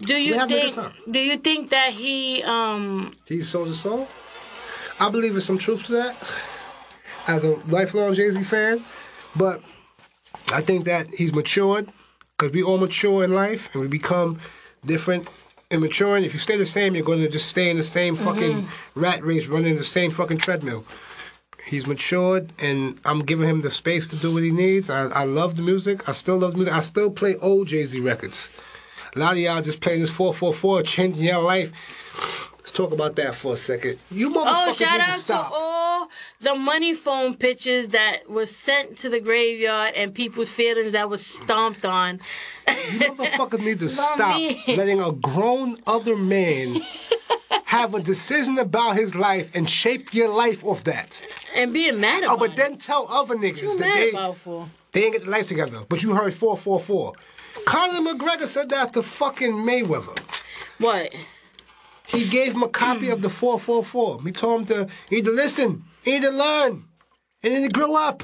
Do 0.00 0.14
you 0.14 0.46
think? 0.46 0.76
Do 1.10 1.20
you 1.20 1.36
think 1.38 1.70
that 1.70 1.92
he 1.92 2.42
um 2.42 3.14
He 3.26 3.42
sold 3.42 3.68
his 3.68 3.80
soul. 3.80 4.08
I 5.00 5.08
believe 5.10 5.32
there's 5.32 5.44
some 5.44 5.58
truth 5.58 5.84
to 5.84 5.92
that 5.92 6.16
as 7.26 7.44
a 7.44 7.56
lifelong 7.68 8.12
Jay 8.14 8.30
Z 8.30 8.42
fan. 8.44 8.84
But 9.34 9.62
I 10.52 10.60
think 10.60 10.84
that 10.84 11.08
he's 11.14 11.32
matured 11.32 11.90
because 12.38 12.52
we 12.52 12.62
all 12.62 12.78
mature 12.78 13.24
in 13.24 13.32
life 13.32 13.70
and 13.72 13.82
we 13.82 13.88
become 13.88 14.40
different 14.84 15.28
and 15.70 15.80
maturing. 15.80 16.24
If 16.24 16.32
you 16.34 16.38
stay 16.38 16.56
the 16.56 16.66
same, 16.66 16.94
you're 16.94 17.04
going 17.04 17.20
to 17.20 17.28
just 17.28 17.48
stay 17.48 17.70
in 17.70 17.76
the 17.76 17.82
same 17.82 18.16
fucking 18.16 18.68
rat 18.94 19.22
race, 19.24 19.46
running 19.46 19.76
the 19.76 19.84
same 19.84 20.10
fucking 20.10 20.38
treadmill. 20.38 20.84
He's 21.64 21.86
matured, 21.86 22.52
and 22.58 22.98
I'm 23.04 23.20
giving 23.20 23.48
him 23.48 23.62
the 23.62 23.70
space 23.70 24.08
to 24.08 24.16
do 24.16 24.34
what 24.34 24.42
he 24.42 24.50
needs. 24.50 24.90
I, 24.90 25.06
I 25.06 25.24
love 25.24 25.54
the 25.56 25.62
music. 25.62 26.08
I 26.08 26.12
still 26.12 26.38
love 26.38 26.52
the 26.52 26.56
music. 26.58 26.74
I 26.74 26.80
still 26.80 27.10
play 27.10 27.36
old 27.36 27.68
Jay 27.68 27.84
Z 27.84 27.98
records. 28.00 28.50
A 29.14 29.18
lot 29.18 29.32
of 29.32 29.38
y'all 29.38 29.60
just 29.62 29.80
playing 29.80 30.00
this 30.00 30.10
444, 30.10 30.82
changing 30.82 31.24
your 31.24 31.40
life. 31.42 31.72
Let's 32.58 32.70
talk 32.72 32.92
about 32.92 33.16
that 33.16 33.34
for 33.34 33.52
a 33.54 33.56
second. 33.56 33.98
You 34.10 34.30
oh, 34.34 34.38
motherfuckers 34.44 34.68
Oh, 34.68 34.72
shout 34.72 34.92
need 34.92 35.00
out 35.00 35.06
to 35.06 35.12
to 35.12 35.18
stop. 35.18 35.50
all 35.52 36.08
the 36.40 36.54
money 36.54 36.94
phone 36.94 37.34
pictures 37.34 37.88
that 37.88 38.30
was 38.30 38.54
sent 38.54 38.96
to 38.98 39.10
the 39.10 39.20
graveyard 39.20 39.94
and 39.96 40.14
people's 40.14 40.48
feelings 40.50 40.92
that 40.92 41.10
was 41.10 41.24
stomped 41.26 41.84
on. 41.84 42.20
You 42.66 42.74
motherfuckers 43.00 43.60
need 43.62 43.80
to 43.80 43.88
stop 43.90 44.36
me. 44.38 44.62
letting 44.68 45.00
a 45.00 45.12
grown 45.12 45.78
other 45.86 46.16
man 46.16 46.80
have 47.64 47.94
a 47.94 48.00
decision 48.00 48.58
about 48.58 48.96
his 48.96 49.14
life 49.14 49.50
and 49.54 49.68
shape 49.68 50.14
your 50.14 50.28
life 50.28 50.64
off 50.64 50.84
that. 50.84 51.20
and 51.54 51.72
being 51.74 52.00
mad 52.00 52.22
Oh, 52.24 52.28
about 52.34 52.38
but 52.38 52.56
then 52.56 52.78
tell 52.78 53.06
other 53.10 53.34
niggas 53.34 53.58
it. 53.74 53.78
that 53.80 53.94
they, 53.94 54.10
about 54.10 54.36
for? 54.38 54.68
they 54.92 55.04
ain't 55.04 55.12
get 55.14 55.22
their 55.22 55.30
life 55.30 55.48
together. 55.48 55.82
But 55.88 56.02
you 56.02 56.14
heard 56.14 56.32
444. 56.32 57.12
Conor 57.66 58.00
McGregor 58.12 58.46
said 58.46 58.68
that 58.70 58.92
to 58.94 59.02
fucking 59.02 59.52
Mayweather. 59.52 60.18
What? 60.78 61.12
He 62.06 62.28
gave 62.28 62.54
him 62.54 62.62
a 62.62 62.68
copy 62.68 63.08
of 63.10 63.22
the 63.22 63.30
444. 63.30 64.22
He 64.22 64.32
told 64.32 64.70
him 64.70 64.86
to 64.86 64.92
either 65.14 65.30
listen, 65.30 65.84
either 66.04 66.30
learn, 66.30 66.84
and 67.42 67.52
then 67.54 67.62
he 67.62 67.68
grew 67.68 67.96
up. 67.96 68.22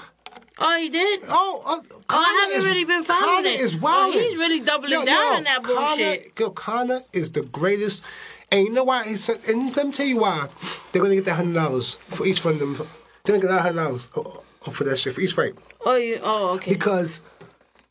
Oh, 0.61 0.77
he 0.77 0.89
did? 0.89 1.21
Oh, 1.29 1.63
uh, 1.65 1.81
Oh, 1.91 2.03
I 2.09 2.41
haven't 2.43 2.59
is- 2.59 2.65
really 2.65 2.85
been 2.85 3.05
following 3.05 3.45
Conor 3.45 3.49
it. 3.49 3.61
is 3.61 3.75
Oh, 3.77 3.79
wild. 3.79 4.15
he's 4.15 4.37
really 4.37 4.61
doubling 4.61 5.05
down 5.05 5.37
on 5.37 5.45
that 5.45 5.63
bullshit. 5.63 6.35
Conor, 6.35 6.47
yo, 6.47 6.51
Conor 6.51 7.03
is 7.13 7.31
the 7.31 7.43
greatest. 7.43 8.03
And 8.51 8.65
you 8.67 8.73
know 8.73 8.83
why? 8.85 9.05
He 9.05 9.17
said, 9.17 9.41
and 9.47 9.77
let 9.77 9.87
me 9.87 9.93
tell 9.93 10.07
you 10.07 10.17
why. 10.17 10.49
They're 10.91 11.03
gonna 11.03 11.15
get 11.15 11.27
that 11.27 11.35
hundred 11.35 11.55
dollars 11.55 11.97
for 12.11 12.27
each 12.27 12.45
one 12.45 12.55
of 12.55 12.61
them. 12.61 12.75
They're 13.25 13.37
gonna 13.39 13.41
get 13.41 13.51
that 13.51 13.61
hundred 13.61 13.83
dollars 13.85 14.09
for 14.73 14.85
that 14.85 14.99
shit 14.99 15.15
for 15.15 15.21
each 15.21 15.33
fight 15.35 15.55
Oh, 15.87 15.95
you? 15.97 16.19
Oh, 16.23 16.49
okay. 16.55 16.73
because 16.73 17.21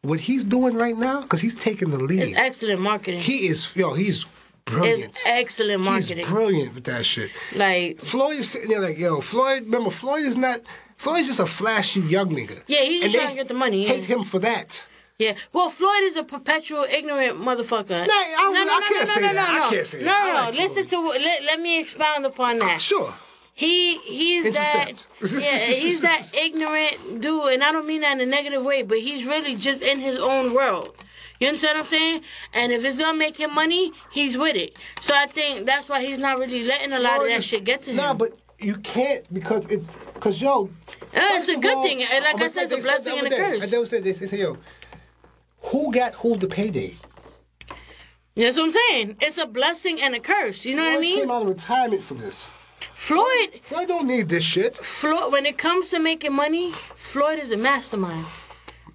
what 0.01 0.19
he's 0.19 0.43
doing 0.43 0.75
right 0.75 0.97
now, 0.97 1.21
because 1.21 1.41
he's 1.41 1.55
taking 1.55 1.89
the 1.89 1.97
lead. 1.97 2.21
It's 2.21 2.37
excellent 2.37 2.81
marketing. 2.81 3.19
he 3.19 3.47
is 3.47 3.75
yo, 3.75 3.93
he's 3.93 4.25
brilliant. 4.65 5.03
it's 5.05 5.21
excellent 5.25 5.81
marketing. 5.83 6.17
He's 6.17 6.27
brilliant 6.27 6.75
with 6.75 6.83
that 6.85 7.05
shit. 7.05 7.31
like, 7.55 7.99
Floyd 7.99 8.37
is 8.39 8.49
sitting 8.49 8.69
there 8.69 8.79
like, 8.81 8.97
yo, 8.97 9.21
Floyd. 9.21 9.63
Remember, 9.65 9.89
Floyd 9.89 10.23
is 10.23 10.37
not. 10.37 10.61
Floyd's 10.97 11.27
just 11.27 11.39
a 11.39 11.45
flashy 11.45 11.99
young 12.01 12.29
nigga. 12.29 12.61
Yeah, 12.67 12.81
he's 12.81 13.01
just 13.01 13.15
trying 13.15 13.29
to 13.29 13.35
get 13.35 13.47
the 13.47 13.53
money, 13.53 13.85
Hate 13.85 14.05
him 14.05 14.23
for 14.23 14.39
that. 14.39 14.85
yeah. 15.19 15.35
Well, 15.53 15.69
Floyd 15.69 16.01
is 16.03 16.15
a 16.15 16.23
perpetual 16.23 16.85
ignorant 16.89 17.37
motherfucker. 17.39 18.07
I- 18.09 18.33
I 18.37 18.87
can't 18.89 19.07
say 19.07 19.21
that. 19.21 19.37
I 19.37 19.69
can't 19.69 19.85
say 19.87 19.99
no, 19.99 20.05
that. 20.05 20.25
No, 20.25 20.45
no, 20.45 20.51
no. 20.51 20.57
Listen 20.57 20.87
to. 20.87 20.99
Let, 20.99 21.43
let 21.43 21.59
me 21.59 21.79
expound 21.79 22.25
upon 22.25 22.59
that. 22.59 22.81
Sure. 22.81 23.13
He 23.57 23.97
he's 24.01 24.53
that 24.53 25.07
yeah 25.19 25.57
he's 25.57 26.01
that 26.01 26.31
ignorant 26.35 27.21
dude, 27.21 27.53
and 27.53 27.63
I 27.63 27.71
don't 27.71 27.87
mean 27.87 28.01
that 28.01 28.13
in 28.13 28.21
a 28.21 28.25
negative 28.27 28.63
way, 28.63 28.83
but 28.83 28.99
he's 28.99 29.25
really 29.25 29.55
just 29.55 29.81
in 29.81 29.97
his 29.97 30.19
own 30.19 30.53
world. 30.53 30.95
You 31.39 31.47
understand 31.47 31.79
what 31.79 31.85
I'm 31.85 31.89
saying? 31.89 32.21
And 32.53 32.71
if 32.71 32.85
it's 32.85 32.99
gonna 32.99 33.17
make 33.17 33.35
him 33.35 33.55
money, 33.55 33.93
he's 34.11 34.37
with 34.37 34.55
it. 34.55 34.75
So 35.01 35.15
I 35.15 35.25
think 35.25 35.65
that's 35.65 35.89
why 35.89 36.05
he's 36.05 36.19
not 36.19 36.37
really 36.37 36.65
letting 36.65 36.93
a 36.93 36.99
lot 36.99 37.19
of 37.19 37.29
that 37.29 37.43
shit 37.43 37.63
get 37.63 37.81
to 37.83 37.89
him. 37.89 37.97
Nah, 37.97 38.13
but 38.13 38.37
you 38.59 38.75
can't 38.75 39.25
because 39.33 39.65
it 39.71 39.81
because 40.13 40.39
yo. 40.39 40.69
Yeah, 41.11 41.39
it's 41.39 41.49
a 41.49 41.55
good 41.55 41.77
all- 41.77 41.83
thing. 41.83 42.01
Like 42.01 42.39
I 42.39 42.49
said, 42.49 42.71
it's 42.71 42.85
a 42.85 42.87
blessing 42.87 43.17
and 43.17 43.25
a 43.25 43.35
curse. 43.35 43.63
and 43.63 43.71
They 43.71 43.85
said 43.85 44.03
this. 44.03 44.19
They 44.19 44.27
said 44.27 44.37
yo, 44.37 44.57
who 45.61 45.91
got 45.91 46.13
who 46.13 46.37
the 46.37 46.47
payday? 46.47 46.93
That's 48.35 48.55
what 48.55 48.65
I'm 48.65 48.71
saying. 48.71 49.17
It's 49.19 49.39
a 49.39 49.47
blessing 49.47 49.99
and 49.99 50.13
a 50.13 50.19
curse. 50.19 50.63
You 50.63 50.75
know 50.75 50.83
what 50.83 50.97
I 50.97 51.01
mean? 51.01 51.21
came 51.21 51.31
out 51.31 51.41
of 51.41 51.47
retirement 51.47 52.03
for 52.03 52.13
this. 52.13 52.51
Floyd, 52.93 53.61
Floyd 53.63 53.87
don't 53.87 54.07
need 54.07 54.29
this 54.29 54.43
shit. 54.43 54.75
Floyd. 54.77 55.31
When 55.31 55.45
it 55.45 55.57
comes 55.57 55.89
to 55.89 55.99
making 55.99 56.33
money, 56.33 56.71
Floyd 56.95 57.39
is 57.39 57.51
a 57.51 57.57
mastermind. 57.57 58.25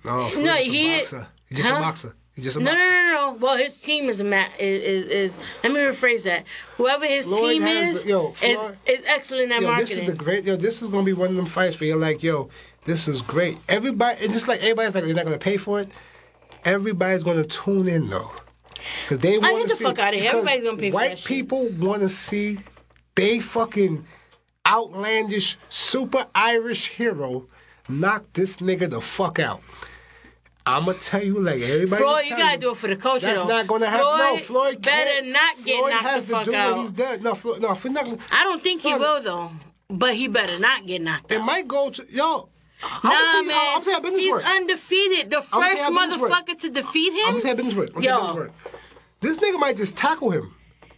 No, 0.04 0.28
Floyd's 0.28 0.36
No, 0.36 0.44
just 0.56 0.62
he- 0.70 0.94
a 0.94 0.98
boxer. 0.98 1.26
He's 1.48 1.58
just 1.58 1.70
Huh? 1.70 1.76
a 1.76 1.80
boxer. 1.80 2.14
He's 2.34 2.44
just 2.46 2.56
a 2.56 2.60
No, 2.60 2.72
no, 2.72 2.78
boxer. 2.78 2.90
no, 2.92 3.30
no. 3.32 3.36
Well, 3.40 3.56
his 3.56 3.74
team 3.80 4.08
is 4.08 4.20
a 4.20 4.24
ma- 4.24 4.46
is, 4.58 4.82
is 4.82 5.06
is. 5.10 5.32
Let 5.62 5.72
me 5.72 5.80
rephrase 5.80 6.22
that. 6.24 6.44
Whoever 6.78 7.06
his 7.06 7.26
Floyd 7.26 7.52
team 7.58 7.66
is 7.66 8.02
the- 8.02 8.08
yo, 8.08 8.34
is 8.42 8.58
Floyd- 8.58 8.76
is 8.86 9.00
excellent 9.06 9.52
at 9.52 9.62
Yo, 9.62 9.76
this 9.76 9.90
is 9.90 10.04
the 10.04 10.12
great. 10.12 10.44
Yo, 10.44 10.56
this 10.56 10.82
is 10.82 10.88
gonna 10.88 11.04
be 11.04 11.12
one 11.12 11.28
of 11.30 11.36
them 11.36 11.46
fights 11.46 11.78
where 11.78 11.88
you're 11.88 11.96
like, 11.96 12.22
yo, 12.22 12.48
this 12.86 13.06
is 13.08 13.20
great. 13.22 13.58
Everybody, 13.68 14.24
and 14.24 14.32
just 14.32 14.48
like 14.48 14.60
everybody's 14.60 14.94
like, 14.94 15.04
they're 15.04 15.14
not 15.14 15.24
gonna 15.24 15.38
pay 15.38 15.56
for 15.56 15.80
it. 15.80 15.88
Everybody's 16.64 17.22
gonna 17.22 17.44
tune 17.44 17.86
in 17.88 18.08
though, 18.08 18.30
because 19.02 19.18
they 19.18 19.38
want 19.38 19.56
get 19.56 19.62
to 19.62 19.68
the 19.68 19.76
see. 19.76 19.84
fuck 19.84 19.98
outta 19.98 20.16
here. 20.16 20.30
because 20.32 20.46
Everybody's 20.46 20.64
gonna 20.64 20.76
pay 20.78 20.90
for 20.90 20.94
White 20.94 21.24
people 21.24 21.66
want 21.68 22.02
to 22.02 22.08
see 22.08 22.58
they 23.14 23.40
fucking 23.40 24.04
outlandish, 24.66 25.58
super 25.68 26.26
Irish 26.34 26.88
hero 26.88 27.44
knock 27.88 28.24
this 28.32 28.58
nigga 28.58 28.88
the 28.90 29.00
fuck 29.00 29.38
out. 29.38 29.60
I'ma 30.64 30.92
tell 31.00 31.22
you 31.22 31.40
like 31.40 31.60
everybody. 31.60 32.00
Floyd, 32.02 32.24
you 32.26 32.36
gotta 32.36 32.58
do 32.58 32.70
it 32.70 32.76
for 32.76 32.86
the 32.86 32.94
culture 32.96 33.26
That's 33.26 33.42
though. 33.42 33.48
not 33.48 33.66
gonna 33.66 33.86
happen. 33.90 34.06
no, 34.06 34.36
Floyd 34.36 34.42
Floyd 34.44 34.82
better 34.82 35.26
not 35.26 35.56
get 35.64 35.78
Floyd 35.78 35.90
knocked 35.90 36.04
has 36.04 36.26
the 36.26 36.32
to 36.32 36.38
fuck 36.38 36.44
do 36.46 36.54
out. 36.54 36.72
what 36.76 36.80
he's 36.82 36.92
done. 36.92 37.22
No, 37.22 37.34
Floyd, 37.34 37.60
no, 37.62 37.74
Floyd 37.74 37.94
not. 37.94 38.04
gonna- 38.04 38.18
I 38.30 38.44
don't 38.44 38.62
think 38.62 38.80
he 38.82 38.94
will 38.94 39.20
though, 39.20 39.50
but 39.90 40.14
he 40.14 40.28
better 40.28 40.58
not 40.60 40.86
get 40.86 41.02
knocked 41.02 41.32
It 41.32 41.40
out. 41.40 41.44
might 41.44 41.66
go 41.66 41.90
to 41.90 42.06
yo. 42.08 42.48
Nah, 43.04 43.10
you, 43.40 43.46
man. 43.46 43.56
I'm 43.76 43.82
you 43.84 43.92
how 43.92 44.00
business 44.00 44.22
He's 44.22 44.32
work. 44.32 44.44
undefeated. 44.46 45.30
The 45.30 45.42
first 45.42 45.52
how 45.80 45.90
business 45.90 46.18
work. 46.18 46.32
motherfucker 46.32 46.58
to 46.60 46.68
defeat 46.70 47.12
him. 47.12 47.28
I'm 47.28 47.34
you 47.36 47.44
how 47.46 47.54
business 47.54 47.74
work. 47.74 47.90
I'm 47.96 48.02
you 48.02 48.08
Yo. 48.08 48.18
business 48.20 48.36
work. 48.36 48.52
This 49.20 49.38
nigga 49.38 49.58
might 49.58 49.76
just 49.76 49.96
tackle 49.96 50.30
him 50.30 50.54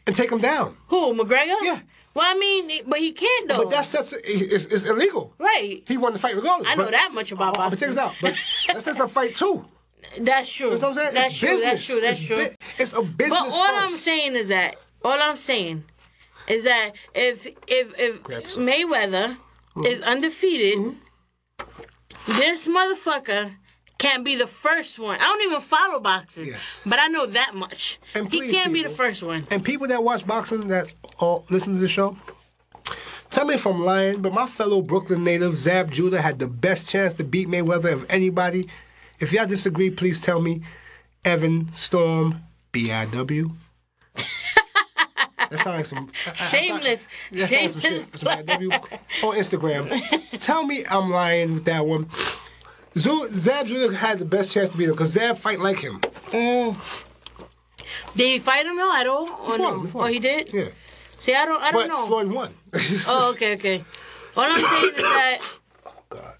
and 0.06 0.14
take 0.16 0.30
him 0.32 0.38
down. 0.40 0.76
Who 0.88 1.14
McGregor? 1.14 1.54
Yeah. 1.62 1.80
Well, 2.14 2.24
I 2.26 2.38
mean, 2.38 2.82
but 2.86 2.98
he 3.00 3.12
can't 3.12 3.48
though. 3.48 3.64
But 3.64 3.70
that 3.70 3.86
sets 3.86 4.12
it, 4.12 4.20
it's, 4.24 4.66
it's 4.66 4.84
illegal. 4.84 5.34
right. 5.38 5.82
He 5.86 5.98
won 5.98 6.12
the 6.12 6.18
fight 6.18 6.36
regardless. 6.36 6.68
I 6.70 6.74
know 6.76 6.84
but- 6.84 6.92
that 6.92 7.10
much 7.12 7.32
about 7.32 7.56
Oh, 7.58 7.70
but 7.70 7.78
check 7.78 7.88
boxing. 7.88 7.88
this 7.88 7.98
out. 7.98 8.14
But 8.20 8.34
that 8.68 8.82
sets 8.82 9.00
a 9.00 9.08
fight 9.08 9.34
too. 9.34 9.64
That's 10.20 10.52
true. 10.52 10.70
You 10.70 10.76
know 10.76 10.88
what 10.88 10.88
I'm 10.90 10.94
saying? 10.94 11.14
That's 11.14 11.26
it's 11.34 11.38
true. 11.40 11.48
business. 11.50 11.62
That's 11.62 11.86
true. 11.86 12.00
That's 12.00 12.18
it's 12.18 12.26
true. 12.26 12.36
bu- 12.36 12.82
it's 12.82 12.92
a 12.92 13.02
business. 13.02 13.40
But 13.40 13.48
all 13.52 13.74
I'm 13.76 13.96
saying 13.96 14.36
is 14.36 14.48
that 14.48 14.76
all 15.04 15.18
I'm 15.20 15.36
saying 15.36 15.84
is 16.46 16.64
that 16.64 16.90
if 17.14 17.46
if 17.66 17.98
if 17.98 18.22
Mayweather 18.56 19.36
Mm-hmm. 19.76 19.86
is 19.86 20.00
undefeated, 20.02 20.94
this 22.28 22.68
motherfucker 22.68 23.56
can't 23.98 24.24
be 24.24 24.36
the 24.36 24.46
first 24.46 24.98
one. 24.98 25.16
I 25.20 25.24
don't 25.24 25.42
even 25.42 25.60
follow 25.60 26.00
boxing, 26.00 26.46
Yes. 26.48 26.80
but 26.84 26.98
I 26.98 27.08
know 27.08 27.26
that 27.26 27.54
much. 27.54 27.98
And 28.14 28.30
he 28.30 28.50
can't 28.50 28.72
be 28.72 28.82
the 28.82 28.90
first 28.90 29.22
one. 29.22 29.46
And 29.50 29.64
people 29.64 29.86
that 29.88 30.02
watch 30.02 30.26
boxing 30.26 30.60
that 30.68 30.92
or 31.20 31.44
listen 31.48 31.74
to 31.74 31.78
the 31.80 31.88
show, 31.88 32.16
tell 33.30 33.44
me 33.46 33.54
if 33.54 33.66
I'm 33.66 33.82
lying, 33.84 34.20
but 34.20 34.32
my 34.32 34.46
fellow 34.46 34.82
Brooklyn 34.82 35.24
native 35.24 35.56
Zab 35.58 35.90
Judah 35.92 36.20
had 36.20 36.38
the 36.38 36.46
best 36.48 36.88
chance 36.88 37.14
to 37.14 37.24
beat 37.24 37.48
Mayweather 37.48 37.92
of 37.92 38.06
anybody. 38.10 38.68
If 39.20 39.32
y'all 39.32 39.46
disagree, 39.46 39.90
please 39.90 40.20
tell 40.20 40.40
me. 40.40 40.62
Evan 41.24 41.72
Storm, 41.72 42.42
B-I-W. 42.72 43.50
That 45.50 45.60
sounds 45.60 45.66
like 45.66 45.84
some 45.86 46.10
Shameless. 46.34 47.06
That 47.32 47.48
sounds 47.48 47.52
like 47.52 47.70
some 47.70 47.80
Shameless. 47.80 48.08
shit. 48.10 48.18
Some 48.18 49.28
on 49.30 49.36
Instagram. 49.38 50.40
Tell 50.40 50.66
me 50.66 50.84
I'm 50.90 51.10
lying 51.10 51.54
with 51.54 51.64
that 51.66 51.86
one. 51.86 52.08
Zu- 52.96 53.28
Zab 53.34 53.66
Judah 53.66 53.94
had 53.96 54.18
the 54.18 54.24
best 54.24 54.52
chance 54.52 54.68
to 54.70 54.76
beat 54.76 54.84
him 54.84 54.92
because 54.92 55.10
Zab 55.10 55.38
fight 55.38 55.58
like 55.60 55.78
him. 55.78 56.00
Mm. 56.30 56.76
Did 58.16 58.24
he 58.32 58.38
fight 58.38 58.66
him 58.66 58.76
though 58.76 58.94
at 58.94 59.06
all? 59.06 59.28
Or 59.48 59.58
no? 59.58 59.80
him, 59.80 59.86
he 59.86 59.92
Oh, 59.98 60.04
he 60.06 60.18
did. 60.18 60.52
Yeah. 60.52 60.68
See, 61.20 61.34
I 61.34 61.44
don't. 61.46 61.60
I 61.62 61.72
don't 61.72 61.88
But 61.88 61.88
know. 61.88 62.06
Floyd 62.06 62.32
won. 62.32 62.54
Oh, 63.08 63.30
okay, 63.32 63.54
okay. 63.54 63.84
All 64.36 64.44
I'm 64.44 64.64
saying 64.64 64.88
is 64.90 64.96
that 64.96 65.38
oh, 65.86 65.92
God. 66.10 66.34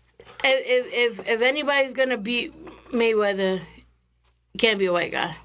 if 0.45 0.87
if 0.87 1.19
if, 1.21 1.29
if 1.29 1.41
anybody's 1.43 1.93
gonna 1.93 2.17
beat 2.19 2.53
Mayweather, 2.93 3.61
it 4.55 4.59
can't 4.59 4.79
be 4.79 4.87
a 4.87 4.93
white 4.93 5.13
guy. 5.13 5.37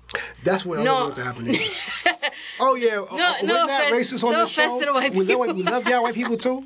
That's 0.43 0.65
what 0.65 0.79
I 0.79 0.83
No. 0.83 1.11
don't 1.13 1.17
want 1.25 1.43
to 1.45 1.51
happen. 1.53 2.31
oh 2.59 2.75
yeah, 2.75 2.95
no, 2.95 3.03
uh, 3.05 3.05
uh, 3.05 3.17
No- 3.17 3.33
we're 3.41 3.47
no 3.47 3.65
not 3.65 3.69
offense- 3.87 4.11
racist 4.13 4.23
on 4.23 4.31
no 4.33 4.39
this 4.41 4.49
show. 4.51 4.79
to 4.79 4.85
the 4.85 4.93
white 4.93 5.13
we, 5.13 5.25
love, 5.25 5.55
we 5.55 5.63
love 5.63 5.87
y'all 5.87 6.03
white 6.03 6.15
people 6.15 6.37
too, 6.37 6.65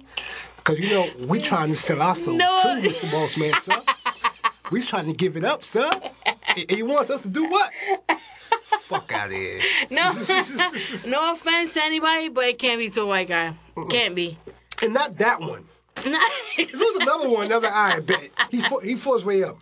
because 0.57 0.79
you 0.79 0.89
know 0.89 1.07
we 1.27 1.41
trying 1.41 1.69
to 1.69 1.75
sell 1.75 2.01
ourselves 2.01 2.37
No. 2.39 2.61
too, 2.81 2.89
Mr. 2.89 3.11
Boss 3.11 3.37
Man, 3.37 3.53
sir. 3.61 3.81
we 4.71 4.81
trying 4.81 5.07
to 5.07 5.13
give 5.13 5.35
it 5.37 5.43
up, 5.45 5.63
sir. 5.63 5.89
And 6.55 6.69
he 6.71 6.83
wants 6.83 7.09
us 7.09 7.21
to 7.21 7.27
do 7.27 7.45
what? 7.49 7.71
Fuck 8.81 9.11
out 9.11 9.27
of 9.27 9.33
here. 9.33 9.59
No, 9.89 10.11
no 11.07 11.31
offense 11.33 11.73
to 11.73 11.83
anybody, 11.83 12.29
but 12.29 12.45
it 12.45 12.59
can't 12.59 12.79
be 12.79 12.89
to 12.91 13.01
a 13.01 13.05
white 13.05 13.27
guy. 13.27 13.55
Can't 13.89 14.15
be. 14.15 14.37
And 14.81 14.93
not 14.93 15.17
that 15.17 15.39
one. 15.39 15.65
There 16.05 16.67
was 16.79 17.01
another 17.01 17.29
one, 17.29 17.45
another 17.45 17.67
eye. 17.69 17.95
I 17.97 17.99
bet 17.99 18.29
he 18.49 18.61
fought, 18.61 18.83
he 18.83 18.95
fought 18.95 19.15
his 19.15 19.25
way 19.25 19.43
up. 19.43 19.57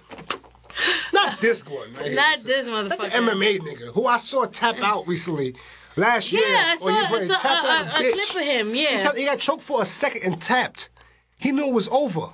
Not 1.13 1.39
this 1.41 1.65
one, 1.65 1.93
right 1.93 2.05
here. 2.07 2.15
Not 2.15 2.39
this 2.39 2.65
Not 2.65 2.89
the 2.89 2.95
motherfucker. 2.95 3.09
MMA 3.09 3.59
nigga 3.59 3.93
who 3.93 4.05
I 4.07 4.17
saw 4.17 4.45
tap 4.45 4.79
out 4.79 5.07
recently 5.07 5.55
last 5.97 6.31
year. 6.31 6.41
Yeah, 6.47 6.75
I 6.81 6.81
or 6.81 6.91
you 6.91 7.27
saw, 7.27 7.35
saw 7.37 7.41
tapped 7.41 7.65
out 7.65 7.85
a, 7.85 7.89
a, 8.03 8.07
a, 8.07 8.09
a 8.09 8.13
bitch. 8.13 8.29
clip 8.29 8.41
of 8.43 8.49
him. 8.49 8.73
He, 8.73 8.83
Yeah, 8.83 9.03
tapped- 9.03 9.17
he 9.17 9.25
got 9.25 9.39
choked 9.39 9.61
for 9.61 9.81
a 9.81 9.85
second 9.85 10.23
and 10.23 10.41
tapped. 10.41 10.89
He 11.37 11.51
knew 11.51 11.67
it 11.67 11.73
was 11.73 11.87
over. 11.89 12.27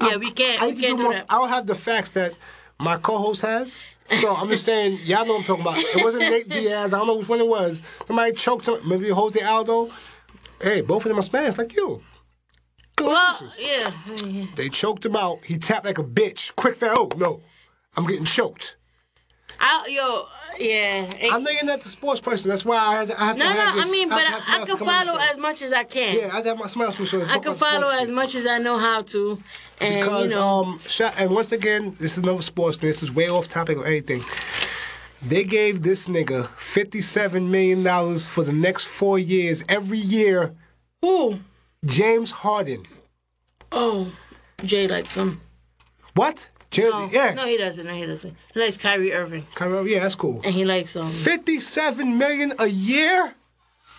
Yeah. 0.00 0.16
We 0.16 0.30
can't. 0.30 0.62
I 0.62 0.66
We 0.66 0.72
can't 0.72 0.96
do 0.98 1.04
do 1.04 1.10
more. 1.10 1.22
I 1.28 1.38
don't 1.38 1.48
have 1.48 1.66
the 1.66 1.74
facts 1.74 2.10
that 2.10 2.34
my 2.78 2.96
co-host 2.98 3.42
has. 3.42 3.78
So 4.20 4.34
I'm 4.34 4.48
just 4.48 4.64
saying, 4.64 5.00
y'all 5.04 5.26
know 5.26 5.34
what 5.34 5.40
I'm 5.40 5.44
talking 5.44 5.62
about. 5.62 5.78
It 5.78 6.04
wasn't 6.04 6.22
Nate 6.22 6.48
Diaz. 6.48 6.94
I 6.94 6.98
don't 6.98 7.06
know 7.06 7.16
which 7.16 7.28
one 7.28 7.40
it 7.40 7.46
was. 7.46 7.82
Somebody 8.06 8.32
choked 8.32 8.68
him. 8.68 8.78
Maybe 8.88 9.08
Jose 9.08 9.40
Aldo. 9.42 9.88
Hey, 10.60 10.80
both 10.80 11.04
of 11.04 11.08
them 11.08 11.18
are 11.18 11.22
Spanish, 11.22 11.58
like 11.58 11.74
you. 11.74 12.00
Well, 12.98 13.52
yeah. 13.58 13.90
They 14.54 14.68
choked 14.68 15.04
him 15.04 15.16
out. 15.16 15.44
He 15.44 15.58
tapped 15.58 15.84
like 15.84 15.98
a 15.98 16.04
bitch. 16.04 16.54
Quick 16.56 16.76
fast. 16.76 16.96
Oh 16.98 17.10
no, 17.16 17.42
I'm 17.94 18.06
getting 18.06 18.24
choked. 18.24 18.76
I, 19.58 19.86
yo, 19.88 20.26
yeah. 20.58 21.10
I 21.32 21.38
know 21.38 21.50
you're 21.50 21.64
not 21.64 21.80
the 21.80 21.88
sports 21.88 22.20
person. 22.20 22.50
That's 22.50 22.64
why 22.64 22.76
I, 22.76 22.94
had 22.94 23.08
to, 23.08 23.22
I 23.22 23.26
have 23.26 23.36
no, 23.36 23.48
to 23.48 23.54
no. 23.54 23.60
have 23.60 23.74
this. 23.74 23.86
I 23.86 23.90
mean, 23.90 24.08
but 24.08 24.20
to 24.20 24.26
I, 24.26 24.36
I 24.36 24.64
can 24.64 24.66
come 24.76 24.88
on 24.88 25.06
the 25.06 25.06
follow 25.06 25.18
as 25.18 25.38
much 25.38 25.62
as 25.62 25.72
I 25.72 25.84
can. 25.84 26.18
Yeah, 26.18 26.30
I 26.32 26.42
have 26.42 26.58
my 26.58 26.66
somebody 26.66 26.86
else 26.88 26.96
on 26.96 27.04
the 27.04 27.26
show. 27.26 27.34
I 27.34 27.38
can 27.38 27.54
follow 27.54 27.90
shit. 27.90 28.02
as 28.02 28.10
much 28.10 28.34
as 28.34 28.46
I 28.46 28.58
know 28.58 28.78
how 28.78 29.02
to, 29.02 29.42
and 29.80 30.00
Because 30.00 30.30
you 30.30 30.36
know. 30.36 30.64
um, 30.64 30.80
and 31.18 31.30
once 31.30 31.52
again, 31.52 31.96
this 32.00 32.12
is 32.16 32.18
another 32.24 32.42
sports 32.42 32.76
thing. 32.78 32.88
This 32.88 33.02
is 33.02 33.12
way 33.12 33.28
off 33.28 33.48
topic 33.48 33.78
of 33.78 33.84
anything. 33.84 34.24
They 35.22 35.44
gave 35.44 35.82
this 35.82 36.08
nigga 36.08 36.48
fifty-seven 36.56 37.50
million 37.50 37.82
dollars 37.82 38.28
for 38.28 38.44
the 38.44 38.52
next 38.52 38.84
four 38.84 39.18
years. 39.18 39.64
Every 39.68 39.98
year, 39.98 40.54
Who? 41.02 41.38
James 41.84 42.30
Harden. 42.30 42.84
Oh, 43.72 44.12
Jay 44.64 44.86
likes 44.88 45.14
him. 45.14 45.40
What? 46.14 46.48
James, 46.70 46.90
No, 46.92 47.08
yeah, 47.12 47.32
no, 47.34 47.46
he 47.46 47.56
doesn't. 47.56 47.86
No, 47.86 47.94
he 47.94 48.06
doesn't. 48.06 48.34
He 48.52 48.60
likes 48.60 48.76
Kyrie 48.76 49.12
Irving, 49.12 49.46
Kyrie- 49.54 49.74
Irving, 49.78 49.92
yeah, 49.92 50.00
that's 50.00 50.14
cool. 50.14 50.40
and 50.44 50.52
he 50.54 50.64
likes 50.64 50.96
um. 50.96 51.10
Fifty-seven 51.10 52.18
million 52.18 52.52
a 52.58 52.66
year 52.66 53.34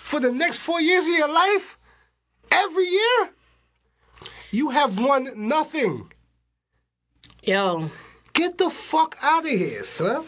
for 0.02 0.20
the 0.20 0.32
next 0.32 0.58
four 0.58 0.80
years 0.82 1.06
of 1.08 1.14
your 1.14 1.30
life. 1.32 1.78
Every 2.52 2.86
year, 2.86 3.30
you 4.52 4.70
have 4.70 5.00
won 5.00 5.30
nothing. 5.36 6.12
Yo, 7.44 7.90
Get 8.38 8.60
the 8.60 8.70
fuck 8.70 9.18
out 9.24 9.46
of 9.46 9.50
here, 9.50 9.84
son. 9.84 10.24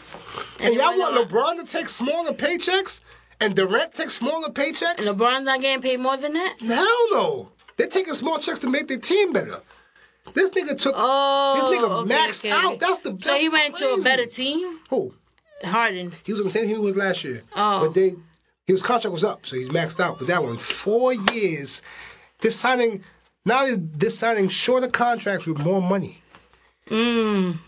And, 0.58 0.70
And 0.70 0.74
y'all 0.74 0.98
want 0.98 1.16
LeBron 1.16 1.58
to 1.58 1.64
take 1.64 1.88
smaller 1.88 2.32
paychecks? 2.32 3.04
And 3.38 3.54
Durant 3.54 3.94
take 3.94 4.10
smaller 4.10 4.48
paychecks? 4.48 5.06
LeBron's 5.06 5.44
not 5.44 5.60
getting 5.60 5.80
paid 5.80 6.00
more 6.00 6.16
than 6.16 6.32
that. 6.32 6.56
Hell 6.60 7.06
no. 7.12 7.52
They're 7.76 7.86
taking 7.86 8.14
small 8.14 8.40
checks 8.40 8.58
to 8.58 8.68
make 8.68 8.88
their 8.88 8.98
team 8.98 9.32
better. 9.32 9.60
This 10.34 10.50
nigga 10.50 10.76
took. 10.76 10.94
Oh, 10.96 11.70
this 11.70 11.78
nigga 11.78 11.90
okay, 12.02 12.14
maxed 12.14 12.40
okay. 12.40 12.50
out. 12.50 12.80
That's 12.80 12.98
the. 12.98 13.16
So 13.22 13.34
he 13.36 13.48
went 13.48 13.76
to 13.76 13.84
a 13.84 13.88
crazy. 13.90 14.02
better 14.02 14.26
team. 14.26 14.80
Who? 14.90 15.14
Harden. 15.62 16.12
He 16.24 16.32
was 16.32 16.40
on 16.40 16.46
the 16.48 16.52
same 16.52 16.66
team 16.66 16.76
he 16.76 16.82
was 16.82 16.96
last 16.96 17.22
year. 17.22 17.42
Oh. 17.54 17.86
But 17.86 17.94
they, 17.94 18.16
his 18.66 18.82
contract 18.82 19.12
was 19.12 19.22
up, 19.22 19.46
so 19.46 19.54
he's 19.54 19.68
maxed 19.68 20.00
out 20.00 20.18
with 20.18 20.26
that 20.26 20.42
one. 20.42 20.56
Four 20.56 21.12
years. 21.12 21.80
They're 22.40 22.50
signing. 22.50 23.04
Now 23.44 23.74
they're, 23.76 24.10
signing 24.10 24.48
shorter 24.48 24.88
contracts 24.88 25.46
with 25.46 25.58
more 25.58 25.80
money. 25.80 26.22
Mm. 26.88 27.58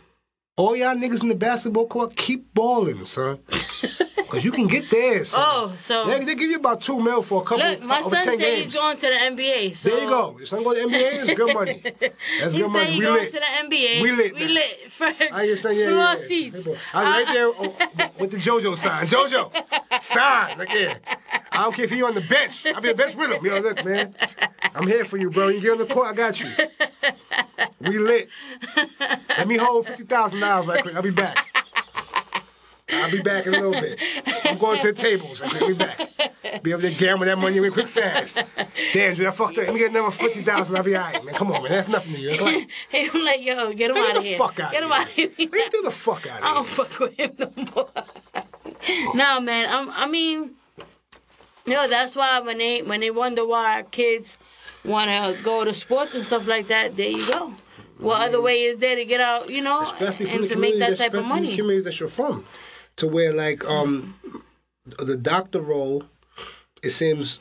All 0.56 0.76
y'all 0.76 0.94
niggas 0.94 1.22
in 1.22 1.28
the 1.28 1.34
basketball 1.34 1.86
court, 1.86 2.14
keep 2.16 2.52
balling, 2.52 3.04
son. 3.04 3.38
Cause 4.28 4.44
you 4.44 4.50
can 4.52 4.66
get 4.66 4.88
there, 4.90 5.24
son. 5.24 5.40
Oh, 5.44 5.72
so 5.80 6.06
They, 6.06 6.24
they 6.24 6.34
give 6.34 6.50
you 6.50 6.56
about 6.56 6.80
two 6.80 6.98
mil 7.00 7.22
for 7.22 7.42
a 7.42 7.44
couple 7.44 7.66
look, 7.66 7.82
my 7.82 8.00
son 8.00 8.24
said 8.24 8.38
games. 8.38 8.72
he's 8.72 8.74
going 8.74 8.96
to 8.96 9.06
the 9.06 9.06
NBA. 9.06 9.76
So 9.76 9.88
there 9.90 10.04
you 10.04 10.08
go. 10.08 10.36
Your 10.38 10.46
son 10.46 10.62
go 10.62 10.74
to 10.74 10.80
the 10.80 10.86
NBA, 10.86 11.22
it's 11.22 11.34
good 11.34 11.54
money. 11.54 11.82
That's 12.40 12.54
good 12.54 12.68
money. 12.70 12.96
We 12.98 13.00
going 13.02 13.22
lit. 13.24 13.32
to 13.32 13.40
the 13.40 13.76
NBA. 13.76 14.02
We 14.02 14.12
lit 14.12 14.34
We 14.34 14.40
now. 14.46 14.52
lit. 14.52 14.90
For 14.90 15.04
I 15.32 15.46
just 15.46 15.62
saying, 15.62 15.78
yeah, 15.78 15.90
yeah, 15.90 16.16
yeah. 16.16 16.26
seats. 16.26 16.68
I'm 16.94 17.04
right 17.26 17.32
there 17.34 17.46
oh, 17.58 17.74
with 18.18 18.30
the 18.30 18.36
JoJo 18.38 18.76
sign. 18.76 19.06
JoJo, 19.06 20.02
sign. 20.02 20.58
Like, 20.58 20.72
yeah. 20.72 20.98
I 21.50 21.62
don't 21.64 21.74
care 21.74 21.84
if 21.84 21.90
he 21.90 22.02
on 22.02 22.14
the 22.14 22.20
bench. 22.22 22.66
I'll 22.66 22.80
be 22.80 22.88
the 22.88 22.94
bench 22.94 23.14
with 23.14 23.30
him. 23.32 23.44
Yo, 23.44 23.60
look, 23.60 23.84
man. 23.84 24.14
I'm 24.74 24.86
here 24.86 25.04
for 25.04 25.18
you, 25.18 25.30
bro. 25.30 25.48
You 25.48 25.60
get 25.60 25.72
on 25.72 25.78
the 25.78 25.86
court, 25.86 26.08
I 26.08 26.14
got 26.14 26.40
you. 26.40 26.48
We 27.80 27.98
lit. 27.98 28.28
Let 29.28 29.46
me 29.48 29.56
hold 29.56 29.86
$50,000 29.86 30.66
right 30.66 30.82
quick. 30.82 30.94
I'll 30.94 31.02
be 31.02 31.10
back. 31.10 31.51
I'll 32.92 33.10
be 33.10 33.22
back 33.22 33.46
in 33.46 33.54
a 33.54 33.60
little 33.60 33.80
bit. 33.80 33.98
I'm 34.44 34.58
going 34.58 34.80
to 34.80 34.92
the 34.92 35.00
tables. 35.00 35.40
I'll 35.40 35.68
be 35.68 35.74
back. 35.74 35.98
Be 36.62 36.70
able 36.70 36.82
to 36.82 36.92
gamble 36.94 37.26
that 37.26 37.38
money 37.38 37.58
away 37.58 37.70
quick 37.70 37.88
fast. 37.88 38.38
Damn, 38.92 39.14
dude, 39.14 39.26
I 39.26 39.30
fucked 39.30 39.58
up. 39.58 39.64
Let 39.64 39.72
me 39.72 39.78
get 39.80 39.90
another 39.90 40.10
50000 40.10 40.76
I'll 40.76 40.82
be 40.82 40.94
all 40.94 41.02
right, 41.02 41.24
man. 41.24 41.34
Come 41.34 41.50
on, 41.52 41.62
man. 41.62 41.72
That's 41.72 41.88
nothing 41.88 42.14
to 42.14 42.20
you. 42.20 42.30
That's 42.30 42.40
like, 42.42 42.70
I'm 43.14 43.24
like, 43.24 43.44
yo, 43.44 43.72
get 43.72 43.90
him 43.90 43.96
out 43.96 44.16
of 44.16 44.22
the 44.22 44.28
here. 44.28 44.38
fuck 44.38 44.60
out 44.60 44.72
Get 44.72 44.82
him 44.82 44.92
out 44.92 45.02
of 45.02 45.08
here. 45.08 45.28
get 45.28 45.50
the 45.50 45.90
fuck 45.90 46.26
out 46.26 46.38
of 46.38 46.44
here. 46.44 46.52
I 46.52 46.54
don't 46.54 46.68
fuck 46.68 46.98
with 46.98 47.14
him 47.14 47.32
no 47.38 47.52
more. 47.74 47.88
no, 49.14 49.40
man. 49.40 49.68
I'm, 49.68 49.90
I 49.90 50.06
mean, 50.06 50.52
no, 51.66 51.88
that's 51.88 52.14
why 52.14 52.40
when 52.40 52.58
they 52.58 52.82
when 52.82 53.00
they 53.00 53.10
wonder 53.10 53.46
why 53.46 53.76
our 53.76 53.82
kids 53.84 54.36
want 54.84 55.10
to 55.10 55.42
go 55.42 55.64
to 55.64 55.74
sports 55.74 56.14
and 56.14 56.26
stuff 56.26 56.46
like 56.46 56.68
that, 56.68 56.96
there 56.96 57.10
you 57.10 57.26
go. 57.26 57.54
What 57.98 58.20
other 58.20 58.38
mm. 58.38 58.44
way 58.44 58.62
is 58.64 58.78
there 58.78 58.96
to 58.96 59.04
get 59.04 59.20
out, 59.20 59.48
you 59.48 59.62
know, 59.62 59.82
especially 59.82 60.30
and 60.30 60.48
to 60.48 60.56
make 60.56 60.78
that 60.80 60.98
type 60.98 61.14
of 61.14 61.20
especially 61.20 61.20
from 61.20 61.28
the 61.28 61.42
money? 61.42 61.56
communities 61.56 61.84
that 61.84 62.00
you're 62.00 62.08
from, 62.08 62.44
to 62.96 63.06
where 63.06 63.32
like 63.32 63.64
um 63.64 64.14
the 64.98 65.16
doctor 65.16 65.60
role, 65.60 66.04
it 66.82 66.90
seems. 66.90 67.40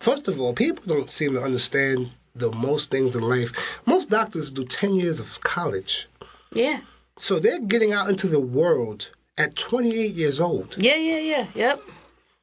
First 0.00 0.28
of 0.28 0.38
all, 0.40 0.52
people 0.52 0.84
don't 0.86 1.10
seem 1.10 1.32
to 1.34 1.42
understand 1.42 2.10
the 2.34 2.50
most 2.52 2.90
things 2.90 3.14
in 3.16 3.22
life. 3.22 3.52
Most 3.86 4.10
doctors 4.10 4.50
do 4.50 4.64
ten 4.64 4.94
years 4.96 5.18
of 5.20 5.40
college, 5.40 6.08
Yeah, 6.52 6.80
so 7.16 7.38
they're 7.38 7.60
getting 7.60 7.92
out 7.92 8.10
into 8.10 8.26
the 8.28 8.40
world 8.40 9.10
at 9.38 9.56
28 9.56 10.12
years 10.12 10.40
old. 10.40 10.76
yeah, 10.76 10.96
yeah, 10.96 11.18
yeah. 11.18 11.46
Yep. 11.54 11.82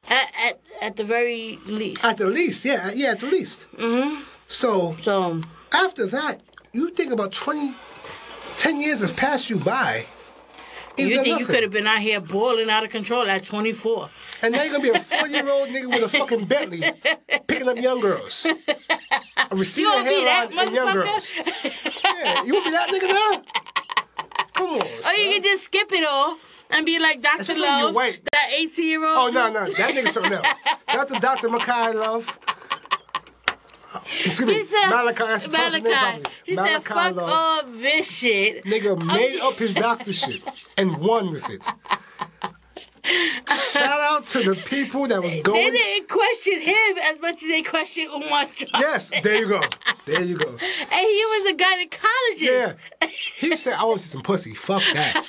At 0.08 0.28
at 0.46 0.60
at 0.80 0.96
the 0.96 1.04
very 1.04 1.58
least. 1.66 2.04
At 2.04 2.16
the 2.18 2.26
least, 2.26 2.64
yeah, 2.64 2.90
yeah, 2.92 3.12
at 3.12 3.20
the 3.20 3.26
least. 3.26 3.66
Mm-hmm. 3.76 4.22
So 4.48 4.96
So 5.02 5.40
after 5.72 6.06
that, 6.06 6.42
you 6.72 6.90
think 6.90 7.12
about 7.12 7.32
20, 7.32 7.74
10 8.56 8.80
years 8.80 9.00
has 9.00 9.12
passed 9.12 9.48
you 9.50 9.58
by. 9.58 10.06
You 10.98 11.22
think 11.22 11.40
you 11.40 11.46
could 11.46 11.62
have 11.62 11.72
been 11.72 11.86
out 11.86 12.00
here 12.00 12.20
boiling 12.20 12.68
out 12.70 12.84
of 12.84 12.90
control 12.90 13.22
at 13.28 13.44
24? 13.44 14.08
And 14.42 14.52
now 14.52 14.62
you're 14.62 14.72
gonna 14.72 14.82
be 14.92 14.98
a 14.98 15.00
40 15.02 15.32
year 15.32 15.50
old 15.50 15.68
nigga 15.68 15.86
with 15.88 16.02
a 16.02 16.08
fucking 16.18 16.44
Bentley 16.46 16.82
picking 17.46 17.68
up 17.68 17.76
young 17.78 18.00
girls. 18.00 18.46
A 18.46 19.56
receding 19.56 19.90
gonna 19.90 20.04
be 20.08 20.24
that 20.24 20.48
hairline 20.50 20.66
and 20.66 20.74
young 20.74 20.88
motherfucker? 20.88 21.02
girls. 21.04 21.28
Yeah, 22.04 22.44
you 22.44 22.54
wanna 22.54 22.64
be 22.66 22.70
that 22.72 22.88
nigga 22.90 23.08
now? 23.08 23.42
Come 24.54 24.66
on. 24.68 24.80
Or 24.82 25.12
you 25.14 25.30
can 25.32 25.42
just 25.42 25.64
skip 25.64 25.90
it 25.92 26.04
all 26.06 26.36
and 26.70 26.84
be 26.86 26.98
like 26.98 27.20
Dr. 27.22 27.40
Especially 27.42 27.62
when 27.62 27.78
you 27.78 27.84
Love, 27.86 27.94
that 28.32 28.50
18 28.54 28.86
year 28.88 29.04
old. 29.04 29.16
Oh 29.16 29.28
no, 29.30 29.50
no, 29.50 29.70
that 29.72 29.94
nigga's 29.94 30.12
something 30.14 30.32
else. 30.32 30.46
Shout 30.88 31.00
out 31.00 31.08
to 31.08 31.18
Dr. 31.20 31.48
Makai 31.48 31.94
Love. 31.94 32.38
Excuse 34.24 34.40
me, 34.46 34.54
He 34.54 34.64
said, 34.64 34.88
Malachi. 34.90 35.24
That's 35.24 35.42
the 35.44 35.48
person 35.50 35.82
name 35.82 35.92
Malachi. 35.92 36.54
said, 36.54 36.84
fuck 36.84 37.14
Love. 37.16 37.18
all 37.30 37.62
this 37.80 38.10
shit. 38.10 38.64
Nigga 38.64 38.96
made 39.04 39.40
up 39.40 39.58
his 39.58 39.74
doctor 39.74 40.12
shit 40.12 40.42
and 40.76 40.96
won 40.98 41.32
with 41.32 41.48
it. 41.50 41.66
Shout 43.72 44.00
out 44.00 44.26
to 44.28 44.42
the 44.44 44.54
people 44.54 45.08
that 45.08 45.20
was 45.22 45.36
going. 45.38 45.72
They 45.72 45.78
didn't 45.78 46.08
question 46.08 46.60
him 46.60 46.98
as 47.02 47.20
much 47.20 47.42
as 47.42 47.48
they 47.48 47.62
questioned 47.62 48.10
Umar 48.12 48.44
Johnson. 48.46 48.68
Yes, 48.74 49.10
there 49.22 49.36
you 49.36 49.48
go. 49.48 49.60
There 50.06 50.22
you 50.22 50.36
go. 50.38 50.48
And 50.48 50.58
he 50.58 51.24
was 51.24 51.50
a 51.50 51.56
gynecologist. 51.56 52.40
Yeah. 52.40 53.08
He 53.36 53.56
said, 53.56 53.74
I 53.74 53.84
want 53.84 54.00
to 54.00 54.06
see 54.06 54.12
some 54.12 54.22
pussy. 54.22 54.54
Fuck 54.54 54.82
that. 54.92 55.24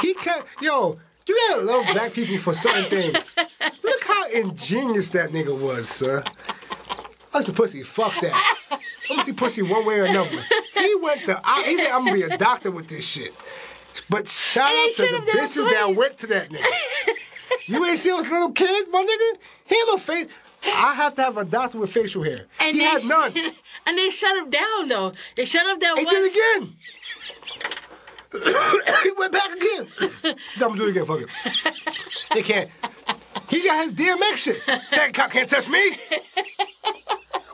He 0.00 0.14
kept, 0.14 0.48
yo, 0.60 0.98
you 1.26 1.38
gotta 1.48 1.62
love 1.62 1.86
black 1.92 2.12
people 2.12 2.38
for 2.38 2.54
certain 2.54 2.84
things. 2.84 3.34
Look 3.82 4.04
how 4.04 4.28
ingenious 4.30 5.10
that 5.10 5.30
nigga 5.30 5.56
was, 5.56 5.88
sir. 5.88 6.24
That's 7.32 7.46
the 7.46 7.52
pussy. 7.52 7.82
Fuck 7.82 8.14
that. 8.20 8.56
I'm 8.70 8.78
gonna 9.16 9.24
see 9.24 9.32
pussy 9.32 9.62
one 9.62 9.84
way 9.84 9.98
or 10.00 10.04
another. 10.04 10.44
He 10.74 10.94
went 10.96 11.24
to, 11.26 11.40
I, 11.44 11.62
he 11.64 11.76
said, 11.78 11.90
I'm 11.92 12.04
gonna 12.04 12.12
be 12.12 12.22
a 12.22 12.36
doctor 12.38 12.70
with 12.70 12.88
this 12.88 13.06
shit. 13.06 13.34
But 14.10 14.28
shout 14.28 14.68
out 14.70 14.94
to 14.96 15.02
the 15.02 15.30
bitches 15.32 15.64
that 15.70 15.94
went 15.96 16.16
to 16.18 16.26
that 16.28 16.50
nigga. 16.50 16.64
You 17.68 17.84
ain't 17.84 17.98
see 17.98 18.10
those 18.10 18.28
little 18.28 18.52
kids, 18.52 18.88
my 18.92 19.02
nigga? 19.02 19.38
He 19.64 19.76
had 19.76 19.86
no 19.88 19.96
face. 19.98 20.28
I 20.64 20.94
have 20.94 21.14
to 21.14 21.22
have 21.22 21.36
a 21.36 21.44
doctor 21.44 21.78
with 21.78 21.90
facial 21.92 22.22
hair. 22.22 22.46
And 22.60 22.76
he 22.76 22.82
had 22.82 23.04
none. 23.04 23.32
And 23.86 23.96
they 23.98 24.10
shut 24.10 24.36
him 24.36 24.50
down 24.50 24.88
though. 24.88 25.12
They 25.36 25.44
shut 25.44 25.66
him 25.66 25.78
down 25.78 25.96
He 25.98 26.04
once. 26.04 26.16
did 26.16 26.32
it 26.32 26.32
again. 26.60 26.76
he 29.02 29.10
went 29.16 29.32
back 29.32 29.50
again. 29.56 29.88
He 30.00 30.08
said, 30.58 30.62
I'm 30.62 30.76
gonna 30.76 30.76
do 30.78 30.86
it 30.86 30.90
again. 30.90 31.06
Fuck 31.06 31.20
it. 31.22 31.28
They 32.34 32.42
can't. 32.42 32.70
He 33.48 33.62
got 33.64 33.84
his 33.84 33.92
DMX 33.92 34.36
shit. 34.36 34.60
That 34.66 35.12
cop 35.14 35.30
can't 35.30 35.48
touch 35.48 35.68
me. 35.68 35.98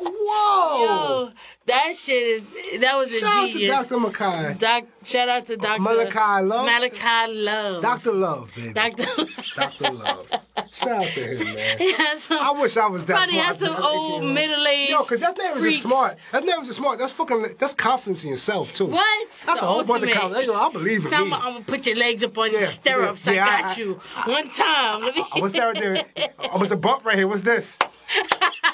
Whoa. 0.04 0.84
Yo, 0.84 1.30
that 1.66 1.94
shit 1.96 2.22
is 2.22 2.50
that 2.80 2.96
was 2.96 3.14
a 3.14 3.20
genius. 3.20 3.62
Shout 3.62 3.78
out 3.78 3.88
to. 3.88 3.96
Dr. 3.98 4.12
Makai. 4.12 4.58
Doc, 4.58 4.84
shout 5.04 5.28
out 5.28 5.46
to 5.46 5.56
Dr. 5.56 5.80
Malachi 5.80 6.44
Love? 6.46 6.66
Malachi 6.66 7.32
Love. 7.34 7.82
Dr. 7.82 8.12
Love, 8.12 8.52
baby. 8.56 8.72
Dr. 8.72 9.06
Dr. 9.54 9.90
Love. 9.92 10.26
Shout 10.72 10.88
out 10.90 11.06
to 11.06 11.36
him, 11.36 11.54
man. 11.54 11.98
some, 12.18 12.38
I 12.38 12.50
wish 12.60 12.76
I 12.76 12.86
was 12.88 13.06
that 13.06 13.28
smart. 13.28 13.44
had 13.46 13.58
some 13.58 13.68
as 13.74 13.78
an 13.78 13.84
18 13.84 13.84
old 13.84 14.24
middle 14.24 14.66
aged. 14.66 14.90
Yo, 14.90 15.02
cause 15.04 15.18
that's 15.18 15.38
not 15.38 15.50
even 15.56 15.62
just 15.70 15.82
smart. 15.82 16.16
That's 16.32 16.44
not 16.46 16.52
even 16.54 16.64
just 16.64 16.78
smart. 16.78 16.98
That's 16.98 17.12
fucking. 17.12 17.46
That's 17.58 17.74
confidence 17.74 18.24
in 18.24 18.30
yourself 18.30 18.74
too. 18.74 18.86
What? 18.86 19.28
That's 19.28 19.44
The 19.44 19.52
a 19.52 19.68
whole 19.68 19.84
bunch 19.84 20.02
of 20.04 20.10
confidence. 20.10 20.46
Yo, 20.46 20.54
I 20.54 20.70
believe 20.72 21.04
in 21.04 21.10
me. 21.10 21.16
I'm 21.16 21.30
gonna 21.30 21.60
put 21.60 21.86
your 21.86 21.96
legs 21.96 22.24
up 22.24 22.36
on 22.38 22.50
your 22.50 22.62
Yeah, 22.62 22.66
stirrups. 22.68 23.26
yeah, 23.26 23.32
I 23.32 23.60
got 23.62 23.64
I- 23.76 23.80
you. 23.80 24.00
One 24.26 24.48
time. 24.50 25.02
Let 25.02 25.16
me. 25.16 25.24
I 25.32 25.38
was 25.40 25.52
there. 25.52 25.72
there. 25.74 26.04
Oh, 26.52 26.58
what's 26.58 26.70
the 26.70 26.76
bump 26.76 27.04
right 27.04 27.16
here? 27.16 27.28
What's 27.28 27.42
this? 27.42 27.78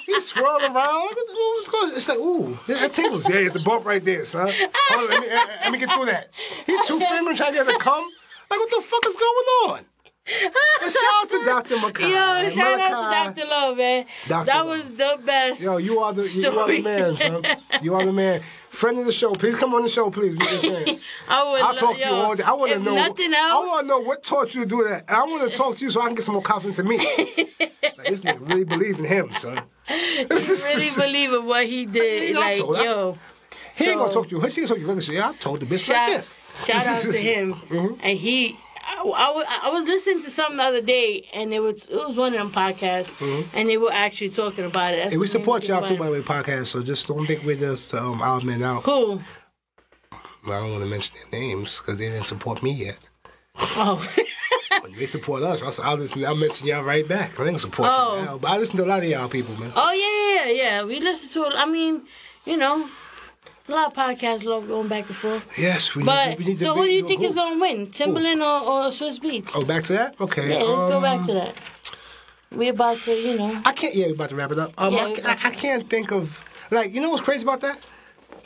He's 0.06 0.28
swirling 0.28 0.74
around. 0.74 1.10
Look 1.10 1.18
at 1.18 1.34
what's 1.34 1.68
going. 1.68 1.92
It's 1.94 2.08
like, 2.08 2.18
ooh, 2.18 2.58
that 2.66 2.92
tingles. 2.92 3.28
Yeah, 3.28 3.36
it's 3.36 3.56
a 3.56 3.60
bump 3.60 3.84
right 3.84 4.02
there, 4.02 4.24
son. 4.24 4.50
Hold 4.50 5.04
on, 5.04 5.10
let 5.10 5.20
me, 5.20 5.30
uh, 5.30 5.46
let 5.62 5.72
me 5.72 5.78
get 5.78 5.90
through 5.92 6.06
that. 6.06 6.30
He 6.66 6.78
two 6.86 6.98
fingers 6.98 7.36
trying 7.36 7.52
to 7.52 7.64
get 7.64 7.72
to 7.72 7.78
come. 7.78 8.04
Like, 8.50 8.58
what 8.58 8.70
the 8.70 8.82
fuck 8.82 9.06
is 9.06 9.16
going 9.16 9.72
on? 9.72 9.84
But 10.80 10.90
shout 10.90 11.02
out 11.22 11.30
to 11.30 11.44
Dr. 11.44 11.76
Makai. 11.76 12.10
Yo, 12.10 12.50
shout 12.50 12.80
out 12.80 13.34
to 13.34 13.42
Dr. 13.42 13.48
Love, 13.48 13.76
man. 13.78 14.06
Dr. 14.28 14.46
That 14.46 14.66
was 14.66 14.84
the 14.84 15.18
best. 15.24 15.62
Yo, 15.62 15.78
you 15.78 15.98
are 16.00 16.12
the 16.12 16.28
you 16.28 16.58
are 16.58 16.68
the 16.68 16.82
man, 16.82 17.16
son. 17.16 17.44
You 17.82 17.94
are 17.94 18.04
the 18.04 18.12
man. 18.12 18.42
Friend 18.70 18.98
of 18.98 19.06
the 19.06 19.12
show, 19.12 19.32
please 19.32 19.56
come 19.56 19.74
on 19.74 19.82
the 19.82 19.88
show, 19.88 20.10
please. 20.10 20.34
Give 20.34 20.62
me 20.62 20.74
a 20.74 20.84
chance. 20.84 21.04
I 21.28 21.50
would 21.50 21.60
I'll 21.60 21.74
talk 21.74 21.96
to 21.96 22.00
you 22.00 22.12
all 22.12 22.34
day. 22.34 22.44
I 22.44 22.52
want 22.52 22.72
to 22.72 22.78
know. 22.78 22.94
Nothing 22.94 23.34
I 23.34 23.54
want 23.66 23.82
to 23.82 23.88
know 23.88 23.98
what 24.00 24.22
taught 24.22 24.54
you 24.54 24.62
to 24.64 24.68
do 24.68 24.84
that. 24.84 25.04
And 25.08 25.16
I 25.16 25.22
want 25.24 25.50
to 25.50 25.56
talk 25.56 25.76
to 25.76 25.84
you 25.84 25.90
so 25.90 26.00
I 26.00 26.06
can 26.06 26.14
get 26.14 26.24
some 26.24 26.34
more 26.34 26.42
confidence 26.42 26.78
in 26.78 26.86
me. 26.86 26.98
like, 27.58 28.08
this 28.08 28.20
nigga 28.20 28.48
really 28.48 28.64
believe 28.64 28.98
in 28.98 29.04
him, 29.04 29.32
son. 29.32 29.62
really 29.88 30.90
believe 30.96 31.32
in 31.32 31.46
what 31.46 31.66
he 31.66 31.86
did. 31.86 32.36
I 32.36 32.40
like, 32.40 32.58
yo, 32.58 33.16
He 33.74 33.86
ain't 33.86 33.98
gonna 33.98 34.12
talk 34.12 34.28
to 34.28 34.36
you. 34.36 34.40
He 34.40 34.46
ain't 34.46 34.56
gonna 34.56 34.66
talk 34.68 34.76
to 34.76 34.80
you 34.80 34.86
regular 34.86 35.00
shit. 35.02 35.14
Yeah, 35.14 35.30
I 35.30 35.34
told 35.34 35.60
the 35.60 35.66
bitch 35.66 35.86
shout, 35.86 36.08
like 36.08 36.18
this. 36.18 36.36
shout 36.64 36.86
out 36.86 37.02
to 37.02 37.12
him. 37.12 37.54
Mm-hmm. 37.54 38.00
And 38.02 38.18
he, 38.18 38.58
I, 38.90 39.02
I, 39.02 39.30
was- 39.30 39.44
I 39.64 39.70
was 39.70 39.84
listening 39.84 40.22
to 40.22 40.30
something 40.30 40.56
the 40.56 40.62
other 40.62 40.80
day, 40.80 41.28
and 41.34 41.52
it 41.52 41.60
was 41.60 41.84
it 41.86 41.94
was 41.94 42.16
one 42.16 42.32
of 42.34 42.38
them 42.38 42.50
podcasts, 42.50 43.10
and 43.52 43.68
they 43.68 43.76
were 43.76 43.92
actually 43.92 44.30
talking 44.30 44.64
about 44.64 44.94
it. 44.94 44.96
That's 44.96 45.06
Mm-hmm. 45.06 45.12
Hey, 45.12 45.18
we 45.18 45.26
support 45.26 45.68
y'all 45.68 45.86
too, 45.86 45.96
by 45.96 46.06
the 46.06 46.12
way, 46.12 46.20
podcast. 46.22 46.66
So 46.66 46.82
just 46.82 47.06
don't 47.06 47.26
think 47.26 47.44
we're 47.44 47.56
just 47.56 47.92
um, 47.94 48.22
odd 48.22 48.44
men 48.44 48.62
out. 48.62 48.82
Cool. 48.82 49.22
I 50.12 50.50
don't 50.52 50.70
want 50.70 50.82
to 50.84 50.88
mention 50.88 51.16
their 51.30 51.40
names 51.40 51.78
because 51.78 51.98
they 51.98 52.08
didn't 52.08 52.24
support 52.24 52.62
me 52.62 52.70
yet. 52.72 53.08
Oh, 53.56 53.96
When 54.82 54.92
they 54.96 55.04
support 55.06 55.42
us, 55.42 55.62
I'll, 55.62 55.86
I'll 55.86 55.96
listen. 55.96 56.24
I'll 56.24 56.34
mention 56.36 56.66
y'all 56.66 56.82
right 56.84 57.06
back. 57.06 57.38
I 57.38 57.48
ain't 57.48 57.60
support 57.60 57.90
Oh. 57.92 58.18
you 58.20 58.24
now, 58.24 58.38
but 58.38 58.50
I 58.50 58.56
listen 58.58 58.76
to 58.78 58.84
a 58.84 58.86
lot 58.86 59.02
of 59.02 59.08
y'all 59.08 59.28
people, 59.28 59.54
man. 59.56 59.72
oh 59.76 59.92
yeah, 59.92 60.52
yeah, 60.52 60.62
yeah. 60.62 60.84
We 60.84 61.00
listen 61.00 61.28
to. 61.42 61.48
I 61.56 61.66
mean, 61.66 62.04
you 62.46 62.56
know, 62.56 62.88
a 63.68 63.72
lot 63.72 63.88
of 63.88 63.94
podcasts 63.94 64.44
love 64.44 64.66
going 64.66 64.88
back 64.88 65.06
and 65.06 65.16
forth. 65.16 65.46
Yes, 65.58 65.94
we 65.94 66.02
But 66.04 66.30
need. 66.30 66.38
We 66.38 66.44
need 66.46 66.58
so, 66.60 66.74
to 66.74 66.80
who 66.80 66.86
do 66.86 66.92
you 66.92 67.06
think 67.06 67.22
is 67.22 67.34
gonna 67.34 67.60
win, 67.60 67.88
Timbaland 67.88 68.40
or, 68.40 68.66
or 68.68 68.90
Swizz 68.90 69.20
Beatz? 69.20 69.50
Oh, 69.54 69.64
back 69.64 69.84
to 69.84 69.92
that. 69.94 70.20
Okay. 70.20 70.48
yeah, 70.48 70.62
let's 70.62 70.90
go 70.92 70.96
um, 70.96 71.02
back 71.02 71.26
to 71.26 71.34
that. 71.34 71.54
We 72.50 72.68
about 72.68 72.98
to, 73.00 73.12
you 73.12 73.36
know. 73.36 73.60
I 73.64 73.72
can't. 73.72 73.94
Yeah, 73.94 74.06
we 74.06 74.12
about 74.12 74.30
to 74.30 74.36
wrap 74.36 74.50
it 74.52 74.58
up. 74.58 74.72
Um, 74.78 74.94
Yeah, 74.94 75.00
I, 75.00 75.08
we 75.08 75.14
ca- 75.16 75.20
about 75.20 75.44
I, 75.44 75.48
I 75.48 75.52
can't 75.52 75.88
think 75.90 76.10
of 76.12 76.42
like 76.70 76.94
you 76.94 77.00
know 77.00 77.10
what's 77.10 77.22
crazy 77.22 77.42
about 77.42 77.60
that. 77.60 77.78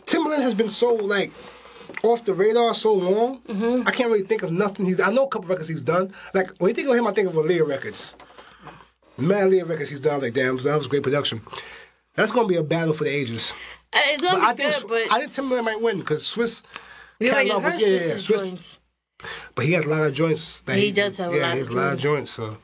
Timbaland 0.07 0.43
has 0.43 0.55
been 0.55 0.69
so 0.69 0.93
like 0.95 1.31
off 2.03 2.25
the 2.25 2.35
radar 2.35 2.75
so 2.75 2.93
long. 2.93 3.41
Mm-hmm. 3.43 3.87
I 3.87 3.93
can't 3.93 4.11
really 4.11 4.25
think 4.27 4.43
of 4.43 4.51
nothing. 4.51 4.87
He's. 4.87 5.01
I 5.01 5.11
know 5.13 5.25
a 5.25 5.29
couple 5.29 5.49
records 5.49 5.69
he's 5.69 5.83
done. 5.83 6.13
Like 6.35 6.51
when 6.59 6.71
you 6.71 6.75
think 6.75 6.89
of 6.89 6.97
him, 6.97 7.07
I 7.07 7.13
think 7.13 7.29
of 7.29 7.35
Aaliyah 7.35 7.67
records. 7.67 8.17
Man, 9.19 9.51
Aaliyah 9.51 9.69
records 9.69 9.91
he's 9.91 10.01
done. 10.01 10.21
Like, 10.21 10.33
damn, 10.33 10.57
that 10.57 10.77
was 10.77 10.87
great 10.89 11.03
production. 11.03 11.43
That's 12.15 12.33
gonna 12.33 12.49
be 12.49 12.57
a 12.57 12.63
battle 12.63 12.93
for 12.95 13.05
the 13.05 13.11
ages. 13.11 13.53
Uh, 13.93 13.99
It's 14.07 14.23
gonna 14.23 14.41
I 14.41 14.53
be 14.55 14.63
think 14.65 14.75
good, 14.75 14.89
but 14.89 15.13
I 15.13 15.21
think 15.21 15.33
Timbaland 15.33 15.65
might 15.65 15.81
win 15.81 15.99
because 15.99 16.23
Swizz. 16.25 16.63
already 17.21 17.49
catalog- 17.51 17.81
yeah, 17.81 17.87
yeah, 17.87 18.01
Swizz's 18.15 18.27
Swizz- 18.29 18.39
joints. 18.49 18.79
But 19.55 19.65
he 19.67 19.73
has 19.73 19.85
a 19.85 19.89
lot 19.89 20.03
of 20.03 20.15
joints. 20.15 20.63
That 20.63 20.77
He 20.77 20.91
does 20.91 21.17
have 21.17 21.33
a 21.33 21.37
yeah, 21.37 21.43
lot 21.43 21.55
he 21.55 21.61
of 21.61 21.67
has 21.69 21.75
a 21.75 21.79
lot 21.79 21.93
of 21.93 21.99
joints. 22.01 22.31
So 22.33 22.57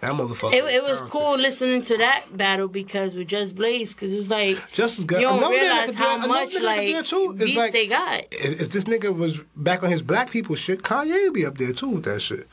that 0.00 0.10
motherfucker. 0.12 0.52
It, 0.52 0.64
it 0.64 0.82
was 0.84 1.00
cool 1.02 1.36
listening 1.38 1.80
to 1.82 1.96
that 1.98 2.24
battle 2.36 2.68
because 2.68 3.14
with 3.16 3.28
Just 3.28 3.54
Blaze, 3.54 3.94
because 3.94 4.12
it 4.12 4.16
was 4.18 4.28
like 4.28 4.58
Just 4.72 4.98
as 4.98 5.04
good. 5.06 5.20
you 5.20 5.26
don't 5.26 5.38
Another 5.38 5.54
realize 5.54 5.90
do 5.92 5.96
how 5.96 6.26
much 6.26 6.50
nigga 6.50 6.52
could 6.52 6.58
do 6.60 6.64
like 6.64 7.06
too, 7.06 7.32
is 7.32 7.38
beats 7.40 7.56
like- 7.56 7.72
they 7.72 7.86
got. 7.86 8.20
If, 8.30 8.60
if 8.60 8.70
this 8.70 8.84
nigga 8.84 9.16
was 9.16 9.40
back 9.56 9.82
on 9.82 9.90
his 9.90 10.02
black 10.02 10.30
people 10.30 10.54
shit, 10.54 10.82
Kanye 10.82 11.24
would 11.24 11.32
be 11.32 11.46
up 11.46 11.56
there 11.56 11.72
too 11.72 11.88
with 11.88 12.04
that 12.04 12.20
shit. 12.20 12.46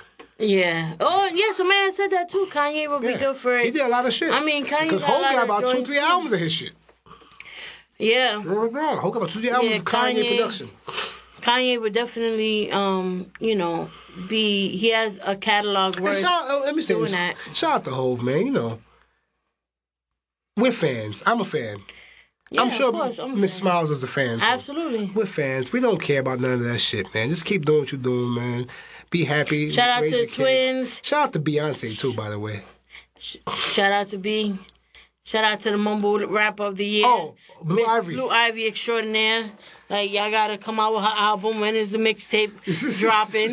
Yeah. 0.43 0.95
Oh, 0.99 1.29
yeah. 1.33 1.51
Somebody 1.53 1.91
said 1.93 2.11
that 2.11 2.29
too. 2.29 2.47
Kanye 2.51 2.89
would 2.89 3.01
be 3.01 3.15
good 3.15 3.35
for 3.35 3.57
it. 3.57 3.65
He 3.65 3.71
did 3.71 3.81
a 3.81 3.87
lot 3.87 4.05
of 4.05 4.13
shit. 4.13 4.31
I 4.33 4.43
mean, 4.43 4.65
Kanye 4.65 4.83
because 4.83 5.01
Hope 5.01 5.21
got 5.21 5.43
about 5.45 5.67
two, 5.67 5.83
three 5.85 5.99
albums 5.99 6.31
of 6.33 6.39
his 6.39 6.51
shit. 6.51 6.73
Yeah. 7.99 8.41
Hope 8.41 8.73
got 8.73 9.05
about 9.17 9.29
two, 9.29 9.39
three 9.39 9.49
albums 9.49 9.71
Yeah, 9.71 9.77
of 9.77 9.85
Kanye, 9.85 10.15
Kanye- 10.15 10.37
production. 10.37 10.69
Kanye 11.41 11.81
would 11.81 11.93
definitely, 11.93 12.71
um, 12.71 13.31
you 13.39 13.55
know, 13.55 13.89
be. 14.29 14.75
He 14.77 14.89
has 14.91 15.19
a 15.23 15.35
catalog 15.35 15.99
worth. 15.99 16.17
shout, 16.19 16.49
uh, 16.49 16.59
let 16.61 16.73
me 16.75 16.81
say 16.81 16.93
doing 16.93 17.03
this. 17.03 17.11
that. 17.11 17.35
Shout 17.53 17.71
out 17.75 17.83
to 17.85 17.91
Hov, 17.91 18.21
man. 18.23 18.45
You 18.45 18.51
know, 18.51 18.79
we're 20.57 20.71
fans. 20.71 21.21
I'm 21.25 21.41
a 21.41 21.45
fan. 21.45 21.77
Yeah, 22.49 22.61
I'm 22.61 22.69
sure 22.69 22.93
Miss. 23.35 23.53
Smiles 23.55 23.89
is 23.89 24.03
a 24.03 24.07
fan. 24.07 24.37
too. 24.39 24.45
Absolutely. 24.45 25.07
We're 25.15 25.25
fans. 25.25 25.73
We 25.73 25.79
don't 25.79 25.99
care 25.99 26.19
about 26.19 26.39
none 26.39 26.53
of 26.53 26.63
that 26.63 26.77
shit, 26.79 27.11
man. 27.13 27.29
Just 27.29 27.45
keep 27.45 27.65
doing 27.65 27.79
what 27.79 27.91
you're 27.91 27.99
doing, 28.01 28.33
man. 28.35 28.67
Be 29.13 29.25
happy. 29.25 29.69
Shout 29.69 29.89
out 29.91 30.01
to 30.01 30.09
the 30.09 30.25
twins. 30.25 30.99
Shout 31.03 31.27
out 31.27 31.33
to 31.33 31.39
Beyonce 31.39 31.95
too, 31.95 32.15
by 32.15 32.31
the 32.31 32.39
way. 32.39 32.63
Shout 33.19 33.91
out 33.91 34.07
to 34.07 34.17
B. 34.17 34.57
Shout 35.25 35.45
out 35.45 35.61
to 35.61 35.71
the 35.71 35.77
mumble 35.77 36.19
rap 36.27 36.59
of 36.59 36.75
the 36.75 36.85
year. 36.85 37.05
Oh, 37.07 37.35
Blue 37.63 37.77
Miss 37.77 37.87
Ivy. 37.87 38.13
Blue 38.15 38.27
Ivy 38.29 38.67
extraordinaire. 38.67 39.51
Like 39.89 40.11
y'all 40.11 40.29
gotta 40.31 40.57
come 40.57 40.79
out 40.81 40.93
with 40.95 41.03
her 41.03 41.13
album. 41.15 41.61
When 41.61 41.75
is 41.75 41.91
the 41.91 41.97
mixtape 41.97 42.51
dropping? 42.99 43.51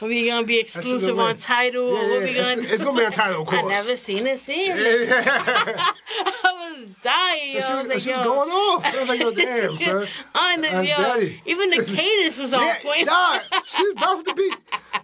When 0.00 0.10
we 0.10 0.26
gonna 0.28 0.44
be 0.46 0.58
exclusive 0.58 1.16
on 1.20 1.36
Tidal? 1.36 1.82
or 1.82 1.92
Yeah, 1.94 2.08
what 2.08 2.08
yeah, 2.22 2.24
we 2.24 2.34
gonna 2.34 2.48
it's, 2.58 2.66
do? 2.66 2.74
it's 2.74 2.82
gonna 2.82 2.98
be 2.98 3.04
on 3.06 3.12
Tidal, 3.12 3.42
of 3.42 3.48
I 3.54 3.60
course. 3.60 3.72
never 3.72 3.96
seen 3.96 4.26
it. 4.26 4.40
Seen 4.40 4.72
it. 4.74 5.12
I 5.12 5.94
was 6.44 6.88
dying. 7.04 7.52
Yo. 7.54 7.60
She, 7.60 7.66
I 7.66 7.78
was, 7.82 7.86
like, 7.88 8.00
she 8.00 8.10
was 8.10 8.18
going 8.26 8.50
off. 8.50 8.84
I 8.84 8.98
was 9.00 9.08
like, 9.08 9.20
yo, 9.20 9.30
damn, 9.32 9.76
son. 9.76 10.06
On 10.34 10.60
the, 10.60 10.68
That's 10.68 10.88
yo, 10.88 10.96
daddy. 10.96 11.42
even 11.46 11.70
the 11.70 11.84
cadence 11.84 12.38
was 12.38 12.52
on 12.54 12.62
Yeah, 12.66 12.78
point. 12.82 13.06
nah, 13.06 13.38
she's 13.66 13.90
about 13.92 14.24
to 14.24 14.34
beat. 14.34 14.54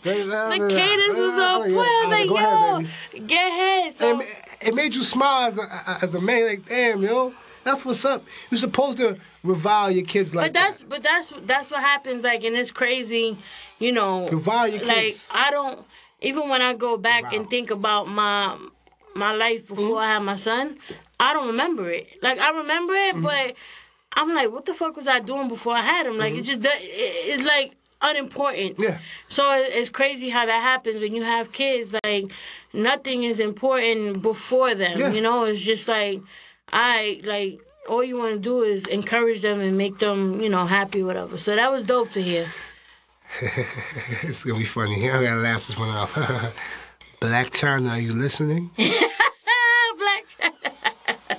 The 0.02 0.68
cadence 0.70 1.18
was 1.18 1.38
on 1.38 1.62
point. 1.62 1.76
I 1.76 2.02
was 2.06 2.10
like, 2.10 2.28
Go 2.28 2.36
ahead, 2.36 2.88
yo, 3.12 3.20
get 3.26 3.48
ahead. 3.48 3.94
So, 3.94 4.22
it 4.60 4.74
made 4.74 4.94
you 4.94 5.02
smile 5.02 5.46
as 5.48 5.58
a, 5.58 5.98
as 6.02 6.14
a 6.14 6.20
man. 6.20 6.46
Like, 6.46 6.66
damn, 6.66 7.02
yo, 7.02 7.32
that's 7.64 7.84
what's 7.84 8.04
up. 8.04 8.24
You're 8.50 8.58
supposed 8.58 8.98
to 8.98 9.18
revile 9.44 9.90
your 9.90 10.04
kids 10.04 10.34
like 10.34 10.52
but 10.52 10.60
that's 10.60 10.78
that. 10.78 10.88
but 10.88 11.02
that's 11.02 11.32
that's 11.42 11.70
what 11.70 11.80
happens. 11.80 12.24
Like, 12.24 12.44
and 12.44 12.56
it's 12.56 12.70
crazy, 12.72 13.36
you 13.78 13.92
know. 13.92 14.26
Revile 14.28 14.68
your 14.68 14.84
like 14.84 14.96
kids. 14.96 15.28
I 15.32 15.50
don't 15.50 15.84
even 16.20 16.48
when 16.48 16.60
I 16.62 16.74
go 16.74 16.96
back 16.96 17.32
and 17.32 17.48
think 17.48 17.70
about 17.70 18.08
my 18.08 18.56
my 19.14 19.32
life 19.34 19.66
before 19.68 19.84
Mm-hmm. 19.84 19.98
I 19.98 20.06
had 20.06 20.18
my 20.22 20.36
son, 20.36 20.78
I 21.20 21.32
don't 21.32 21.46
remember 21.48 21.90
it. 21.90 22.06
Like 22.22 22.38
I 22.38 22.50
remember 22.50 22.94
it, 22.94 23.14
Mm-hmm. 23.14 23.22
but 23.22 23.54
I'm 24.16 24.34
like, 24.34 24.50
what 24.50 24.64
the 24.66 24.74
fuck 24.74 24.96
was 24.96 25.06
I 25.06 25.20
doing 25.20 25.48
before 25.48 25.74
I 25.74 25.80
had 25.82 26.06
him? 26.06 26.18
Like 26.18 26.34
it 26.34 26.42
just 26.42 26.64
it, 26.64 26.68
it's 26.80 27.44
like 27.44 27.74
unimportant. 28.02 28.76
Yeah. 28.78 28.98
So 29.28 29.42
it's 29.52 29.88
crazy 29.88 30.28
how 30.28 30.46
that 30.46 30.60
happens 30.60 31.00
when 31.00 31.14
you 31.14 31.22
have 31.22 31.52
kids. 31.52 31.94
Like 32.04 32.32
nothing 32.72 33.24
is 33.24 33.40
important 33.40 34.22
before 34.22 34.74
them. 34.74 34.98
Yeah. 34.98 35.12
You 35.12 35.20
know, 35.20 35.44
it's 35.44 35.60
just 35.60 35.88
like 35.88 36.20
I 36.72 37.20
like 37.24 37.60
all 37.88 38.04
you 38.04 38.18
want 38.18 38.34
to 38.34 38.40
do 38.40 38.62
is 38.62 38.86
encourage 38.86 39.42
them 39.42 39.60
and 39.60 39.76
make 39.76 39.98
them 39.98 40.40
you 40.40 40.48
know 40.48 40.66
happy, 40.66 41.02
whatever. 41.02 41.38
So 41.38 41.56
that 41.56 41.72
was 41.72 41.82
dope 41.82 42.12
to 42.12 42.22
hear. 42.22 42.46
It's 44.22 44.42
gonna 44.42 44.58
be 44.58 44.64
funny. 44.64 45.10
I 45.10 45.22
gotta 45.22 45.40
laugh 45.40 45.66
this 45.66 45.78
one 45.78 45.90
off. 45.90 46.12
Blac 47.20 47.50
Chyna, 47.50 47.90
are 47.90 48.00
you 48.00 48.14
listening? 48.14 48.70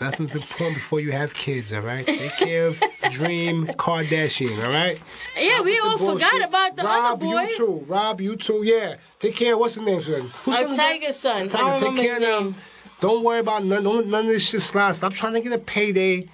Nothing's 0.02 0.36
important 0.36 0.76
before 0.76 1.00
you 1.00 1.12
have 1.12 1.34
kids, 1.34 1.74
all 1.74 1.82
right? 1.82 2.06
Take 2.06 2.32
care 2.38 2.68
of 2.68 2.82
Dream 3.12 3.68
Kardashian, 3.68 4.64
all 4.66 4.72
right? 4.72 5.00
yeah, 5.38 5.62
we 5.62 5.78
all 5.80 5.98
forgot 5.98 6.48
about 6.48 6.76
the 6.76 6.84
Rob, 6.84 7.06
other 7.06 7.26
boy. 7.26 7.36
Rob, 7.36 7.50
you 7.50 7.58
too. 7.58 7.86
Rob, 7.88 8.22
you 8.22 8.36
too. 8.36 8.62
Yeah. 8.64 8.96
Take 9.20 9.36
care. 9.36 9.58
What's 9.58 9.76
his 9.76 9.84
name? 9.84 10.02
Son? 10.02 10.32
Who's 10.44 10.56
son 10.56 10.72
is? 10.72 10.80
Tyga's 10.80 11.20
son. 11.20 11.50
Tyga. 11.50 11.80
don't 11.80 11.96
Take 11.96 12.06
care 12.06 12.16
of 12.16 12.22
them. 12.22 12.56
Don't 13.02 13.24
worry 13.24 13.40
about 13.40 13.64
none. 13.64 13.84
Don't 13.84 14.08
none 14.08 14.26
of 14.26 14.32
this 14.32 14.48
shit 14.50 14.62
slide. 14.62 14.96
Stop 14.96 15.14
trying 15.14 15.34
to 15.34 15.42
get 15.42 15.54
a 15.54 15.58
payday. 15.58 16.30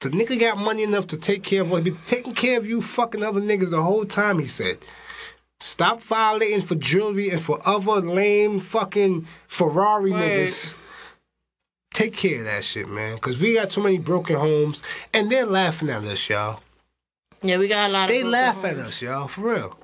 The 0.00 0.10
nigga 0.10 0.38
got 0.38 0.58
money 0.58 0.82
enough 0.82 1.06
to 1.08 1.16
take 1.16 1.42
care 1.42 1.62
of 1.62 1.70
what 1.70 1.84
he 1.84 1.90
been 1.90 2.00
taking 2.04 2.34
care 2.34 2.58
of 2.58 2.66
you 2.66 2.82
fucking 2.82 3.22
other 3.22 3.40
niggas 3.40 3.70
the 3.70 3.82
whole 3.82 4.04
time, 4.04 4.38
he 4.38 4.46
said. 4.46 4.78
Stop 5.58 6.02
violating 6.02 6.60
for 6.60 6.74
jewelry 6.74 7.30
and 7.30 7.40
for 7.40 7.60
other 7.66 8.02
lame 8.02 8.60
fucking 8.60 9.26
Ferrari 9.48 10.12
Word. 10.12 10.20
niggas. 10.20 10.74
Take 11.96 12.14
care 12.14 12.40
of 12.40 12.44
that 12.44 12.62
shit, 12.62 12.88
man. 12.90 13.16
Cause 13.16 13.40
we 13.40 13.54
got 13.54 13.70
too 13.70 13.82
many 13.82 13.96
broken 13.96 14.36
homes 14.36 14.82
and 15.14 15.30
they're 15.30 15.46
laughing 15.46 15.88
at 15.88 16.04
us, 16.04 16.28
y'all. 16.28 16.60
Yeah, 17.42 17.56
we 17.56 17.68
got 17.68 17.88
a 17.88 17.92
lot. 17.92 18.08
They 18.08 18.22
laugh 18.22 18.56
homes. 18.56 18.66
at 18.66 18.76
us, 18.76 19.00
y'all, 19.00 19.28
for 19.28 19.40
real. 19.54 19.78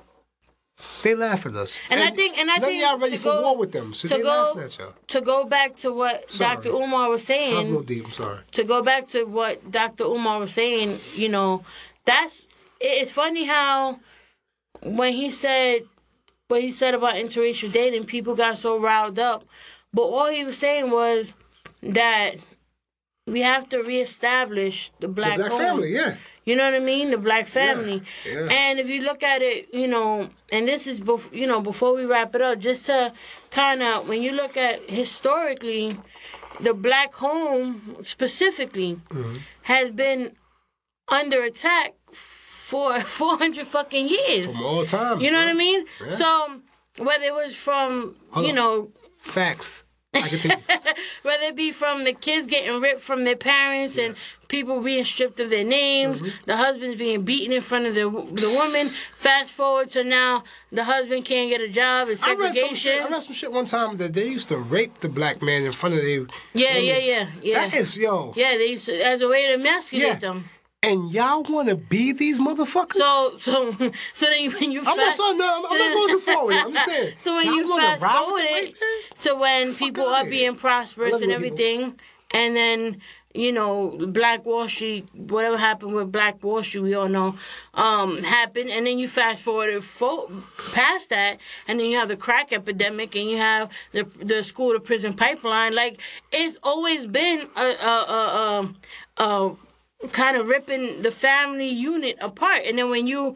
They 1.01 1.15
laugh 1.15 1.47
at 1.47 1.55
us. 1.55 1.79
And 1.89 2.01
I 2.01 2.11
think- 2.11 2.37
and 2.37 2.51
I 2.51 2.59
think 2.59 2.79
y'all 2.83 2.99
ready 2.99 3.13
to 3.13 3.17
for 3.17 3.29
go- 3.31 3.41
war 3.41 3.57
with 3.57 3.71
them, 3.71 3.93
so 3.95 4.07
to 4.07 4.13
they 4.13 4.21
go- 4.21 4.27
laughing 4.27 4.61
at 4.61 4.77
y'all. 4.77 4.93
To 5.07 5.21
go 5.21 5.43
back 5.45 5.75
to 5.77 5.91
what 5.91 6.31
Sorry. 6.31 6.55
Dr. 6.55 6.69
Umar 6.69 7.09
was 7.09 7.23
I 7.23 7.25
saying. 7.25 7.73
was 7.73 7.83
a 7.83 7.87
deep. 7.87 8.05
I'm 8.05 8.11
sorry. 8.11 8.39
to 8.51 8.63
go 8.63 8.83
back 8.83 9.07
to 9.09 9.23
what 9.23 9.71
Dr. 9.71 10.03
Umar 10.03 10.39
was 10.39 10.53
saying, 10.53 10.99
you 11.15 11.29
know, 11.29 11.63
that's 12.05 12.43
it's 12.79 13.11
funny 13.11 13.45
how 13.45 13.99
when 14.83 15.13
he 15.13 15.31
said 15.31 15.87
what 16.47 16.61
he 16.61 16.71
said 16.71 16.93
about 16.93 17.15
interracial 17.15 17.71
dating, 17.71 18.05
people 18.05 18.35
got 18.35 18.59
so 18.59 18.77
riled 18.77 19.17
up. 19.17 19.45
But 19.91 20.03
all 20.03 20.27
he 20.27 20.43
was 20.43 20.59
saying 20.59 20.91
was 20.91 21.33
that 21.83 22.35
we 23.25 23.41
have 23.41 23.69
to 23.69 23.81
reestablish 23.81 24.91
the 24.99 25.07
black, 25.07 25.37
The 25.37 25.45
black 25.45 25.57
family, 25.61 25.93
yeah. 25.93 26.15
You 26.45 26.57
know 26.57 26.65
what 26.65 26.73
I 26.73 26.79
mean? 26.79 27.11
The 27.11 27.17
black 27.17 27.47
family. 27.47 28.03
yeah. 28.25 28.47
And 28.51 28.79
if 28.79 28.89
you 28.89 29.01
look 29.01 29.23
at 29.23 29.41
it, 29.41 29.73
you 29.73 29.87
know, 29.87 30.29
and 30.51 30.67
this 30.67 30.87
is 30.87 30.99
bef- 30.99 31.33
you 31.33 31.47
know 31.47 31.61
before 31.61 31.95
we 31.95 32.03
wrap 32.05 32.35
it 32.35 32.41
up, 32.41 32.59
just 32.59 32.85
to 32.87 33.13
kind 33.49 33.81
of 33.81 34.09
when 34.09 34.21
you 34.21 34.31
look 34.33 34.57
at 34.57 34.89
historically, 34.89 35.97
the 36.59 36.73
black 36.73 37.13
home 37.13 37.97
specifically 38.03 38.99
Mm-hmm. 39.09 39.35
has 39.63 39.89
been 39.91 40.35
under 41.07 41.43
attack 41.43 41.93
for 42.11 42.99
400 43.21 43.65
fucking 43.65 44.09
years. 44.09 44.55
From 44.55 44.65
all 44.65 44.85
times. 44.85 45.21
You 45.23 45.31
know 45.31 45.39
what 45.39 45.47
I 45.47 45.53
mean? 45.53 45.85
Yeah. 46.05 46.11
So 46.11 46.61
whether 46.97 47.23
it 47.25 47.33
was 47.33 47.55
from 47.55 48.15
Hold 48.31 48.45
you 48.45 48.51
on. 48.51 48.55
know 48.55 48.91
Facts. 49.19 49.82
I 50.13 50.29
can 50.29 50.37
take 50.39 50.59
whether 51.23 51.43
it 51.45 51.55
be 51.55 51.71
from 51.71 52.03
the 52.03 52.13
kids 52.13 52.47
getting 52.47 52.79
ripped 52.81 53.01
from 53.01 53.23
their 53.23 53.35
parents 53.35 53.97
and 53.97 54.15
people 54.47 54.79
being 54.81 55.03
stripped 55.03 55.39
of 55.39 55.49
their 55.49 55.63
names, 55.63 56.19
Mm-hmm. 56.21 56.29
the 56.45 56.57
husbands 56.57 56.95
being 56.97 57.23
beaten 57.23 57.51
in 57.51 57.61
front 57.61 57.85
of 57.87 57.95
the 57.95 58.01
the 58.09 58.59
woman. 58.61 58.87
Fast 59.15 59.51
forward 59.51 59.89
to 59.91 60.03
now, 60.03 60.43
the 60.71 60.83
husband 60.83 61.25
can't 61.25 61.49
get 61.49 61.61
a 61.61 61.67
job. 61.67 62.09
It's 62.09 62.21
I 62.23 62.33
read, 62.35 62.55
some 62.55 62.75
shit. 62.75 63.01
I 63.01 63.09
read 63.09 63.23
some 63.23 63.33
shit 63.33 63.51
one 63.51 63.65
time 63.65 63.97
that 63.97 64.13
they 64.13 64.27
used 64.27 64.49
to 64.49 64.57
rape 64.57 64.99
the 64.99 65.09
black 65.09 65.41
man 65.41 65.63
in 65.63 65.71
front 65.71 65.95
of 65.95 66.01
their. 66.01 66.27
Yeah, 66.53 66.73
women. 66.75 66.83
yeah, 66.85 66.97
yeah, 66.97 67.27
yeah. 67.41 67.67
That 67.69 67.73
is, 67.77 67.97
yo. 67.97 68.33
yeah, 68.35 68.57
they 68.57 68.67
used 68.67 68.85
to, 68.85 68.95
as 69.05 69.21
a 69.21 69.27
way 69.27 69.47
to 69.47 69.53
emasculate 69.53 70.07
Yeah. 70.07 70.15
them. 70.19 70.49
And 70.83 71.09
y'all 71.11 71.43
want 71.43 71.69
to 71.69 71.75
be 71.75 72.11
these 72.11 72.39
motherfuckers? 72.39 72.95
So, 72.97 73.37
so, 73.39 73.71
so 74.13 74.25
then 74.25 74.51
when 74.51 74.71
you 74.71 74.79
I'm 74.79 74.85
not, 74.85 74.97
fast, 74.97 75.15
starting, 75.15 75.37
no, 75.39 75.63
I'm, 75.65 75.71
I'm 75.71 75.77
not 75.77 75.93
going 75.93 76.09
too 76.09 76.19
far 76.19 76.45
with 76.45 76.57
it. 76.57 76.65
I'm 76.65 76.73
just 76.73 76.85
saying. 76.85 77.13
So 77.23 77.35
when 77.35 77.45
you 77.45 77.77
fast 77.77 78.01
forward 78.03 78.43
it 78.43 78.75
to 79.21 79.35
when 79.35 79.75
people 79.75 80.05
are 80.05 80.25
being 80.25 80.55
prosperous 80.55 81.13
and 81.21 81.31
white 81.31 81.41
people. 81.41 81.45
everything, 81.45 81.99
and 82.33 82.55
then 82.55 83.01
you 83.33 83.53
know 83.53 83.97
Black 84.09 84.45
Wall 84.45 84.67
Street, 84.67 85.07
whatever 85.15 85.57
happened 85.57 85.95
with 85.95 86.11
Black 86.11 86.43
Wall 86.43 86.61
Street, 86.63 86.81
we 86.81 86.95
all 86.95 87.07
know, 87.07 87.35
um, 87.75 88.21
happened, 88.21 88.69
and 88.69 88.85
then 88.85 88.99
you 88.99 89.07
fast 89.07 89.41
forward 89.41 89.69
it 89.69 89.83
fo- 89.83 90.29
past 90.73 91.09
that, 91.11 91.37
and 91.65 91.79
then 91.79 91.89
you 91.89 91.97
have 91.97 92.09
the 92.09 92.17
crack 92.17 92.51
epidemic, 92.51 93.15
and 93.15 93.29
you 93.29 93.37
have 93.37 93.69
the 93.93 94.03
the 94.21 94.43
school 94.43 94.73
to 94.73 94.81
prison 94.81 95.13
pipeline. 95.13 95.73
Like 95.73 96.01
it's 96.33 96.57
always 96.61 97.05
been 97.05 97.47
a 97.55 97.61
a 97.61 98.05
a. 98.09 98.73
a, 99.17 99.23
a 99.23 99.55
kind 100.11 100.37
of 100.37 100.47
ripping 100.47 101.01
the 101.01 101.11
family 101.11 101.69
unit 101.69 102.17
apart. 102.21 102.61
And 102.65 102.77
then 102.77 102.89
when 102.89 103.07
you 103.07 103.35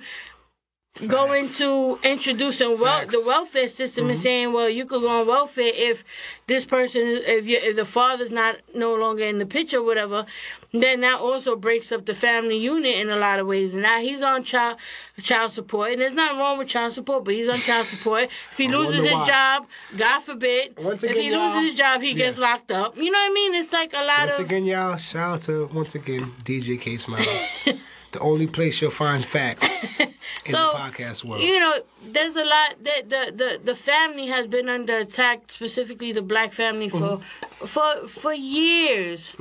Facts. 0.99 1.59
into 1.59 1.99
introducing 2.03 2.79
wel- 2.79 3.05
the 3.05 3.23
welfare 3.25 3.69
system 3.69 4.05
and 4.05 4.13
mm-hmm. 4.13 4.23
saying, 4.23 4.53
well, 4.53 4.69
you 4.69 4.85
could 4.85 5.01
go 5.01 5.09
on 5.09 5.27
welfare 5.27 5.71
if 5.73 6.03
this 6.47 6.65
person, 6.65 7.01
if 7.01 7.45
you, 7.45 7.57
if 7.57 7.75
the 7.75 7.85
father's 7.85 8.31
not 8.31 8.57
no 8.73 8.95
longer 8.95 9.23
in 9.23 9.39
the 9.39 9.45
picture, 9.45 9.77
or 9.77 9.83
whatever, 9.83 10.25
then 10.71 11.01
that 11.01 11.19
also 11.19 11.55
breaks 11.55 11.91
up 11.91 12.05
the 12.05 12.13
family 12.13 12.57
unit 12.57 12.95
in 12.95 13.09
a 13.09 13.15
lot 13.15 13.39
of 13.39 13.47
ways. 13.47 13.73
And 13.73 13.83
now 13.83 13.99
he's 13.99 14.21
on 14.21 14.43
child 14.43 14.77
child 15.21 15.51
support, 15.51 15.91
and 15.91 16.01
there's 16.01 16.13
nothing 16.13 16.39
wrong 16.39 16.57
with 16.57 16.67
child 16.67 16.93
support, 16.93 17.23
but 17.23 17.33
he's 17.33 17.49
on 17.49 17.57
child 17.57 17.85
support. 17.85 18.29
If 18.51 18.57
he 18.57 18.67
loses 18.75 19.03
his 19.03 19.13
why. 19.13 19.27
job, 19.27 19.67
God 19.95 20.19
forbid, 20.21 20.77
Once 20.77 21.03
again, 21.03 21.15
if 21.15 21.21
he 21.21 21.35
loses 21.35 21.69
his 21.69 21.77
job, 21.77 22.01
he 22.01 22.13
gets 22.13 22.37
locked 22.37 22.71
up. 22.71 22.97
You 22.97 23.11
know 23.11 23.19
what 23.19 23.31
I 23.31 23.33
mean? 23.33 23.55
It's 23.55 23.73
like 23.73 23.93
a 23.93 24.03
lot 24.03 24.27
Once 24.27 24.39
of 24.39 24.45
again, 24.45 24.65
y'all, 24.65 24.97
shout 24.97 25.33
out 25.33 25.43
to, 25.43 25.67
once 25.67 25.95
again, 25.95 26.31
DJ 26.43 26.79
K 26.79 26.97
Smiles. 26.97 27.51
the 28.11 28.19
only 28.19 28.47
place 28.47 28.81
you'll 28.81 28.91
find 28.91 29.23
facts 29.25 29.65
in 29.99 30.51
So, 30.51 30.57
the 30.57 30.77
podcast 30.79 31.23
world. 31.25 31.41
you 31.41 31.59
know, 31.59 31.81
there's 32.15 32.35
a 32.35 32.45
lot 32.45 32.75
that 32.83 33.09
the, 33.09 33.31
the 33.35 33.49
the 33.63 33.75
family 33.75 34.27
has 34.27 34.47
been 34.47 34.69
under 34.69 34.97
attack, 34.97 35.39
specifically 35.51 36.11
the 36.13 36.21
black 36.21 36.53
family 36.53 36.89
for 36.89 36.99
Mm-hmm. 37.19 37.65
for 37.73 38.07
for 38.07 38.33
years, 38.33 39.33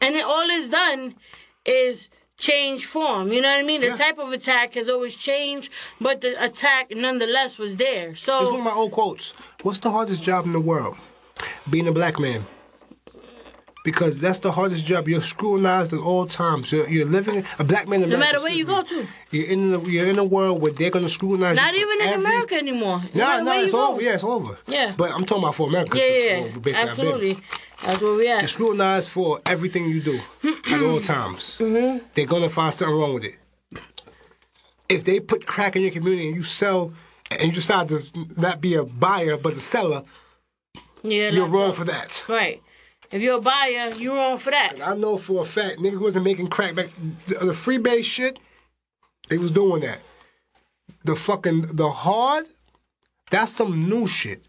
and 0.00 0.14
then 0.14 0.22
all 0.24 0.48
it's 0.50 0.68
done 0.68 1.14
is 1.66 2.08
change 2.38 2.86
form. 2.86 3.32
You 3.32 3.40
know 3.42 3.50
what 3.54 3.58
I 3.58 3.62
mean? 3.62 3.80
The 3.82 3.88
Yeah. 3.88 3.96
type 4.06 4.18
of 4.18 4.32
attack 4.32 4.74
has 4.74 4.88
always 4.88 5.14
changed, 5.14 5.70
but 6.00 6.20
the 6.22 6.42
attack 6.42 6.90
nonetheless 6.90 7.58
was 7.58 7.76
there. 7.76 8.16
So 8.16 8.32
It's 8.40 8.50
one 8.50 8.60
of 8.60 8.64
my 8.64 8.72
old 8.82 8.92
quotes. 8.92 9.34
What's 9.62 9.78
the 9.78 9.90
hardest 9.90 10.22
job 10.22 10.46
in 10.46 10.52
the 10.52 10.60
world? 10.72 10.96
Being 11.68 11.86
a 11.88 11.92
black 11.92 12.18
man. 12.18 12.44
Because 13.82 14.18
that's 14.20 14.40
the 14.40 14.52
hardest 14.52 14.84
job. 14.84 15.08
You're 15.08 15.22
scrutinized 15.22 15.94
at 15.94 16.00
all 16.00 16.26
times. 16.26 16.70
You're, 16.70 16.86
you're 16.88 17.06
living 17.06 17.44
a 17.58 17.64
black 17.64 17.88
man. 17.88 18.02
In 18.02 18.10
no 18.10 18.18
matter 18.18 18.38
where 18.42 18.52
you 18.52 18.66
go 18.66 18.82
to, 18.82 19.06
You're 19.30 19.46
in 19.48 19.70
the, 19.70 19.80
you're 19.82 20.06
in 20.06 20.18
a 20.18 20.24
world 20.24 20.60
where 20.60 20.70
they're 20.72 20.90
gonna 20.90 21.08
scrutinize. 21.08 21.56
not 21.56 21.72
you 21.74 21.80
even 21.90 22.06
in 22.06 22.12
every- 22.14 22.24
America 22.26 22.54
anymore. 22.56 23.02
No 23.14 23.38
No, 23.38 23.42
no, 23.44 23.62
it's 23.62 23.72
go. 23.72 23.92
over. 23.92 24.02
Yeah, 24.02 24.14
it's 24.14 24.24
over. 24.24 24.58
Yeah. 24.66 24.92
But 24.96 25.12
I'm 25.12 25.24
talking 25.24 25.44
about 25.44 25.54
for 25.54 25.66
America. 25.68 25.96
Yeah, 25.96 26.04
yeah, 26.04 26.36
yeah. 26.46 26.58
basically 26.58 26.66
I've 26.66 26.74
been. 26.74 26.88
absolutely. 26.88 27.38
That's 27.82 28.02
where 28.02 28.14
we 28.16 28.26
You're 28.28 28.46
scrutinized 28.48 29.08
for 29.08 29.40
everything 29.46 29.86
you 29.88 30.02
do 30.02 30.20
at 30.70 30.82
all 30.82 31.00
times. 31.14 31.56
Mm-hmm. 31.58 32.04
They're 32.14 32.26
gonna 32.26 32.50
find 32.50 32.74
something 32.74 32.94
wrong 32.94 33.14
with 33.14 33.24
it. 33.24 33.36
If 34.90 35.04
they 35.04 35.20
put 35.20 35.46
crack 35.46 35.76
in 35.76 35.82
your 35.82 35.90
community 35.92 36.26
and 36.26 36.36
you 36.36 36.42
sell, 36.42 36.92
and 37.30 37.42
you 37.44 37.52
decide 37.52 37.88
to 37.90 38.02
not 38.36 38.60
be 38.60 38.74
a 38.74 38.82
buyer 38.84 39.36
but 39.38 39.52
a 39.54 39.60
seller, 39.60 40.02
Yeah, 41.02 41.30
you're 41.30 41.46
wrong 41.46 41.72
for 41.72 41.84
that. 41.84 42.24
Right. 42.28 42.60
If 43.10 43.22
you're 43.22 43.38
a 43.38 43.40
buyer, 43.40 43.92
you're 43.96 44.14
wrong 44.14 44.38
for 44.38 44.50
that. 44.50 44.74
I 44.80 44.94
know 44.94 45.18
for 45.18 45.42
a 45.42 45.46
fact 45.46 45.78
niggas 45.78 46.00
wasn't 46.00 46.24
making 46.24 46.48
crack 46.48 46.74
back. 46.74 46.90
The, 47.26 47.34
the 47.46 47.52
freebase 47.52 48.04
shit, 48.04 48.38
they 49.28 49.38
was 49.38 49.50
doing 49.50 49.82
that. 49.82 50.00
The 51.04 51.16
fucking 51.16 51.76
the 51.76 51.90
hard, 51.90 52.46
that's 53.30 53.52
some 53.52 53.88
new 53.88 54.06
shit 54.06 54.44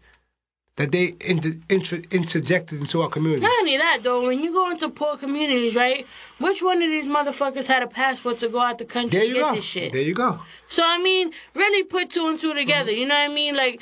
that 0.76 0.90
they 0.90 1.12
inter, 1.20 1.52
inter, 1.68 2.00
interjected 2.10 2.80
into 2.80 3.02
our 3.02 3.08
community. 3.10 3.42
Not 3.42 3.52
only 3.60 3.76
that 3.76 4.00
though, 4.02 4.26
when 4.26 4.42
you 4.42 4.52
go 4.52 4.70
into 4.70 4.88
poor 4.88 5.16
communities, 5.18 5.74
right? 5.76 6.06
Which 6.38 6.62
one 6.62 6.80
of 6.82 6.88
these 6.88 7.06
motherfuckers 7.06 7.66
had 7.66 7.82
a 7.82 7.86
passport 7.86 8.38
to 8.38 8.48
go 8.48 8.58
out 8.60 8.78
the 8.78 8.86
country 8.86 9.10
There 9.18 9.20
to 9.20 9.28
you 9.28 9.34
get 9.34 9.40
go. 9.40 9.54
this 9.54 9.64
shit? 9.64 9.92
There 9.92 10.00
you 10.02 10.14
go. 10.14 10.40
So 10.68 10.82
I 10.84 10.98
mean, 11.02 11.32
really 11.54 11.82
put 11.84 12.10
two 12.10 12.26
and 12.26 12.40
two 12.40 12.54
together. 12.54 12.90
You 12.92 13.06
know 13.06 13.14
what 13.14 13.30
I 13.30 13.34
mean? 13.34 13.54
Like, 13.56 13.80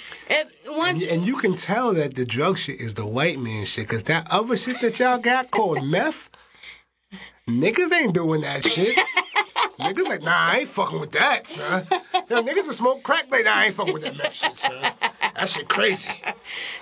once 0.67 1.05
And 1.05 1.25
you 1.27 1.37
can 1.37 1.55
tell 1.57 1.93
that 1.95 2.15
the 2.15 2.25
drug 2.25 2.59
shit 2.59 2.81
is 2.81 2.95
the 2.95 3.07
white 3.07 3.39
man 3.39 3.67
shit, 3.67 3.89
cause 3.89 4.03
that 4.05 4.27
other 4.31 4.57
shit 4.57 4.81
that 4.81 4.99
y'all 4.99 5.19
got 5.19 5.51
called 5.51 5.85
meth, 5.87 6.30
niggas 7.49 7.93
ain't 7.93 8.15
doing 8.15 8.41
that 8.43 8.65
shit. 8.65 8.97
niggas 9.79 10.09
like, 10.09 10.23
nah, 10.23 10.51
I 10.53 10.59
ain't 10.61 10.69
fucking 10.69 11.01
with 11.01 11.13
that, 11.13 11.47
son. 11.47 11.87
Yo, 12.29 12.43
niggas 12.43 12.67
that 12.67 12.75
smoke 12.75 13.03
crack, 13.03 13.27
like, 13.31 13.45
nah, 13.45 13.55
I 13.55 13.67
ain't 13.67 13.75
fucking 13.75 13.93
with 13.95 14.03
that 14.03 14.17
meth 14.17 14.33
shit, 14.35 14.57
son. 14.57 14.81
That 15.37 15.49
shit 15.49 15.69
crazy. 15.69 16.13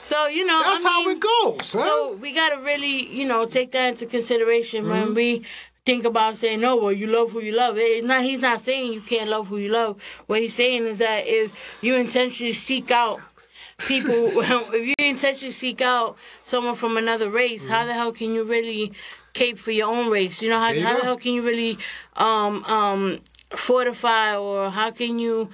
so 0.01 0.27
you 0.27 0.45
know, 0.45 0.61
That's 0.63 0.85
I 0.85 0.89
how 0.89 1.01
mean, 1.05 1.17
it 1.17 1.21
goes, 1.21 1.67
son. 1.67 1.87
So 1.87 2.15
we 2.17 2.33
gotta 2.35 2.61
really, 2.63 3.07
you 3.15 3.25
know, 3.25 3.47
take 3.47 3.73
that 3.73 3.89
into 3.91 4.07
consideration 4.07 4.85
Mm-hmm. 4.85 4.91
when 4.91 5.15
we 5.15 5.45
think 5.87 6.05
about 6.05 6.37
saying, 6.37 6.61
"No, 6.61 6.77
well, 6.77 6.93
you 6.93 7.07
love 7.07 7.33
who 7.33 7.41
you 7.41 7.53
love." 7.53 7.77
It's 7.79 8.05
not. 8.07 8.23
He's 8.23 8.41
not 8.41 8.61
saying 8.61 8.93
you 8.93 9.01
can't 9.01 9.31
love 9.31 9.47
who 9.49 9.57
you 9.59 9.71
love. 9.71 10.03
What 10.27 10.41
he's 10.41 10.55
saying 10.55 10.85
is 10.87 10.99
that 10.99 11.27
if 11.27 11.53
you 11.81 11.95
intentionally 11.95 12.53
seek 12.53 12.91
out 12.91 13.21
people, 13.79 14.11
if 14.27 14.87
you 14.87 14.95
intentionally 14.99 15.53
seek 15.53 15.81
out 15.81 16.17
someone 16.45 16.75
from 16.75 16.97
another 16.97 17.31
race, 17.31 17.67
how 17.67 17.87
the 17.87 17.93
hell 17.95 18.13
can 18.13 18.35
you 18.35 18.45
really 18.45 18.93
cape 19.39 19.59
for 19.59 19.71
your 19.71 19.89
own 19.89 20.11
race? 20.11 20.43
You 20.43 20.51
know 20.51 20.59
how, 20.59 20.71
you 20.71 20.83
how 20.83 21.01
hell 21.01 21.17
can 21.17 21.33
you 21.33 21.43
really 21.43 21.79
um 22.17 22.65
um 22.65 23.21
fortify 23.51 24.37
or 24.37 24.71
how 24.71 24.91
can 24.91 25.19
you 25.19 25.51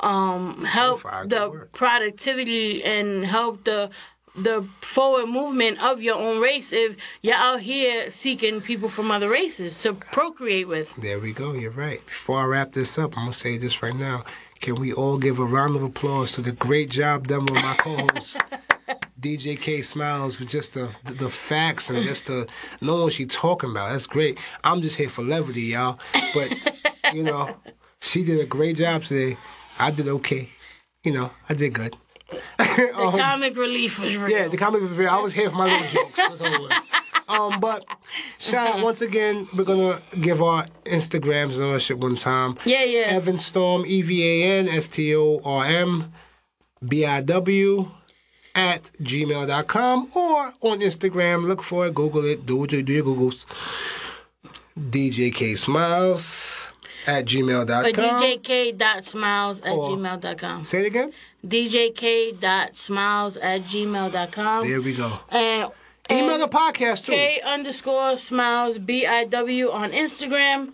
um 0.00 0.64
help 0.64 1.00
Fortify, 1.00 1.26
the 1.26 1.68
productivity 1.72 2.82
and 2.84 3.24
help 3.24 3.64
the 3.64 3.90
the 4.36 4.68
forward 4.82 5.26
movement 5.28 5.82
of 5.82 6.02
your 6.02 6.16
own 6.16 6.40
race 6.40 6.72
if 6.72 6.96
you're 7.22 7.34
out 7.34 7.60
here 7.60 8.10
seeking 8.10 8.60
people 8.60 8.88
from 8.88 9.10
other 9.10 9.30
races 9.30 9.80
to 9.82 9.94
procreate 9.94 10.68
with. 10.68 10.94
There 10.96 11.18
we 11.18 11.32
go. 11.32 11.52
You're 11.52 11.70
right. 11.70 12.04
Before 12.04 12.40
I 12.40 12.44
wrap 12.44 12.72
this 12.72 12.98
up, 12.98 13.16
I'm 13.16 13.24
gonna 13.24 13.32
say 13.32 13.56
this 13.56 13.82
right 13.82 13.96
now. 13.96 14.24
Can 14.60 14.74
we 14.74 14.92
all 14.92 15.18
give 15.18 15.38
a 15.38 15.44
round 15.44 15.76
of 15.76 15.82
applause 15.82 16.32
to 16.32 16.42
the 16.42 16.52
great 16.52 16.90
job 16.90 17.28
done 17.28 17.46
with 17.46 17.62
my 17.62 17.76
co-host 17.78 18.38
DJ 19.20 19.58
K 19.60 19.82
Smiles 19.82 20.38
with 20.38 20.48
just 20.48 20.74
the, 20.74 20.90
the 21.04 21.14
the 21.14 21.30
facts 21.30 21.90
and 21.90 22.02
just 22.02 22.26
the 22.26 22.46
knowing 22.80 23.02
what 23.04 23.12
she 23.12 23.26
talking 23.26 23.70
about. 23.70 23.90
That's 23.90 24.06
great. 24.06 24.38
I'm 24.62 24.82
just 24.82 24.96
here 24.96 25.08
for 25.08 25.22
levity, 25.22 25.62
y'all. 25.62 25.98
But 26.34 26.52
you 27.12 27.22
know, 27.22 27.56
she 28.00 28.24
did 28.24 28.40
a 28.40 28.46
great 28.46 28.76
job 28.76 29.02
today. 29.04 29.36
I 29.78 29.90
did 29.90 30.08
okay. 30.08 30.50
You 31.04 31.12
know, 31.12 31.30
I 31.48 31.54
did 31.54 31.72
good. 31.72 31.96
The 32.58 32.90
comic 33.18 33.56
relief 33.56 33.98
was 33.98 34.16
real. 34.16 34.24
Um, 34.26 34.30
Yeah, 34.30 34.48
the 34.48 34.56
comic 34.56 34.82
was 34.82 34.90
very. 34.90 35.08
I 35.08 35.18
was 35.20 35.32
here 35.32 35.50
for 35.50 35.56
my 35.56 35.64
little 35.66 35.88
jokes. 35.88 36.16
That's 36.16 36.40
all 36.40 36.52
it 36.54 36.60
was. 36.60 36.86
Um, 37.28 37.58
but 37.60 37.84
shout 38.38 38.76
out 38.76 38.84
once 38.84 39.00
again. 39.00 39.48
We're 39.56 39.64
gonna 39.64 40.00
give 40.20 40.40
our 40.42 40.66
Instagrams 40.84 41.54
and 41.54 41.64
all 41.64 41.72
that 41.72 41.80
shit 41.80 41.98
one 41.98 42.16
time. 42.16 42.56
Yeah, 42.64 42.84
yeah. 42.84 43.00
Evan 43.06 43.38
Storm, 43.38 43.84
E 43.86 44.02
V 44.02 44.42
A 44.44 44.58
N 44.58 44.68
S 44.68 44.88
T 44.88 45.14
O 45.16 45.40
R 45.44 45.64
M 45.64 46.12
B 46.86 47.04
I 47.04 47.20
W 47.22 47.90
at 48.56 48.90
gmail.com 49.02 50.10
or 50.14 50.54
on 50.62 50.80
Instagram. 50.80 51.46
Look 51.46 51.62
for 51.62 51.86
it, 51.86 51.94
Google 51.94 52.24
it, 52.24 52.44
do 52.46 52.56
what 52.56 52.72
you 52.72 52.82
do 52.82 52.92
your 52.94 53.04
Googles. 53.04 53.44
DJ 54.78 55.32
K 55.32 55.54
Smiles 55.54 56.68
at 57.06 57.24
gmail.com. 57.26 57.92
djk.smiles 58.22 59.60
at 59.62 59.72
Or- 59.72 59.90
gmail.com. 59.96 60.64
Say 60.64 60.80
it 60.80 60.86
again. 60.86 61.12
djk.smiles 61.46 63.36
at 63.40 63.62
gmail.com. 63.62 64.68
There 64.68 64.80
we 64.80 64.94
go. 64.94 65.20
And 65.30 65.70
Email 66.08 66.38
the 66.38 66.48
podcast 66.48 67.06
too. 67.06 67.12
K 67.12 67.40
underscore 67.44 68.16
smiles 68.18 68.78
B-I-W 68.78 69.70
on 69.70 69.90
Instagram. 69.92 70.72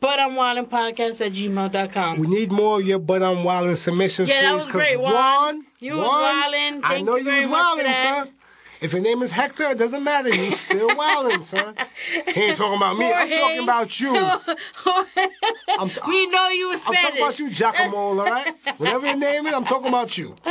But 0.00 0.20
I'm 0.20 0.32
wildin' 0.32 0.68
podcast 0.68 1.24
at 1.24 1.32
gmail.com. 1.32 2.18
We 2.18 2.26
need 2.26 2.52
more 2.52 2.80
of 2.80 2.86
your 2.86 2.98
but 2.98 3.22
I'm 3.22 3.38
wildin' 3.38 3.76
submissions. 3.76 4.28
Yeah, 4.28 4.42
that 4.42 4.52
please, 4.52 4.64
was 4.64 4.72
great, 4.72 5.00
Juan. 5.00 5.66
You 5.78 5.96
was 5.96 6.06
wildin'. 6.08 6.80
I 6.82 7.00
know 7.00 7.16
you 7.16 7.30
you, 7.30 7.48
was 7.48 7.58
wildin', 7.58 7.92
son. 8.02 8.30
If 8.80 8.92
your 8.92 9.00
name 9.00 9.22
is 9.22 9.30
Hector, 9.30 9.64
it 9.70 9.78
doesn't 9.78 10.04
matter. 10.04 10.28
You 10.28 10.50
still 10.50 10.88
wildin', 11.00 11.42
son. 11.42 11.74
He 12.34 12.40
ain't 12.42 12.56
talking 12.56 12.76
about 12.76 12.98
me. 12.98 13.12
I'm 13.12 13.28
talking 13.30 13.62
about 13.62 14.00
you. 14.00 14.16
I'm, 15.78 15.88
t- 15.88 16.00
we 16.06 16.26
know 16.28 16.48
you 16.48 16.68
was 16.68 16.82
I'm 16.86 16.94
talking 16.94 17.18
about 17.18 17.38
you, 17.38 17.50
Giacomo, 17.50 17.96
all 17.96 18.14
right? 18.16 18.54
Whatever 18.78 19.06
your 19.06 19.16
name 19.16 19.46
is, 19.46 19.54
I'm 19.54 19.64
talking 19.64 19.88
about 19.88 20.16
you. 20.18 20.34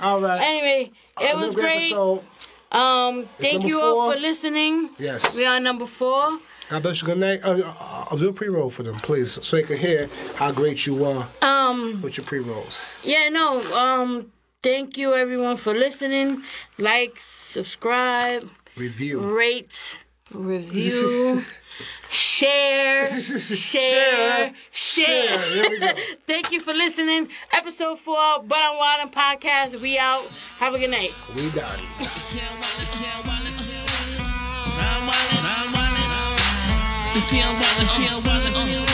All 0.00 0.20
right. 0.20 0.40
Anyway, 0.40 0.92
it 1.20 1.34
was 1.34 1.44
Another 1.44 1.60
great 1.60 1.76
episode. 1.92 2.22
Um, 2.70 3.28
thank 3.38 3.54
number 3.54 3.68
you 3.68 3.80
all 3.80 4.12
for 4.12 4.18
listening. 4.18 4.90
Yes. 4.98 5.34
We 5.34 5.46
are 5.46 5.58
number 5.58 5.86
four. 5.86 6.38
God 6.68 6.82
bless 6.82 7.00
you. 7.00 7.06
Good 7.06 7.18
night. 7.18 7.40
Uh, 7.44 7.52
uh, 7.64 8.06
I'll 8.10 8.18
do 8.18 8.28
a 8.28 8.32
pre-roll 8.32 8.68
for 8.70 8.82
them, 8.82 8.96
please, 8.96 9.38
so 9.44 9.56
they 9.56 9.62
can 9.62 9.78
hear 9.78 10.08
how 10.36 10.52
great 10.52 10.86
you 10.86 11.04
are 11.04 11.26
Um, 11.42 12.02
with 12.02 12.16
your 12.18 12.26
pre-rolls. 12.26 12.94
yeah, 13.02 13.28
no. 13.30 13.60
Um, 13.74 14.32
thank 14.62 14.98
you 14.98 15.14
everyone 15.14 15.56
for 15.56 15.72
listening. 15.74 16.42
Like, 16.76 17.16
subscribe, 17.20 18.48
Review. 18.76 19.20
rate, 19.34 19.98
review, 20.30 21.42
share, 22.10 23.06
share, 23.06 23.38
Share. 23.38 24.54
share. 24.70 25.38
There 25.38 25.70
we 25.70 25.78
go. 25.78 25.88
Thank 26.26 26.52
you 26.52 26.60
for 26.60 26.72
listening. 26.74 27.28
Episode 27.52 27.98
four, 27.98 28.42
But 28.44 28.58
I'm 28.62 28.76
Wildin' 28.76 29.12
Podcast. 29.12 29.80
We 29.80 29.96
out. 29.98 30.26
Have 30.58 30.74
a 30.74 30.78
good 30.78 30.90
night. 30.90 31.12
We 31.34 31.48
done. 31.50 31.78
See 37.18 37.40
I'm 37.42 37.52
wildin', 37.56 37.86
see 37.86 38.06
I'm 38.06 38.22
wildin', 38.22 38.87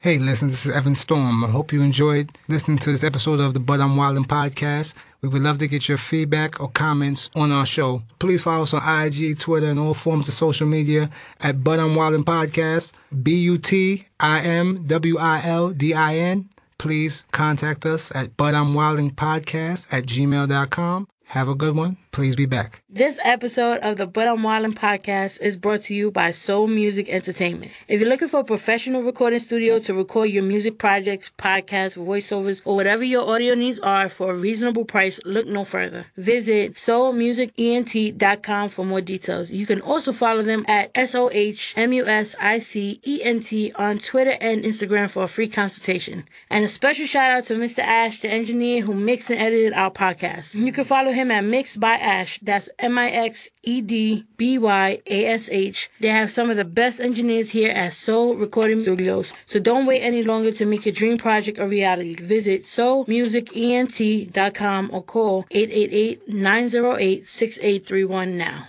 Hey, 0.00 0.18
listen, 0.18 0.46
this 0.46 0.64
is 0.64 0.70
Evan 0.70 0.94
Storm. 0.94 1.42
I 1.42 1.48
hope 1.48 1.72
you 1.72 1.82
enjoyed 1.82 2.30
listening 2.46 2.78
to 2.78 2.92
this 2.92 3.02
episode 3.02 3.40
of 3.40 3.52
the 3.52 3.58
But 3.58 3.80
I'm 3.80 3.96
Wildin' 3.96 4.28
podcast. 4.28 4.94
We 5.22 5.28
would 5.28 5.42
love 5.42 5.58
to 5.58 5.66
get 5.66 5.88
your 5.88 5.98
feedback 5.98 6.60
or 6.60 6.68
comments 6.70 7.30
on 7.34 7.50
our 7.50 7.66
show. 7.66 8.04
Please 8.20 8.42
follow 8.42 8.62
us 8.62 8.72
on 8.72 9.06
IG, 9.06 9.40
Twitter, 9.40 9.66
and 9.66 9.80
all 9.80 9.94
forms 9.94 10.28
of 10.28 10.34
social 10.34 10.68
media 10.68 11.10
at 11.40 11.64
But 11.64 11.80
I'm 11.80 11.96
Wildin' 11.96 12.22
Podcast. 12.22 12.92
B 13.24 13.40
U 13.40 13.58
T 13.58 14.06
I 14.20 14.38
M 14.42 14.84
W 14.86 15.18
I 15.18 15.42
L 15.42 15.70
D 15.70 15.92
I 15.94 16.14
N. 16.16 16.48
Please 16.78 17.24
contact 17.32 17.84
us 17.84 18.14
at 18.14 18.36
But 18.36 18.54
I'm 18.54 18.74
Wildin' 18.74 19.16
Podcast 19.16 19.88
at 19.90 20.04
gmail.com. 20.06 21.08
Have 21.28 21.48
a 21.50 21.54
good 21.54 21.76
one. 21.76 21.98
Please 22.10 22.36
be 22.36 22.46
back. 22.46 22.82
This 22.88 23.18
episode 23.22 23.80
of 23.80 23.98
the 23.98 24.06
But 24.06 24.28
I'm 24.28 24.38
Wildin' 24.38 24.72
podcast 24.72 25.42
is 25.42 25.58
brought 25.58 25.82
to 25.82 25.92
you 25.94 26.10
by 26.10 26.32
Soh 26.32 26.66
Music 26.66 27.06
Entertainment. 27.10 27.70
If 27.86 28.00
you're 28.00 28.08
looking 28.08 28.28
for 28.28 28.40
a 28.40 28.44
professional 28.44 29.02
recording 29.02 29.38
studio 29.38 29.78
to 29.80 29.92
record 29.92 30.30
your 30.30 30.42
music 30.42 30.78
projects, 30.78 31.30
podcasts, 31.36 31.98
voiceovers, 31.98 32.62
or 32.64 32.76
whatever 32.76 33.04
your 33.04 33.28
audio 33.28 33.54
needs 33.54 33.78
are 33.80 34.08
for 34.08 34.32
a 34.32 34.34
reasonable 34.34 34.86
price, 34.86 35.20
look 35.26 35.46
no 35.46 35.64
further. 35.64 36.06
Visit 36.16 36.76
sohmusicent.com 36.76 38.70
for 38.70 38.86
more 38.86 39.02
details. 39.02 39.50
You 39.50 39.66
can 39.66 39.82
also 39.82 40.12
follow 40.12 40.42
them 40.42 40.64
at 40.66 40.90
S-O-H-M-U-S-I-C-E-N-T 40.94 43.72
on 43.76 43.98
Twitter 43.98 44.36
and 44.40 44.64
Instagram 44.64 45.10
for 45.10 45.24
a 45.24 45.28
free 45.28 45.48
consultation. 45.48 46.26
And 46.48 46.64
a 46.64 46.68
special 46.68 47.04
shout 47.04 47.30
out 47.30 47.44
to 47.44 47.54
Mr. 47.54 47.80
Ash, 47.80 48.22
the 48.22 48.30
engineer 48.30 48.80
who 48.82 48.94
mixed 48.94 49.28
and 49.28 49.38
edited 49.38 49.74
our 49.74 49.90
podcast. 49.90 50.54
You 50.54 50.72
can 50.72 50.84
follow 50.84 51.12
him 51.18 51.30
at 51.30 51.44
Mixed 51.44 51.78
by 51.80 51.94
Ash. 51.94 52.38
That's 52.40 52.68
M 52.78 52.96
I 52.96 53.10
X 53.10 53.48
E 53.62 53.82
D 53.82 54.24
B 54.36 54.58
Y 54.58 55.00
A 55.06 55.26
S 55.26 55.48
H. 55.50 55.90
They 56.00 56.08
have 56.08 56.32
some 56.32 56.50
of 56.50 56.56
the 56.56 56.64
best 56.64 57.00
engineers 57.00 57.50
here 57.50 57.72
at 57.72 57.92
Soh 57.92 58.32
Recording 58.34 58.80
Studios. 58.80 59.32
So 59.46 59.58
don't 59.58 59.86
wait 59.86 60.00
any 60.00 60.22
longer 60.22 60.52
to 60.52 60.64
make 60.64 60.86
your 60.86 60.94
dream 60.94 61.18
project 61.18 61.58
a 61.58 61.66
reality. 61.66 62.14
Visit 62.14 62.62
sohmusicent.com 62.62 64.90
or 64.92 65.02
call 65.02 65.44
888 65.50 66.28
908 66.28 67.26
6831 67.26 68.38
now. 68.38 68.68